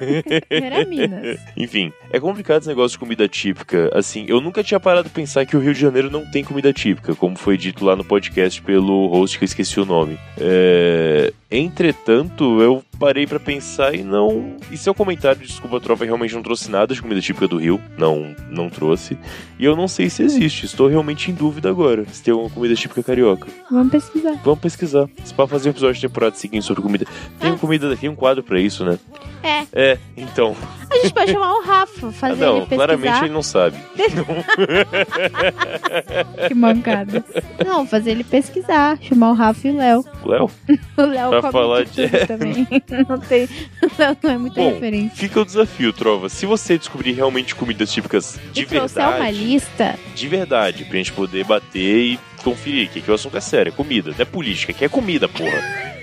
Era 0.50 0.84
Minas. 0.86 1.38
Enfim, 1.56 1.92
é 2.10 2.18
complicado 2.20 2.60
esse 2.60 2.68
negócio 2.68 2.92
de 2.96 2.98
comida 2.98 3.28
típica. 3.28 3.90
Assim, 3.94 4.24
eu 4.28 4.40
nunca 4.40 4.62
tinha 4.62 4.80
parado 4.80 5.08
de 5.08 5.14
pensar 5.14 5.46
que 5.46 5.56
o 5.56 5.60
Rio 5.60 5.74
de 5.74 5.80
Janeiro 5.80 6.10
não 6.10 6.28
tem 6.30 6.42
comida 6.44 6.72
típica, 6.72 7.14
como 7.14 7.36
foi 7.36 7.56
dito 7.56 7.84
lá 7.84 7.94
no 7.96 8.04
podcast 8.04 8.60
pelo 8.62 9.06
host 9.08 9.38
que 9.38 9.43
eu 9.44 9.46
esqueci 9.46 9.78
o 9.78 9.84
nome. 9.84 10.18
É... 10.38 11.32
Entretanto, 11.50 12.60
eu 12.60 12.82
parei 12.98 13.26
pra 13.26 13.38
pensar 13.38 13.94
e 13.94 14.02
não. 14.02 14.56
E 14.70 14.76
seu 14.76 14.92
comentário, 14.94 15.40
desculpa, 15.46 15.80
tropa, 15.80 16.04
realmente 16.04 16.34
não 16.34 16.42
trouxe 16.42 16.70
nada 16.70 16.92
de 16.94 17.00
comida 17.00 17.20
típica 17.20 17.46
do 17.46 17.58
Rio. 17.58 17.80
Não, 17.96 18.34
não 18.50 18.68
trouxe. 18.68 19.16
E 19.58 19.64
eu 19.64 19.76
não 19.76 19.86
sei 19.86 20.10
se 20.10 20.22
existe. 20.22 20.66
Estou 20.66 20.88
realmente 20.88 21.30
em 21.30 21.34
dúvida 21.34 21.68
agora. 21.70 22.04
Se 22.12 22.22
tem 22.22 22.32
alguma 22.32 22.50
comida 22.50 22.74
típica 22.74 23.02
carioca. 23.02 23.46
Vamos 23.70 23.92
pesquisar. 23.92 24.40
Vamos 24.44 24.60
pesquisar. 24.60 25.08
Se 25.24 25.32
para 25.32 25.46
fazer 25.46 25.68
um 25.68 25.72
episódio 25.72 25.94
de 25.94 26.00
temporada 26.08 26.34
seguinte 26.36 26.64
sobre 26.64 26.82
comida. 26.82 27.06
Tem 27.38 27.52
Ah. 27.52 27.56
comida, 27.56 27.96
tem 27.96 28.08
um 28.10 28.16
quadro 28.16 28.42
pra 28.42 28.58
isso, 28.60 28.84
né? 28.84 28.98
É, 29.42 29.64
É, 29.72 29.98
então. 30.16 30.56
A 30.94 31.02
gente 31.02 31.14
pode 31.14 31.32
chamar 31.32 31.54
o 31.54 31.62
Rafa, 31.62 32.08
Ah, 32.08 32.12
fazer 32.12 32.44
não, 32.44 32.56
ele 32.56 32.66
pesquisar. 32.66 32.86
claramente 32.86 33.24
ele 33.24 33.32
não 33.34 33.42
sabe. 33.42 33.76
Que 36.48 36.54
mancada. 36.54 37.24
Não, 37.64 37.86
fazer 37.86 38.10
ele 38.12 38.24
pesquisar, 38.24 38.98
chamar 39.00 39.30
o 39.30 39.34
Rafa 39.34 39.68
e 39.68 39.70
o 39.70 39.76
Léo. 39.76 40.04
Léo? 40.24 40.50
O 40.96 41.02
Léo 41.02 41.30
Pra 41.30 41.52
falar 41.52 41.84
de 41.84 42.06
de- 42.08 42.26
também. 42.26 42.66
Não 43.08 43.18
tem. 43.18 43.44
O 43.82 43.90
Léo 43.98 44.16
não 44.22 44.30
é 44.30 44.38
muita 44.38 44.60
Bom, 44.60 44.70
referência. 44.74 45.16
Fica 45.16 45.40
o 45.40 45.44
desafio, 45.44 45.92
Trova. 45.92 46.28
Se 46.28 46.46
você 46.46 46.78
descobrir 46.78 47.12
realmente 47.12 47.54
comidas 47.54 47.90
típicas 47.92 48.38
de 48.52 48.62
E 48.62 48.66
trouxer 48.66 49.02
uma 49.02 49.12
verdade, 49.12 49.36
lista, 49.38 49.98
de 50.14 50.28
verdade, 50.28 50.84
pra 50.84 50.96
gente 50.98 51.12
poder 51.12 51.44
bater 51.44 52.12
e 52.12 52.20
conferir 52.44 52.88
que 52.90 52.98
aqui 53.00 53.10
o 53.10 53.14
assunto 53.14 53.36
é 53.36 53.40
sério, 53.40 53.72
é 53.72 53.76
comida, 53.76 54.10
não 54.10 54.16
é 54.20 54.24
política, 54.24 54.70
aqui 54.72 54.84
é 54.84 54.88
comida, 54.88 55.28
porra. 55.28 55.93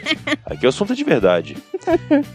Aqui 0.45 0.65
o 0.65 0.69
assunto 0.69 0.93
é 0.93 0.95
de 0.95 1.03
verdade. 1.03 1.57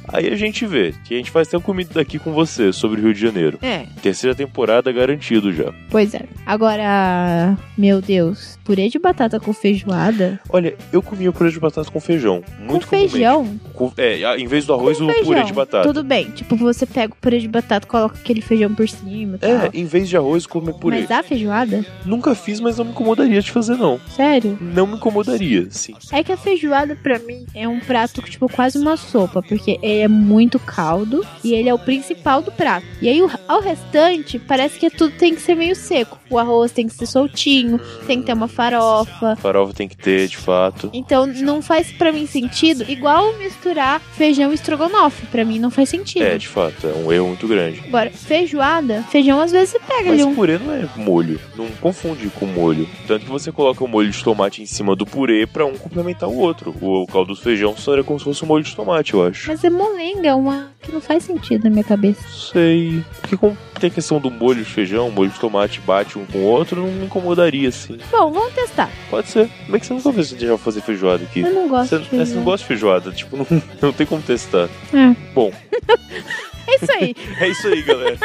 Aí 0.08 0.28
a 0.28 0.36
gente 0.36 0.66
vê 0.66 0.94
que 1.04 1.14
a 1.14 1.16
gente 1.16 1.30
faz 1.30 1.48
ter 1.48 1.56
um 1.56 1.60
comida 1.60 1.90
daqui 1.94 2.18
com 2.18 2.32
você 2.32 2.72
sobre 2.72 3.00
o 3.00 3.04
Rio 3.04 3.14
de 3.14 3.20
Janeiro. 3.20 3.58
é, 3.62 3.86
Terceira 4.02 4.34
temporada 4.34 4.90
garantido 4.92 5.52
já. 5.52 5.72
pois 5.90 6.14
é. 6.14 6.24
Agora, 6.44 7.56
meu 7.76 8.00
Deus, 8.00 8.58
purê 8.64 8.88
de 8.88 8.98
batata 8.98 9.38
com 9.40 9.52
feijoada? 9.52 10.40
Olha, 10.50 10.74
eu 10.92 11.02
comia 11.02 11.32
purê 11.32 11.50
de 11.50 11.58
batata 11.60 11.90
com 11.90 12.00
feijão. 12.00 12.42
Muito 12.58 12.86
com 12.86 12.96
feijão? 12.96 13.58
Com- 13.72 13.92
é, 13.96 14.36
em 14.38 14.46
vez 14.46 14.66
do 14.66 14.72
arroz, 14.74 14.98
com 14.98 15.04
o 15.04 15.08
feijão. 15.12 15.24
purê 15.26 15.44
de 15.44 15.52
batata. 15.52 15.86
Tudo 15.86 16.02
bem. 16.04 16.30
Tipo, 16.30 16.56
você 16.56 16.86
pega 16.86 17.12
o 17.12 17.16
purê 17.16 17.38
de 17.38 17.48
batata, 17.48 17.86
coloca 17.86 18.16
aquele 18.18 18.40
feijão 18.40 18.74
por 18.74 18.88
cima 18.88 19.36
e 19.36 19.38
tal. 19.38 19.50
É, 19.50 19.70
em 19.74 19.84
vez 19.84 20.08
de 20.08 20.16
arroz, 20.16 20.46
comer 20.46 20.74
purê. 20.74 21.00
Mas 21.00 21.10
a 21.10 21.22
feijoada? 21.22 21.84
Nunca 22.04 22.34
fiz, 22.34 22.60
mas 22.60 22.78
não 22.78 22.84
me 22.84 22.90
incomodaria 22.92 23.40
de 23.40 23.50
fazer, 23.50 23.76
não. 23.76 24.00
Sério? 24.14 24.56
Não 24.60 24.86
me 24.86 24.94
incomodaria, 24.96 25.66
sim. 25.70 25.94
É 26.12 26.22
que 26.22 26.32
a 26.32 26.36
feijoada, 26.36 26.96
pra 26.96 27.18
mim, 27.18 27.44
é 27.56 27.66
um 27.66 27.80
prato, 27.80 28.20
tipo, 28.20 28.48
quase 28.50 28.78
uma 28.78 28.98
sopa, 28.98 29.42
porque 29.42 29.78
ele 29.82 30.00
é 30.02 30.08
muito 30.08 30.58
caldo 30.58 31.26
e 31.42 31.54
ele 31.54 31.70
é 31.70 31.74
o 31.74 31.78
principal 31.78 32.42
do 32.42 32.52
prato. 32.52 32.86
E 33.00 33.08
aí, 33.08 33.22
o, 33.22 33.30
ao 33.48 33.62
restante, 33.62 34.38
parece 34.38 34.78
que 34.78 34.90
tudo 34.90 35.14
tem 35.16 35.34
que 35.34 35.40
ser 35.40 35.54
meio 35.54 35.74
seco. 35.74 36.18
O 36.28 36.38
arroz 36.38 36.70
tem 36.70 36.86
que 36.86 36.94
ser 36.94 37.06
soltinho, 37.06 37.80
tem 38.06 38.20
que 38.20 38.26
ter 38.26 38.34
uma 38.34 38.46
farofa. 38.46 39.36
Farofa 39.36 39.72
tem 39.72 39.88
que 39.88 39.96
ter, 39.96 40.28
de 40.28 40.36
fato. 40.36 40.90
Então, 40.92 41.26
não 41.26 41.62
faz 41.62 41.90
pra 41.90 42.12
mim 42.12 42.26
sentido, 42.26 42.84
igual 42.88 43.36
misturar 43.38 44.00
feijão 44.00 44.52
e 44.52 44.54
estrogonofe. 44.54 45.24
Pra 45.26 45.44
mim, 45.44 45.58
não 45.58 45.70
faz 45.70 45.88
sentido. 45.88 46.24
É, 46.24 46.36
de 46.36 46.48
fato, 46.48 46.86
é 46.86 46.92
um 46.92 47.10
erro 47.10 47.28
muito 47.28 47.48
grande. 47.48 47.82
Agora, 47.86 48.10
feijoada, 48.10 49.02
feijão 49.04 49.40
às 49.40 49.50
vezes 49.50 49.70
você 49.70 49.78
pega 49.78 50.10
Mas 50.10 50.20
ali 50.20 50.24
um. 50.24 50.34
purê 50.34 50.58
não 50.58 50.74
é 50.74 50.86
molho. 50.96 51.40
Não 51.56 51.68
confunde 51.80 52.28
com 52.28 52.44
molho. 52.44 52.86
Tanto 53.06 53.24
que 53.24 53.30
você 53.30 53.50
coloca 53.50 53.82
o 53.82 53.88
molho 53.88 54.10
de 54.10 54.22
tomate 54.22 54.60
em 54.62 54.66
cima 54.66 54.94
do 54.94 55.06
purê 55.06 55.46
pra 55.46 55.64
um 55.64 55.78
complementar 55.78 56.28
o 56.28 56.36
outro. 56.36 56.74
O 56.82 57.06
caldo 57.06 57.34
do 57.34 57.45
feijão 57.46 57.76
só 57.76 57.92
era 57.92 58.02
como 58.02 58.18
se 58.18 58.24
fosse 58.24 58.44
um 58.44 58.48
molho 58.48 58.64
de 58.64 58.74
tomate, 58.74 59.14
eu 59.14 59.24
acho. 59.24 59.46
Mas 59.48 59.62
é 59.62 59.70
molenga, 59.70 60.28
é 60.28 60.34
uma 60.34 60.70
que 60.82 60.90
não 60.90 61.00
faz 61.00 61.22
sentido 61.22 61.64
na 61.64 61.70
minha 61.70 61.84
cabeça. 61.84 62.20
Sei. 62.52 63.04
Porque 63.20 63.36
como 63.36 63.56
tem 63.78 63.88
a 63.88 63.92
questão 63.92 64.18
do 64.18 64.30
molho 64.30 64.64
de 64.64 64.70
feijão, 64.70 65.10
molho 65.10 65.30
de 65.30 65.38
tomate 65.38 65.80
bate 65.80 66.18
um 66.18 66.26
com 66.26 66.38
o 66.38 66.42
outro, 66.42 66.80
não 66.82 66.88
me 66.92 67.04
incomodaria, 67.06 67.68
assim. 67.68 67.98
Bom, 68.10 68.32
vamos 68.32 68.52
testar. 68.52 68.90
Pode 69.08 69.28
ser. 69.28 69.48
Como 69.64 69.76
é 69.76 69.80
que 69.80 69.86
você 69.86 69.94
nunca 69.94 70.22
gente 70.22 70.46
já 70.46 70.58
fazer 70.58 70.80
feijoada 70.80 71.22
aqui? 71.22 71.40
Eu 71.40 71.54
não 71.54 71.68
gosto 71.68 71.90
Você, 71.90 71.98
de 71.98 72.08
feijão. 72.08 72.26
você 72.26 72.34
não 72.34 72.44
gosta 72.44 72.58
de 72.64 72.68
feijoada, 72.68 73.12
tipo, 73.12 73.36
não, 73.36 73.46
não 73.80 73.92
tem 73.92 74.06
como 74.06 74.22
testar. 74.22 74.68
É. 74.92 75.14
Bom, 75.32 75.52
É 76.66 76.74
isso 76.76 76.92
aí. 76.92 77.14
é 77.40 77.48
isso 77.48 77.68
aí, 77.68 77.82
galera. 77.82 78.18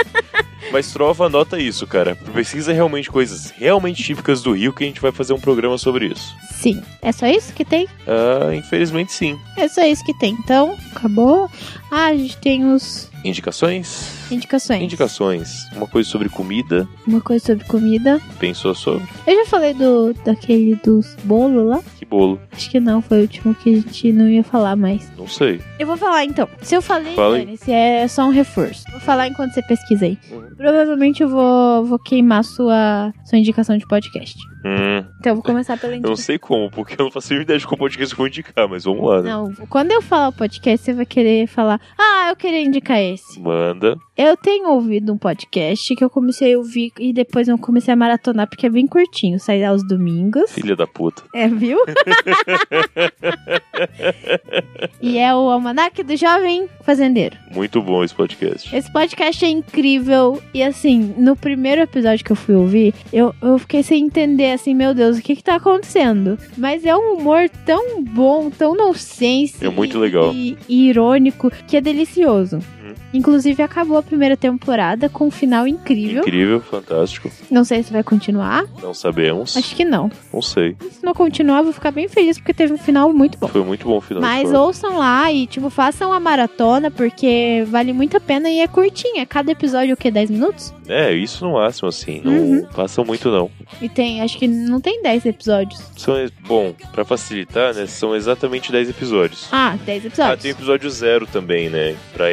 Mas 0.71 0.91
Trova, 0.91 1.25
anota 1.25 1.59
isso, 1.59 1.87
cara. 1.87 2.15
Pesquisa 2.33 2.71
realmente 2.73 3.09
coisas 3.09 3.51
realmente 3.51 4.03
típicas 4.03 4.41
do 4.41 4.53
Rio 4.53 4.73
que 4.73 4.83
a 4.83 4.87
gente 4.87 5.01
vai 5.01 5.11
fazer 5.11 5.33
um 5.33 5.39
programa 5.39 5.77
sobre 5.77 6.07
isso. 6.07 6.35
Sim. 6.51 6.81
É 7.01 7.11
só 7.11 7.25
isso 7.27 7.53
que 7.53 7.65
tem? 7.65 7.87
Ah, 8.07 8.53
infelizmente 8.53 9.11
sim. 9.11 9.39
É 9.57 9.67
só 9.67 9.81
isso 9.83 10.03
que 10.05 10.13
tem. 10.17 10.33
Então, 10.43 10.77
acabou. 10.95 11.49
Ah, 11.89 12.05
a 12.07 12.15
gente 12.15 12.37
tem 12.37 12.65
os 12.71 13.09
Indicações? 13.23 14.19
indicações. 14.31 14.81
Indicações. 14.81 15.69
Uma 15.75 15.85
coisa 15.85 16.09
sobre 16.09 16.29
comida. 16.29 16.87
Uma 17.05 17.21
coisa 17.21 17.45
sobre 17.45 17.65
comida. 17.65 18.19
Pensou 18.39 18.73
sobre? 18.73 19.07
Eu 19.27 19.35
já 19.35 19.45
falei 19.45 19.73
do 19.73 20.13
daquele 20.25 20.75
dos 20.75 21.15
bolo 21.23 21.65
lá. 21.65 21.81
Que 21.99 22.05
bolo? 22.05 22.39
Acho 22.51 22.69
que 22.69 22.79
não, 22.79 23.01
foi 23.01 23.19
o 23.19 23.21
último 23.21 23.53
que 23.53 23.69
a 23.69 23.73
gente 23.75 24.11
não 24.11 24.27
ia 24.27 24.43
falar 24.43 24.75
mais. 24.75 25.11
Não 25.17 25.27
sei. 25.27 25.61
Eu 25.77 25.85
vou 25.85 25.97
falar 25.97 26.23
então. 26.25 26.47
Se 26.61 26.75
eu 26.75 26.81
falei, 26.81 27.13
Fala 27.13 27.37
se 27.57 27.71
é 27.71 28.07
só 28.07 28.25
um 28.25 28.31
reforço. 28.31 28.83
Vou 28.91 29.01
falar 29.01 29.27
enquanto 29.27 29.53
você 29.53 29.61
pesquisa 29.61 30.05
aí. 30.05 30.17
Uhum. 30.31 30.50
Provavelmente 30.57 31.23
eu 31.23 31.29
vou, 31.29 31.85
vou 31.85 31.99
queimar 31.99 32.43
sua, 32.43 33.13
sua 33.25 33.37
indicação 33.37 33.77
de 33.77 33.87
podcast. 33.87 34.35
Hum, 34.63 35.03
Então 35.19 35.31
eu 35.31 35.35
vou 35.35 35.43
começar 35.43 35.75
pela 35.77 35.93
eu 35.93 36.01
não 36.01 36.09
indicação. 36.09 36.25
sei 36.25 36.37
como, 36.37 36.69
porque 36.69 36.93
eu 36.99 37.05
não 37.05 37.11
faço 37.11 37.33
ideia 37.33 37.57
de 37.57 37.65
qual 37.65 37.77
podcast 37.79 38.13
eu 38.13 38.17
vou 38.17 38.27
indicar, 38.27 38.67
mas 38.69 38.83
vamos 38.83 39.09
lá, 39.09 39.21
né? 39.21 39.29
Não, 39.31 39.51
quando 39.69 39.91
eu 39.91 40.01
falar 40.01 40.27
o 40.27 40.33
podcast, 40.33 40.85
você 40.85 40.93
vai 40.93 41.05
querer 41.05 41.47
falar, 41.47 41.79
ah, 41.97 42.27
eu 42.29 42.35
queria 42.35 42.61
indicar 42.61 42.99
esse. 42.99 43.39
Manda. 43.39 43.95
Eu 44.15 44.37
tenho 44.37 44.69
ouvido 44.69 45.11
um 45.13 45.17
podcast 45.17 45.95
que 45.95 46.03
eu 46.03 46.09
comecei 46.09 46.53
a 46.53 46.57
ouvir 46.59 46.91
e 46.99 47.11
depois 47.11 47.47
eu 47.47 47.57
comecei 47.57 47.91
a 47.91 47.97
maratonar 47.97 48.47
porque 48.47 48.67
é 48.67 48.69
bem 48.69 48.85
curtinho. 48.85 49.39
Sai 49.39 49.63
aos 49.63 49.85
domingos. 49.87 50.51
Filha 50.51 50.75
da 50.75 50.85
puta. 50.85 51.23
É, 51.33 51.47
viu? 51.47 51.79
e 55.01 55.17
é 55.17 55.33
o 55.33 55.49
Almanac 55.49 56.03
do 56.03 56.15
Jovem 56.15 56.67
Fazendeiro. 56.83 57.35
Muito 57.53 57.81
bom 57.81 58.03
esse 58.03 58.13
podcast. 58.13 58.73
Esse 58.75 58.91
podcast 58.91 59.43
é 59.43 59.49
incrível. 59.49 60.40
E 60.53 60.61
assim, 60.61 61.13
no 61.17 61.35
primeiro 61.35 61.81
episódio 61.81 62.25
que 62.25 62.31
eu 62.31 62.35
fui 62.35 62.55
ouvir, 62.55 62.93
eu, 63.11 63.33
eu 63.41 63.57
fiquei 63.57 63.83
sem 63.83 64.05
entender, 64.05 64.51
assim, 64.51 64.73
meu 64.73 64.93
Deus, 64.93 65.17
o 65.17 65.21
que 65.21 65.35
que 65.35 65.43
tá 65.43 65.55
acontecendo? 65.55 66.37
Mas 66.57 66.85
é 66.85 66.95
um 66.95 67.17
humor 67.17 67.49
tão 67.65 68.03
bom, 68.03 68.49
tão 68.49 68.75
nonsense. 68.75 69.65
É 69.65 69.69
muito 69.69 69.97
legal. 69.97 70.33
E, 70.33 70.57
e 70.67 70.89
irônico, 70.89 71.51
que 71.67 71.77
é 71.77 71.81
delicioso. 71.81 72.59
Uhum. 72.81 72.93
Inclusive, 73.13 73.61
acabou 73.61 73.97
a 73.97 74.03
primeira 74.03 74.35
temporada 74.35 75.09
com 75.09 75.27
um 75.27 75.31
final 75.31 75.67
incrível. 75.67 76.21
Incrível, 76.21 76.59
fantástico. 76.61 77.31
Não 77.49 77.63
sei 77.63 77.83
se 77.83 77.91
vai 77.91 78.03
continuar. 78.03 78.65
Não 78.81 78.93
sabemos. 78.93 79.55
Acho 79.55 79.75
que 79.75 79.85
não. 79.85 80.11
Não 80.33 80.41
sei. 80.41 80.75
Se 80.91 81.03
não 81.03 81.13
continuar, 81.13 81.61
vou 81.61 81.73
ficar 81.73 81.91
bem 81.91 82.07
feliz 82.07 82.37
porque 82.37 82.53
teve 82.53 82.73
um 82.73 82.77
final 82.77 83.13
muito 83.13 83.37
bom. 83.37 83.47
Foi 83.47 83.63
muito 83.63 83.85
bom 83.85 83.97
o 83.97 84.01
final. 84.01 84.21
Mas 84.21 84.51
ouçam 84.53 84.97
lá 84.97 85.31
e, 85.31 85.45
tipo, 85.47 85.69
façam 85.69 86.11
a 86.11 86.19
maratona, 86.19 86.89
porque 86.89 87.65
vale 87.67 87.93
muito 87.93 88.17
a 88.17 88.19
pena 88.19 88.49
e 88.49 88.59
é 88.59 88.67
curtinha. 88.67 89.25
Cada 89.25 89.51
episódio, 89.51 89.93
o 89.93 89.97
quê? 89.97 90.09
10 90.09 90.31
minutos? 90.31 90.73
É, 90.91 91.13
isso 91.13 91.45
no 91.45 91.53
máximo, 91.53 91.87
assim. 91.89 92.21
Não 92.23 92.33
Uhum. 92.33 92.65
passa 92.75 93.03
muito, 93.03 93.29
não. 93.31 93.49
E 93.81 93.87
tem, 93.87 94.21
acho 94.21 94.37
que 94.37 94.47
não 94.47 94.81
tem 94.81 95.01
10 95.01 95.25
episódios. 95.25 95.81
São, 95.95 96.15
bom, 96.47 96.73
pra 96.91 97.05
facilitar, 97.05 97.73
né? 97.73 97.85
São 97.85 98.15
exatamente 98.15 98.71
10 98.71 98.89
episódios. 98.89 99.47
Ah, 99.51 99.77
10 99.85 100.03
Ah, 100.03 100.07
episódios. 100.07 100.41
tem 100.41 100.51
episódio 100.51 100.89
zero 100.89 101.25
também, 101.27 101.69
né? 101.69 101.95
Pra 102.13 102.25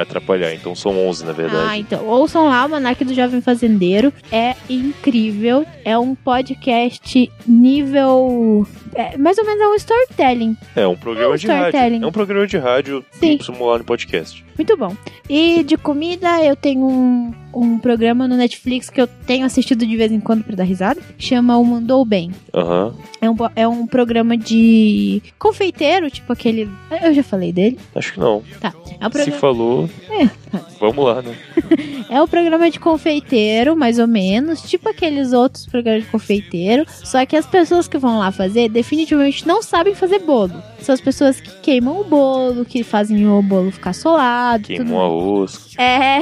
atrapalhar. 0.00 0.54
Então 0.54 0.74
são 0.74 0.96
11, 1.06 1.24
na 1.24 1.30
Ah, 1.30 1.34
verdade. 1.34 1.78
então, 1.80 2.06
ouçam 2.06 2.46
lá 2.48 2.64
o 2.64 2.68
Manac 2.70 3.04
do 3.04 3.14
Jovem 3.14 3.40
Fazendeiro. 3.40 4.12
É 4.32 4.54
incrível. 4.68 5.66
É 5.84 5.98
um 5.98 6.14
podcast 6.14 7.30
nível. 7.46 8.66
É, 8.96 9.16
mais 9.18 9.38
ou 9.38 9.44
menos 9.44 9.60
é 9.60 9.68
um 9.68 9.74
storytelling. 9.74 10.56
É 10.74 10.86
um 10.86 10.96
programa 10.96 11.32
É 11.32 11.34
um 11.34 11.36
de 11.36 11.46
rádio. 11.46 12.04
É 12.04 12.06
um 12.06 12.12
programa 12.12 12.46
de 12.46 12.58
rádio 12.58 13.04
Sim. 13.12 13.38
simular 13.40 13.78
no 13.78 13.84
podcast. 13.84 14.44
Muito 14.56 14.76
bom. 14.76 14.96
E 15.28 15.62
de 15.62 15.76
comida, 15.76 16.42
eu 16.42 16.56
tenho 16.56 16.86
um, 16.86 17.34
um 17.52 17.78
programa 17.78 18.26
no 18.26 18.36
Netflix 18.36 18.88
que 18.88 19.00
eu 19.00 19.06
tenho 19.06 19.44
assistido 19.44 19.84
de 19.86 19.96
vez 19.96 20.10
em 20.10 20.20
quando 20.20 20.44
pra 20.44 20.56
dar 20.56 20.64
risada. 20.64 21.00
Chama 21.18 21.58
O 21.58 21.64
Mandou 21.64 22.04
Bem. 22.04 22.30
Aham. 22.54 22.94
É 23.20 23.28
um, 23.28 23.36
é 23.54 23.68
um 23.68 23.86
programa 23.86 24.36
de 24.36 25.22
confeiteiro, 25.38 26.10
tipo 26.10 26.32
aquele. 26.32 26.68
Eu 27.02 27.12
já 27.12 27.22
falei 27.22 27.52
dele. 27.52 27.78
Acho 27.94 28.14
que 28.14 28.20
não. 28.20 28.42
Tá. 28.60 28.72
É 28.98 29.06
um 29.06 29.10
Se 29.10 29.10
programa, 29.10 29.38
falou. 29.38 29.90
É. 30.08 30.30
Vamos 30.80 31.04
lá, 31.04 31.22
né? 31.22 31.36
é 32.08 32.22
um 32.22 32.28
programa 32.28 32.70
de 32.70 32.78
confeiteiro, 32.78 33.76
mais 33.76 33.98
ou 33.98 34.06
menos. 34.06 34.62
Tipo 34.62 34.88
aqueles 34.88 35.32
outros 35.32 35.66
programas 35.66 36.04
de 36.04 36.10
confeiteiro. 36.10 36.84
Só 36.88 37.24
que 37.26 37.36
as 37.36 37.46
pessoas 37.46 37.88
que 37.88 37.98
vão 37.98 38.18
lá 38.18 38.30
fazer 38.30 38.68
definitivamente 38.86 39.46
não 39.46 39.62
sabem 39.62 39.94
fazer 39.94 40.20
bolo. 40.20 40.62
São 40.80 40.94
as 40.94 41.00
pessoas 41.00 41.40
que 41.40 41.50
queimam 41.60 42.00
o 42.00 42.04
bolo, 42.04 42.64
que 42.64 42.84
fazem 42.84 43.26
o 43.26 43.42
bolo 43.42 43.72
ficar 43.72 43.92
solado. 43.92 44.62
tudo 44.62 44.76
Queimou 44.76 45.04
a 45.04 45.08
rosca. 45.08 45.82
É. 45.82 46.20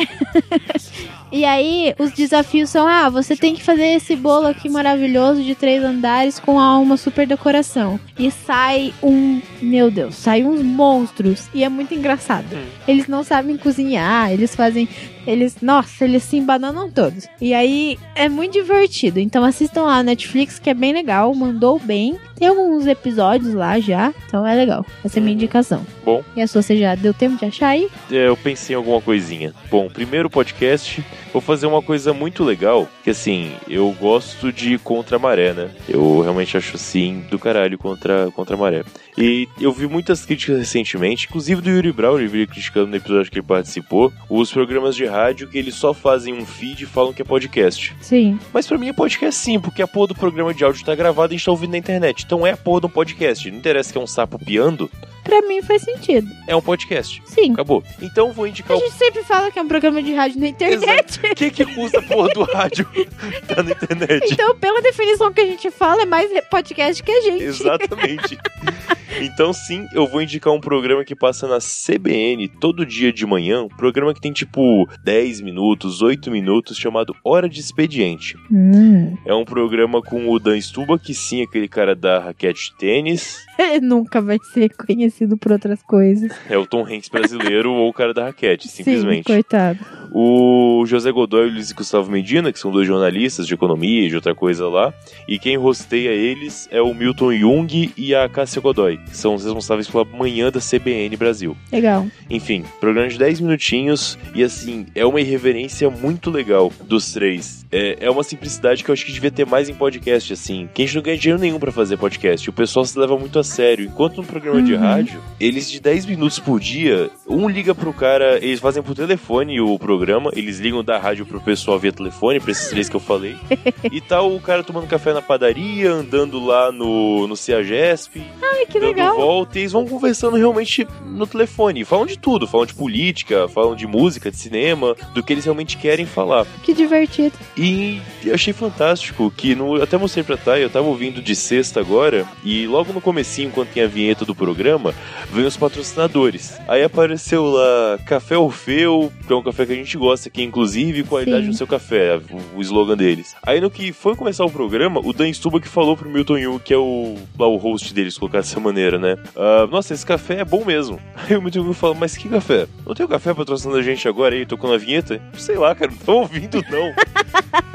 e 1.35 1.45
aí, 1.45 1.95
os 1.99 2.13
desafios 2.13 2.71
são: 2.71 2.87
ah, 2.87 3.09
você 3.11 3.35
tem 3.37 3.55
que 3.55 3.63
fazer 3.63 3.87
esse 3.97 4.15
bolo 4.15 4.47
aqui 4.47 4.69
maravilhoso 4.69 5.43
de 5.43 5.55
três 5.57 5.83
andares 5.83 6.39
com 6.39 6.55
uma 6.57 6.97
super 6.97 7.27
decoração. 7.27 7.99
E 8.19 8.31
sai 8.31 8.95
um. 9.03 9.43
Meu 9.61 9.91
Deus, 9.91 10.15
sai 10.15 10.45
uns 10.45 10.63
monstros. 10.63 11.49
E 11.53 11.65
é 11.65 11.69
muito 11.69 11.93
engraçado. 11.93 12.47
Eles 12.87 13.09
não 13.09 13.25
sabem 13.25 13.57
cozinhar, 13.57 14.31
eles 14.33 14.55
fazem. 14.55 14.89
Eles. 15.27 15.57
Nossa, 15.63 16.05
eles 16.05 16.23
se 16.23 16.37
embananam 16.37 16.91
todos. 16.91 17.27
E 17.41 17.53
aí 17.53 17.99
é 18.15 18.29
muito 18.29 18.53
divertido. 18.53 19.19
Então 19.19 19.43
assistam 19.43 19.83
lá 19.83 19.97
na 19.97 20.03
Netflix, 20.05 20.59
que 20.59 20.71
é 20.71 20.75
bem 20.75 20.93
legal. 20.93 21.35
Mandou 21.35 21.79
bem. 21.81 22.17
Tem 22.37 22.47
alguns 22.49 22.87
episódios 22.87 23.55
lá 23.55 23.81
já. 23.81 24.13
Então 24.27 24.47
é 24.47 24.55
legal. 24.55 24.85
Essa 25.05 25.19
é 25.19 25.21
a 25.21 25.23
minha 25.25 25.35
indicação. 25.35 25.85
Bom, 26.05 26.23
E 26.37 26.43
a 26.43 26.47
sua, 26.47 26.63
você 26.63 26.77
já 26.77 26.95
deu 26.95 27.15
tempo 27.15 27.39
de 27.39 27.47
achar 27.47 27.69
aí? 27.69 27.89
é, 28.11 28.29
eu 28.29 28.37
pensei 28.37 28.75
em 28.75 28.77
alguma 28.77 29.01
coisinha. 29.01 29.55
Bom, 29.71 29.89
primeiro 29.89 30.29
podcast, 30.29 31.03
vou 31.35 31.41
fazer 31.43 31.67
uma 31.67 31.83
coisa 31.83 32.15
muito 32.15 32.45
legal, 32.45 32.89
que 33.03 33.11
assim, 33.11 33.53
eu 33.69 33.91
gosto 34.01 34.53
de 34.53 34.79
contra 34.79 35.19
maré, 35.19 35.53
né? 35.53 35.69
Eu 35.89 36.21
realmente 36.21 36.57
acho 36.57 36.77
assim 36.77 37.25
do 37.29 37.41
caralho 37.41 37.77
contra, 37.77 38.31
contra 38.31 38.57
maré. 38.57 38.85
E 39.17 39.49
eu 39.61 39.71
vi 39.73 39.87
muitas 39.87 40.25
críticas 40.25 40.59
recentemente, 40.59 41.27
inclusive 41.29 41.61
do 41.61 41.71
Yuri 41.71 41.93
Brown, 41.93 42.19
ele 42.19 42.27
veio 42.29 42.49
criticando 42.49 42.89
no 42.89 42.97
episódio 42.97 43.31
que 43.31 43.39
ele 43.39 43.47
participou, 43.47 44.13
os 44.29 44.51
programas 44.53 44.97
de 44.97 45.05
rádio 45.07 45.47
que 45.49 45.57
eles 45.57 45.75
só 45.77 45.95
fazem 45.95 46.35
um 46.35 46.45
feed 46.45 46.83
e 46.83 46.87
falam 46.87 47.13
que 47.13 47.23
é 47.23 47.25
podcast. 47.25 47.95
Sim. 48.01 48.39
Mas 48.53 48.67
pra 48.67 48.77
mim 48.77 48.89
é 48.89 48.93
podcast 48.93 49.41
sim, 49.41 49.61
porque 49.61 49.83
a 49.83 49.87
porra 49.87 50.09
do 50.09 50.15
programa 50.17 50.53
de 50.53 50.65
áudio 50.65 50.85
tá 50.85 50.95
gravado 50.97 51.33
e 51.33 51.35
a 51.35 51.37
gente 51.39 51.45
tá 51.47 51.53
ouvindo 51.53 51.71
na 51.73 51.79
internet. 51.79 52.25
Então 52.25 52.45
é 52.47 52.51
a 52.53 52.57
porra 52.57 52.81
de 52.81 52.87
um 52.87 52.91
podcast. 52.91 53.49
Não 53.51 53.59
interessa 53.59 53.93
que 53.93 53.99
é 53.99 54.01
um 54.01 54.07
sapo 54.07 54.39
piando, 54.39 54.91
Pra 55.23 55.41
mim 55.41 55.63
faz 55.63 55.81
sentido. 55.81 56.29
é 56.47 56.55
um 56.55 56.61
podcast. 56.61 57.23
Sim. 57.25 57.53
Acabou. 57.55 57.83
Então 58.03 58.31
vou 58.33 58.47
indicar 58.47 58.77
A 58.77 58.79
o 58.79 58.83
gente 58.83 58.93
sempre 58.93 59.23
fala 59.23 59.51
que 59.51 59.59
é 59.59 59.63
um 59.63 59.69
programa 59.69 60.03
de 60.03 60.13
rádio 60.13 60.39
na 60.39 60.49
internet. 60.49 61.19
O 61.25 61.33
que 61.35 61.51
que 61.51 61.65
custa 61.65 62.01
a 62.01 62.03
porra 62.03 62.29
do 62.35 62.43
rádio 62.43 62.87
tá 63.49 63.63
na 63.63 63.71
internet? 63.71 64.33
Então, 64.33 64.55
pela 64.57 64.83
definição 64.83 65.33
que 65.33 65.41
a 65.41 65.47
gente 65.47 65.71
fala, 65.71 66.03
é 66.03 66.05
mais 66.07 66.31
podcast 66.51 67.03
que 67.03 67.11
a 67.11 67.21
gente. 67.23 67.43
Exatamente. 67.45 68.39
Então, 69.21 69.53
sim, 69.53 69.87
eu 69.93 70.07
vou 70.07 70.21
indicar 70.21 70.53
um 70.53 70.61
programa 70.61 71.05
que 71.05 71.15
passa 71.15 71.47
na 71.47 71.59
CBN 71.59 72.49
todo 72.49 72.85
dia 72.85 73.13
de 73.13 73.25
manhã. 73.25 73.63
Um 73.63 73.69
programa 73.69 74.13
que 74.13 74.21
tem 74.21 74.33
tipo 74.33 74.89
10 75.03 75.41
minutos, 75.41 76.03
8 76.03 76.31
minutos, 76.31 76.77
chamado 76.77 77.15
Hora 77.25 77.49
de 77.49 77.61
Expediente. 77.61 78.37
Hum. 78.51 79.17
É 79.25 79.35
um 79.35 79.45
programa 79.45 80.03
com 80.03 80.29
o 80.31 80.39
Dan 80.39 80.61
Stuba, 80.61 80.99
que 80.99 81.15
sim, 81.15 81.41
é 81.41 81.45
aquele 81.45 81.69
cara 81.69 81.95
da 81.95 82.19
raquete 82.19 82.71
de 82.71 82.77
tênis. 82.77 83.45
Nunca 83.83 84.21
vai 84.21 84.39
ser 84.53 84.75
conhecido 84.75 85.37
por 85.37 85.53
outras 85.53 85.83
coisas. 85.83 86.33
É 86.49 86.59
o 86.59 86.67
Tom 86.67 86.83
Hanks 86.83 87.09
brasileiro 87.09 87.73
ou 87.73 87.89
o 87.89 87.93
cara 87.93 88.13
da 88.13 88.25
raquete, 88.25 88.69
simplesmente. 88.69 89.27
Sim, 89.27 89.35
coitado. 89.35 89.79
O 90.13 90.85
José 90.87 91.11
Godoy 91.11 91.49
e 91.49 91.51
o 91.51 91.55
Luiz 91.55 91.73
Gustavo 91.73 92.11
Medina, 92.11 92.53
que 92.53 92.59
são 92.59 92.71
dois 92.71 92.87
jornalistas 92.87 93.47
de 93.47 93.55
economia 93.55 94.07
e 94.07 94.09
de 94.09 94.15
outra 94.15 94.35
coisa 94.35 94.69
lá. 94.69 94.95
E 95.27 95.39
quem 95.39 95.57
rosteia 95.57 96.11
eles 96.11 96.69
é 96.71 96.81
o 96.81 96.95
Milton 96.95 97.33
Jung 97.33 97.93
e 97.97 98.15
a 98.15 98.29
Cássia 98.29 98.63
Godoy, 98.63 99.01
que 99.11 99.17
são 99.17 99.35
os 99.35 99.45
responsáveis 99.45 99.89
pela 99.89 100.05
manhã 100.05 100.51
da 100.51 100.61
CBN 100.61 101.17
Brasil. 101.17 101.57
Legal. 101.73 102.07
Enfim, 102.29 102.65
programa 102.81 103.09
de 103.09 103.19
10 103.19 103.41
minutinhos 103.41 104.19
e 104.35 104.43
assim, 104.43 104.87
é 104.95 105.05
uma 105.07 105.21
irreverência 105.21 105.89
muito 105.91 106.31
legal 106.31 106.73
dos 106.85 107.13
três. 107.13 107.65
É, 107.71 107.97
é 108.01 108.11
uma 108.11 108.23
simplicidade 108.23 108.83
que 108.85 108.91
eu 108.91 108.93
acho 108.93 109.05
que 109.05 109.13
devia 109.13 109.31
ter 109.31 109.45
mais 109.47 109.69
em 109.69 109.75
podcast, 109.75 110.33
assim. 110.33 110.69
Que 110.73 110.83
a 110.83 110.87
gente 110.87 110.95
não 110.97 111.03
ganha 111.03 111.17
dinheiro 111.19 111.41
nenhum 111.41 111.59
pra 111.59 111.73
fazer 111.73 111.97
podcast. 111.97 112.49
O 112.49 112.53
pessoal 112.53 112.85
se 112.85 112.99
leva 112.99 113.17
muito 113.19 113.39
a 113.39 113.45
sério. 113.45 113.85
Enquanto 113.87 114.19
no 114.19 114.25
programa 114.25 114.63
de 114.63 114.75
Uhum. 114.75 114.81
rádio, 114.81 115.21
eles 115.41 115.71
de 115.71 115.81
10 115.81 116.07
minutos 116.07 116.39
por 116.39 116.59
dia, 116.61 117.11
um 117.29 117.49
liga 117.49 117.75
pro 117.75 117.93
cara, 117.93 118.37
eles 118.39 118.61
fazem 118.61 118.83
por 118.83 118.95
telefone 118.95 119.61
o 119.61 119.79
programa, 119.79 120.31
eles 120.35 120.59
ligam 120.59 120.83
da 120.85 120.99
rádio 120.99 121.27
pro 121.27 121.41
pessoal 121.41 121.79
via 121.79 121.93
telefone, 121.93 122.41
pra 122.41 122.51
esses 122.53 122.69
três 122.69 122.89
que 122.89 122.97
eu 122.97 123.01
falei. 123.01 123.37
e 123.91 124.01
tá 124.01 124.21
o 124.23 124.41
cara 124.41 124.63
tomando 124.63 124.87
café 124.87 125.13
na 125.13 125.23
padaria, 125.23 125.91
andando 125.91 126.45
lá 126.45 126.71
no, 126.73 127.27
no 127.27 127.37
CEAGESP, 127.37 128.23
Ai, 128.43 128.67
que 128.67 128.79
dando 128.81 128.94
legal. 128.95 129.17
volta 129.17 129.59
e 129.59 129.63
eles 129.63 129.73
vão 129.73 129.87
conversando 129.87 130.37
realmente 130.37 130.87
no 131.05 131.27
telefone. 131.27 131.85
Falam 131.85 132.07
de 132.07 132.19
tudo, 132.19 132.47
falam 132.47 132.67
de 132.67 132.75
política, 132.75 133.49
falam 133.49 133.75
de 133.75 133.87
música, 133.87 134.31
de 134.31 134.37
cinema, 134.37 134.97
do 135.13 135.23
que 135.23 135.33
eles 135.33 135.45
realmente 135.45 135.77
querem 135.77 136.07
falar. 136.07 136.47
Que 136.63 136.73
divertido. 136.73 137.37
E 137.57 138.01
eu 138.25 138.35
achei 138.35 138.53
fantástico 138.53 139.33
que 139.37 139.55
no, 139.55 139.83
até 139.83 139.97
mostrei 139.97 140.25
pra 140.25 140.37
Thay, 140.37 140.63
eu 140.63 140.71
tava 140.71 140.87
ouvindo 140.87 141.23
de 141.23 141.35
sexta 141.35 141.81
agora, 141.81 142.27
e 142.45 142.67
logo 142.67 142.93
no 142.93 143.01
comecinho, 143.01 143.51
quando 143.51 143.69
tem 143.69 143.83
a 143.83 143.89
vinheta 143.89 144.25
do 144.25 144.35
programa, 144.35 144.95
vem 145.31 145.45
os 145.45 145.57
patrocinadores. 145.57 146.59
Aí 146.69 146.83
apareceu 146.83 147.45
lá 147.45 147.99
Café 148.07 148.37
Orfeu, 148.37 149.13
que 149.27 149.33
é 149.33 149.37
um 149.37 149.43
café 149.43 149.67
que 149.67 149.73
a 149.73 149.77
gente 149.77 149.97
gosta 149.97 150.29
aqui, 150.29 150.43
inclusive, 150.43 151.03
qualidade 151.05 151.43
Sim. 151.43 151.49
no 151.49 151.55
seu 151.55 151.67
café, 151.67 152.17
o, 152.17 152.59
o 152.59 152.61
slogan 152.61 152.97
deles. 152.97 153.35
Aí 153.43 153.61
no 153.61 153.71
que 153.71 153.93
foi 153.93 154.15
começar 154.15 154.45
o 154.45 154.51
programa, 154.51 155.01
o 155.03 155.13
Dan 155.13 155.33
Stuba 155.33 155.61
que 155.61 155.69
falou 155.69 155.97
pro 155.97 156.11
Milton 156.11 156.39
Yu, 156.39 156.61
que 156.65 156.73
é 156.73 156.79
o, 156.79 157.17
lá, 157.39 157.47
o 157.47 157.57
host 157.57 157.93
deles, 157.93 158.19
colocar 158.19 158.39
dessa 158.39 158.61
maneira, 158.61 158.84
né? 158.93 159.17
Ah, 159.37 159.67
Nossa, 159.71 159.95
esse 159.95 160.05
café 160.05 160.41
é 160.41 160.45
bom 160.45 160.65
mesmo. 160.65 161.01
Aí 161.29 161.37
o 161.37 161.43
Milton 161.43 161.61
Yu 161.67 161.73
fala, 161.73 161.95
mas 161.95 162.17
que 162.17 162.29
café? 162.29 162.67
Não 162.87 162.95
tem 162.95 163.05
o 163.07 163.09
café 163.09 163.33
patrocinando 163.35 163.79
a 163.79 163.83
gente 163.83 164.07
agora 164.09 164.35
aí, 164.35 164.45
tocando 164.47 164.75
a 164.75 164.79
vinheta? 164.79 165.21
Sei 165.35 165.57
lá, 165.57 165.75
cara, 165.75 165.91
não 165.91 165.99
tô 165.99 166.13
ouvindo 166.21 166.63
não. 166.71 166.93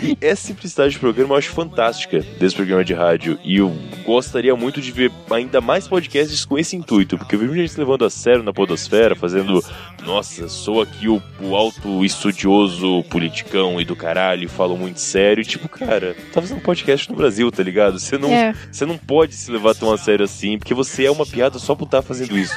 E 0.00 0.16
essa 0.20 0.46
simplicidade 0.46 0.92
de 0.92 0.98
programa 1.00 1.34
eu 1.34 1.38
acho 1.38 1.50
fantástica 1.50 2.20
desse 2.38 2.54
programa 2.54 2.84
de 2.84 2.94
rádio. 2.94 3.36
E 3.42 3.56
eu 3.56 3.76
gostaria 4.04 4.54
muito 4.54 4.80
de 4.80 4.92
ver 4.92 5.10
ainda 5.28 5.60
mais 5.60 5.88
podcasts 5.88 6.44
com 6.44 6.56
esse 6.56 6.76
intuito. 6.76 7.18
Porque 7.18 7.34
eu 7.34 7.40
vejo 7.40 7.54
gente 7.54 7.72
se 7.72 7.80
levando 7.80 8.04
a 8.04 8.10
sério 8.10 8.44
na 8.44 8.52
podosfera, 8.52 9.16
fazendo... 9.16 9.60
Nossa, 10.06 10.48
sou 10.48 10.80
aqui 10.80 11.08
o, 11.08 11.20
o 11.40 11.56
alto 11.56 12.04
estudioso 12.04 13.02
politicão 13.10 13.80
e 13.80 13.84
do 13.84 13.96
caralho, 13.96 14.48
falo 14.48 14.76
muito 14.76 15.00
sério. 15.00 15.42
E, 15.42 15.44
tipo, 15.44 15.68
cara, 15.68 16.14
tá 16.32 16.40
fazendo 16.40 16.60
podcast 16.60 17.10
no 17.10 17.16
Brasil, 17.16 17.50
tá 17.50 17.62
ligado? 17.64 17.98
Você 17.98 18.16
não, 18.16 18.30
É. 18.32 18.54
você 18.70 18.86
não 18.86 18.96
pode 18.96 19.34
se 19.34 19.50
levar 19.50 19.74
tão 19.74 19.92
a 19.92 19.98
sério 19.98 20.24
assim, 20.24 20.47
porque 20.56 20.72
você 20.72 21.04
é 21.04 21.10
uma 21.10 21.26
piada 21.26 21.58
só 21.58 21.74
por 21.74 21.84
estar 21.84 22.00
fazendo 22.00 22.38
isso. 22.38 22.54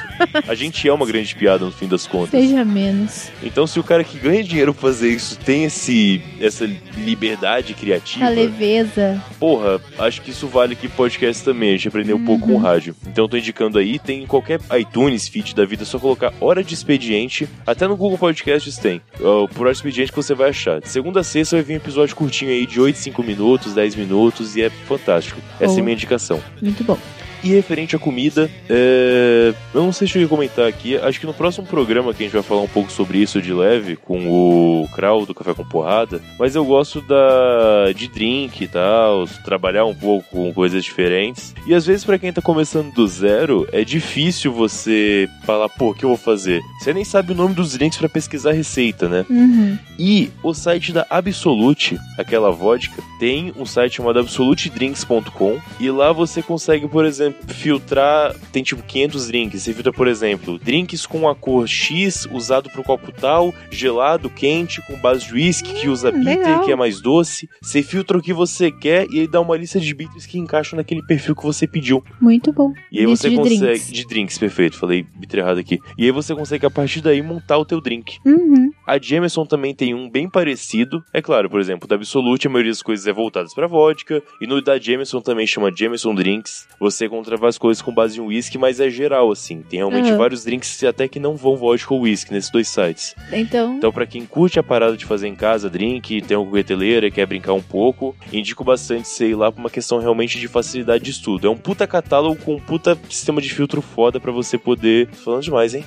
A 0.48 0.54
gente 0.54 0.88
é 0.88 0.92
uma 0.92 1.04
grande 1.04 1.34
piada 1.34 1.64
no 1.64 1.72
fim 1.72 1.88
das 1.88 2.06
contas. 2.06 2.30
Seja 2.30 2.64
menos. 2.64 3.30
Então, 3.42 3.66
se 3.66 3.78
o 3.80 3.84
cara 3.84 4.04
que 4.04 4.16
ganha 4.18 4.42
dinheiro 4.42 4.72
pra 4.72 4.82
fazer 4.82 5.10
isso 5.10 5.36
tem 5.38 5.64
esse, 5.64 6.22
essa 6.40 6.64
liberdade 6.96 7.74
criativa, 7.74 8.26
A 8.26 8.28
leveza. 8.28 9.22
porra, 9.38 9.80
acho 9.98 10.22
que 10.22 10.30
isso 10.30 10.46
vale 10.46 10.74
aqui 10.74 10.88
podcast 10.88 11.42
também. 11.44 11.70
A 11.70 11.72
gente 11.72 11.88
aprendeu 11.88 12.16
um 12.16 12.24
pouco 12.24 12.46
com 12.46 12.54
o 12.54 12.58
rádio. 12.58 12.94
Então, 13.06 13.28
tô 13.28 13.36
indicando 13.36 13.78
aí, 13.78 13.98
tem 13.98 14.22
em 14.22 14.26
qualquer 14.26 14.60
iTunes, 14.78 15.28
feed 15.28 15.54
da 15.54 15.64
vida, 15.64 15.82
é 15.82 15.86
só 15.86 15.98
colocar 15.98 16.32
Hora 16.40 16.62
de 16.62 16.74
Expediente. 16.74 17.48
Até 17.66 17.88
no 17.88 17.96
Google 17.96 18.18
Podcasts 18.18 18.76
tem. 18.78 19.00
Uh, 19.20 19.48
por 19.48 19.62
Hora 19.62 19.72
de 19.72 19.78
Expediente 19.78 20.12
que 20.12 20.16
você 20.16 20.34
vai 20.34 20.50
achar. 20.50 20.80
De 20.80 20.88
segunda 20.88 21.20
a 21.20 21.24
sexta 21.24 21.56
vai 21.56 21.64
vir 21.64 21.74
um 21.74 21.76
episódio 21.76 22.14
curtinho 22.14 22.50
aí 22.50 22.66
de 22.66 22.80
8, 22.80 22.96
5 22.98 23.22
minutos, 23.22 23.74
10 23.74 23.96
minutos 23.96 24.56
e 24.56 24.62
é 24.62 24.70
fantástico. 24.70 25.40
Essa 25.60 25.78
é 25.78 25.80
a 25.80 25.82
minha 25.82 25.94
indicação. 25.94 26.40
Muito 26.60 26.84
bom. 26.84 26.98
E 27.42 27.48
referente 27.48 27.96
à 27.96 27.98
comida, 27.98 28.50
é... 28.68 29.52
eu 29.74 29.82
não 29.82 29.92
sei 29.92 30.06
se 30.06 30.16
eu 30.16 30.22
ia 30.22 30.28
comentar 30.28 30.66
aqui, 30.66 30.96
acho 30.96 31.18
que 31.18 31.26
no 31.26 31.34
próximo 31.34 31.66
programa 31.66 32.14
que 32.14 32.22
a 32.22 32.26
gente 32.26 32.34
vai 32.34 32.42
falar 32.42 32.62
um 32.62 32.68
pouco 32.68 32.90
sobre 32.92 33.18
isso 33.18 33.40
de 33.42 33.52
leve, 33.52 33.96
com 33.96 34.28
o 34.28 34.88
Krau 34.94 35.26
do 35.26 35.34
Café 35.34 35.54
com 35.54 35.64
Porrada, 35.64 36.20
mas 36.38 36.54
eu 36.54 36.64
gosto 36.64 37.00
da 37.00 37.92
de 37.94 38.08
drink 38.08 38.62
e 38.62 38.68
tal, 38.68 39.26
trabalhar 39.44 39.84
um 39.84 39.94
pouco 39.94 40.28
com 40.30 40.52
coisas 40.52 40.84
diferentes. 40.84 41.54
E 41.66 41.74
às 41.74 41.84
vezes 41.84 42.04
pra 42.04 42.18
quem 42.18 42.32
tá 42.32 42.40
começando 42.40 42.92
do 42.92 43.06
zero, 43.06 43.68
é 43.72 43.84
difícil 43.84 44.52
você 44.52 45.28
falar, 45.44 45.68
pô, 45.68 45.90
o 45.90 45.94
que 45.94 46.04
eu 46.04 46.10
vou 46.10 46.18
fazer? 46.18 46.60
Você 46.80 46.92
nem 46.92 47.04
sabe 47.04 47.32
o 47.32 47.36
nome 47.36 47.54
dos 47.54 47.72
drinks 47.72 47.98
pra 47.98 48.08
pesquisar 48.08 48.50
a 48.50 48.54
receita, 48.54 49.08
né? 49.08 49.24
Uhum. 49.28 49.78
E 49.98 50.30
o 50.42 50.54
site 50.54 50.92
da 50.92 51.06
Absolute, 51.10 51.98
aquela 52.18 52.50
vodka, 52.50 53.02
tem 53.18 53.52
um 53.56 53.66
site 53.66 53.96
chamado 53.96 54.18
absolutedrinks.com 54.18 55.60
e 55.80 55.90
lá 55.90 56.12
você 56.12 56.42
consegue, 56.42 56.88
por 56.88 57.04
exemplo, 57.04 57.31
filtrar, 57.48 58.34
tem 58.52 58.62
tipo 58.62 58.82
500 58.82 59.26
drinks. 59.28 59.62
Você 59.62 59.72
filtra, 59.72 59.92
por 59.92 60.08
exemplo, 60.08 60.58
drinks 60.58 61.06
com 61.06 61.28
a 61.28 61.34
cor 61.34 61.66
X 61.66 62.26
usado 62.30 62.70
pro 62.70 62.82
copo 62.82 63.12
tal, 63.12 63.54
gelado, 63.70 64.28
quente, 64.30 64.80
com 64.86 64.98
base 64.98 65.26
de 65.26 65.34
whisky, 65.34 65.72
que 65.74 65.88
usa 65.88 66.10
bitter, 66.10 66.38
legal. 66.38 66.64
que 66.64 66.72
é 66.72 66.76
mais 66.76 67.00
doce. 67.00 67.48
Você 67.62 67.82
filtra 67.82 68.18
o 68.18 68.22
que 68.22 68.32
você 68.32 68.70
quer 68.70 69.06
e 69.10 69.20
aí 69.20 69.26
dá 69.28 69.40
uma 69.40 69.56
lista 69.56 69.80
de 69.80 69.94
bitters 69.94 70.26
que 70.26 70.38
encaixam 70.38 70.76
naquele 70.76 71.02
perfil 71.02 71.34
que 71.34 71.42
você 71.42 71.66
pediu. 71.66 72.02
Muito 72.20 72.52
bom. 72.52 72.72
E 72.90 72.98
aí 72.98 73.06
Lista 73.06 73.28
você 73.28 73.30
de 73.30 73.36
consegue. 73.36 73.60
drinks. 73.60 73.92
De 73.92 74.06
drinks, 74.06 74.38
perfeito. 74.38 74.76
Falei 74.76 75.04
bitter 75.16 75.40
errado 75.40 75.58
aqui. 75.58 75.78
E 75.98 76.04
aí 76.04 76.10
você 76.10 76.34
consegue, 76.34 76.66
a 76.66 76.70
partir 76.70 77.00
daí, 77.00 77.22
montar 77.22 77.58
o 77.58 77.64
teu 77.64 77.80
drink. 77.80 78.18
Uhum. 78.24 78.70
A 78.86 78.98
Jameson 78.98 79.46
também 79.46 79.74
tem 79.74 79.94
um 79.94 80.10
bem 80.10 80.28
parecido. 80.28 81.02
É 81.12 81.22
claro, 81.22 81.48
por 81.48 81.60
exemplo, 81.60 81.88
da 81.88 81.96
Absolute 82.02 82.46
a 82.46 82.50
maioria 82.50 82.72
das 82.72 82.82
coisas 82.82 83.06
é 83.06 83.12
voltadas 83.12 83.54
pra 83.54 83.66
vodka. 83.66 84.22
E 84.40 84.46
no 84.46 84.60
da 84.60 84.78
Jameson 84.78 85.20
também 85.20 85.46
chama 85.46 85.70
Jameson 85.74 86.14
Drinks. 86.14 86.66
Você 86.80 87.08
encontra 87.22 87.36
várias 87.36 87.56
coisas 87.58 87.80
com 87.80 87.94
base 87.94 88.18
em 88.18 88.20
whisky, 88.20 88.58
mas 88.58 88.80
é 88.80 88.90
geral, 88.90 89.30
assim. 89.30 89.62
Tem 89.62 89.78
realmente 89.78 90.08
Aham. 90.08 90.18
vários 90.18 90.44
drinks 90.44 90.82
até 90.82 91.06
que 91.06 91.20
não 91.20 91.36
vão 91.36 91.56
vodka 91.56 91.94
ou 91.94 92.00
whisky 92.00 92.32
nesses 92.32 92.50
dois 92.50 92.68
sites. 92.68 93.14
Então, 93.32 93.76
Então, 93.76 93.92
pra 93.92 94.04
quem 94.06 94.26
curte 94.26 94.58
a 94.58 94.62
parada 94.62 94.96
de 94.96 95.04
fazer 95.06 95.28
em 95.28 95.34
casa 95.36 95.70
drink, 95.70 96.20
tem 96.22 96.36
uma 96.36 96.44
coqueteleira, 96.46 97.10
quer 97.10 97.24
brincar 97.26 97.52
um 97.52 97.62
pouco, 97.62 98.14
indico 98.32 98.64
bastante 98.64 99.06
você 99.08 99.30
ir 99.30 99.34
lá 99.36 99.50
pra 99.52 99.60
uma 99.60 99.70
questão 99.70 99.98
realmente 100.00 100.38
de 100.38 100.48
facilidade 100.48 101.04
de 101.04 101.10
estudo. 101.10 101.46
É 101.46 101.50
um 101.50 101.56
puta 101.56 101.86
catálogo 101.86 102.36
com 102.42 102.56
um 102.56 102.60
puta 102.60 102.98
sistema 103.08 103.40
de 103.40 103.48
filtro 103.48 103.80
foda 103.80 104.18
pra 104.18 104.32
você 104.32 104.58
poder. 104.58 105.06
Tô 105.08 105.16
falando 105.18 105.42
demais, 105.42 105.74
hein? 105.74 105.84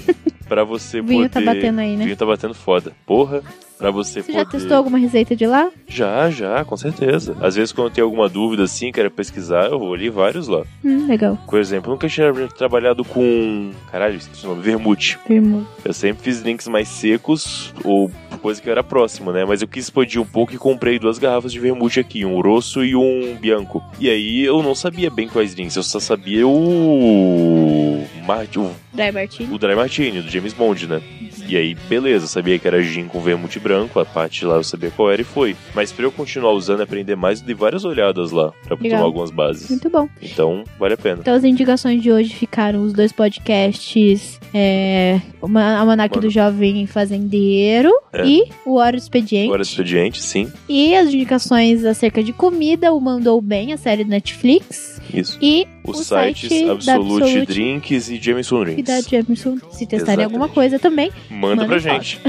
pra 0.46 0.62
você 0.64 1.00
o 1.00 1.04
vinho 1.04 1.28
poder. 1.28 1.30
tá 1.30 1.40
batendo 1.40 1.80
aí, 1.80 1.94
O 1.94 1.98
né? 1.98 2.04
vinho 2.04 2.16
tá 2.16 2.26
batendo 2.26 2.54
foda. 2.54 2.92
Porra. 3.06 3.42
Pra 3.76 3.90
você, 3.90 4.22
Você 4.22 4.32
poder. 4.32 4.44
já 4.44 4.50
testou 4.50 4.76
alguma 4.76 4.98
receita 4.98 5.34
de 5.34 5.46
lá? 5.46 5.68
Já, 5.88 6.30
já, 6.30 6.64
com 6.64 6.76
certeza. 6.76 7.36
Às 7.40 7.56
vezes, 7.56 7.72
quando 7.72 7.88
eu 7.88 7.92
tenho 7.92 8.06
alguma 8.06 8.28
dúvida 8.28 8.62
assim, 8.62 8.92
quero 8.92 9.10
pesquisar, 9.10 9.64
eu 9.70 9.78
vou 9.78 9.92
ali 9.92 10.08
vários 10.08 10.46
lá. 10.48 10.62
Hum, 10.84 11.06
legal. 11.08 11.36
Por 11.48 11.58
exemplo, 11.58 11.90
eu 11.90 11.94
nunca 11.94 12.08
tinha 12.08 12.32
trabalhado 12.56 13.04
com. 13.04 13.72
Caralho, 13.90 14.16
esqueci 14.16 14.46
o 14.46 14.50
nome. 14.50 14.62
Vermute. 14.62 15.18
Firmo. 15.26 15.66
Eu 15.84 15.92
sempre 15.92 16.22
fiz 16.22 16.40
drinks 16.42 16.68
mais 16.68 16.88
secos 16.88 17.74
ou 17.84 18.10
coisa 18.40 18.60
que 18.60 18.68
era 18.70 18.82
próxima, 18.82 19.32
né? 19.32 19.44
Mas 19.44 19.62
eu 19.62 19.68
quis 19.68 19.84
expandir 19.84 20.20
um 20.20 20.26
pouco 20.26 20.52
e 20.54 20.58
comprei 20.58 20.98
duas 20.98 21.18
garrafas 21.18 21.50
de 21.50 21.58
vermute 21.58 21.98
aqui, 21.98 22.24
um 22.24 22.40
rosso 22.40 22.84
e 22.84 22.94
um 22.94 23.36
bianco. 23.40 23.82
E 23.98 24.08
aí 24.10 24.44
eu 24.44 24.62
não 24.62 24.74
sabia 24.74 25.10
bem 25.10 25.26
quais 25.28 25.54
drinks, 25.54 25.76
eu 25.76 25.82
só 25.82 25.98
sabia 25.98 26.46
o. 26.46 28.04
Mar- 28.26 28.46
o 28.56 28.70
Dry 28.92 29.12
Martini. 29.12 29.54
o 29.54 29.58
Dry 29.58 29.74
Martini, 29.74 30.22
do 30.22 30.30
James 30.30 30.52
Bond, 30.52 30.86
né? 30.86 31.02
E 31.46 31.56
aí, 31.56 31.74
beleza, 31.88 32.26
sabia 32.26 32.58
que 32.58 32.66
era 32.66 32.82
gin 32.82 33.04
com 33.06 33.20
vermute 33.20 33.58
branco, 33.60 34.00
a 34.00 34.04
parte 34.04 34.44
lá 34.44 34.56
eu 34.56 34.64
sabia 34.64 34.90
qual 34.90 35.10
era 35.10 35.20
e 35.20 35.24
foi. 35.24 35.54
Mas 35.74 35.92
pra 35.92 36.04
eu 36.04 36.10
continuar 36.12 36.52
usando 36.52 36.80
e 36.80 36.82
aprender 36.82 37.16
mais, 37.16 37.40
eu 37.40 37.46
dei 37.46 37.54
várias 37.54 37.84
olhadas 37.84 38.30
lá 38.30 38.52
pra 38.66 38.76
Legal. 38.80 38.98
tomar 38.98 39.04
algumas 39.08 39.30
bases. 39.30 39.68
Muito 39.68 39.90
bom. 39.90 40.08
Então, 40.22 40.64
vale 40.78 40.94
a 40.94 40.96
pena. 40.96 41.18
Então 41.20 41.34
as 41.34 41.44
indicações 41.44 42.02
de 42.02 42.10
hoje 42.10 42.34
ficaram 42.34 42.82
os 42.82 42.92
dois 42.92 43.12
podcasts, 43.12 44.40
é, 44.52 45.20
o 45.40 45.48
Ma- 45.48 45.78
Almanac 45.78 46.18
do 46.18 46.30
Jovem 46.30 46.86
Fazendeiro 46.86 47.90
É. 48.12 48.26
e 48.26 48.44
o 48.64 48.74
Hora 48.76 48.96
do 48.96 49.00
Expediente. 49.00 49.46
Agora 49.48 49.62
expediente, 49.62 50.22
sim, 50.22 50.50
E 50.68 50.94
as 50.96 51.08
indicações 51.12 51.84
acerca 51.84 52.22
de 52.22 52.32
comida, 52.32 52.92
o 52.92 53.00
Mandou 53.00 53.40
Bem, 53.40 53.72
a 53.72 53.76
série 53.76 54.04
do 54.04 54.10
Netflix. 54.10 54.93
Isso. 55.20 55.38
E 55.40 55.66
Os 55.84 56.00
o 56.00 56.04
sites 56.04 56.48
site 56.48 56.70
Absolute, 56.70 56.90
Absolute 56.90 57.46
Drinks 57.46 58.08
e 58.08 58.16
Jameson 58.20 58.62
e 58.62 58.64
Drinks. 58.64 58.84
da 58.84 59.00
Jameson. 59.00 59.58
Se 59.70 59.86
testarem 59.86 60.24
alguma 60.24 60.48
coisa 60.48 60.78
também, 60.78 61.10
Manda, 61.30 61.56
Manda 61.56 61.66
pra 61.66 61.78
gente. 61.78 62.20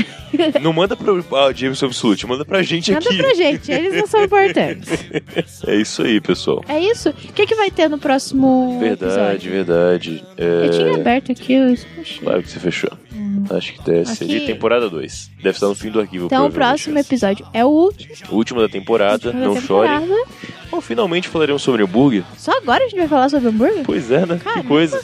Não 0.62 0.74
manda 0.74 0.96
pra 0.98 1.14
ah, 1.14 1.54
Jameson 1.54 1.86
Absolute, 1.86 2.28
manda 2.28 2.44
pra 2.44 2.62
gente 2.62 2.92
manda 2.92 3.08
aqui. 3.08 3.18
pra 3.18 3.34
gente. 3.34 3.72
Eles 3.72 3.96
não 3.96 4.08
são 4.08 4.24
importantes. 4.24 4.90
É 5.68 5.76
isso 5.76 6.02
aí, 6.02 6.20
pessoal. 6.22 6.64
É 6.68 6.80
isso? 6.80 7.10
O 7.10 7.14
que, 7.14 7.46
que 7.46 7.56
vai 7.56 7.72
ter 7.72 7.90
no 7.90 7.98
próximo 7.98 8.80
Verdade, 8.80 9.48
episódio? 9.48 9.52
verdade. 9.52 10.24
É... 10.38 10.66
Eu 10.66 10.72
tinha 10.72 10.96
aberto 10.96 11.32
aqui, 11.32 11.54
eu. 11.54 11.76
Claro 12.20 12.44
que 12.44 12.50
você 12.50 12.60
fechou. 12.60 12.92
Acho 13.50 13.74
que 13.74 13.84
deve 13.84 14.06
ser 14.06 14.26
de 14.26 14.42
temporada 14.42 14.90
2. 14.90 15.32
Deve 15.38 15.50
estar 15.50 15.68
no 15.68 15.76
fim 15.76 15.90
do 15.92 16.00
arquivo. 16.00 16.26
Então 16.26 16.46
o 16.48 16.52
próximo 16.52 16.98
episódio 16.98 17.46
é 17.54 17.64
o 17.64 17.70
último 17.70 18.14
O 18.32 18.36
último 18.36 18.62
da 18.62 18.70
temporada, 18.70 19.32
da 19.32 19.38
não 19.40 19.60
chorem. 19.62 20.00
temporada. 20.00 20.26
Ou 20.72 20.82
finalmente 20.82 21.28
falaremos 21.30 21.62
sobre 21.62 21.84
hambúrguer. 21.84 22.24
Só 22.38 22.52
agora 22.58 22.84
a 22.84 22.88
gente 22.88 22.98
vai 22.98 23.08
falar 23.08 23.30
sobre 23.30 23.48
hambúrguer? 23.50 23.84
Pois 23.86 24.10
é, 24.12 24.26
né? 24.26 24.40
Caramba. 24.44 24.62
Que 24.64 24.68
coisa. 24.68 25.02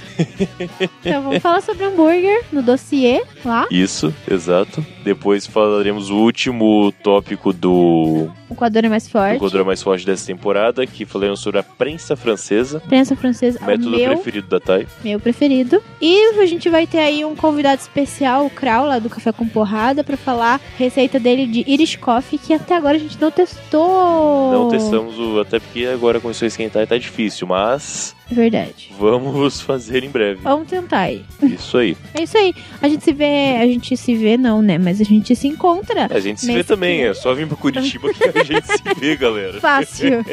Então 1.06 1.24
vamos 1.24 1.40
falar 1.42 1.62
sobre 1.62 1.84
hambúrguer 1.86 2.44
no 2.52 2.62
dossiê 2.62 3.24
lá. 3.46 3.68
Isso, 3.72 4.14
exato. 4.30 4.86
Depois 5.04 5.46
falaremos 5.48 6.10
o 6.10 6.16
último 6.18 6.92
tópico 7.04 7.54
do 7.54 8.30
O 8.50 8.56
quadro 8.56 8.86
é 8.86 8.90
mais 8.90 9.08
forte. 9.08 9.40
quadro 9.40 9.66
mais 9.66 9.82
forte 9.82 10.06
dessa 10.06 10.26
temporada, 10.28 10.86
que 10.86 11.06
falaremos 11.06 11.40
sobre 11.40 11.60
a 11.60 11.64
prensa 11.64 12.16
francesa. 12.16 12.80
Prensa 12.82 13.16
francesa, 13.16 13.60
é 13.60 13.64
o 13.64 13.68
Método 13.68 13.90
meu, 13.92 14.10
preferido 14.14 14.48
da 14.48 14.60
Thay. 14.60 14.88
meu 15.04 15.20
preferido. 15.20 15.82
E 16.02 16.40
a 16.40 16.46
gente 16.46 16.70
vai 16.70 16.86
ter 16.86 17.00
aí 17.00 17.24
um 17.26 17.36
convidado 17.36 17.82
especial, 17.82 18.31
o 18.40 18.50
Krau, 18.50 18.86
lá 18.86 19.00
do 19.00 19.10
Café 19.10 19.32
com 19.32 19.48
Porrada, 19.48 20.04
pra 20.04 20.16
falar 20.16 20.60
receita 20.78 21.20
dele 21.20 21.46
de 21.46 21.64
Irish 21.68 21.96
Coffee, 21.98 22.40
que 22.40 22.54
até 22.54 22.76
agora 22.76 22.96
a 22.96 23.00
gente 23.00 23.20
não 23.20 23.32
testou. 23.32 24.52
Não 24.52 24.70
testamos 24.70 25.18
o. 25.18 25.40
Até 25.40 25.60
porque 25.60 25.86
agora 25.86 26.20
começou 26.20 26.46
a 26.46 26.48
esquentar 26.48 26.84
e 26.84 26.88
tá 26.88 26.98
difícil, 26.98 27.48
mas 27.48 28.16
verdade. 28.34 28.92
vamos 29.00 29.62
fazer 29.62 30.04
em 30.04 30.10
breve. 30.10 30.40
Vamos 30.44 30.68
tentar 30.68 31.00
aí. 31.02 31.24
Isso 31.42 31.78
aí. 31.78 31.96
É 32.14 32.24
isso 32.24 32.38
aí. 32.38 32.54
A 32.82 32.88
gente 32.90 33.04
se 33.04 33.14
vê. 33.14 33.58
A 33.60 33.66
gente 33.66 33.96
se 33.98 34.16
vê, 34.16 34.38
não, 34.38 34.62
né? 34.62 34.78
Mas 34.78 35.00
a 35.02 35.04
gente 35.04 35.36
se 35.36 35.48
encontra. 35.48 36.08
A 36.10 36.20
gente 36.20 36.42
se 36.42 36.54
vê 36.54 36.64
também, 36.64 37.00
que- 37.00 37.06
é 37.06 37.14
só 37.14 37.34
vir 37.34 37.48
pra 37.48 37.56
Curitiba 37.58 38.10
que 38.14 38.38
a 38.38 38.44
gente 38.44 38.66
se 38.68 39.00
vê, 39.00 39.16
galera. 39.16 39.60
Fácil. 39.60 40.24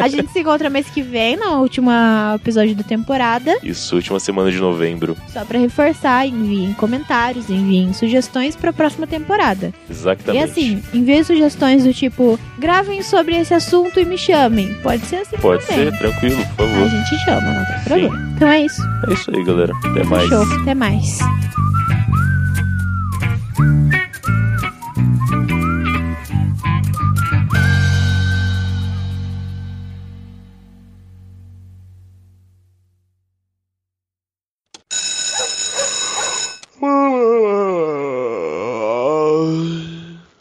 a 0.00 0.08
gente 0.08 0.30
se 0.32 0.40
encontra 0.40 0.68
mês 0.70 0.88
que 0.88 1.02
vem, 1.02 1.36
no 1.36 1.60
último 1.60 1.90
episódio 2.34 2.74
da 2.74 2.82
temporada. 2.82 3.56
Isso, 3.62 3.94
última 3.94 4.18
semana 4.18 4.50
de 4.50 4.58
novembro. 4.58 5.16
Só 5.28 5.44
pra 5.44 5.58
reforçar, 5.58 6.26
enviem 6.26 6.72
comentários, 6.74 7.48
enviem 7.50 7.92
sugestões 7.92 8.56
pra 8.56 8.72
próxima 8.72 9.06
temporada. 9.06 9.72
Exatamente. 9.88 10.40
E 10.40 10.50
assim, 10.50 10.82
enviem 10.94 11.22
sugestões 11.22 11.84
do 11.84 11.92
tipo, 11.92 12.38
gravem 12.58 13.02
sobre 13.02 13.36
esse 13.36 13.52
assunto 13.54 14.00
e 14.00 14.04
me 14.04 14.16
chamem. 14.18 14.72
Pode 14.82 15.04
ser 15.06 15.16
assim 15.16 15.36
Pode 15.36 15.64
também. 15.66 15.90
ser, 15.90 15.98
tranquilo, 15.98 16.36
por 16.56 16.64
A 16.64 16.68
favor. 16.68 16.88
gente 16.90 17.21
chama, 17.24 17.52
não 17.52 17.64
tem 17.64 17.84
problema. 17.84 18.32
Então 18.36 18.48
é 18.48 18.60
isso. 18.62 18.82
É 19.08 19.12
isso 19.12 19.30
aí, 19.34 19.44
galera. 19.44 19.72
Até 19.84 20.04
mais. 20.04 20.28
Fechou. 20.28 20.60
Até 20.60 20.74
mais. 20.74 21.18